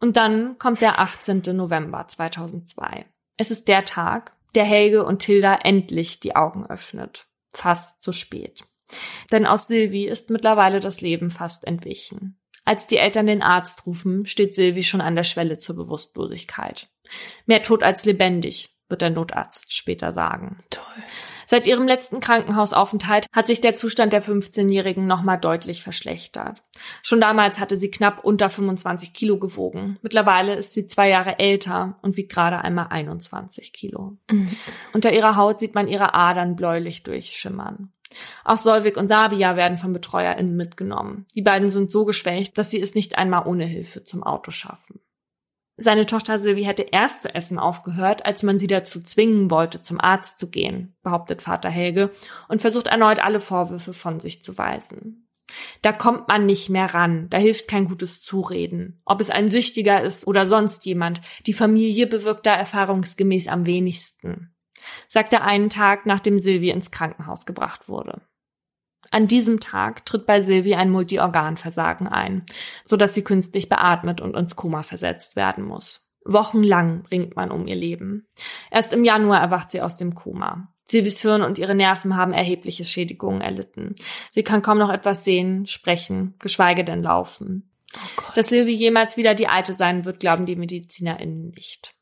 Und 0.00 0.16
dann 0.16 0.58
kommt 0.58 0.80
der 0.80 0.98
18. 0.98 1.42
November 1.54 2.06
2002. 2.06 3.06
Es 3.36 3.50
ist 3.50 3.68
der 3.68 3.84
Tag, 3.84 4.32
der 4.54 4.64
Helge 4.64 5.04
und 5.04 5.20
Tilda 5.20 5.54
endlich 5.62 6.20
die 6.20 6.36
Augen 6.36 6.66
öffnet. 6.66 7.26
Fast 7.52 8.02
zu 8.02 8.12
spät. 8.12 8.64
Denn 9.32 9.46
aus 9.46 9.66
Silvi 9.66 10.04
ist 10.06 10.30
mittlerweile 10.30 10.80
das 10.80 11.00
Leben 11.00 11.30
fast 11.30 11.66
entwichen. 11.66 12.38
Als 12.64 12.86
die 12.86 12.96
Eltern 12.96 13.26
den 13.26 13.42
Arzt 13.42 13.86
rufen, 13.86 14.26
steht 14.26 14.54
Silvi 14.54 14.82
schon 14.82 15.00
an 15.00 15.16
der 15.16 15.24
Schwelle 15.24 15.58
zur 15.58 15.76
Bewusstlosigkeit. 15.76 16.88
Mehr 17.46 17.62
tot 17.62 17.82
als 17.82 18.04
lebendig, 18.04 18.76
wird 18.88 19.02
der 19.02 19.10
Notarzt 19.10 19.72
später 19.72 20.12
sagen. 20.12 20.62
Toll. 20.70 20.84
Seit 21.46 21.66
ihrem 21.66 21.86
letzten 21.86 22.20
Krankenhausaufenthalt 22.20 23.26
hat 23.32 23.46
sich 23.46 23.60
der 23.60 23.76
Zustand 23.76 24.12
der 24.12 24.22
15-Jährigen 24.22 25.06
nochmal 25.06 25.38
deutlich 25.38 25.82
verschlechtert. 25.82 26.62
Schon 27.02 27.20
damals 27.20 27.60
hatte 27.60 27.76
sie 27.76 27.90
knapp 27.90 28.24
unter 28.24 28.50
25 28.50 29.12
Kilo 29.12 29.38
gewogen. 29.38 29.98
Mittlerweile 30.02 30.54
ist 30.54 30.74
sie 30.74 30.86
zwei 30.86 31.08
Jahre 31.08 31.38
älter 31.38 31.98
und 32.02 32.16
wiegt 32.16 32.32
gerade 32.32 32.58
einmal 32.58 32.88
21 32.90 33.72
Kilo. 33.72 34.16
Mhm. 34.30 34.48
Unter 34.92 35.12
ihrer 35.12 35.36
Haut 35.36 35.60
sieht 35.60 35.74
man 35.74 35.88
ihre 35.88 36.14
Adern 36.14 36.56
bläulich 36.56 37.02
durchschimmern. 37.04 37.92
Auch 38.44 38.56
Solvik 38.56 38.96
und 38.96 39.08
Sabia 39.08 39.56
werden 39.56 39.78
von 39.78 39.92
BetreuerInnen 39.92 40.56
mitgenommen. 40.56 41.26
Die 41.34 41.42
beiden 41.42 41.70
sind 41.70 41.90
so 41.90 42.04
geschwächt, 42.04 42.56
dass 42.56 42.70
sie 42.70 42.80
es 42.80 42.94
nicht 42.94 43.18
einmal 43.18 43.46
ohne 43.46 43.64
Hilfe 43.64 44.04
zum 44.04 44.22
Auto 44.22 44.50
schaffen. 44.50 45.00
Seine 45.78 46.06
Tochter 46.06 46.38
Sylvie 46.38 46.64
hätte 46.64 46.84
erst 46.90 47.22
zu 47.22 47.34
essen 47.34 47.58
aufgehört, 47.58 48.24
als 48.24 48.42
man 48.42 48.58
sie 48.58 48.66
dazu 48.66 49.02
zwingen 49.02 49.50
wollte, 49.50 49.82
zum 49.82 50.00
Arzt 50.00 50.38
zu 50.38 50.50
gehen, 50.50 50.96
behauptet 51.02 51.42
Vater 51.42 51.68
Helge 51.68 52.10
und 52.48 52.62
versucht 52.62 52.86
erneut 52.86 53.18
alle 53.18 53.40
Vorwürfe 53.40 53.92
von 53.92 54.18
sich 54.18 54.42
zu 54.42 54.56
weisen. 54.56 55.28
Da 55.82 55.92
kommt 55.92 56.28
man 56.28 56.46
nicht 56.46 56.70
mehr 56.70 56.92
ran, 56.94 57.28
da 57.28 57.38
hilft 57.38 57.68
kein 57.68 57.84
gutes 57.86 58.22
Zureden. 58.22 59.00
Ob 59.04 59.20
es 59.20 59.30
ein 59.30 59.48
Süchtiger 59.48 60.02
ist 60.02 60.26
oder 60.26 60.46
sonst 60.46 60.86
jemand, 60.86 61.20
die 61.46 61.52
Familie 61.52 62.06
bewirkt 62.06 62.46
da 62.46 62.54
erfahrungsgemäß 62.54 63.48
am 63.48 63.66
wenigsten, 63.66 64.54
sagt 65.08 65.32
er 65.32 65.44
einen 65.44 65.70
Tag, 65.70 66.06
nachdem 66.06 66.38
Sylvie 66.38 66.70
ins 66.70 66.90
Krankenhaus 66.90 67.44
gebracht 67.46 67.88
wurde. 67.88 68.22
An 69.16 69.26
diesem 69.26 69.60
Tag 69.60 70.04
tritt 70.04 70.26
bei 70.26 70.40
Silvi 70.40 70.74
ein 70.74 70.90
Multiorganversagen 70.90 72.06
ein, 72.06 72.44
so 72.84 72.98
dass 72.98 73.14
sie 73.14 73.24
künstlich 73.24 73.70
beatmet 73.70 74.20
und 74.20 74.36
ins 74.36 74.56
Koma 74.56 74.82
versetzt 74.82 75.36
werden 75.36 75.64
muss. 75.64 76.06
Wochenlang 76.26 77.02
ringt 77.10 77.34
man 77.34 77.50
um 77.50 77.66
ihr 77.66 77.76
Leben. 77.76 78.26
Erst 78.70 78.92
im 78.92 79.04
Januar 79.04 79.40
erwacht 79.40 79.70
sie 79.70 79.80
aus 79.80 79.96
dem 79.96 80.14
Koma. 80.14 80.70
Silvis 80.86 81.22
Hirn 81.22 81.40
und 81.40 81.56
ihre 81.56 81.74
Nerven 81.74 82.14
haben 82.14 82.34
erhebliche 82.34 82.84
Schädigungen 82.84 83.40
erlitten. 83.40 83.94
Sie 84.32 84.42
kann 84.42 84.60
kaum 84.60 84.76
noch 84.76 84.90
etwas 84.90 85.24
sehen, 85.24 85.66
sprechen, 85.66 86.34
geschweige 86.38 86.84
denn 86.84 87.02
laufen. 87.02 87.70
Oh 87.96 88.32
Dass 88.34 88.50
Silvi 88.50 88.74
jemals 88.74 89.16
wieder 89.16 89.34
die 89.34 89.48
Alte 89.48 89.72
sein 89.72 90.04
wird, 90.04 90.20
glauben 90.20 90.44
die 90.44 90.56
MedizinerInnen 90.56 91.52
nicht. 91.52 91.94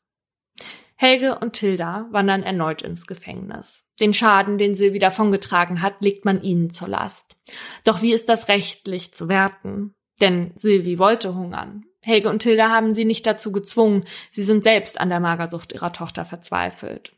Helge 0.97 1.39
und 1.39 1.53
Tilda 1.53 2.09
wandern 2.11 2.43
erneut 2.43 2.81
ins 2.81 3.07
Gefängnis. 3.07 3.84
Den 3.99 4.13
Schaden, 4.13 4.57
den 4.57 4.75
Silvi 4.75 4.99
davongetragen 4.99 5.81
hat, 5.81 6.03
legt 6.03 6.25
man 6.25 6.41
ihnen 6.41 6.69
zur 6.69 6.87
Last. 6.87 7.37
Doch 7.83 8.01
wie 8.01 8.11
ist 8.11 8.29
das 8.29 8.49
rechtlich 8.49 9.13
zu 9.13 9.29
werten? 9.29 9.93
Denn 10.21 10.51
Silvi 10.55 10.99
wollte 10.99 11.35
hungern. 11.35 11.85
Helge 12.01 12.29
und 12.29 12.39
Tilda 12.39 12.69
haben 12.69 12.93
sie 12.93 13.05
nicht 13.05 13.25
dazu 13.25 13.51
gezwungen, 13.51 14.05
sie 14.29 14.43
sind 14.43 14.63
selbst 14.63 14.99
an 14.99 15.09
der 15.09 15.19
Magersucht 15.19 15.73
ihrer 15.73 15.91
Tochter 15.91 16.23
verzweifelt. 16.23 17.13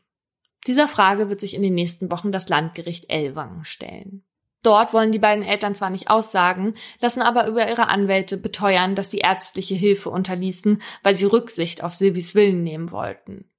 Dieser 0.66 0.88
Frage 0.88 1.28
wird 1.28 1.40
sich 1.40 1.54
in 1.54 1.62
den 1.62 1.74
nächsten 1.74 2.10
Wochen 2.10 2.32
das 2.32 2.48
Landgericht 2.48 3.10
Ellwangen 3.10 3.64
stellen. 3.64 4.24
Dort 4.62 4.92
wollen 4.92 5.12
die 5.12 5.20
beiden 5.20 5.44
Eltern 5.44 5.74
zwar 5.74 5.90
nicht 5.90 6.10
aussagen, 6.10 6.74
lassen 7.00 7.22
aber 7.22 7.46
über 7.46 7.68
ihre 7.68 7.88
Anwälte 7.88 8.36
beteuern, 8.36 8.94
dass 8.94 9.10
sie 9.10 9.18
ärztliche 9.18 9.76
Hilfe 9.76 10.10
unterließen, 10.10 10.78
weil 11.02 11.14
sie 11.14 11.26
Rücksicht 11.26 11.84
auf 11.84 11.94
Silvis 11.94 12.34
Willen 12.34 12.64
nehmen 12.64 12.90
wollten. 12.90 13.50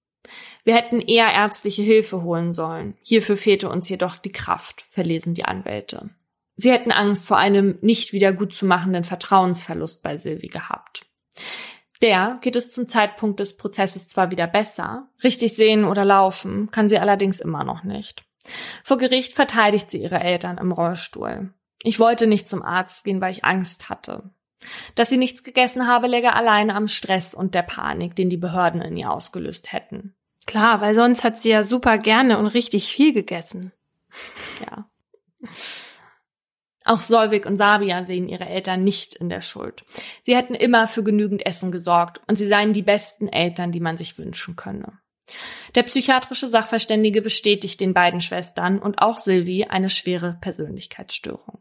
Wir 0.63 0.76
hätten 0.76 0.99
eher 0.99 1.32
ärztliche 1.32 1.82
Hilfe 1.82 2.24
holen 2.24 2.53
sollen. 2.53 2.95
Hierfür 3.01 3.38
fehlte 3.38 3.70
uns 3.70 3.89
jedoch 3.89 4.17
die 4.17 4.32
Kraft, 4.32 4.86
verlesen 4.91 5.34
die 5.34 5.45
Anwälte. 5.45 6.09
Sie 6.57 6.72
hätten 6.72 6.91
Angst 6.91 7.26
vor 7.26 7.38
einem 7.38 7.78
nicht 7.82 8.11
wieder 8.11 8.34
gut 8.34 8.53
zu 8.53 8.65
machenden 8.65 9.05
Vertrauensverlust 9.05 10.03
bei 10.03 10.17
Silvi 10.17 10.47
gehabt. 10.47 11.05
Der 12.01 12.38
geht 12.41 12.55
es 12.55 12.72
zum 12.72 12.88
Zeitpunkt 12.88 13.39
des 13.39 13.57
Prozesses 13.57 14.07
zwar 14.07 14.32
wieder 14.32 14.47
besser, 14.47 15.09
richtig 15.24 15.55
sehen 15.55 15.86
oder 15.86 16.05
laufen 16.05 16.72
kann 16.72 16.89
sie 16.89 16.99
allerdings 16.99 17.39
immer 17.39 17.63
noch 17.63 17.84
nicht. 17.84 18.24
Vor 18.84 18.97
Gericht 18.97 19.34
verteidigt 19.34 19.91
sie 19.91 20.01
ihre 20.01 20.20
Eltern 20.20 20.57
im 20.57 20.72
Rollstuhl. 20.72 21.53
Ich 21.84 21.99
wollte 21.99 22.28
nicht 22.28 22.47
zum 22.47 22.61
Arzt 22.61 23.03
gehen, 23.03 23.22
weil 23.22 23.32
ich 23.32 23.45
Angst 23.45 23.89
hatte. 23.89 24.30
Dass 24.95 25.10
sie 25.10 25.18
nichts 25.18 25.43
gegessen 25.43 25.88
habe, 25.88 26.07
läge 26.07 26.34
alleine 26.34 26.76
am 26.76 26.88
Stress 26.88 27.34
und 27.34 27.55
der 27.55 27.64
Panik, 27.64 28.16
den 28.16 28.30
die 28.30 28.38
Behörden 28.38 28.82
in 28.82 28.97
ihr 28.97 29.12
ausgelöst 29.12 29.72
hätten. 29.72 30.16
Klar, 30.45 30.82
weil 30.82 30.95
sonst 30.95 31.24
hat 31.24 31.39
sie 31.39 31.49
ja 31.49 31.64
super 31.64 31.97
gerne 31.97 32.38
und 32.38 32.47
richtig 32.47 32.91
viel 32.91 33.14
gegessen. 33.14 33.72
Ja. 34.62 34.89
Auch 36.86 37.01
Solvik 37.01 37.45
und 37.45 37.57
Sabia 37.57 38.03
sehen 38.05 38.28
ihre 38.28 38.47
Eltern 38.47 38.84
nicht 38.84 39.14
in 39.14 39.30
der 39.30 39.41
Schuld. 39.41 39.86
Sie 40.24 40.36
hätten 40.36 40.55
immer 40.55 40.88
für 40.88 41.03
genügend 41.03 41.45
Essen 41.45 41.72
gesorgt 41.72 42.20
und 42.28 42.38
sie 42.38 42.47
seien 42.47 42.74
die 42.74 42.82
besten 42.82 43.28
Eltern, 43.28 43.72
die 43.72 43.80
man 43.80 43.95
sich 43.95 44.18
wünschen 44.18 44.55
könne. 44.55 44.99
Der 45.76 45.84
psychiatrische 45.84 46.47
Sachverständige 46.47 47.22
bestätigt 47.22 47.80
den 47.80 47.93
beiden 47.93 48.22
Schwestern 48.22 48.80
und 48.80 49.03
auch 49.03 49.20
Sylvie 49.20 49.66
eine 49.66 49.89
schwere 49.89 50.39
Persönlichkeitsstörung. 50.41 51.60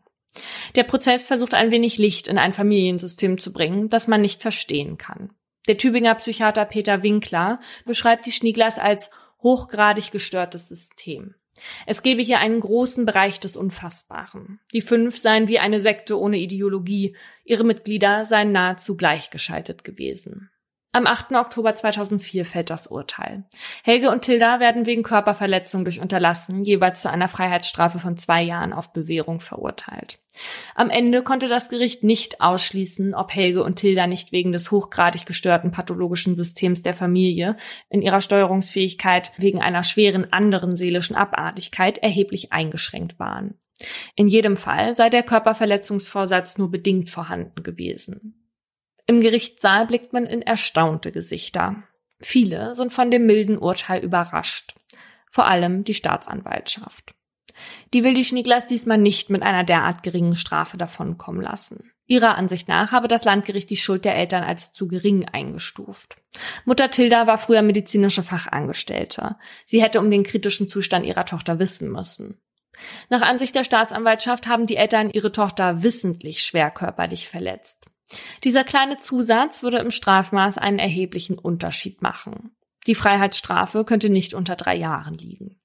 Der 0.75 0.85
Prozess 0.85 1.27
versucht 1.27 1.55
ein 1.55 1.71
wenig 1.71 1.99
Licht 1.99 2.29
in 2.29 2.39
ein 2.39 2.53
Familiensystem 2.53 3.39
zu 3.39 3.53
bringen, 3.53 3.89
das 3.89 4.09
man 4.09 4.21
nicht 4.21 4.43
verstehen 4.43 4.99
kann. 4.99 5.33
Der 5.67 5.77
Tübinger 5.77 6.15
Psychiater 6.15 6.65
Peter 6.65 7.03
Winkler 7.03 7.61
beschreibt 7.85 8.27
die 8.27 8.33
Schnieglers 8.33 8.79
als 8.79 9.11
hochgradig 9.43 10.11
gestörtes 10.11 10.69
System. 10.69 11.35
Es 11.87 12.03
gebe 12.03 12.23
hier 12.23 12.39
einen 12.39 12.61
großen 12.61 13.05
Bereich 13.05 13.41
des 13.41 13.57
Unfassbaren. 13.57 14.61
Die 14.73 14.81
fünf 14.81 15.19
seien 15.19 15.49
wie 15.49 15.59
eine 15.59 15.81
Sekte 15.81 16.19
ohne 16.19 16.39
Ideologie, 16.39 17.17
ihre 17.45 17.65
Mitglieder 17.65 18.25
seien 18.25 18.53
nahezu 18.53 18.97
gleichgeschaltet 18.97 19.85
gewesen. 19.85 20.51
Am 20.99 21.07
8. 21.07 21.37
Oktober 21.37 21.77
2004 21.77 22.45
fällt 22.45 22.71
das 22.71 22.89
Urteil. 22.89 23.45
Helge 23.85 24.11
und 24.11 24.23
Tilda 24.23 24.59
werden 24.59 24.85
wegen 24.85 25.05
Körperverletzung 25.05 25.85
durch 25.85 26.01
Unterlassen 26.01 26.65
jeweils 26.65 27.03
zu 27.03 27.09
einer 27.09 27.29
Freiheitsstrafe 27.29 28.01
von 28.01 28.17
zwei 28.17 28.43
Jahren 28.43 28.73
auf 28.73 28.93
Bewährung 28.93 29.39
verurteilt. 29.39 30.19
Am 30.75 30.91
Ende 30.91 31.23
konnte 31.23 31.47
das 31.47 31.69
Gericht 31.69 32.03
nicht 32.03 32.41
ausschließen, 32.41 33.15
ob 33.15 33.33
Helge 33.33 33.63
und 33.63 33.77
Tilda 33.77 34.09
nicht 34.09 34.33
wegen 34.33 34.51
des 34.51 34.73
hochgradig 34.73 35.25
gestörten 35.25 35.71
pathologischen 35.71 36.35
Systems 36.35 36.83
der 36.83 36.95
Familie 36.95 37.55
in 37.91 38.03
ihrer 38.03 38.21
Steuerungsfähigkeit 38.21 39.31
wegen 39.37 39.63
einer 39.63 39.85
schweren 39.85 40.33
anderen 40.33 40.77
seelischen 40.77 41.15
Abartigkeit 41.15 41.99
erheblich 41.99 42.53
eingeschränkt 42.53 43.21
waren. 43.21 43.55
In 44.17 44.27
jedem 44.27 44.57
Fall 44.57 44.97
sei 44.97 45.11
der 45.11 45.23
Körperverletzungsvorsatz 45.23 46.59
nur 46.59 46.73
bedingt 46.73 47.09
vorhanden 47.09 47.63
gewesen. 47.63 48.48
Im 49.11 49.23
Gerichtssaal 49.23 49.87
blickt 49.87 50.13
man 50.13 50.27
in 50.27 50.43
erstaunte 50.43 51.13
Gesichter. 51.13 51.83
Viele 52.21 52.75
sind 52.75 52.93
von 52.93 53.11
dem 53.11 53.25
milden 53.25 53.57
Urteil 53.57 54.05
überrascht. 54.05 54.75
Vor 55.31 55.47
allem 55.47 55.83
die 55.83 55.95
Staatsanwaltschaft. 55.95 57.15
Die 57.95 58.05
will 58.05 58.13
die 58.13 58.25
Schnieglers 58.25 58.67
diesmal 58.67 58.99
nicht 58.99 59.31
mit 59.31 59.43
einer 59.43 59.65
derart 59.65 60.03
geringen 60.03 60.37
Strafe 60.37 60.77
davonkommen 60.77 61.41
lassen. 61.41 61.91
Ihrer 62.07 62.37
Ansicht 62.37 62.69
nach 62.69 62.93
habe 62.93 63.09
das 63.09 63.25
Landgericht 63.25 63.71
die 63.71 63.79
Schuld 63.79 64.05
der 64.05 64.15
Eltern 64.15 64.45
als 64.45 64.73
zu 64.73 64.89
gering 64.89 65.27
eingestuft. 65.27 66.19
Mutter 66.67 66.91
Tilda 66.91 67.27
war 67.27 67.39
früher 67.39 67.63
medizinische 67.63 68.23
Fachangestellte. 68.23 69.37
Sie 69.65 69.83
hätte 69.83 70.01
um 70.01 70.11
den 70.11 70.23
kritischen 70.23 70.69
Zustand 70.69 71.07
ihrer 71.07 71.25
Tochter 71.25 71.59
wissen 71.59 71.91
müssen. 71.91 72.43
Nach 73.09 73.23
Ansicht 73.23 73.55
der 73.55 73.65
Staatsanwaltschaft 73.65 74.47
haben 74.47 74.67
die 74.67 74.77
Eltern 74.77 75.09
ihre 75.09 75.33
Tochter 75.33 75.83
wissentlich 75.83 76.43
schwer 76.43 76.71
körperlich 76.71 77.27
verletzt. 77.27 77.89
Dieser 78.45 78.65
kleine 78.65 78.99
Zusatz 78.99 79.63
würde 79.63 79.79
im 79.79 79.91
Strafmaß 79.91 80.59
einen 80.59 80.79
erheblichen 80.79 81.39
Unterschied 81.39 82.03
machen. 82.03 82.57
Die 82.87 82.95
Freiheitsstrafe 82.95 83.85
könnte 83.85 84.09
nicht 84.09 84.35
unter 84.35 84.57
drei 84.57 84.77
Jahren 84.77 85.19
liegen. 85.19 85.61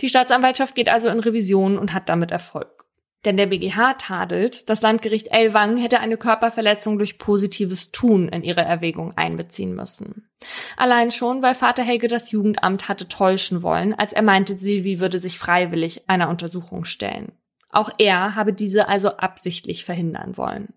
Die 0.00 0.08
Staatsanwaltschaft 0.08 0.74
geht 0.74 0.88
also 0.88 1.08
in 1.08 1.20
Revision 1.20 1.78
und 1.78 1.92
hat 1.92 2.08
damit 2.08 2.30
Erfolg. 2.30 2.84
Denn 3.24 3.36
der 3.36 3.46
BGH 3.46 3.94
tadelt, 3.94 4.68
das 4.70 4.82
Landgericht 4.82 5.28
Elwang 5.32 5.76
hätte 5.78 5.98
eine 5.98 6.16
Körperverletzung 6.16 6.96
durch 6.98 7.18
positives 7.18 7.90
Tun 7.90 8.28
in 8.28 8.44
ihre 8.44 8.60
Erwägung 8.60 9.16
einbeziehen 9.16 9.74
müssen. 9.74 10.30
Allein 10.76 11.10
schon, 11.10 11.42
weil 11.42 11.54
Vater 11.54 11.82
Helge 11.82 12.06
das 12.06 12.30
Jugendamt 12.30 12.88
hatte 12.88 13.08
täuschen 13.08 13.62
wollen, 13.62 13.94
als 13.94 14.12
er 14.12 14.22
meinte, 14.22 14.54
Silvi 14.54 15.00
würde 15.00 15.18
sich 15.18 15.38
freiwillig 15.38 16.08
einer 16.08 16.28
Untersuchung 16.28 16.84
stellen. 16.84 17.32
Auch 17.70 17.90
er 17.98 18.36
habe 18.36 18.52
diese 18.52 18.88
also 18.88 19.08
absichtlich 19.16 19.84
verhindern 19.84 20.36
wollen. 20.36 20.74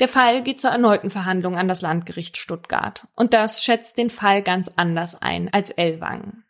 Der 0.00 0.08
Fall 0.08 0.42
geht 0.42 0.60
zur 0.60 0.70
erneuten 0.70 1.10
Verhandlung 1.10 1.56
an 1.56 1.68
das 1.68 1.82
Landgericht 1.82 2.36
Stuttgart. 2.36 3.06
Und 3.14 3.34
das 3.34 3.62
schätzt 3.62 3.98
den 3.98 4.10
Fall 4.10 4.42
ganz 4.42 4.70
anders 4.76 5.20
ein 5.20 5.52
als 5.52 5.70
Ellwangen. 5.70 6.44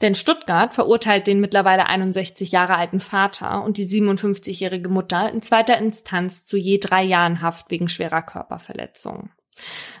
Denn 0.00 0.14
Stuttgart 0.14 0.74
verurteilt 0.74 1.26
den 1.26 1.40
mittlerweile 1.40 1.86
61 1.86 2.52
Jahre 2.52 2.76
alten 2.76 3.00
Vater 3.00 3.62
und 3.62 3.76
die 3.76 3.86
57-jährige 3.86 4.88
Mutter 4.88 5.30
in 5.30 5.40
zweiter 5.40 5.78
Instanz 5.78 6.44
zu 6.44 6.56
je 6.56 6.78
drei 6.78 7.02
Jahren 7.02 7.40
Haft 7.40 7.70
wegen 7.70 7.88
schwerer 7.88 8.22
Körperverletzung. 8.22 9.30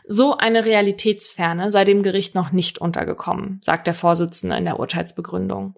So 0.06 0.36
eine 0.36 0.64
Realitätsferne 0.64 1.70
sei 1.70 1.84
dem 1.84 2.02
Gericht 2.02 2.34
noch 2.34 2.50
nicht 2.50 2.78
untergekommen, 2.78 3.60
sagt 3.62 3.86
der 3.86 3.94
Vorsitzende 3.94 4.56
in 4.56 4.64
der 4.64 4.80
Urteilsbegründung. 4.80 5.76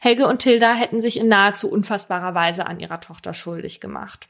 Helge 0.00 0.26
und 0.26 0.40
Tilda 0.40 0.74
hätten 0.74 1.00
sich 1.00 1.18
in 1.18 1.28
nahezu 1.28 1.70
unfassbarer 1.70 2.34
Weise 2.34 2.66
an 2.66 2.80
ihrer 2.80 3.00
Tochter 3.00 3.34
schuldig 3.34 3.80
gemacht. 3.80 4.28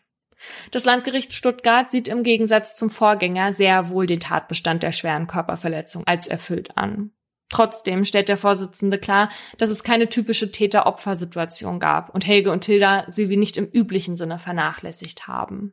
Das 0.71 0.85
Landgericht 0.85 1.33
Stuttgart 1.33 1.91
sieht 1.91 2.09
im 2.09 2.23
Gegensatz 2.23 2.77
zum 2.77 2.91
Vorgänger 2.91 3.55
sehr 3.55 3.89
wohl 3.89 4.07
den 4.07 4.21
Tatbestand 4.21 4.83
der 4.83 4.93
schweren 4.93 5.27
Körperverletzung 5.27 6.05
als 6.07 6.27
erfüllt 6.27 6.77
an. 6.77 7.13
Trotzdem 7.51 8.05
stellt 8.05 8.29
der 8.29 8.37
Vorsitzende 8.37 8.99
klar, 8.99 9.29
dass 9.59 9.71
es 9.71 9.85
keine 9.85 10.09
typische 10.09 10.51
Täter-Opfer-Situation 10.51 11.79
gab 11.79 12.13
und 12.13 12.27
Helge 12.27 12.51
und 12.51 12.63
Tilda 12.63 13.05
sie 13.07 13.29
wie 13.29 13.37
nicht 13.37 13.57
im 13.57 13.67
üblichen 13.67 14.17
Sinne 14.17 14.39
vernachlässigt 14.39 15.29
haben. 15.29 15.73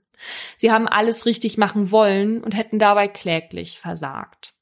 Sie 0.58 0.72
haben 0.72 0.88
alles 0.88 1.26
richtig 1.26 1.58
machen 1.58 1.90
wollen 1.90 2.44
und 2.44 2.56
hätten 2.56 2.78
dabei 2.78 3.08
kläglich 3.08 3.80
versagt. 3.80 4.54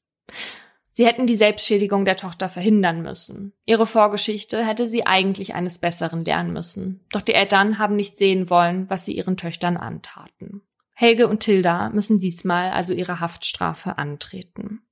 Sie 1.00 1.06
hätten 1.06 1.26
die 1.26 1.34
Selbstschädigung 1.34 2.04
der 2.04 2.18
Tochter 2.18 2.50
verhindern 2.50 3.00
müssen. 3.00 3.54
Ihre 3.64 3.86
Vorgeschichte 3.86 4.62
hätte 4.66 4.86
sie 4.86 5.06
eigentlich 5.06 5.54
eines 5.54 5.78
Besseren 5.78 6.26
lernen 6.26 6.52
müssen. 6.52 7.00
Doch 7.10 7.22
die 7.22 7.32
Eltern 7.32 7.78
haben 7.78 7.96
nicht 7.96 8.18
sehen 8.18 8.50
wollen, 8.50 8.90
was 8.90 9.06
sie 9.06 9.16
ihren 9.16 9.38
Töchtern 9.38 9.78
antaten. 9.78 10.60
Helge 10.92 11.26
und 11.26 11.40
Tilda 11.40 11.88
müssen 11.88 12.18
diesmal 12.18 12.72
also 12.72 12.92
ihre 12.92 13.18
Haftstrafe 13.18 13.96
antreten. 13.96 14.82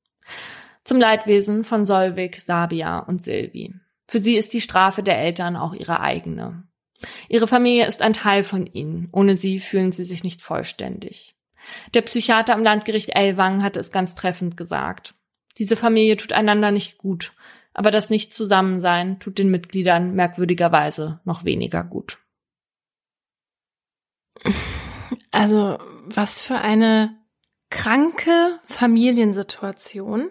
Zum 0.83 0.99
Leidwesen 0.99 1.63
von 1.63 1.85
Solvik, 1.85 2.41
Sabia 2.41 3.01
und 3.01 3.23
Silvi. 3.23 3.75
Für 4.07 4.19
sie 4.19 4.37
ist 4.37 4.55
die 4.55 4.63
Strafe 4.63 5.03
der 5.03 5.19
Eltern 5.19 5.57
auch 5.57 5.75
ihre 5.75 6.01
eigene. 6.01 6.63
Ihre 7.29 7.47
Familie 7.47 7.87
ist 7.87 8.01
ein 8.01 8.15
Teil 8.15 8.45
von 8.45 8.65
ihnen. 8.65 9.09
Ohne 9.13 9.37
sie 9.37 9.59
fühlen 9.59 9.93
sie 9.93 10.07
sich 10.07 10.25
nicht 10.25 10.41
vollständig. 10.41 11.37
Der 11.93 12.01
Psychiater 12.01 12.55
am 12.55 12.63
Landgericht 12.63 13.15
Elwang 13.15 13.63
hatte 13.63 13.79
es 13.79 13.91
ganz 13.91 14.15
treffend 14.15 14.57
gesagt. 14.57 15.15
Diese 15.59 15.77
Familie 15.77 16.17
tut 16.17 16.33
einander 16.33 16.71
nicht 16.71 16.99
gut, 16.99 17.33
aber 17.75 17.91
das 17.91 18.11
Nicht-Zusammensein 18.11 19.19
tut 19.21 19.39
den 19.39 19.51
Mitgliedern 19.51 20.15
merkwürdigerweise 20.15 21.21
noch 21.25 21.45
weniger 21.45 21.85
gut. 21.85 22.19
Also, 25.31 25.79
was 26.07 26.41
für 26.41 26.59
eine 26.59 27.17
kranke 27.71 28.61
Familiensituation. 28.65 30.31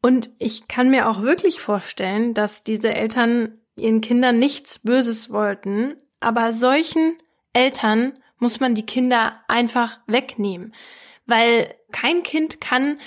Und 0.00 0.30
ich 0.38 0.68
kann 0.68 0.90
mir 0.90 1.08
auch 1.08 1.22
wirklich 1.22 1.60
vorstellen, 1.60 2.34
dass 2.34 2.64
diese 2.64 2.94
Eltern 2.94 3.60
ihren 3.76 4.00
Kindern 4.00 4.38
nichts 4.38 4.78
Böses 4.78 5.30
wollten, 5.30 5.96
aber 6.20 6.52
solchen 6.52 7.18
Eltern 7.52 8.18
muss 8.38 8.60
man 8.60 8.74
die 8.74 8.86
Kinder 8.86 9.40
einfach 9.48 10.00
wegnehmen, 10.06 10.74
weil 11.26 11.74
kein 11.92 12.22
Kind 12.22 12.60
kann 12.60 12.98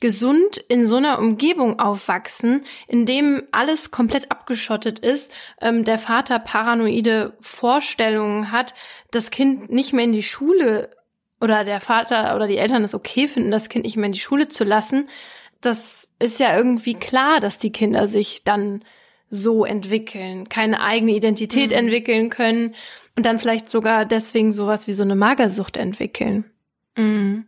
gesund 0.00 0.56
in 0.56 0.86
so 0.86 0.96
einer 0.96 1.18
Umgebung 1.18 1.78
aufwachsen, 1.78 2.62
in 2.88 3.06
dem 3.06 3.42
alles 3.52 3.90
komplett 3.90 4.30
abgeschottet 4.30 4.98
ist, 4.98 5.32
ähm, 5.60 5.84
der 5.84 5.98
Vater 5.98 6.38
paranoide 6.38 7.36
Vorstellungen 7.40 8.50
hat, 8.50 8.74
das 9.10 9.30
Kind 9.30 9.70
nicht 9.70 9.92
mehr 9.92 10.04
in 10.04 10.12
die 10.12 10.22
Schule 10.22 10.90
oder 11.40 11.64
der 11.64 11.80
Vater 11.80 12.34
oder 12.34 12.46
die 12.46 12.58
Eltern 12.58 12.84
es 12.84 12.94
okay 12.94 13.28
finden, 13.28 13.50
das 13.50 13.68
Kind 13.68 13.84
nicht 13.84 13.96
mehr 13.96 14.06
in 14.06 14.12
die 14.12 14.20
Schule 14.20 14.48
zu 14.48 14.64
lassen, 14.64 15.08
das 15.60 16.08
ist 16.18 16.40
ja 16.40 16.56
irgendwie 16.56 16.94
klar, 16.94 17.40
dass 17.40 17.58
die 17.58 17.72
Kinder 17.72 18.08
sich 18.08 18.44
dann 18.44 18.82
so 19.28 19.64
entwickeln, 19.64 20.48
keine 20.48 20.82
eigene 20.82 21.12
Identität 21.12 21.70
mhm. 21.70 21.76
entwickeln 21.76 22.30
können 22.30 22.74
und 23.16 23.26
dann 23.26 23.38
vielleicht 23.38 23.68
sogar 23.68 24.04
deswegen 24.04 24.52
sowas 24.52 24.86
wie 24.86 24.94
so 24.94 25.02
eine 25.02 25.14
Magersucht 25.14 25.76
entwickeln. 25.76 26.50
Mhm. 26.96 27.46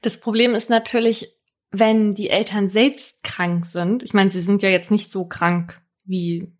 Das 0.00 0.18
Problem 0.18 0.54
ist 0.54 0.68
natürlich, 0.68 1.32
wenn 1.72 2.12
die 2.12 2.30
Eltern 2.30 2.68
selbst 2.68 3.22
krank 3.22 3.66
sind, 3.66 4.02
ich 4.02 4.14
meine, 4.14 4.30
sie 4.30 4.42
sind 4.42 4.62
ja 4.62 4.68
jetzt 4.68 4.90
nicht 4.90 5.10
so 5.10 5.24
krank, 5.24 5.80
wie 6.04 6.52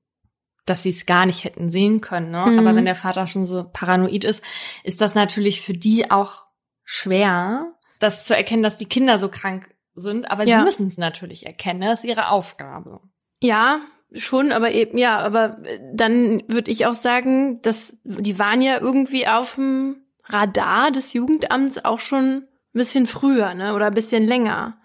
dass 0.64 0.82
sie 0.82 0.90
es 0.90 1.06
gar 1.06 1.26
nicht 1.26 1.44
hätten 1.44 1.72
sehen 1.72 2.00
können, 2.00 2.30
ne? 2.30 2.46
Mhm. 2.46 2.58
aber 2.58 2.76
wenn 2.76 2.84
der 2.84 2.94
Vater 2.94 3.26
schon 3.26 3.44
so 3.44 3.68
paranoid 3.72 4.24
ist, 4.24 4.44
ist 4.84 5.00
das 5.00 5.14
natürlich 5.14 5.60
für 5.60 5.72
die 5.72 6.10
auch 6.10 6.46
schwer, 6.84 7.72
das 7.98 8.24
zu 8.24 8.36
erkennen, 8.36 8.62
dass 8.62 8.78
die 8.78 8.86
Kinder 8.86 9.18
so 9.18 9.28
krank 9.28 9.74
sind, 9.94 10.30
aber 10.30 10.44
ja. 10.44 10.58
sie 10.58 10.64
müssen 10.64 10.86
es 10.86 10.98
natürlich 10.98 11.46
erkennen, 11.46 11.80
das 11.80 12.04
ist 12.04 12.10
ihre 12.10 12.28
Aufgabe. 12.28 13.00
Ja, 13.40 13.80
schon, 14.14 14.52
aber 14.52 14.72
eben, 14.72 14.98
ja, 14.98 15.18
aber 15.18 15.58
dann 15.92 16.42
würde 16.48 16.70
ich 16.70 16.86
auch 16.86 16.94
sagen, 16.94 17.60
dass 17.62 17.98
die 18.04 18.38
waren 18.38 18.62
ja 18.62 18.80
irgendwie 18.80 19.26
auf 19.26 19.56
dem 19.56 19.96
Radar 20.24 20.92
des 20.92 21.12
Jugendamts 21.12 21.84
auch 21.84 21.98
schon 21.98 22.24
ein 22.24 22.48
bisschen 22.72 23.06
früher, 23.06 23.54
ne? 23.54 23.74
Oder 23.74 23.86
ein 23.86 23.94
bisschen 23.94 24.24
länger. 24.24 24.78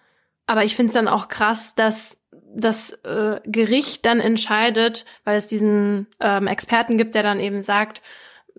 Aber 0.48 0.64
ich 0.64 0.76
finde 0.76 0.90
es 0.90 0.94
dann 0.96 1.08
auch 1.08 1.28
krass, 1.28 1.76
dass 1.76 2.18
das 2.56 2.92
äh, 3.04 3.40
Gericht 3.46 4.06
dann 4.06 4.20
entscheidet, 4.20 5.06
weil 5.24 5.38
es 5.38 5.48
diesen 5.48 6.08
ähm, 6.20 6.48
Experten 6.48 6.98
gibt, 6.98 7.14
der 7.14 7.24
dann 7.24 7.40
eben 7.40 7.62
sagt, 7.62 8.02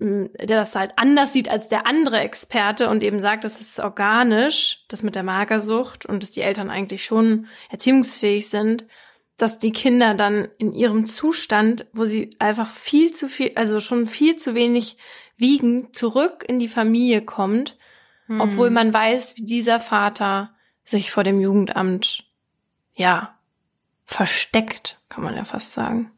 der 0.01 0.28
das 0.47 0.77
halt 0.77 0.93
anders 0.97 1.32
sieht 1.32 1.48
als 1.48 1.69
der 1.69 1.86
andere 1.86 2.20
Experte 2.20 2.89
und 2.89 3.02
eben 3.02 3.20
sagt, 3.20 3.43
das 3.43 3.60
ist 3.60 3.81
organisch, 3.81 4.85
das 4.89 5.02
mit 5.02 5.16
der 5.16 5.24
Magersucht 5.24 6.06
und 6.06 6.23
dass 6.23 6.31
die 6.31 6.43
Eltern 6.43 6.70
eigentlich 6.70 7.05
schon 7.05 7.48
erziehungsfähig 7.69 8.48
sind, 8.48 8.85
dass 9.39 9.59
die 9.59 9.73
Kinder 9.73 10.15
dann 10.15 10.48
in 10.59 10.73
ihrem 10.73 11.05
Zustand, 11.05 11.86
wo 11.93 12.05
sie 12.05 12.31
einfach 12.39 12.70
viel 12.70 13.12
zu 13.12 13.28
viel, 13.28 13.52
also 13.56 13.81
schon 13.81 14.06
viel 14.06 14.36
zu 14.36 14.55
wenig 14.55 14.98
wiegen, 15.36 15.93
zurück 15.93 16.44
in 16.47 16.60
die 16.60 16.69
Familie 16.69 17.23
kommt, 17.24 17.77
hm. 18.27 18.40
obwohl 18.40 18.70
man 18.70 18.94
weiß, 18.94 19.36
wie 19.36 19.44
dieser 19.44 19.81
Vater 19.81 20.55
sich 20.89 21.10
vor 21.10 21.23
dem 21.23 21.40
Jugendamt, 21.40 22.24
ja, 22.94 23.35
versteckt, 24.06 25.01
kann 25.09 25.23
man 25.23 25.36
ja 25.36 25.44
fast 25.44 25.73
sagen. 25.73 26.10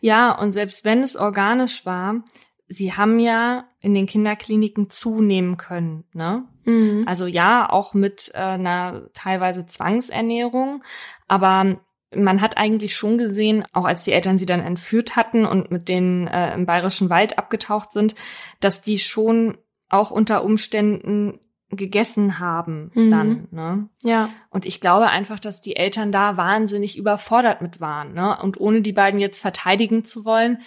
Ja, 0.00 0.32
und 0.32 0.52
selbst 0.52 0.84
wenn 0.84 1.02
es 1.02 1.16
organisch 1.16 1.86
war, 1.86 2.22
sie 2.68 2.92
haben 2.92 3.18
ja 3.18 3.64
in 3.80 3.94
den 3.94 4.06
Kinderkliniken 4.06 4.90
zunehmen 4.90 5.56
können, 5.56 6.04
ne? 6.12 6.44
Mhm. 6.64 7.04
Also 7.06 7.26
ja, 7.26 7.68
auch 7.70 7.94
mit 7.94 8.30
äh, 8.34 8.38
einer 8.38 9.10
teilweise 9.12 9.66
Zwangsernährung, 9.66 10.82
aber 11.28 11.78
man 12.14 12.40
hat 12.40 12.56
eigentlich 12.58 12.94
schon 12.94 13.18
gesehen, 13.18 13.64
auch 13.72 13.84
als 13.84 14.04
die 14.04 14.12
Eltern 14.12 14.38
sie 14.38 14.46
dann 14.46 14.60
entführt 14.60 15.16
hatten 15.16 15.46
und 15.46 15.70
mit 15.70 15.88
denen 15.88 16.26
äh, 16.26 16.54
im 16.54 16.66
bayerischen 16.66 17.10
Wald 17.10 17.38
abgetaucht 17.38 17.92
sind, 17.92 18.14
dass 18.60 18.82
die 18.82 18.98
schon 18.98 19.58
auch 19.88 20.10
unter 20.10 20.44
Umständen 20.44 21.40
gegessen 21.76 22.38
haben 22.38 22.90
mhm. 22.94 23.10
dann, 23.10 23.48
ne? 23.50 23.88
Ja. 24.02 24.28
Und 24.50 24.66
ich 24.66 24.80
glaube 24.80 25.08
einfach, 25.08 25.38
dass 25.38 25.60
die 25.60 25.76
Eltern 25.76 26.12
da 26.12 26.36
wahnsinnig 26.36 26.98
überfordert 26.98 27.62
mit 27.62 27.80
waren, 27.80 28.14
ne? 28.14 28.38
Und 28.40 28.60
ohne 28.60 28.80
die 28.82 28.92
beiden 28.92 29.20
jetzt 29.20 29.40
verteidigen 29.40 30.04
zu 30.04 30.24
wollen, 30.24 30.58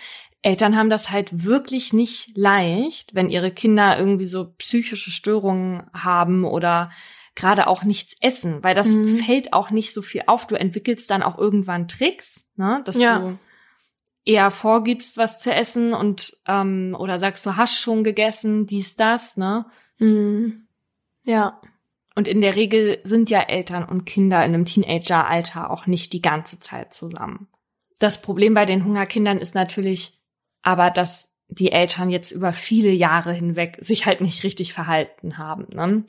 Eltern 0.42 0.78
haben 0.78 0.90
das 0.90 1.10
halt 1.10 1.44
wirklich 1.44 1.94
nicht 1.94 2.38
leicht, 2.38 3.16
wenn 3.16 3.30
ihre 3.30 3.52
Kinder 3.52 3.98
irgendwie 3.98 4.28
so 4.28 4.54
psychische 4.58 5.12
Störungen 5.12 5.84
haben 5.94 6.46
oder 6.46 6.92
gerade 7.36 7.68
auch 7.68 7.84
nichts 7.84 8.16
essen, 8.22 8.64
weil 8.64 8.76
das 8.76 8.88
mhm. 8.88 9.20
fällt 9.20 9.54
auch 9.54 9.70
nicht 9.72 9.94
so 9.94 10.02
viel 10.02 10.24
auf. 10.28 10.48
Du 10.48 10.56
entwickelst 10.56 11.10
dann 11.10 11.24
auch 11.24 11.38
irgendwann 11.38 11.88
Tricks, 11.88 12.50
ne? 12.56 12.82
Dass 12.86 12.98
ja. 12.98 13.20
du 13.20 13.38
eher 14.26 14.52
vorgibst, 14.52 15.18
was 15.18 15.40
zu 15.40 15.54
essen 15.54 15.94
und 15.94 16.36
ähm, 16.48 16.96
oder 17.00 17.18
sagst, 17.18 17.46
du 17.46 17.56
hast 17.56 17.80
schon 17.80 18.04
gegessen, 18.04 18.66
dies, 18.66 18.96
das, 18.96 19.38
ne? 19.38 19.66
Mhm. 20.00 20.67
Ja. 21.28 21.62
Und 22.16 22.28
in 22.28 22.42
der 22.42 22.56
Regel 22.56 23.00
sind 23.04 23.30
ja 23.30 23.42
Eltern 23.42 23.84
und 23.84 24.06
Kinder 24.06 24.44
in 24.44 24.56
einem 24.56 24.66
Teenageralter 24.66 25.70
auch 25.70 25.86
nicht 25.86 26.14
die 26.14 26.22
ganze 26.22 26.60
Zeit 26.60 26.94
zusammen. 26.94 27.48
Das 28.00 28.22
Problem 28.22 28.56
bei 28.56 28.66
den 28.66 28.86
Hungerkindern 28.86 29.38
ist 29.38 29.54
natürlich 29.54 30.20
aber, 30.64 30.90
dass 30.90 31.30
die 31.50 31.72
Eltern 31.72 32.10
jetzt 32.10 32.32
über 32.32 32.52
viele 32.54 32.92
Jahre 32.92 33.34
hinweg 33.34 33.78
sich 33.82 34.06
halt 34.06 34.22
nicht 34.22 34.44
richtig 34.44 34.74
verhalten 34.74 35.38
haben. 35.38 35.68
Ne? 35.70 36.04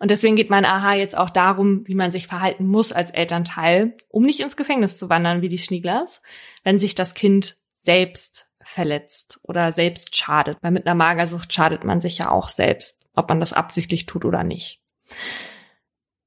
Und 0.00 0.10
deswegen 0.10 0.36
geht 0.36 0.50
mein 0.50 0.64
Aha 0.64 0.94
jetzt 0.94 1.16
auch 1.16 1.30
darum, 1.30 1.86
wie 1.86 1.94
man 1.94 2.12
sich 2.12 2.26
verhalten 2.26 2.66
muss 2.66 2.92
als 2.92 3.10
Elternteil, 3.10 3.94
um 4.08 4.24
nicht 4.24 4.40
ins 4.40 4.56
Gefängnis 4.56 4.98
zu 4.98 5.08
wandern 5.08 5.42
wie 5.42 5.48
die 5.48 5.58
Schnieglers, 5.58 6.22
wenn 6.62 6.78
sich 6.78 6.94
das 6.94 7.14
Kind 7.14 7.56
selbst 7.76 8.48
verletzt 8.64 9.40
oder 9.42 9.72
selbst 9.72 10.16
schadet. 10.16 10.58
Weil 10.60 10.72
mit 10.72 10.86
einer 10.86 10.94
Magersucht 10.94 11.52
schadet 11.52 11.84
man 11.84 12.00
sich 12.00 12.18
ja 12.18 12.30
auch 12.30 12.48
selbst, 12.48 13.06
ob 13.14 13.28
man 13.28 13.40
das 13.40 13.52
absichtlich 13.52 14.06
tut 14.06 14.24
oder 14.24 14.44
nicht. 14.44 14.80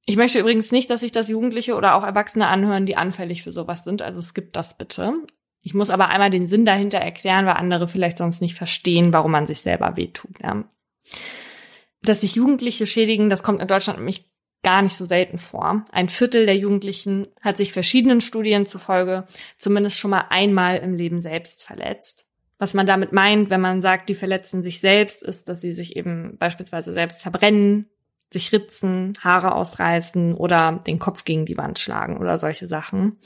Ich 0.06 0.18
möchte 0.18 0.40
übrigens 0.40 0.72
nicht, 0.72 0.90
dass 0.90 1.00
sich 1.00 1.12
das 1.12 1.28
Jugendliche 1.28 1.76
oder 1.76 1.96
auch 1.96 2.04
Erwachsene 2.04 2.48
anhören, 2.48 2.86
die 2.86 2.98
anfällig 2.98 3.42
für 3.42 3.52
sowas 3.52 3.84
sind. 3.84 4.02
Also 4.02 4.20
es 4.20 4.34
gibt 4.34 4.56
das 4.56 4.78
bitte. 4.78 5.14
Ich 5.62 5.74
muss 5.74 5.90
aber 5.90 6.10
einmal 6.10 6.30
den 6.30 6.46
Sinn 6.46 6.64
dahinter 6.64 7.00
erklären, 7.00 7.48
weil 7.48 7.56
andere 7.56 7.88
vielleicht 7.88 8.20
sonst 8.20 8.40
nicht 8.40 8.54
verstehen, 8.54 9.14
warum 9.14 9.32
man 9.32 9.48
sich 9.48 9.62
selber 9.62 9.98
wehtut. 9.98 10.36
Ja. 10.44 10.64
Dass 12.04 12.22
sich 12.22 12.36
Jugendliche 12.36 12.86
schädigen, 12.86 13.32
das 13.32 13.42
kommt 13.42 13.62
in 13.62 13.68
Deutschland 13.68 13.98
nämlich 13.98 14.30
gar 14.62 14.84
nicht 14.84 14.98
so 14.98 15.06
selten 15.06 15.38
vor. 15.38 15.86
Ein 15.92 16.10
Viertel 16.10 16.46
der 16.46 16.58
Jugendlichen 16.58 17.28
hat 17.42 17.58
sich 17.58 17.72
verschiedenen 17.72 18.22
Studien 18.22 18.66
zufolge 18.66 19.28
zumindest 19.58 19.98
schon 19.98 20.12
mal 20.12 20.26
einmal 20.30 20.78
im 20.78 20.94
Leben 20.94 21.22
selbst 21.22 21.64
verletzt. 21.64 22.25
Was 22.58 22.74
man 22.74 22.88
damit 22.88 23.12
meint, 23.12 23.50
wenn 23.50 23.62
man 23.62 23.82
sagt, 23.82 24.10
die 24.10 24.16
verletzen 24.16 24.64
sich 24.64 24.80
selbst, 24.80 25.24
ist, 25.24 25.50
dass 25.50 25.62
sie 25.62 25.74
sich 25.74 25.96
eben 25.96 26.38
beispielsweise 26.38 26.94
selbst 26.94 27.22
verbrennen, 27.22 27.90
sich 28.32 28.52
ritzen, 28.52 29.14
Haare 29.22 29.54
ausreißen 29.56 30.34
oder 30.34 30.82
den 30.88 31.00
Kopf 31.00 31.26
gegen 31.26 31.46
die 31.46 31.58
Wand 31.58 31.80
schlagen 31.80 32.18
oder 32.18 32.38
solche 32.38 32.68
Sachen. 32.68 33.20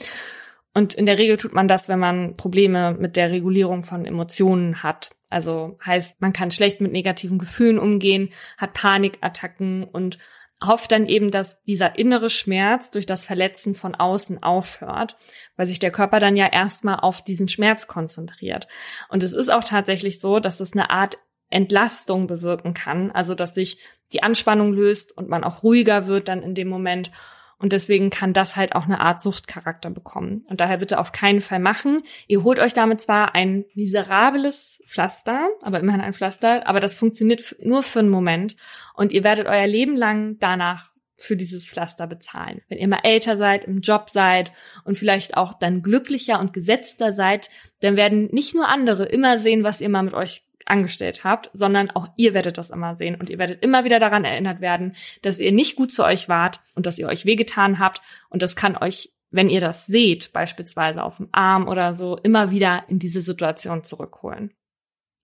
Und 0.74 0.94
in 0.94 1.06
der 1.06 1.18
Regel 1.18 1.38
tut 1.38 1.54
man 1.54 1.68
das, 1.68 1.90
wenn 1.90 2.00
man 2.00 2.38
Probleme 2.38 2.96
mit 2.98 3.16
der 3.16 3.32
Regulierung 3.32 3.84
von 3.84 4.06
Emotionen 4.06 4.84
hat. 4.84 5.12
Also 5.30 5.78
heißt, 5.86 6.22
man 6.22 6.34
kann 6.34 6.52
schlecht 6.52 6.82
mit 6.82 6.92
negativen 6.92 7.38
Gefühlen 7.38 7.80
umgehen, 7.80 8.30
hat 8.58 8.74
Panikattacken 8.74 9.84
und 9.84 10.18
hofft 10.64 10.92
dann 10.92 11.06
eben, 11.06 11.32
dass 11.32 11.64
dieser 11.64 11.98
innere 11.98 12.30
Schmerz 12.30 12.92
durch 12.92 13.06
das 13.06 13.24
Verletzen 13.24 13.76
von 13.76 13.96
außen 13.96 14.44
aufhört, 14.44 15.16
weil 15.56 15.66
sich 15.66 15.80
der 15.80 15.92
Körper 15.92 16.20
dann 16.20 16.36
ja 16.36 16.48
erstmal 16.48 17.00
auf 17.00 17.24
diesen 17.24 17.48
Schmerz 17.48 17.88
konzentriert. 17.88 18.68
Und 19.08 19.24
es 19.24 19.34
ist 19.34 19.50
auch 19.50 19.64
tatsächlich 19.64 20.20
so, 20.20 20.40
dass 20.40 20.60
es 20.60 20.74
eine 20.74 20.90
Art 20.90 21.18
Entlastung 21.50 22.28
bewirken 22.28 22.74
kann, 22.74 23.12
also 23.12 23.36
dass 23.36 23.56
sich 23.56 23.80
die 24.12 24.24
Anspannung 24.24 24.74
löst 24.74 25.16
und 25.16 25.30
man 25.30 25.44
auch 25.44 25.64
ruhiger 25.64 26.08
wird 26.08 26.28
dann 26.28 26.44
in 26.44 26.56
dem 26.56 26.68
Moment 26.68 27.12
und 27.60 27.74
deswegen 27.74 28.10
kann 28.10 28.34
das 28.34 28.56
halt 28.56 28.74
auch 28.74 28.86
eine 28.86 29.02
Art 29.02 29.22
Suchtcharakter 29.22 29.90
bekommen. 29.90 30.46
Und 30.50 30.62
daher 30.62 30.78
bitte 30.78 30.98
auf 30.98 31.12
keinen 31.12 31.42
Fall 31.42 31.60
machen. 31.60 32.02
Ihr 32.28 32.44
holt 32.44 32.58
euch 32.58 32.74
damit 32.74 33.02
zwar 33.02 33.36
ein 33.36 33.66
miserables 33.76 34.82
Pflaster, 34.88 35.50
aber 35.62 35.80
immerhin 35.80 36.02
ein 36.02 36.14
Pflaster, 36.14 36.66
aber 36.68 36.80
das 36.80 36.94
funktioniert 36.94 37.58
nur 37.62 37.84
für 37.84 38.00
einen 38.00 38.10
Moment. 38.10 38.56
Und 38.94 39.12
ihr 39.12 39.26
werdet 39.26 39.48
euer 39.48 39.68
Leben 39.68 39.98
lang 39.98 40.38
danach 40.40 40.92
für 41.18 41.36
dieses 41.36 41.68
Pflaster 41.68 42.08
bezahlen. 42.08 42.62
Wenn 42.70 42.78
ihr 42.78 42.88
mal 42.88 43.02
älter 43.04 43.36
seid, 43.36 43.66
im 43.66 43.82
Job 43.82 44.10
seid 44.10 44.54
und 44.86 44.98
vielleicht 44.98 45.36
auch 45.36 45.54
dann 45.54 45.82
glücklicher 45.82 46.40
und 46.40 46.54
gesetzter 46.54 47.12
seid, 47.12 47.50
dann 47.82 47.98
werden 47.98 48.30
nicht 48.32 48.56
nur 48.56 48.70
andere 48.70 49.06
immer 49.06 49.38
sehen, 49.38 49.64
was 49.64 49.82
ihr 49.82 49.90
mal 49.90 50.04
mit 50.04 50.14
euch 50.14 50.44
angestellt 50.66 51.24
habt, 51.24 51.50
sondern 51.54 51.92
auch 51.92 52.08
ihr 52.16 52.34
werdet 52.34 52.58
das 52.58 52.70
immer 52.70 52.96
sehen 52.96 53.16
und 53.16 53.30
ihr 53.30 53.38
werdet 53.38 53.64
immer 53.64 53.84
wieder 53.84 54.00
daran 54.00 54.26
erinnert 54.26 54.62
werden, 54.62 54.94
dass 55.22 55.40
ihr 55.40 55.52
nicht 55.52 55.76
gut 55.76 55.92
zu 55.92 56.04
euch 56.04 56.30
wart 56.30 56.60
und 56.76 56.86
dass 56.86 57.00
ihr 57.00 57.08
euch 57.08 57.26
wehgetan 57.26 57.80
habt 57.80 58.02
und 58.30 58.42
das 58.42 58.56
kann 58.56 58.78
euch, 58.78 59.12
wenn 59.32 59.50
ihr 59.50 59.62
das 59.62 59.86
seht, 59.86 60.34
beispielsweise 60.34 61.04
auf 61.04 61.18
dem 61.18 61.30
Arm 61.32 61.68
oder 61.68 61.94
so, 61.94 62.18
immer 62.18 62.52
wieder 62.52 62.84
in 62.88 63.00
diese 63.00 63.22
Situation 63.22 63.84
zurückholen. 63.84 64.52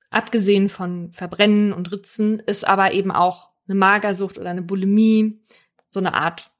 Abgesehen 0.09 0.69
von 0.69 1.11
Verbrennen 1.11 1.73
und 1.73 1.91
Ritzen 1.91 2.39
ist 2.39 2.65
aber 2.65 2.93
eben 2.93 3.11
auch 3.11 3.49
eine 3.67 3.75
Magersucht 3.75 4.37
oder 4.37 4.51
eine 4.51 4.61
Bulimie 4.61 5.41
so 5.89 5.99
eine 5.99 6.13
Art 6.13 6.51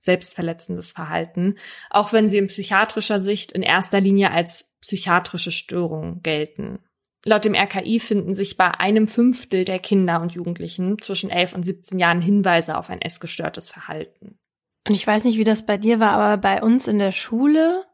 selbstverletzendes 0.00 0.90
Verhalten, 0.90 1.56
auch 1.90 2.12
wenn 2.12 2.28
sie 2.28 2.38
in 2.38 2.46
psychiatrischer 2.46 3.22
Sicht 3.22 3.52
in 3.52 3.62
erster 3.62 4.00
Linie 4.00 4.30
als 4.30 4.74
psychiatrische 4.80 5.50
Störung 5.50 6.22
gelten. 6.22 6.78
Laut 7.24 7.44
dem 7.44 7.54
RKI 7.54 7.98
finden 8.00 8.34
sich 8.34 8.56
bei 8.56 8.70
einem 8.78 9.08
Fünftel 9.08 9.64
der 9.64 9.78
Kinder 9.78 10.20
und 10.20 10.34
Jugendlichen 10.34 11.00
zwischen 11.00 11.30
11 11.30 11.54
und 11.54 11.64
17 11.64 11.98
Jahren 11.98 12.20
Hinweise 12.20 12.76
auf 12.76 12.90
ein 12.90 13.00
essgestörtes 13.00 13.70
Verhalten. 13.70 14.38
Und 14.86 14.94
ich 14.94 15.06
weiß 15.06 15.24
nicht, 15.24 15.38
wie 15.38 15.44
das 15.44 15.64
bei 15.64 15.78
dir 15.78 16.00
war, 16.00 16.12
aber 16.12 16.36
bei 16.36 16.62
uns 16.62 16.86
in 16.86 16.98
der 16.98 17.12
Schule, 17.12 17.84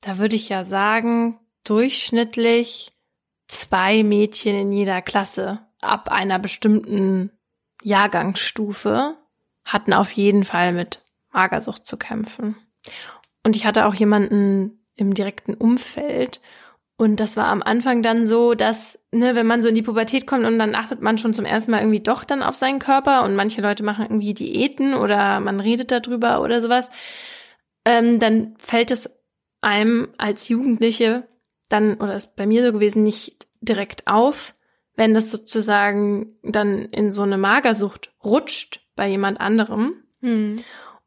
da 0.00 0.18
würde 0.18 0.34
ich 0.34 0.48
ja 0.48 0.64
sagen, 0.64 1.38
durchschnittlich 1.62 2.92
zwei 3.46 4.02
Mädchen 4.02 4.56
in 4.56 4.72
jeder 4.72 5.00
Klasse 5.02 5.60
ab 5.80 6.10
einer 6.10 6.38
bestimmten 6.38 7.30
Jahrgangsstufe 7.82 9.16
hatten 9.64 9.92
auf 9.92 10.10
jeden 10.12 10.44
Fall 10.44 10.72
mit 10.72 11.02
Magersucht 11.32 11.86
zu 11.86 11.96
kämpfen. 11.96 12.56
Und 13.44 13.56
ich 13.56 13.64
hatte 13.64 13.86
auch 13.86 13.94
jemanden 13.94 14.84
im 14.96 15.14
direkten 15.14 15.54
Umfeld 15.54 16.40
und 17.00 17.16
das 17.16 17.34
war 17.38 17.46
am 17.46 17.62
Anfang 17.62 18.02
dann 18.02 18.26
so, 18.26 18.52
dass, 18.52 18.98
ne, 19.10 19.34
wenn 19.34 19.46
man 19.46 19.62
so 19.62 19.70
in 19.70 19.74
die 19.74 19.80
Pubertät 19.80 20.26
kommt 20.26 20.44
und 20.44 20.58
dann 20.58 20.74
achtet 20.74 21.00
man 21.00 21.16
schon 21.16 21.32
zum 21.32 21.46
ersten 21.46 21.70
Mal 21.70 21.80
irgendwie 21.80 22.02
doch 22.02 22.24
dann 22.24 22.42
auf 22.42 22.56
seinen 22.56 22.78
Körper 22.78 23.24
und 23.24 23.34
manche 23.36 23.62
Leute 23.62 23.82
machen 23.82 24.04
irgendwie 24.04 24.34
Diäten 24.34 24.92
oder 24.92 25.40
man 25.40 25.60
redet 25.60 25.90
darüber 25.90 26.42
oder 26.42 26.60
sowas, 26.60 26.90
ähm, 27.86 28.18
dann 28.18 28.54
fällt 28.58 28.90
es 28.90 29.08
einem 29.62 30.08
als 30.18 30.50
Jugendliche 30.50 31.26
dann, 31.70 31.94
oder 31.94 32.16
ist 32.16 32.36
bei 32.36 32.46
mir 32.46 32.62
so 32.62 32.70
gewesen, 32.70 33.02
nicht 33.02 33.48
direkt 33.62 34.06
auf, 34.06 34.54
wenn 34.94 35.14
das 35.14 35.30
sozusagen 35.30 36.36
dann 36.42 36.80
in 36.90 37.10
so 37.10 37.22
eine 37.22 37.38
Magersucht 37.38 38.12
rutscht 38.22 38.82
bei 38.94 39.08
jemand 39.08 39.40
anderem. 39.40 40.04
Hm. 40.20 40.56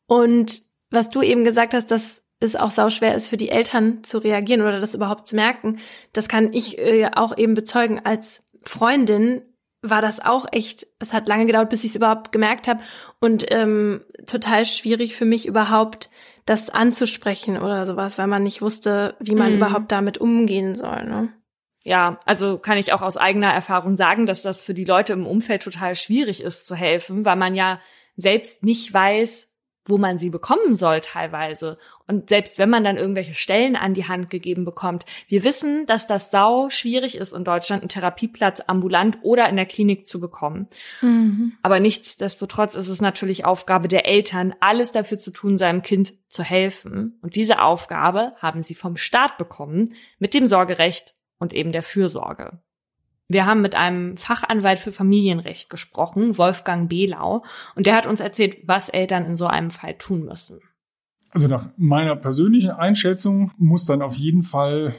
Und 0.08 0.64
was 0.90 1.10
du 1.10 1.22
eben 1.22 1.44
gesagt 1.44 1.76
hast, 1.76 1.92
dass 1.92 2.23
es 2.44 2.56
auch 2.56 2.72
sauschwer 2.72 3.16
ist 3.16 3.28
für 3.28 3.38
die 3.38 3.50
Eltern 3.50 4.04
zu 4.04 4.18
reagieren 4.18 4.62
oder 4.62 4.80
das 4.80 4.96
überhaupt 4.96 5.28
zu 5.28 5.36
merken. 5.36 5.80
Das 6.12 6.28
kann 6.28 6.54
ich 6.54 6.78
äh, 6.78 7.10
auch 7.14 7.38
eben 7.38 7.54
bezeugen 7.54 8.02
als 8.04 8.44
Freundin 8.64 9.42
war 9.84 10.02
das 10.02 10.22
auch 10.22 10.46
echt, 10.52 10.88
es 11.00 11.12
hat 11.12 11.28
lange 11.28 11.46
gedauert, 11.46 11.70
bis 11.70 11.84
ich 11.84 11.92
es 11.92 11.96
überhaupt 11.98 12.32
gemerkt 12.32 12.70
habe 12.70 12.80
und 13.20 13.46
ähm, 13.50 14.02
total 14.26 14.66
schwierig 14.66 15.16
für 15.16 15.26
mich 15.26 15.46
überhaupt 15.46 16.10
das 16.46 16.70
anzusprechen 16.70 17.58
oder 17.58 17.86
sowas, 17.86 18.18
weil 18.18 18.28
man 18.28 18.44
nicht 18.44 18.62
wusste, 18.62 19.16
wie 19.20 19.36
man 19.36 19.52
mhm. 19.52 19.58
überhaupt 19.58 19.92
damit 19.92 20.18
umgehen 20.18 20.74
soll. 20.74 21.04
Ne? 21.04 21.34
Ja, 21.84 22.20
also 22.26 22.58
kann 22.58 22.78
ich 22.78 22.94
auch 22.94 23.02
aus 23.02 23.18
eigener 23.18 23.54
Erfahrung 23.54 23.98
sagen, 23.98 24.26
dass 24.26 24.42
das 24.42 24.64
für 24.64 24.74
die 24.74 24.86
Leute 24.86 25.14
im 25.14 25.28
Umfeld 25.28 25.64
total 25.64 25.96
schwierig 25.96 26.42
ist 26.42 26.66
zu 26.66 26.76
helfen, 26.76 27.26
weil 27.26 27.36
man 27.36 27.54
ja 27.54 27.80
selbst 28.16 28.64
nicht 28.64 28.94
weiß, 28.94 29.50
wo 29.86 29.98
man 29.98 30.18
sie 30.18 30.30
bekommen 30.30 30.76
soll 30.76 31.02
teilweise. 31.02 31.78
Und 32.08 32.30
selbst 32.30 32.58
wenn 32.58 32.70
man 32.70 32.84
dann 32.84 32.98
irgendwelche 32.98 33.34
Stellen 33.34 33.76
an 33.76 33.94
die 33.94 34.08
Hand 34.08 34.30
gegeben 34.30 34.66
bekommt, 34.66 35.06
wir 35.28 35.44
wissen, 35.44 35.86
dass 35.86 36.08
das 36.08 36.32
sau 36.32 36.70
schwierig 36.70 37.16
ist 37.16 37.34
in 37.34 37.44
Deutschland, 37.44 37.82
einen 37.82 37.90
Therapieplatz 37.90 38.62
ambulant 38.66 39.20
oder 39.22 39.50
in 39.50 39.56
der 39.56 39.66
Klinik 39.66 40.08
zu 40.08 40.20
bekommen. 40.20 40.68
Mhm. 41.02 41.54
Aber 41.62 41.80
nichtsdestotrotz 41.80 42.76
ist 42.76 42.88
es 42.88 43.02
natürlich 43.02 43.46
Aufgabe 43.46 43.88
der 43.88 44.06
Eltern, 44.06 44.54
alles 44.60 44.92
dafür 44.92 45.18
zu 45.18 45.32
tun, 45.32 45.58
seinem 45.58 45.82
Kind 45.82 46.14
zu 46.30 46.44
helfen. 46.44 47.20
Und 47.22 47.36
diese 47.36 47.62
Aufgabe 47.62 48.34
haben 48.38 48.64
sie 48.64 48.76
vom 48.76 48.98
Staat 48.98 49.38
bekommen 49.38 49.94
mit 50.18 50.34
dem 50.34 50.48
Sorgerecht 50.48 51.14
und 51.40 51.54
eben 51.54 51.72
der 51.72 51.84
Fürsorge. 51.84 52.63
Wir 53.34 53.46
haben 53.46 53.62
mit 53.62 53.76
einem 53.76 54.16
Fachanwalt 54.16 54.80
für 54.80 54.92
Familienrecht 54.92 55.70
gesprochen, 55.70 56.38
Wolfgang 56.38 56.90
Behlau, 56.90 57.44
und 57.76 57.88
der 57.88 57.96
hat 57.96 58.08
uns 58.08 58.20
erzählt, 58.20 58.58
was 58.66 58.90
Eltern 58.90 59.26
in 59.26 59.36
so 59.36 59.48
einem 59.48 59.72
Fall 59.72 59.98
tun 59.98 60.26
müssen. 60.26 60.60
Also 61.32 61.48
nach 61.48 61.70
meiner 61.78 62.16
persönlichen 62.16 62.72
Einschätzung 62.72 63.52
muss 63.58 63.86
dann 63.86 64.04
auf 64.04 64.16
jeden 64.16 64.44
Fall 64.44 64.94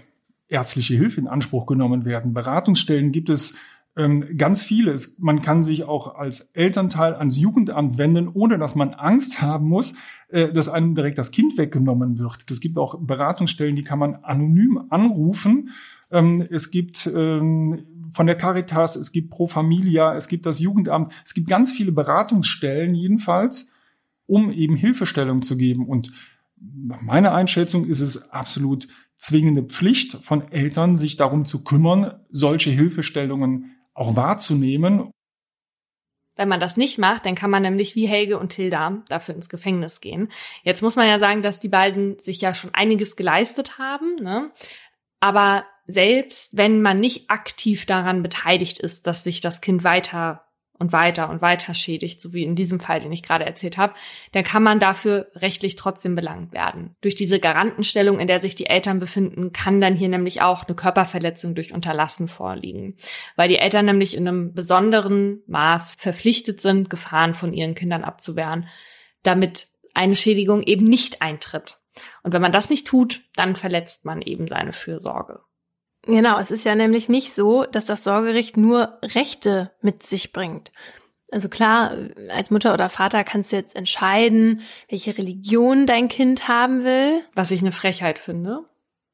ärztliche 0.48 0.94
Hilfe 0.94 1.20
in 1.20 1.28
Anspruch 1.28 1.66
genommen 1.66 2.05
werden. 2.05 2.35
Beratungsstellen 2.35 3.12
gibt 3.12 3.31
es 3.31 3.55
ähm, 3.97 4.24
ganz 4.36 4.62
viele. 4.62 4.93
Es, 4.93 5.19
man 5.20 5.40
kann 5.43 5.62
sich 5.62 5.85
auch 5.85 6.16
als 6.16 6.40
Elternteil 6.55 7.15
ans 7.15 7.39
Jugendamt 7.39 7.98
wenden, 7.98 8.28
ohne 8.28 8.59
dass 8.59 8.74
man 8.74 8.94
Angst 8.94 9.40
haben 9.40 9.69
muss, 9.69 9.94
äh, 10.28 10.52
dass 10.52 10.69
einem 10.69 10.94
direkt 10.94 11.19
das 11.19 11.31
Kind 11.31 11.56
weggenommen 11.56 12.19
wird. 12.19 12.51
Es 12.51 12.61
gibt 12.61 12.78
auch 12.78 12.98
Beratungsstellen, 12.98 13.77
die 13.77 13.85
kann 13.85 14.01
man 14.01 14.16
anonym 14.16 14.86
anrufen. 14.90 15.70
Ähm, 16.11 16.44
es 16.51 16.70
gibt 16.70 17.06
ähm, 17.06 17.86
von 18.15 18.27
der 18.27 18.36
Caritas, 18.36 18.97
es 18.97 19.12
gibt 19.12 19.31
Pro 19.31 19.47
Familia, 19.47 20.15
es 20.15 20.28
gibt 20.28 20.47
das 20.47 20.61
Jugendamt, 20.61 21.12
es 21.24 21.35
gibt 21.35 21.49
ganz 21.49 21.73
viele 21.73 21.93
Beratungsstellen 21.93 22.95
jedenfalls, 22.95 23.73
um 24.27 24.51
eben 24.51 24.77
Hilfestellung 24.77 25.43
zu 25.43 25.57
geben. 25.57 25.86
Und 25.86 26.12
nach 26.57 27.03
meiner 27.03 27.35
Einschätzung 27.35 27.85
ist 27.86 28.01
es 28.01 28.31
absolut 28.31 28.89
zwingende 29.15 29.62
Pflicht 29.62 30.19
von 30.23 30.51
Eltern, 30.51 30.97
sich 30.97 31.16
darum 31.16 31.45
zu 31.45 31.65
kümmern, 31.65 32.20
solche 32.31 32.70
Hilfestellungen 32.70 33.77
auch 33.93 34.16
wahrzunehmen. 34.16 35.11
Wenn 36.36 36.49
man 36.49 36.59
das 36.59 36.77
nicht 36.77 36.99
macht, 36.99 37.27
dann 37.27 37.36
kann 37.36 37.51
man 37.51 37.62
nämlich 37.62 37.95
wie 37.95 38.07
Helge 38.07 38.39
und 38.39 38.49
Tilda 38.49 39.03
dafür 39.09 39.36
ins 39.36 39.49
Gefängnis 39.49 40.01
gehen. 40.01 40.32
Jetzt 40.65 40.82
muss 40.82 40.97
man 40.97 41.07
ja 41.07 41.19
sagen, 41.20 41.43
dass 41.43 41.61
die 41.61 41.69
beiden 41.69 42.19
sich 42.19 42.41
ja 42.41 42.55
schon 42.55 42.74
einiges 42.74 43.15
geleistet 43.15 43.78
haben. 43.78 44.16
Ne? 44.16 44.51
Aber 45.20 45.65
selbst 45.86 46.51
wenn 46.52 46.82
man 46.82 47.01
nicht 47.01 47.31
aktiv 47.31 47.86
daran 47.86 48.23
beteiligt 48.23 48.78
ist, 48.78 49.06
dass 49.06 49.24
sich 49.24 49.40
das 49.40 49.61
Kind 49.61 49.85
weiter 49.85 50.44
und 50.78 50.93
weiter 50.93 51.31
und 51.31 51.40
weiter 51.40 51.73
schädigt, 51.73 52.20
so 52.20 52.32
wie 52.32 52.43
in 52.43 52.56
diesem 52.56 52.81
Fall, 52.81 53.01
den 53.01 53.12
ich 53.12 53.23
gerade 53.23 53.47
erzählt 53.47 53.77
habe, 53.77 53.94
dann 54.32 54.43
kann 54.43 54.62
man 54.62 54.81
dafür 54.81 55.31
rechtlich 55.36 55.77
trotzdem 55.77 56.16
belangt 56.16 56.52
werden. 56.52 56.97
Durch 57.01 57.15
diese 57.15 57.39
Garantenstellung, 57.39 58.19
in 58.19 58.27
der 58.27 58.40
sich 58.40 58.55
die 58.55 58.66
Eltern 58.66 58.98
befinden, 58.98 59.52
kann 59.52 59.81
dann 59.81 59.94
hier 59.94 60.09
nämlich 60.09 60.43
auch 60.43 60.65
eine 60.65 60.74
Körperverletzung 60.74 61.55
durch 61.55 61.73
Unterlassen 61.73 62.27
vorliegen, 62.27 62.97
weil 63.36 63.48
die 63.48 63.59
Eltern 63.59 63.85
nämlich 63.85 64.16
in 64.16 64.27
einem 64.27 64.52
besonderen 64.52 65.43
Maß 65.47 65.94
verpflichtet 65.97 66.61
sind, 66.61 66.90
Gefahren 66.90 67.35
von 67.35 67.52
ihren 67.52 67.74
Kindern 67.74 68.02
abzuwehren, 68.02 68.66
damit 69.23 69.69
eine 69.94 70.16
Schädigung 70.16 70.62
eben 70.62 70.85
nicht 70.85 71.23
eintritt. 71.23 71.78
Und 72.24 72.32
wenn 72.32 72.43
man 72.43 72.52
das 72.52 72.69
nicht 72.69 72.86
tut, 72.86 73.23
dann 73.36 73.55
verletzt 73.55 74.05
man 74.05 74.20
eben 74.23 74.48
seine 74.48 74.73
Fürsorge. 74.73 75.40
Genau, 76.06 76.39
es 76.39 76.51
ist 76.51 76.64
ja 76.64 76.74
nämlich 76.74 77.09
nicht 77.09 77.35
so, 77.35 77.64
dass 77.64 77.86
das 77.86 78.05
Sorgerecht 78.05 78.56
nur 78.56 78.98
Rechte 79.02 79.70
mit 79.81 80.02
sich 80.02 80.32
bringt. 80.32 80.70
Also 81.32 81.48
klar, 81.48 81.97
als 82.28 82.51
Mutter 82.51 82.74
oder 82.74 82.89
Vater 82.89 83.24
kannst 83.24 83.52
du 83.52 83.56
jetzt 83.56 83.74
entscheiden, 83.74 84.60
welche 84.89 85.16
Religion 85.16 85.86
dein 85.86 86.09
Kind 86.09 86.47
haben 86.47 86.85
will. 86.85 87.22
Was 87.35 87.51
ich 87.51 87.60
eine 87.60 87.72
Frechheit 87.72 88.18
finde. 88.18 88.64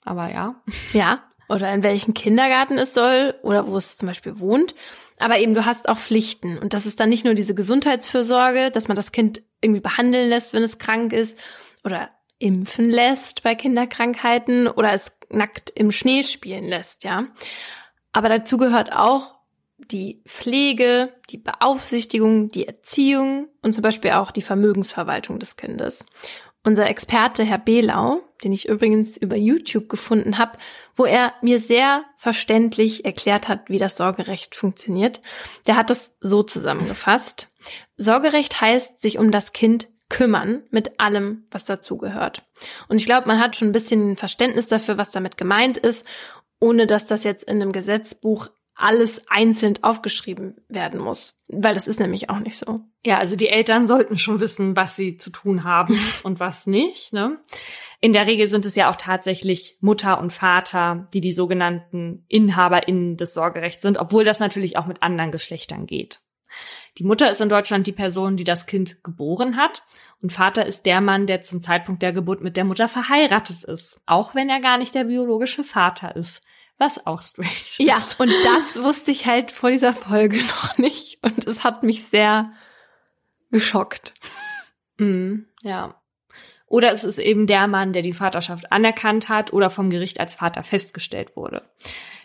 Aber 0.04 0.30
ja. 0.30 0.56
Ja. 0.92 1.22
Oder 1.48 1.72
in 1.72 1.82
welchem 1.82 2.14
Kindergarten 2.14 2.78
es 2.78 2.94
soll 2.94 3.34
oder 3.42 3.66
wo 3.66 3.76
es 3.76 3.96
zum 3.96 4.08
Beispiel 4.08 4.38
wohnt. 4.38 4.74
Aber 5.18 5.38
eben, 5.38 5.54
du 5.54 5.66
hast 5.66 5.88
auch 5.88 5.98
Pflichten. 5.98 6.58
Und 6.58 6.74
das 6.74 6.86
ist 6.86 7.00
dann 7.00 7.08
nicht 7.08 7.24
nur 7.24 7.34
diese 7.34 7.54
Gesundheitsfürsorge, 7.54 8.70
dass 8.70 8.88
man 8.88 8.94
das 8.94 9.12
Kind 9.12 9.42
irgendwie 9.60 9.80
behandeln 9.80 10.28
lässt, 10.28 10.54
wenn 10.54 10.62
es 10.62 10.78
krank 10.78 11.12
ist 11.12 11.38
oder 11.84 12.10
impfen 12.40 12.90
lässt 12.90 13.44
bei 13.44 13.54
Kinderkrankheiten 13.54 14.66
oder 14.66 14.92
es 14.92 15.12
nackt 15.28 15.70
im 15.70 15.92
Schnee 15.92 16.24
spielen 16.24 16.66
lässt, 16.66 17.04
ja. 17.04 17.26
Aber 18.12 18.28
dazu 18.28 18.56
gehört 18.56 18.92
auch 18.92 19.36
die 19.78 20.22
Pflege, 20.26 21.12
die 21.30 21.38
Beaufsichtigung, 21.38 22.50
die 22.50 22.66
Erziehung 22.66 23.48
und 23.62 23.72
zum 23.72 23.82
Beispiel 23.82 24.12
auch 24.12 24.30
die 24.30 24.42
Vermögensverwaltung 24.42 25.38
des 25.38 25.56
Kindes. 25.56 26.04
Unser 26.62 26.88
Experte 26.88 27.44
Herr 27.44 27.58
Behlau, 27.58 28.20
den 28.44 28.52
ich 28.52 28.68
übrigens 28.68 29.16
über 29.16 29.36
YouTube 29.36 29.88
gefunden 29.88 30.36
habe, 30.36 30.58
wo 30.94 31.04
er 31.04 31.32
mir 31.40 31.58
sehr 31.58 32.04
verständlich 32.16 33.04
erklärt 33.04 33.48
hat, 33.48 33.68
wie 33.68 33.78
das 33.78 33.96
Sorgerecht 33.96 34.54
funktioniert, 34.54 35.22
der 35.66 35.76
hat 35.76 35.88
das 35.88 36.12
so 36.20 36.42
zusammengefasst. 36.42 37.48
Sorgerecht 37.96 38.60
heißt, 38.60 39.00
sich 39.00 39.18
um 39.18 39.30
das 39.30 39.52
Kind 39.52 39.88
kümmern 40.10 40.62
mit 40.70 41.00
allem, 41.00 41.46
was 41.50 41.64
dazugehört. 41.64 42.42
Und 42.88 42.98
ich 42.98 43.06
glaube, 43.06 43.26
man 43.26 43.40
hat 43.40 43.56
schon 43.56 43.68
ein 43.68 43.72
bisschen 43.72 44.16
Verständnis 44.16 44.68
dafür, 44.68 44.98
was 44.98 45.10
damit 45.10 45.38
gemeint 45.38 45.78
ist, 45.78 46.04
ohne 46.60 46.86
dass 46.86 47.06
das 47.06 47.24
jetzt 47.24 47.44
in 47.44 47.62
einem 47.62 47.72
Gesetzbuch 47.72 48.50
alles 48.74 49.22
einzeln 49.28 49.78
aufgeschrieben 49.82 50.56
werden 50.68 51.00
muss. 51.00 51.34
Weil 51.48 51.74
das 51.74 51.86
ist 51.86 52.00
nämlich 52.00 52.30
auch 52.30 52.38
nicht 52.38 52.56
so. 52.56 52.80
Ja, 53.04 53.18
also 53.18 53.36
die 53.36 53.48
Eltern 53.48 53.86
sollten 53.86 54.16
schon 54.16 54.40
wissen, 54.40 54.74
was 54.74 54.96
sie 54.96 55.18
zu 55.18 55.30
tun 55.30 55.64
haben 55.64 55.98
und 56.22 56.40
was 56.40 56.66
nicht. 56.66 57.12
Ne? 57.12 57.38
In 58.00 58.12
der 58.12 58.26
Regel 58.26 58.48
sind 58.48 58.64
es 58.64 58.74
ja 58.74 58.90
auch 58.90 58.96
tatsächlich 58.96 59.76
Mutter 59.80 60.18
und 60.18 60.32
Vater, 60.32 61.06
die 61.12 61.20
die 61.20 61.32
sogenannten 61.32 62.24
InhaberInnen 62.28 63.16
des 63.16 63.34
Sorgerechts 63.34 63.82
sind, 63.82 63.98
obwohl 63.98 64.24
das 64.24 64.40
natürlich 64.40 64.76
auch 64.76 64.86
mit 64.86 65.02
anderen 65.02 65.30
Geschlechtern 65.30 65.86
geht. 65.86 66.20
Die 66.98 67.04
Mutter 67.04 67.30
ist 67.30 67.40
in 67.40 67.48
Deutschland 67.48 67.86
die 67.86 67.92
Person, 67.92 68.36
die 68.36 68.44
das 68.44 68.66
Kind 68.66 69.02
geboren 69.02 69.56
hat. 69.56 69.82
Und 70.22 70.32
Vater 70.32 70.66
ist 70.66 70.86
der 70.86 71.00
Mann, 71.00 71.26
der 71.26 71.42
zum 71.42 71.62
Zeitpunkt 71.62 72.02
der 72.02 72.12
Geburt 72.12 72.42
mit 72.42 72.56
der 72.56 72.64
Mutter 72.64 72.88
verheiratet 72.88 73.64
ist. 73.64 74.00
Auch 74.06 74.34
wenn 74.34 74.50
er 74.50 74.60
gar 74.60 74.78
nicht 74.78 74.94
der 74.94 75.04
biologische 75.04 75.64
Vater 75.64 76.16
ist. 76.16 76.42
Was 76.78 77.06
auch 77.06 77.22
strange 77.22 77.50
ist. 77.50 77.78
Ja, 77.78 78.02
und 78.18 78.32
das 78.44 78.82
wusste 78.82 79.10
ich 79.10 79.26
halt 79.26 79.52
vor 79.52 79.70
dieser 79.70 79.92
Folge 79.92 80.38
noch 80.42 80.78
nicht. 80.78 81.18
Und 81.22 81.46
es 81.46 81.62
hat 81.64 81.82
mich 81.82 82.04
sehr 82.04 82.52
geschockt. 83.50 84.14
Mm, 84.98 85.40
ja. 85.62 86.00
Oder 86.66 86.92
es 86.92 87.02
ist 87.02 87.18
eben 87.18 87.46
der 87.48 87.66
Mann, 87.66 87.92
der 87.92 88.02
die 88.02 88.12
Vaterschaft 88.12 88.72
anerkannt 88.72 89.28
hat 89.28 89.52
oder 89.52 89.70
vom 89.70 89.90
Gericht 89.90 90.20
als 90.20 90.34
Vater 90.34 90.62
festgestellt 90.62 91.36
wurde. 91.36 91.68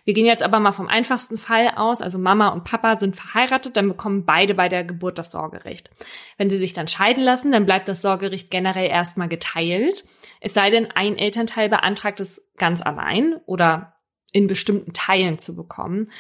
Wir 0.06 0.14
gehen 0.14 0.28
jetzt 0.28 0.44
aber 0.44 0.60
mal 0.60 0.72
vom 0.72 0.88
einfachsten 0.88 1.36
Fall 1.36 1.72
aus. 1.76 2.00
Also 2.02 2.20
Mama 2.20 2.50
und 2.50 2.64
Papa 2.64 2.98
sind 3.00 3.16
verheiratet, 3.16 3.76
dann 3.76 3.88
bekommen 3.88 4.24
beide 4.24 4.54
bei 4.54 4.70
der 4.70 4.84
Geburt 4.84 5.18
das 5.18 5.32
Sorgerecht. 5.32 5.90
Wenn 6.38 6.50
sie 6.50 6.60
sich 6.60 6.74
dann 6.74 6.88
scheiden 6.88 7.24
lassen, 7.24 7.52
dann 7.52 7.66
bleibt 7.66 7.88
das 7.88 8.04
Sorgerecht 8.04 8.52
generell 8.52 8.88
erstmal 8.90 9.28
geteilt. 9.28 10.06
Es 10.40 10.54
sei 10.54 10.70
denn, 10.70 10.92
ein 10.92 11.18
Elternteil 11.18 11.70
beantragt 11.70 12.20
es 12.20 12.48
ganz 12.58 12.84
allein 12.84 13.36
oder 13.48 13.96
in 14.32 14.48
bestimmten 14.48 14.94
Teilen 14.94 15.40
zu 15.40 15.56
bekommen. 15.56 16.12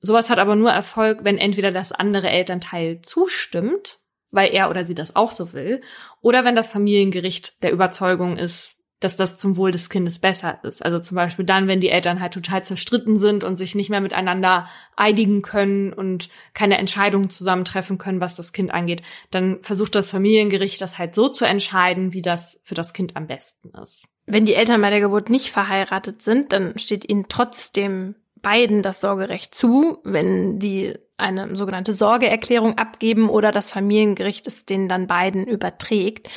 Sowas 0.00 0.30
hat 0.30 0.38
aber 0.38 0.56
nur 0.56 0.70
Erfolg, 0.70 1.20
wenn 1.22 1.38
entweder 1.38 1.70
das 1.70 1.92
andere 1.92 2.30
Elternteil 2.30 3.02
zustimmt, 3.02 3.98
weil 4.30 4.54
er 4.54 4.70
oder 4.70 4.84
sie 4.84 4.94
das 4.94 5.16
auch 5.16 5.32
so 5.32 5.52
will, 5.52 5.80
oder 6.20 6.44
wenn 6.44 6.54
das 6.54 6.68
Familiengericht 6.68 7.62
der 7.62 7.72
Überzeugung 7.72 8.38
ist, 8.38 8.76
dass 9.00 9.16
das 9.16 9.36
zum 9.36 9.56
Wohl 9.56 9.70
des 9.70 9.90
Kindes 9.90 10.18
besser 10.18 10.58
ist. 10.62 10.84
Also 10.84 10.98
zum 10.98 11.16
Beispiel 11.16 11.44
dann, 11.44 11.68
wenn 11.68 11.80
die 11.80 11.90
Eltern 11.90 12.20
halt 12.20 12.34
total 12.34 12.64
zerstritten 12.64 13.18
sind 13.18 13.44
und 13.44 13.56
sich 13.56 13.74
nicht 13.74 13.90
mehr 13.90 14.00
miteinander 14.00 14.66
einigen 14.96 15.42
können 15.42 15.92
und 15.92 16.28
keine 16.54 16.78
Entscheidungen 16.78 17.28
zusammentreffen 17.28 17.98
können, 17.98 18.20
was 18.20 18.34
das 18.36 18.52
Kind 18.52 18.72
angeht, 18.72 19.02
dann 19.30 19.58
versucht 19.62 19.94
das 19.94 20.08
Familiengericht 20.08 20.80
das 20.80 20.98
halt 20.98 21.14
so 21.14 21.28
zu 21.28 21.44
entscheiden, 21.44 22.12
wie 22.12 22.22
das 22.22 22.58
für 22.62 22.74
das 22.74 22.92
Kind 22.92 23.16
am 23.16 23.26
besten 23.26 23.70
ist. 23.80 24.06
Wenn 24.26 24.46
die 24.46 24.54
Eltern 24.54 24.80
bei 24.80 24.90
der 24.90 25.00
Geburt 25.00 25.28
nicht 25.28 25.50
verheiratet 25.50 26.22
sind, 26.22 26.52
dann 26.52 26.78
steht 26.78 27.08
ihnen 27.08 27.26
trotzdem 27.28 28.14
beiden 28.40 28.82
das 28.82 29.00
Sorgerecht 29.00 29.54
zu, 29.54 29.98
wenn 30.04 30.58
die 30.58 30.94
eine 31.16 31.54
sogenannte 31.56 31.92
Sorgeerklärung 31.92 32.78
abgeben 32.78 33.28
oder 33.28 33.52
das 33.52 33.70
Familiengericht 33.70 34.46
es 34.46 34.64
denen 34.64 34.88
dann 34.88 35.06
beiden 35.06 35.46
überträgt. 35.46 36.28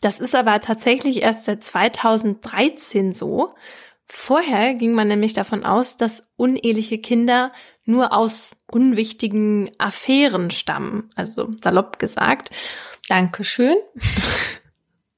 Das 0.00 0.18
ist 0.18 0.34
aber 0.34 0.60
tatsächlich 0.60 1.22
erst 1.22 1.44
seit 1.44 1.62
2013 1.62 3.12
so. 3.12 3.54
Vorher 4.06 4.74
ging 4.74 4.92
man 4.92 5.08
nämlich 5.08 5.34
davon 5.34 5.64
aus, 5.64 5.96
dass 5.96 6.24
uneheliche 6.36 6.98
Kinder 6.98 7.52
nur 7.84 8.12
aus 8.12 8.50
unwichtigen 8.70 9.70
Affären 9.78 10.50
stammen, 10.50 11.10
also 11.14 11.50
salopp 11.62 11.98
gesagt. 11.98 12.50
Dankeschön. 13.08 13.76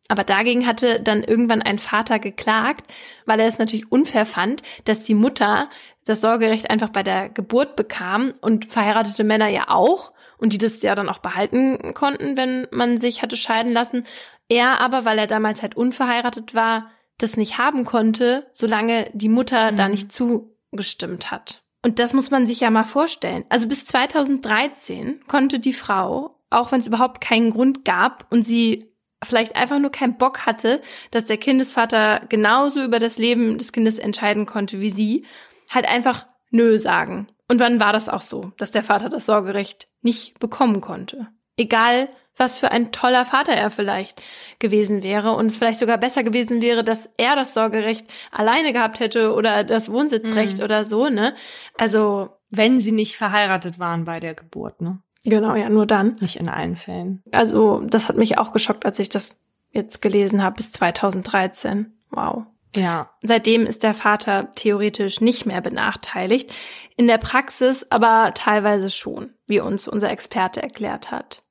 Aber 0.08 0.24
dagegen 0.24 0.66
hatte 0.66 1.00
dann 1.00 1.24
irgendwann 1.24 1.62
ein 1.62 1.78
Vater 1.78 2.18
geklagt, 2.18 2.92
weil 3.24 3.40
er 3.40 3.46
es 3.46 3.58
natürlich 3.58 3.90
unfair 3.90 4.26
fand, 4.26 4.62
dass 4.84 5.04
die 5.04 5.14
Mutter 5.14 5.70
das 6.04 6.20
Sorgerecht 6.20 6.68
einfach 6.68 6.90
bei 6.90 7.02
der 7.02 7.30
Geburt 7.30 7.76
bekam 7.76 8.34
und 8.42 8.66
verheiratete 8.66 9.24
Männer 9.24 9.48
ja 9.48 9.70
auch 9.70 10.12
und 10.36 10.52
die 10.52 10.58
das 10.58 10.82
ja 10.82 10.94
dann 10.94 11.08
auch 11.08 11.18
behalten 11.18 11.94
konnten, 11.94 12.36
wenn 12.36 12.66
man 12.72 12.98
sich 12.98 13.22
hatte 13.22 13.36
scheiden 13.36 13.72
lassen. 13.72 14.04
Er 14.52 14.82
aber, 14.82 15.06
weil 15.06 15.18
er 15.18 15.26
damals 15.26 15.62
halt 15.62 15.78
unverheiratet 15.78 16.54
war, 16.54 16.90
das 17.16 17.38
nicht 17.38 17.56
haben 17.56 17.86
konnte, 17.86 18.46
solange 18.52 19.08
die 19.14 19.30
Mutter 19.30 19.72
mhm. 19.72 19.76
da 19.76 19.88
nicht 19.88 20.12
zugestimmt 20.12 21.30
hat. 21.30 21.62
Und 21.82 21.98
das 21.98 22.12
muss 22.12 22.30
man 22.30 22.46
sich 22.46 22.60
ja 22.60 22.68
mal 22.70 22.84
vorstellen. 22.84 23.46
Also 23.48 23.66
bis 23.66 23.86
2013 23.86 25.22
konnte 25.26 25.58
die 25.58 25.72
Frau, 25.72 26.38
auch 26.50 26.70
wenn 26.70 26.80
es 26.80 26.86
überhaupt 26.86 27.22
keinen 27.22 27.50
Grund 27.50 27.86
gab 27.86 28.26
und 28.30 28.42
sie 28.42 28.92
vielleicht 29.24 29.56
einfach 29.56 29.78
nur 29.78 29.90
keinen 29.90 30.18
Bock 30.18 30.44
hatte, 30.44 30.82
dass 31.12 31.24
der 31.24 31.38
Kindesvater 31.38 32.20
genauso 32.28 32.82
über 32.82 32.98
das 32.98 33.16
Leben 33.16 33.56
des 33.56 33.72
Kindes 33.72 33.98
entscheiden 33.98 34.44
konnte 34.44 34.82
wie 34.82 34.90
sie, 34.90 35.24
halt 35.70 35.86
einfach 35.86 36.26
Nö 36.50 36.78
sagen. 36.78 37.28
Und 37.48 37.58
wann 37.58 37.80
war 37.80 37.94
das 37.94 38.10
auch 38.10 38.20
so, 38.20 38.52
dass 38.58 38.70
der 38.70 38.84
Vater 38.84 39.08
das 39.08 39.24
Sorgerecht 39.24 39.88
nicht 40.02 40.38
bekommen 40.40 40.82
konnte? 40.82 41.28
Egal, 41.56 42.10
was 42.36 42.58
für 42.58 42.70
ein 42.70 42.92
toller 42.92 43.24
Vater 43.24 43.52
er 43.52 43.70
vielleicht 43.70 44.22
gewesen 44.58 45.02
wäre 45.02 45.32
und 45.32 45.46
es 45.46 45.56
vielleicht 45.56 45.78
sogar 45.78 45.98
besser 45.98 46.22
gewesen 46.22 46.62
wäre, 46.62 46.82
dass 46.84 47.08
er 47.16 47.36
das 47.36 47.54
Sorgerecht 47.54 48.06
alleine 48.30 48.72
gehabt 48.72 49.00
hätte 49.00 49.34
oder 49.34 49.64
das 49.64 49.90
Wohnsitzrecht 49.90 50.58
mhm. 50.58 50.64
oder 50.64 50.84
so, 50.84 51.08
ne? 51.08 51.34
Also, 51.76 52.30
wenn 52.50 52.80
sie 52.80 52.92
nicht 52.92 53.16
verheiratet 53.16 53.78
waren 53.78 54.04
bei 54.04 54.20
der 54.20 54.34
Geburt, 54.34 54.80
ne? 54.80 54.98
Genau, 55.24 55.54
ja, 55.54 55.68
nur 55.68 55.86
dann. 55.86 56.16
Nicht 56.20 56.36
in 56.36 56.48
allen 56.48 56.76
Fällen. 56.76 57.22
Also, 57.30 57.80
das 57.80 58.08
hat 58.08 58.16
mich 58.16 58.38
auch 58.38 58.52
geschockt, 58.52 58.84
als 58.84 58.98
ich 58.98 59.08
das 59.08 59.36
jetzt 59.70 60.02
gelesen 60.02 60.42
habe, 60.42 60.56
bis 60.56 60.72
2013. 60.72 61.92
Wow. 62.10 62.44
Ja. 62.74 63.10
Seitdem 63.22 63.66
ist 63.66 63.82
der 63.82 63.94
Vater 63.94 64.50
theoretisch 64.52 65.20
nicht 65.20 65.46
mehr 65.46 65.60
benachteiligt, 65.60 66.52
in 66.96 67.06
der 67.06 67.18
Praxis 67.18 67.86
aber 67.90 68.32
teilweise 68.34 68.90
schon, 68.90 69.34
wie 69.46 69.60
uns 69.60 69.88
unser 69.88 70.10
Experte 70.10 70.62
erklärt 70.62 71.10
hat. 71.10 71.41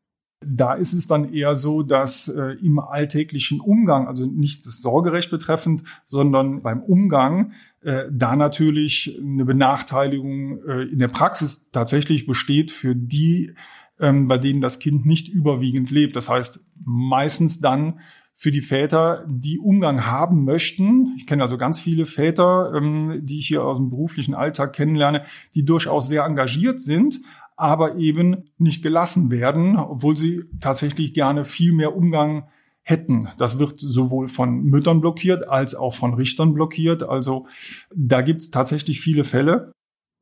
Da 0.44 0.74
ist 0.74 0.94
es 0.94 1.08
dann 1.08 1.34
eher 1.34 1.56
so, 1.56 1.84
dass 1.84 2.28
äh, 2.28 2.56
im 2.64 2.80
alltäglichen 2.80 3.60
Umgang, 3.60 4.08
also 4.08 4.26
nicht 4.26 4.66
das 4.66 4.82
Sorgerecht 4.82 5.30
betreffend, 5.30 5.84
sondern 6.08 6.64
beim 6.64 6.82
Umgang, 6.82 7.54
äh, 7.84 8.06
da 8.12 8.36
natürlich 8.36 9.20
eine 9.22 9.46
Benachteiligung 9.46 10.64
äh, 10.68 10.84
in 10.84 10.98
der 10.98 11.10
Praxis 11.10 11.70
tatsächlich 11.72 12.26
besteht 12.26 12.72
für 12.72 12.96
die, 12.96 13.54
ähm, 14.00 14.28
bei 14.28 14.40
denen 14.40 14.62
das 14.62 14.80
Kind 14.80 15.06
nicht 15.06 15.30
überwiegend 15.30 15.92
lebt. 15.92 16.16
Das 16.16 16.28
heißt, 16.28 16.66
meistens 16.84 17.60
dann 17.60 18.00
für 18.34 18.52
die 18.52 18.62
Väter, 18.62 19.26
die 19.28 19.60
Umgang 19.60 20.08
haben 20.08 20.46
möchten. 20.46 21.14
Ich 21.18 21.28
kenne 21.28 21.44
also 21.44 21.58
ganz 21.58 21.80
viele 21.80 22.06
Väter, 22.06 22.74
ähm, 22.76 23.20
die 23.24 23.38
ich 23.38 23.48
hier 23.48 23.64
aus 23.64 23.78
dem 23.78 23.92
beruflichen 23.92 24.34
Alltag 24.34 24.74
kennenlerne, 24.74 25.26
die 25.54 25.64
durchaus 25.66 26.08
sehr 26.08 26.24
engagiert 26.24 26.82
sind, 26.82 27.20
aber 27.62 27.98
eben 27.98 28.52
nicht 28.58 28.84
gelassen 28.84 29.32
werden, 29.32 29.78
obwohl 29.78 30.18
sie 30.18 30.44
tatsächlich 30.60 31.14
gerne 31.14 31.46
viel 31.46 31.74
mehr 31.74 31.96
Umgang 31.96 32.48
hätten. 32.84 33.30
Das 33.38 33.60
wird 33.60 33.80
sowohl 33.80 34.28
von 34.28 34.64
Müttern 34.64 35.02
blockiert 35.02 35.48
als 35.48 35.76
auch 35.76 35.94
von 35.94 36.14
Richtern 36.14 36.54
blockiert. 36.54 37.04
Also 37.04 37.48
da 37.96 38.22
gibt 38.22 38.42
es 38.42 38.52
tatsächlich 38.52 39.02
viele 39.02 39.24
Fälle. 39.24 39.72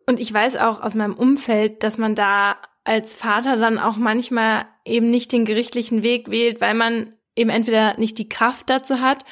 Und 0.06 0.20
ich 0.20 0.34
weiß 0.34 0.58
auch 0.58 0.82
aus 0.82 0.96
meinem 0.96 1.14
Umfeld, 1.14 1.84
dass 1.84 1.98
man 1.98 2.16
da 2.16 2.58
als 2.84 3.16
Vater 3.16 3.58
dann 3.58 3.78
auch 3.78 3.98
manchmal 3.98 4.66
eben 4.84 5.10
nicht 5.10 5.32
den 5.32 5.46
gerichtlichen 5.46 6.04
Weg 6.04 6.30
wählt, 6.32 6.60
weil 6.62 6.74
man 6.74 7.14
eben 7.36 7.50
entweder 7.50 7.98
nicht 7.98 8.18
die 8.18 8.28
Kraft 8.28 8.70
dazu 8.70 9.02
hat 9.02 9.24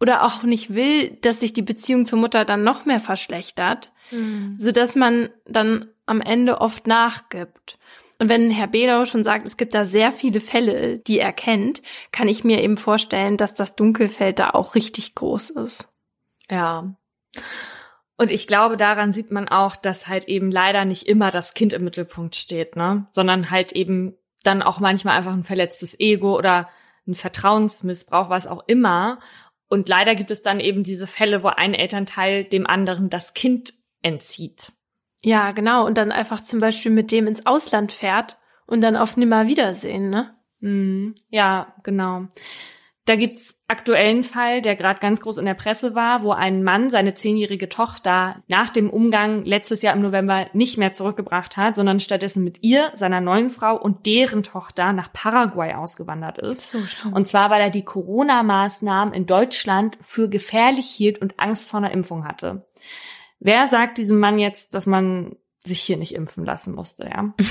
oder 0.00 0.24
auch 0.24 0.42
nicht 0.42 0.74
will, 0.74 1.16
dass 1.22 1.40
sich 1.40 1.52
die 1.52 1.62
Beziehung 1.62 2.06
zur 2.06 2.18
Mutter 2.18 2.44
dann 2.44 2.62
noch 2.62 2.84
mehr 2.84 3.00
verschlechtert, 3.00 3.92
mhm. 4.10 4.56
so 4.58 4.72
dass 4.72 4.94
man 4.94 5.30
dann 5.46 5.86
am 6.06 6.20
Ende 6.20 6.60
oft 6.60 6.86
nachgibt. 6.86 7.78
Und 8.18 8.28
wenn 8.28 8.50
Herr 8.50 8.68
Belau 8.68 9.04
schon 9.04 9.24
sagt, 9.24 9.46
es 9.46 9.56
gibt 9.56 9.74
da 9.74 9.84
sehr 9.84 10.10
viele 10.10 10.40
Fälle, 10.40 10.98
die 10.98 11.18
er 11.18 11.32
kennt, 11.32 11.82
kann 12.12 12.28
ich 12.28 12.44
mir 12.44 12.62
eben 12.62 12.78
vorstellen, 12.78 13.36
dass 13.36 13.52
das 13.52 13.76
Dunkelfeld 13.76 14.38
da 14.38 14.50
auch 14.50 14.74
richtig 14.74 15.14
groß 15.14 15.50
ist. 15.50 15.88
Ja. 16.50 16.96
Und 18.16 18.30
ich 18.30 18.46
glaube, 18.46 18.78
daran 18.78 19.12
sieht 19.12 19.30
man 19.30 19.48
auch, 19.48 19.76
dass 19.76 20.08
halt 20.08 20.24
eben 20.24 20.50
leider 20.50 20.86
nicht 20.86 21.06
immer 21.06 21.30
das 21.30 21.52
Kind 21.52 21.74
im 21.74 21.84
Mittelpunkt 21.84 22.34
steht, 22.34 22.76
ne? 22.76 23.06
Sondern 23.12 23.50
halt 23.50 23.72
eben 23.72 24.14
dann 24.42 24.62
auch 24.62 24.80
manchmal 24.80 25.18
einfach 25.18 25.34
ein 25.34 25.44
verletztes 25.44 25.98
Ego 26.00 26.38
oder 26.38 26.70
ein 27.06 27.14
Vertrauensmissbrauch, 27.14 28.30
was 28.30 28.46
auch 28.46 28.64
immer. 28.66 29.18
Und 29.68 29.88
leider 29.90 30.14
gibt 30.14 30.30
es 30.30 30.42
dann 30.42 30.60
eben 30.60 30.82
diese 30.82 31.06
Fälle, 31.06 31.42
wo 31.42 31.48
ein 31.48 31.74
Elternteil 31.74 32.44
dem 32.44 32.66
anderen 32.66 33.10
das 33.10 33.34
Kind 33.34 33.74
entzieht. 34.00 34.72
Ja, 35.26 35.50
genau. 35.50 35.84
Und 35.84 35.98
dann 35.98 36.12
einfach 36.12 36.40
zum 36.40 36.60
Beispiel 36.60 36.92
mit 36.92 37.10
dem 37.10 37.26
ins 37.26 37.46
Ausland 37.46 37.90
fährt 37.90 38.38
und 38.64 38.80
dann 38.80 38.94
auf 38.94 39.16
Nimmerwiedersehen, 39.16 40.08
ne? 40.08 40.36
Mm, 40.60 41.14
ja, 41.30 41.74
genau. 41.82 42.28
Da 43.06 43.16
gibt's 43.16 43.64
aktuellen 43.66 44.22
Fall, 44.22 44.62
der 44.62 44.76
gerade 44.76 45.00
ganz 45.00 45.20
groß 45.20 45.38
in 45.38 45.46
der 45.46 45.54
Presse 45.54 45.96
war, 45.96 46.22
wo 46.22 46.30
ein 46.30 46.62
Mann 46.62 46.90
seine 46.90 47.14
zehnjährige 47.14 47.68
Tochter 47.68 48.44
nach 48.46 48.70
dem 48.70 48.88
Umgang 48.88 49.44
letztes 49.44 49.82
Jahr 49.82 49.96
im 49.96 50.02
November 50.02 50.46
nicht 50.52 50.78
mehr 50.78 50.92
zurückgebracht 50.92 51.56
hat, 51.56 51.74
sondern 51.74 51.98
stattdessen 51.98 52.44
mit 52.44 52.62
ihr, 52.62 52.92
seiner 52.94 53.20
neuen 53.20 53.50
Frau 53.50 53.76
und 53.76 54.06
deren 54.06 54.44
Tochter 54.44 54.92
nach 54.92 55.12
Paraguay 55.12 55.74
ausgewandert 55.74 56.38
ist. 56.38 56.70
So 56.70 56.78
und 57.12 57.26
zwar, 57.26 57.50
weil 57.50 57.62
er 57.62 57.70
die 57.70 57.84
Corona-Maßnahmen 57.84 59.12
in 59.12 59.26
Deutschland 59.26 59.98
für 60.02 60.28
gefährlich 60.28 60.86
hielt 60.86 61.20
und 61.20 61.34
Angst 61.40 61.70
vor 61.70 61.78
einer 61.78 61.90
Impfung 61.90 62.24
hatte. 62.28 62.64
Wer 63.38 63.66
sagt 63.66 63.98
diesem 63.98 64.18
Mann 64.18 64.38
jetzt, 64.38 64.74
dass 64.74 64.86
man 64.86 65.36
sich 65.64 65.80
hier 65.80 65.96
nicht 65.96 66.14
impfen 66.14 66.44
lassen 66.44 66.74
musste, 66.74 67.08
ja? 67.08 67.34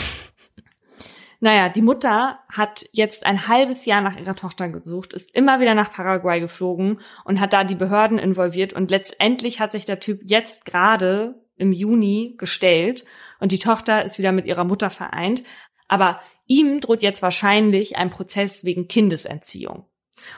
Naja, 1.41 1.70
die 1.70 1.82
Mutter 1.82 2.40
hat 2.52 2.88
jetzt 2.91 3.26
ein 3.26 3.48
halbes 3.48 3.86
Jahr 3.86 4.02
nach 4.02 4.18
ihrer 4.18 4.36
Tochter 4.36 4.70
gesucht, 4.70 5.14
ist 5.14 5.36
immer 5.36 5.60
wieder 5.60 5.76
nach 5.76 5.91
Paraguay 5.91 6.40
geflogen 6.40 7.02
und 7.24 7.40
hat 7.40 7.53
da 7.53 7.64
die 7.64 7.76
Behörden 7.76 8.18
involviert 8.18 8.74
und 8.74 8.90
letztendlich 8.90 9.60
hat 9.60 9.72
sich 9.72 9.86
der 9.86 9.99
Typ 9.99 10.22
jetzt 10.24 10.66
gerade 10.66 11.36
im 11.57 11.72
Juni 11.72 12.36
gestellt 12.38 13.06
und 13.40 13.52
die 13.52 13.60
Tochter 13.60 14.03
ist 14.03 14.18
wieder 14.18 14.32
mit 14.32 14.45
ihrer 14.45 14.64
Mutter 14.64 14.90
vereint. 14.90 15.44
Aber 15.88 16.20
ihm 16.48 16.82
droht 16.82 17.03
jetzt 17.03 17.22
wahrscheinlich 17.22 17.95
ein 17.98 18.10
Prozess 18.10 18.64
wegen 18.64 18.88
Kindesentziehung. 18.88 19.86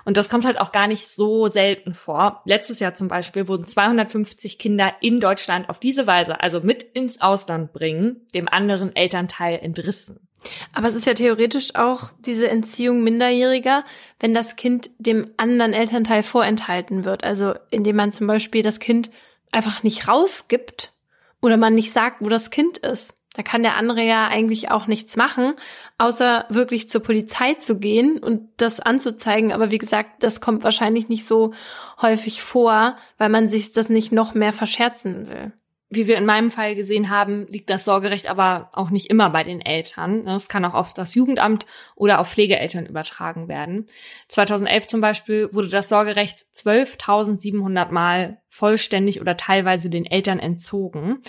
Und 0.06 0.18
das 0.18 0.30
kommt 0.30 0.46
halt 0.46 0.60
auch 0.60 0.72
gar 0.72 0.88
nicht 0.88 1.08
so 1.08 1.50
selten 1.50 1.94
vor. 1.94 2.42
Letztes 2.46 2.80
Jahr 2.80 2.96
zum 2.96 3.08
Beispiel 3.08 3.48
wurden 3.48 3.66
250 3.66 4.58
Kinder 4.58 4.94
in 5.02 5.20
Deutschland 5.20 5.70
auf 5.70 5.80
diese 5.80 6.08
Weise, 6.08 6.42
also 6.42 6.62
mit 6.62 6.84
ins 6.84 7.22
Ausland 7.22 7.74
bringen, 7.74 8.26
dem 8.34 8.48
anderen 8.48 8.96
Elternteil 8.96 9.60
entrissen. 9.60 10.28
Aber 10.74 10.88
es 10.88 10.96
ist 10.96 11.06
ja 11.06 11.14
theoretisch 11.14 11.76
auch 11.76 12.10
diese 12.20 12.48
Entziehung 12.50 13.04
Minderjähriger, 13.04 13.84
wenn 14.20 14.34
das 14.34 14.56
Kind 14.56 14.90
dem 15.00 15.32
anderen 15.38 15.74
Elternteil 15.74 16.24
vorenthalten 16.24 17.04
wird. 17.04 17.24
Also 17.24 17.56
indem 17.72 17.96
man 17.96 18.12
zum 18.12 18.28
Beispiel 18.28 18.64
das 18.64 18.80
Kind 18.80 19.10
einfach 19.52 19.84
nicht 19.84 20.08
rausgibt 20.08 20.94
oder 21.42 21.58
man 21.58 21.76
nicht 21.76 21.92
sagt, 21.92 22.18
wo 22.22 22.30
das 22.30 22.52
Kind 22.52 22.78
ist. 22.78 23.17
Da 23.38 23.44
kann 23.44 23.62
der 23.62 23.78
andere 23.78 24.02
ja 24.02 24.28
eigentlich 24.28 24.72
auch 24.72 24.88
nichts 24.88 25.16
machen, 25.16 25.54
außer 26.00 26.46
wirklich 26.50 26.90
zur 26.90 27.04
Polizei 27.04 27.54
zu 27.54 27.78
gehen 27.78 28.18
und 28.18 28.50
das 28.58 28.80
anzuzeigen. 28.80 29.54
Aber 29.54 29.70
wie 29.70 29.78
gesagt, 29.78 30.24
das 30.24 30.42
kommt 30.42 30.64
wahrscheinlich 30.64 31.08
nicht 31.08 31.26
so 31.26 31.54
häufig 32.02 32.42
vor, 32.42 32.98
weil 33.20 33.30
man 33.30 33.48
sich 33.48 33.72
das 33.72 33.90
nicht 33.90 34.12
noch 34.12 34.34
mehr 34.34 34.54
verscherzen 34.54 35.28
will 35.30 35.54
wie 35.90 36.08
wir 36.08 36.18
in 36.18 36.26
meinem 36.26 36.52
Fall 36.52 36.76
gesehen 36.76 37.10
haben, 37.10 37.46
liegt 37.48 37.70
das 37.70 37.86
Sorgerecht 37.86 38.28
aber 38.28 38.70
auch 38.74 38.90
nicht 38.90 39.10
immer 39.10 39.30
bei 39.30 39.44
den 39.44 39.62
Eltern. 39.62 40.28
Es 40.28 40.50
kann 40.50 40.66
auch 40.66 40.74
auf 40.74 40.94
das 40.94 41.14
Jugendamt 41.16 41.66
oder 41.96 42.20
auf 42.20 42.30
Pflegeeltern 42.30 42.86
übertragen 42.86 43.48
werden. 43.48 43.86
2011 44.28 44.88
zum 44.88 45.02
Beispiel 45.02 45.50
wurde 45.54 45.70
das 45.70 45.88
Sorgerecht 45.88 46.46
12.700 46.56 47.92
Mal 47.92 48.42
vollständig 48.50 49.22
oder 49.22 49.38
teilweise 49.38 49.90
den 49.90 50.06
Eltern 50.06 50.40
entzogen. 50.40 51.20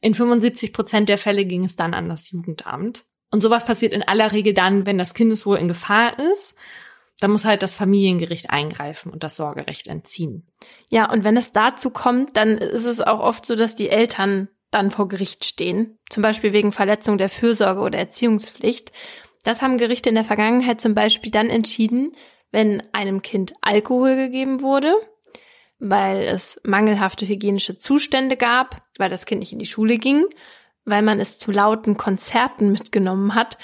In 0.00 0.14
75 0.14 0.72
Prozent 0.72 1.08
der 1.08 1.18
Fälle 1.18 1.44
ging 1.44 1.64
es 1.64 1.76
dann 1.76 1.92
an 1.92 2.08
das 2.08 2.30
Jugendamt. 2.30 3.04
Und 3.30 3.40
sowas 3.40 3.64
passiert 3.64 3.92
in 3.92 4.02
aller 4.02 4.32
Regel 4.32 4.54
dann, 4.54 4.86
wenn 4.86 4.98
das 4.98 5.12
Kindeswohl 5.12 5.58
in 5.58 5.68
Gefahr 5.68 6.18
ist 6.32 6.54
da 7.20 7.28
muss 7.28 7.44
halt 7.44 7.62
das 7.62 7.74
Familiengericht 7.74 8.50
eingreifen 8.50 9.10
und 9.10 9.24
das 9.24 9.36
Sorgerecht 9.36 9.86
entziehen. 9.86 10.46
Ja, 10.90 11.10
und 11.10 11.24
wenn 11.24 11.36
es 11.36 11.52
dazu 11.52 11.90
kommt, 11.90 12.36
dann 12.36 12.58
ist 12.58 12.84
es 12.84 13.00
auch 13.00 13.20
oft 13.20 13.46
so, 13.46 13.56
dass 13.56 13.74
die 13.74 13.88
Eltern 13.88 14.48
dann 14.70 14.90
vor 14.90 15.08
Gericht 15.08 15.44
stehen, 15.44 15.98
zum 16.10 16.22
Beispiel 16.22 16.52
wegen 16.52 16.72
Verletzung 16.72 17.16
der 17.18 17.28
Fürsorge 17.28 17.80
oder 17.80 17.98
Erziehungspflicht. 17.98 18.92
Das 19.44 19.62
haben 19.62 19.78
Gerichte 19.78 20.08
in 20.08 20.14
der 20.14 20.24
Vergangenheit 20.24 20.80
zum 20.80 20.94
Beispiel 20.94 21.30
dann 21.30 21.48
entschieden, 21.48 22.12
wenn 22.50 22.82
einem 22.92 23.22
Kind 23.22 23.54
Alkohol 23.62 24.16
gegeben 24.16 24.60
wurde, 24.60 24.94
weil 25.78 26.22
es 26.22 26.60
mangelhafte 26.64 27.26
hygienische 27.26 27.78
Zustände 27.78 28.36
gab, 28.36 28.82
weil 28.98 29.08
das 29.08 29.24
Kind 29.24 29.40
nicht 29.40 29.52
in 29.52 29.58
die 29.58 29.66
Schule 29.66 29.98
ging, 29.98 30.26
weil 30.84 31.02
man 31.02 31.20
es 31.20 31.38
zu 31.38 31.52
lauten 31.52 31.96
Konzerten 31.96 32.72
mitgenommen 32.72 33.34
hat 33.34 33.56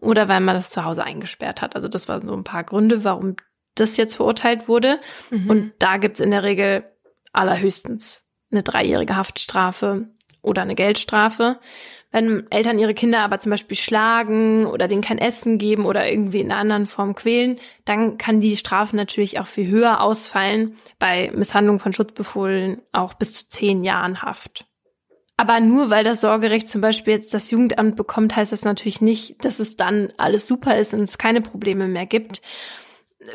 oder 0.00 0.28
weil 0.28 0.40
man 0.40 0.56
das 0.56 0.70
zu 0.70 0.84
Hause 0.84 1.04
eingesperrt 1.04 1.62
hat. 1.62 1.76
Also 1.76 1.88
das 1.88 2.08
waren 2.08 2.26
so 2.26 2.34
ein 2.34 2.44
paar 2.44 2.64
Gründe, 2.64 3.04
warum 3.04 3.36
das 3.74 3.96
jetzt 3.96 4.16
verurteilt 4.16 4.68
wurde. 4.68 5.00
Mhm. 5.30 5.50
Und 5.50 5.72
da 5.78 5.96
gibt's 5.96 6.20
in 6.20 6.30
der 6.30 6.42
Regel 6.42 6.84
allerhöchstens 7.32 8.28
eine 8.50 8.62
dreijährige 8.62 9.16
Haftstrafe 9.16 10.08
oder 10.42 10.62
eine 10.62 10.74
Geldstrafe. 10.74 11.58
Wenn 12.10 12.50
Eltern 12.50 12.78
ihre 12.78 12.94
Kinder 12.94 13.20
aber 13.20 13.38
zum 13.38 13.50
Beispiel 13.50 13.76
schlagen 13.76 14.64
oder 14.64 14.88
denen 14.88 15.02
kein 15.02 15.18
Essen 15.18 15.58
geben 15.58 15.84
oder 15.84 16.10
irgendwie 16.10 16.40
in 16.40 16.50
einer 16.50 16.60
anderen 16.60 16.86
Form 16.86 17.14
quälen, 17.14 17.58
dann 17.84 18.16
kann 18.16 18.40
die 18.40 18.56
Strafe 18.56 18.96
natürlich 18.96 19.38
auch 19.40 19.46
viel 19.46 19.68
höher 19.68 20.00
ausfallen. 20.00 20.76
Bei 20.98 21.30
Misshandlung 21.34 21.80
von 21.80 21.92
Schutzbefohlen 21.92 22.80
auch 22.92 23.14
bis 23.14 23.34
zu 23.34 23.48
zehn 23.48 23.84
Jahren 23.84 24.22
Haft. 24.22 24.66
Aber 25.38 25.60
nur 25.60 25.88
weil 25.88 26.04
das 26.04 26.20
Sorgerecht 26.20 26.68
zum 26.68 26.80
Beispiel 26.80 27.14
jetzt 27.14 27.32
das 27.32 27.50
Jugendamt 27.50 27.96
bekommt, 27.96 28.36
heißt 28.36 28.52
das 28.52 28.64
natürlich 28.64 29.00
nicht, 29.00 29.42
dass 29.44 29.60
es 29.60 29.76
dann 29.76 30.12
alles 30.18 30.46
super 30.46 30.76
ist 30.76 30.92
und 30.92 31.02
es 31.02 31.16
keine 31.16 31.40
Probleme 31.40 31.88
mehr 31.88 32.06
gibt. 32.06 32.42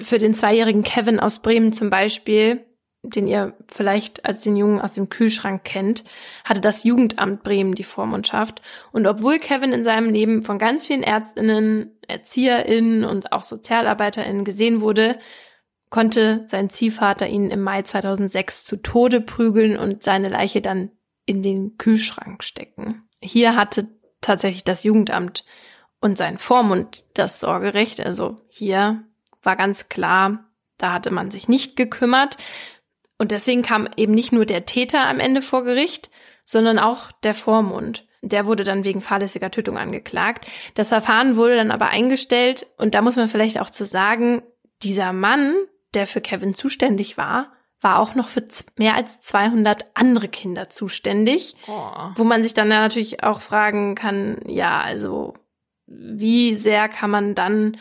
Für 0.01 0.19
den 0.19 0.33
zweijährigen 0.33 0.83
Kevin 0.83 1.19
aus 1.19 1.39
Bremen 1.39 1.73
zum 1.73 1.89
Beispiel 1.89 2.65
den 3.03 3.27
ihr 3.27 3.53
vielleicht 3.71 4.25
als 4.25 4.41
den 4.41 4.55
Jungen 4.55 4.79
aus 4.79 4.93
dem 4.93 5.09
Kühlschrank 5.09 5.63
kennt, 5.65 6.05
hatte 6.45 6.61
das 6.61 6.85
Jugendamt 6.85 7.43
Bremen 7.43 7.75
die 7.75 7.83
Vormundschaft. 7.83 8.61
Und 8.93 9.05
obwohl 9.07 9.39
Kevin 9.39 9.73
in 9.73 9.83
seinem 9.83 10.09
Leben 10.09 10.41
von 10.41 10.57
ganz 10.57 10.85
vielen 10.85 11.03
Ärztinnen, 11.03 11.99
ErzieherInnen 12.07 13.03
und 13.03 13.33
auch 13.33 13.43
SozialarbeiterInnen 13.43 14.45
gesehen 14.45 14.79
wurde, 14.79 15.19
konnte 15.89 16.45
sein 16.47 16.69
Ziehvater 16.69 17.27
ihn 17.27 17.49
im 17.51 17.61
Mai 17.61 17.81
2006 17.81 18.63
zu 18.63 18.77
Tode 18.77 19.19
prügeln 19.19 19.77
und 19.77 20.01
seine 20.01 20.29
Leiche 20.29 20.61
dann 20.61 20.89
in 21.25 21.41
den 21.41 21.77
Kühlschrank 21.77 22.43
stecken. 22.43 23.07
Hier 23.21 23.55
hatte 23.55 23.87
tatsächlich 24.21 24.63
das 24.63 24.83
Jugendamt 24.83 25.45
und 25.99 26.17
sein 26.17 26.37
Vormund 26.37 27.05
das 27.13 27.39
Sorgerecht. 27.39 28.01
Also 28.01 28.37
hier 28.49 29.03
war 29.41 29.55
ganz 29.55 29.89
klar, 29.89 30.49
da 30.77 30.91
hatte 30.91 31.11
man 31.11 31.31
sich 31.31 31.47
nicht 31.47 31.75
gekümmert. 31.75 32.37
Und 33.17 33.31
deswegen 33.31 33.61
kam 33.61 33.87
eben 33.95 34.13
nicht 34.13 34.33
nur 34.33 34.45
der 34.45 34.65
Täter 34.65 35.07
am 35.07 35.19
Ende 35.19 35.41
vor 35.41 35.63
Gericht, 35.63 36.09
sondern 36.43 36.79
auch 36.79 37.11
der 37.23 37.33
Vormund. 37.33 38.05
Der 38.21 38.45
wurde 38.45 38.63
dann 38.63 38.83
wegen 38.83 39.01
fahrlässiger 39.01 39.51
Tötung 39.51 39.77
angeklagt. 39.77 40.47
Das 40.75 40.89
Verfahren 40.89 41.35
wurde 41.35 41.55
dann 41.55 41.71
aber 41.71 41.87
eingestellt 41.87 42.67
und 42.77 42.95
da 42.95 43.01
muss 43.01 43.15
man 43.15 43.29
vielleicht 43.29 43.59
auch 43.59 43.69
zu 43.69 43.85
sagen, 43.85 44.41
dieser 44.81 45.13
Mann, 45.13 45.55
der 45.93 46.07
für 46.07 46.21
Kevin 46.21 46.53
zuständig 46.53 47.17
war, 47.17 47.53
war 47.83 47.99
auch 47.99 48.15
noch 48.15 48.29
für 48.29 48.43
mehr 48.77 48.95
als 48.95 49.19
200 49.21 49.87
andere 49.93 50.29
Kinder 50.29 50.69
zuständig, 50.69 51.55
oh. 51.67 51.91
wo 52.15 52.23
man 52.23 52.41
sich 52.41 52.53
dann 52.53 52.69
natürlich 52.69 53.23
auch 53.23 53.41
fragen 53.41 53.95
kann, 53.95 54.37
ja, 54.47 54.81
also 54.81 55.33
wie 55.85 56.55
sehr 56.55 56.87
kann 56.87 57.11
man 57.11 57.35
dann 57.35 57.77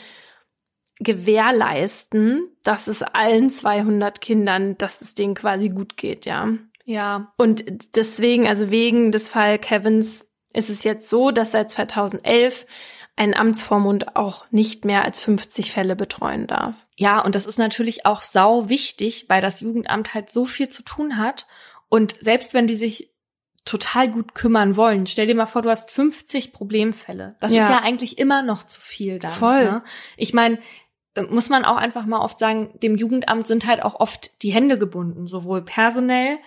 gewährleisten, 0.98 2.48
dass 2.62 2.88
es 2.88 3.02
allen 3.02 3.48
200 3.48 4.20
Kindern, 4.20 4.76
dass 4.76 5.00
es 5.00 5.14
denen 5.14 5.34
quasi 5.34 5.68
gut 5.68 5.96
geht, 5.96 6.26
ja. 6.26 6.48
Ja. 6.84 7.32
Und 7.36 7.64
deswegen, 7.96 8.46
also 8.46 8.70
wegen 8.70 9.12
des 9.12 9.28
Fall 9.28 9.58
Kevins, 9.58 10.28
ist 10.52 10.68
es 10.68 10.84
jetzt 10.84 11.08
so, 11.08 11.30
dass 11.30 11.52
seit 11.52 11.70
2011 11.70 12.66
ein 13.16 13.34
Amtsvormund 13.34 14.16
auch 14.16 14.46
nicht 14.50 14.84
mehr 14.84 15.04
als 15.04 15.20
50 15.20 15.70
Fälle 15.70 15.96
betreuen 15.96 16.46
darf. 16.46 16.86
Ja, 16.96 17.20
und 17.20 17.34
das 17.34 17.46
ist 17.46 17.58
natürlich 17.58 18.06
auch 18.06 18.22
sau 18.22 18.68
wichtig, 18.68 19.26
weil 19.28 19.42
das 19.42 19.60
Jugendamt 19.60 20.14
halt 20.14 20.30
so 20.30 20.44
viel 20.44 20.68
zu 20.70 20.82
tun 20.82 21.18
hat. 21.18 21.46
Und 21.88 22.16
selbst 22.20 22.54
wenn 22.54 22.66
die 22.66 22.76
sich 22.76 23.12
total 23.64 24.10
gut 24.10 24.34
kümmern 24.34 24.76
wollen. 24.76 25.06
Stell 25.06 25.26
dir 25.26 25.34
mal 25.34 25.46
vor, 25.46 25.62
du 25.62 25.70
hast 25.70 25.92
50 25.92 26.52
Problemfälle. 26.52 27.36
Das 27.40 27.52
ja. 27.52 27.62
ist 27.62 27.70
ja 27.70 27.78
eigentlich 27.78 28.18
immer 28.18 28.42
noch 28.42 28.64
zu 28.64 28.80
viel 28.80 29.18
dann. 29.18 29.30
Voll. 29.30 29.64
Ne? 29.64 29.82
Ich 30.16 30.34
meine, 30.34 30.58
muss 31.28 31.48
man 31.48 31.64
auch 31.64 31.76
einfach 31.76 32.06
mal 32.06 32.20
oft 32.20 32.38
sagen, 32.38 32.70
dem 32.82 32.96
Jugendamt 32.96 33.46
sind 33.46 33.66
halt 33.66 33.82
auch 33.82 34.00
oft 34.00 34.42
die 34.42 34.52
Hände 34.52 34.78
gebunden, 34.78 35.26
sowohl 35.26 35.62
personell 35.62 36.38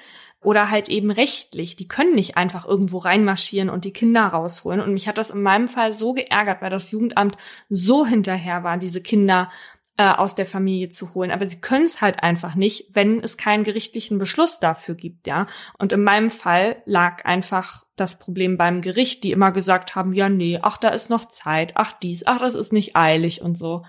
oder 0.45 0.69
halt 0.69 0.89
eben 0.89 1.11
rechtlich. 1.11 1.75
Die 1.75 1.87
können 1.87 2.15
nicht 2.15 2.37
einfach 2.37 2.65
irgendwo 2.65 2.99
reinmarschieren 2.99 3.69
und 3.69 3.85
die 3.85 3.93
Kinder 3.93 4.25
rausholen. 4.25 4.79
Und 4.79 4.93
mich 4.93 5.07
hat 5.07 5.17
das 5.17 5.29
in 5.29 5.41
meinem 5.41 5.67
Fall 5.67 5.93
so 5.93 6.13
geärgert, 6.13 6.61
weil 6.61 6.69
das 6.69 6.91
Jugendamt 6.91 7.37
so 7.69 8.05
hinterher 8.05 8.63
war, 8.63 8.77
diese 8.77 9.01
Kinder 9.01 9.51
äh, 9.97 10.07
aus 10.07 10.35
der 10.35 10.45
Familie 10.45 10.89
zu 10.89 11.13
holen. 11.13 11.31
Aber 11.31 11.47
sie 11.47 11.59
können 11.59 11.85
es 11.85 12.01
halt 12.01 12.23
einfach 12.23 12.55
nicht, 12.55 12.89
wenn 12.93 13.21
es 13.21 13.37
keinen 13.37 13.63
gerichtlichen 13.63 14.17
Beschluss 14.17 14.59
dafür 14.59 14.95
gibt, 14.95 15.27
ja. 15.27 15.47
Und 15.77 15.91
in 15.91 16.03
meinem 16.03 16.29
Fall 16.29 16.81
lag 16.85 17.25
einfach 17.25 17.85
das 17.95 18.19
Problem 18.19 18.57
beim 18.57 18.81
Gericht, 18.81 19.23
die 19.23 19.31
immer 19.31 19.51
gesagt 19.51 19.95
haben, 19.95 20.13
ja, 20.13 20.29
nee, 20.29 20.59
ach, 20.61 20.77
da 20.77 20.89
ist 20.89 21.09
noch 21.09 21.25
Zeit, 21.25 21.73
ach 21.75 21.93
dies, 21.93 22.25
ach, 22.25 22.39
das 22.39 22.55
ist 22.55 22.73
nicht 22.73 22.95
eilig 22.95 23.41
und 23.41 23.57
so 23.57 23.83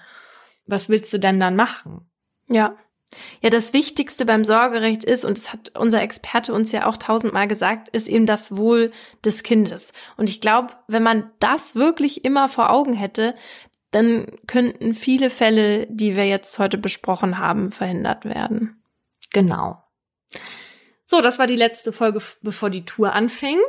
was 0.67 0.89
willst 0.89 1.13
du 1.13 1.19
denn 1.19 1.41
dann 1.41 1.57
machen? 1.57 2.11
Ja. 2.49 2.77
Ja, 3.41 3.51
das 3.51 3.73
Wichtigste 3.73 4.27
beim 4.27 4.45
Sorgerecht 4.45 5.05
ist, 5.05 5.25
und 5.25 5.39
das 5.39 5.53
hat 5.53 5.77
unser 5.79 6.03
Experte 6.03 6.53
uns 6.53 6.73
ja 6.73 6.87
auch 6.87 6.97
tausendmal 6.97 7.49
gesagt, 7.49 7.89
ist 7.89 8.09
eben 8.09 8.27
das 8.27 8.57
Wohl 8.57 8.93
des 9.25 9.43
Kindes. 9.43 9.93
Und 10.17 10.29
ich 10.29 10.41
glaube, 10.41 10.75
wenn 10.89 11.03
man 11.03 11.31
das 11.39 11.77
wirklich 11.77 12.25
immer 12.25 12.49
vor 12.49 12.71
Augen 12.71 12.95
hätte, 12.95 13.35
dann 13.91 14.27
könnten 14.47 14.93
viele 14.93 15.31
Fälle, 15.31 15.87
die 15.89 16.17
wir 16.17 16.27
jetzt 16.27 16.59
heute 16.59 16.79
besprochen 16.79 17.39
haben, 17.39 17.73
verhindert 17.73 18.25
werden. 18.25 18.83
Genau. 19.33 19.83
So, 21.07 21.21
das 21.21 21.39
war 21.39 21.47
die 21.47 21.57
letzte 21.57 21.93
Folge, 21.93 22.21
bevor 22.43 22.69
die 22.69 22.85
Tour 22.85 23.13
anfängt. 23.13 23.61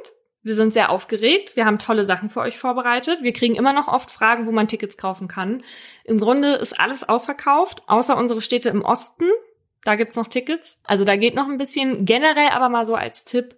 Wir 0.48 0.56
sind 0.56 0.72
sehr 0.74 0.92
aufgeregt. 0.92 1.58
Wir 1.58 1.66
haben 1.66 1.78
tolle 1.78 2.06
Sachen 2.06 2.30
für 2.30 2.40
euch 2.40 2.58
vorbereitet. 2.58 3.22
Wir 3.22 3.34
kriegen 3.34 3.56
immer 3.56 3.74
noch 3.74 3.90
oft 3.90 4.10
Fragen, 4.10 4.48
wo 4.48 4.52
man 4.54 4.70
Tickets 4.70 4.96
kaufen 4.96 5.28
kann. 5.28 5.58
Im 6.06 6.22
Grunde 6.22 6.54
ist 6.54 6.80
alles 6.80 7.04
ausverkauft, 7.04 7.84
außer 7.88 8.16
unsere 8.16 8.40
Städte 8.40 8.70
im 8.70 8.82
Osten. 8.82 9.26
Da 9.84 9.96
gibt's 9.96 10.16
noch 10.16 10.30
Tickets. 10.30 10.80
Also 10.86 11.04
da 11.04 11.18
geht 11.18 11.36
noch 11.36 11.50
ein 11.50 11.58
bisschen. 11.58 12.06
Generell 12.06 12.48
aber 12.52 12.70
mal 12.70 12.86
so 12.86 12.96
als 12.96 13.26
Tipp. 13.26 13.56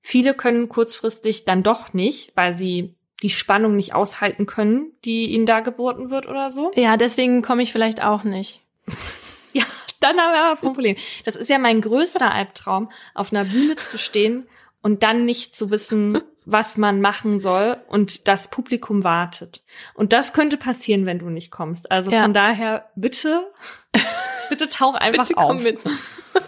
Viele 0.00 0.32
können 0.32 0.70
kurzfristig 0.70 1.44
dann 1.44 1.62
doch 1.62 1.92
nicht, 1.92 2.32
weil 2.36 2.56
sie 2.56 2.94
die 3.22 3.28
Spannung 3.28 3.76
nicht 3.76 3.94
aushalten 3.94 4.46
können, 4.46 4.92
die 5.04 5.26
ihnen 5.26 5.44
da 5.44 5.60
geboten 5.60 6.08
wird 6.08 6.26
oder 6.26 6.50
so. 6.50 6.70
Ja, 6.74 6.96
deswegen 6.96 7.42
komme 7.42 7.62
ich 7.62 7.70
vielleicht 7.70 8.02
auch 8.02 8.24
nicht. 8.24 8.62
ja, 9.52 9.64
dann 10.00 10.18
haben 10.18 10.32
wir 10.32 10.40
aber 10.40 10.52
ein 10.52 10.56
Problem. 10.56 10.96
Das 11.26 11.36
ist 11.36 11.50
ja 11.50 11.58
mein 11.58 11.82
größter 11.82 12.32
Albtraum, 12.32 12.90
auf 13.12 13.30
einer 13.30 13.44
Bühne 13.44 13.76
zu 13.76 13.98
stehen 13.98 14.48
und 14.82 15.02
dann 15.02 15.24
nicht 15.24 15.56
zu 15.56 15.70
wissen, 15.70 16.20
was 16.44 16.76
man 16.76 17.00
machen 17.00 17.38
soll 17.38 17.76
und 17.88 18.26
das 18.26 18.50
Publikum 18.50 19.04
wartet. 19.04 19.62
Und 19.94 20.12
das 20.12 20.32
könnte 20.32 20.56
passieren, 20.56 21.06
wenn 21.06 21.18
du 21.18 21.28
nicht 21.28 21.50
kommst. 21.50 21.90
Also 21.90 22.10
ja. 22.10 22.22
von 22.22 22.34
daher 22.34 22.90
bitte, 22.96 23.52
bitte 24.48 24.68
tauch 24.68 24.94
einfach 24.94 25.26
bitte 25.26 25.38
auf. 25.38 25.62
Mit. 25.62 25.78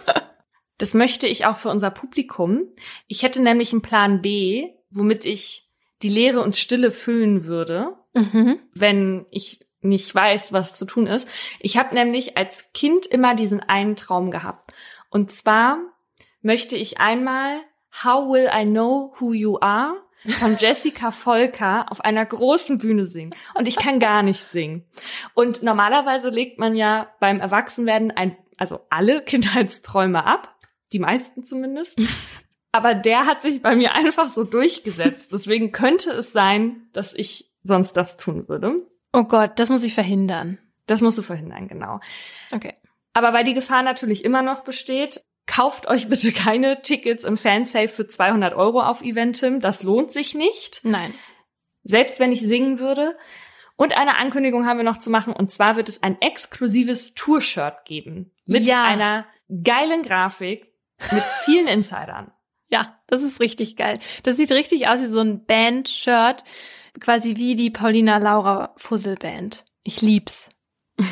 das 0.77 0.93
möchte 0.93 1.27
ich 1.27 1.45
auch 1.45 1.57
für 1.57 1.69
unser 1.69 1.91
Publikum. 1.91 2.63
Ich 3.07 3.23
hätte 3.23 3.41
nämlich 3.41 3.71
einen 3.71 3.81
Plan 3.81 4.21
B, 4.21 4.71
womit 4.89 5.25
ich 5.25 5.69
die 6.01 6.09
Leere 6.09 6.41
und 6.41 6.57
Stille 6.57 6.91
füllen 6.91 7.45
würde, 7.45 7.95
mhm. 8.13 8.59
wenn 8.73 9.25
ich 9.31 9.65
nicht 9.81 10.13
weiß, 10.13 10.53
was 10.53 10.77
zu 10.77 10.85
tun 10.85 11.07
ist. 11.07 11.27
Ich 11.59 11.77
habe 11.77 11.93
nämlich 11.93 12.37
als 12.37 12.71
Kind 12.73 13.05
immer 13.05 13.35
diesen 13.35 13.59
einen 13.59 13.95
Traum 13.95 14.31
gehabt. 14.31 14.71
Und 15.09 15.31
zwar 15.31 15.77
möchte 16.41 16.75
ich 16.75 16.99
einmal 16.99 17.61
How 18.01 18.27
Will 18.27 18.49
I 18.53 18.65
Know 18.65 19.13
Who 19.19 19.33
You 19.33 19.59
Are 19.59 19.95
von 20.39 20.57
Jessica 20.59 21.11
Volker 21.11 21.91
auf 21.91 22.01
einer 22.01 22.25
großen 22.25 22.77
Bühne 22.77 23.07
singen. 23.07 23.35
Und 23.53 23.67
ich 23.67 23.75
kann 23.75 23.99
gar 23.99 24.23
nicht 24.23 24.43
singen. 24.43 24.85
Und 25.33 25.63
normalerweise 25.63 26.29
legt 26.29 26.59
man 26.59 26.75
ja 26.75 27.09
beim 27.19 27.39
Erwachsenwerden 27.39 28.11
ein, 28.11 28.37
also 28.57 28.79
alle 28.89 29.21
Kindheitsträume 29.25 30.25
ab. 30.25 30.55
Die 30.91 30.99
meisten 30.99 31.43
zumindest. 31.43 31.99
Aber 32.71 32.93
der 32.93 33.25
hat 33.25 33.41
sich 33.41 33.61
bei 33.61 33.75
mir 33.75 33.95
einfach 33.95 34.29
so 34.29 34.43
durchgesetzt. 34.43 35.31
Deswegen 35.31 35.71
könnte 35.71 36.11
es 36.11 36.31
sein, 36.31 36.87
dass 36.93 37.13
ich 37.13 37.51
sonst 37.63 37.93
das 37.93 38.17
tun 38.17 38.47
würde. 38.47 38.87
Oh 39.11 39.23
Gott, 39.23 39.59
das 39.59 39.69
muss 39.69 39.83
ich 39.83 39.93
verhindern. 39.93 40.57
Das 40.85 41.01
musst 41.01 41.17
du 41.17 41.21
verhindern, 41.21 41.67
genau. 41.67 41.99
Okay. 42.51 42.73
Aber 43.13 43.31
weil 43.33 43.43
die 43.43 43.53
Gefahr 43.53 43.83
natürlich 43.83 44.25
immer 44.25 44.41
noch 44.41 44.63
besteht, 44.63 45.23
Kauft 45.45 45.87
euch 45.87 46.07
bitte 46.07 46.31
keine 46.31 46.81
Tickets 46.81 47.23
im 47.23 47.37
Fansafe 47.37 47.89
für 47.89 48.07
200 48.07 48.53
Euro 48.53 48.81
auf 48.81 49.01
Eventim. 49.01 49.59
Das 49.59 49.83
lohnt 49.83 50.11
sich 50.11 50.35
nicht. 50.35 50.81
Nein. 50.83 51.13
Selbst 51.83 52.19
wenn 52.19 52.31
ich 52.31 52.41
singen 52.41 52.79
würde. 52.79 53.17
Und 53.75 53.97
eine 53.97 54.17
Ankündigung 54.17 54.65
haben 54.65 54.77
wir 54.77 54.85
noch 54.85 54.99
zu 54.99 55.09
machen. 55.09 55.33
Und 55.33 55.51
zwar 55.51 55.75
wird 55.75 55.89
es 55.89 56.01
ein 56.01 56.21
exklusives 56.21 57.13
Tour-Shirt 57.13 57.85
geben. 57.85 58.31
Mit 58.45 58.63
ja. 58.63 58.83
einer 58.83 59.25
geilen 59.63 60.03
Grafik. 60.03 60.71
Mit 61.11 61.23
vielen 61.43 61.67
Insidern. 61.67 62.31
Ja, 62.69 62.99
das 63.05 63.21
ist 63.21 63.39
richtig 63.39 63.75
geil. 63.75 63.99
Das 64.23 64.35
sieht 64.35 64.51
richtig 64.51 64.87
aus 64.87 64.99
wie 64.99 65.05
so 65.05 65.19
ein 65.19 65.45
Band-Shirt. 65.45 66.43
Quasi 66.99 67.35
wie 67.35 67.53
die 67.53 67.69
Paulina 67.69 68.17
Laura 68.17 68.73
Fussel 68.77 69.15
Band. 69.15 69.63
Ich 69.83 70.01
lieb's. 70.01 70.49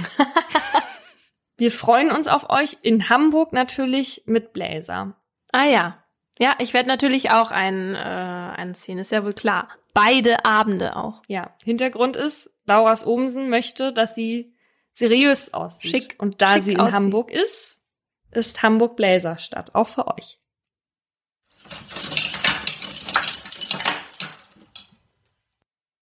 Wir 1.61 1.71
freuen 1.71 2.09
uns 2.09 2.27
auf 2.27 2.49
euch 2.49 2.77
in 2.81 3.07
Hamburg 3.09 3.53
natürlich 3.53 4.23
mit 4.25 4.51
Bläser. 4.51 5.15
Ah 5.51 5.65
ja. 5.65 6.03
Ja, 6.39 6.55
ich 6.57 6.73
werde 6.73 6.87
natürlich 6.87 7.29
auch 7.29 7.51
einen, 7.51 7.93
äh, 7.93 7.99
einziehen, 7.99 8.97
ist 8.97 9.11
ja 9.11 9.23
wohl 9.23 9.33
klar. 9.33 9.69
Beide 9.93 10.43
Abende 10.43 10.95
auch. 10.95 11.21
Ja, 11.27 11.53
Hintergrund 11.63 12.15
ist, 12.15 12.49
Lauras 12.65 13.05
Omsen 13.05 13.49
möchte, 13.49 13.93
dass 13.93 14.15
sie 14.15 14.55
seriös 14.93 15.53
aussieht. 15.53 15.91
Schick. 15.91 16.15
Und 16.17 16.41
da 16.41 16.53
schick 16.53 16.63
sie 16.63 16.71
in 16.71 16.79
aussieht. 16.79 16.95
Hamburg 16.95 17.29
ist, 17.29 17.77
ist 18.31 18.63
Hamburg 18.63 18.95
Bläserstadt, 18.95 19.75
auch 19.75 19.87
für 19.87 20.07
euch. 20.07 20.39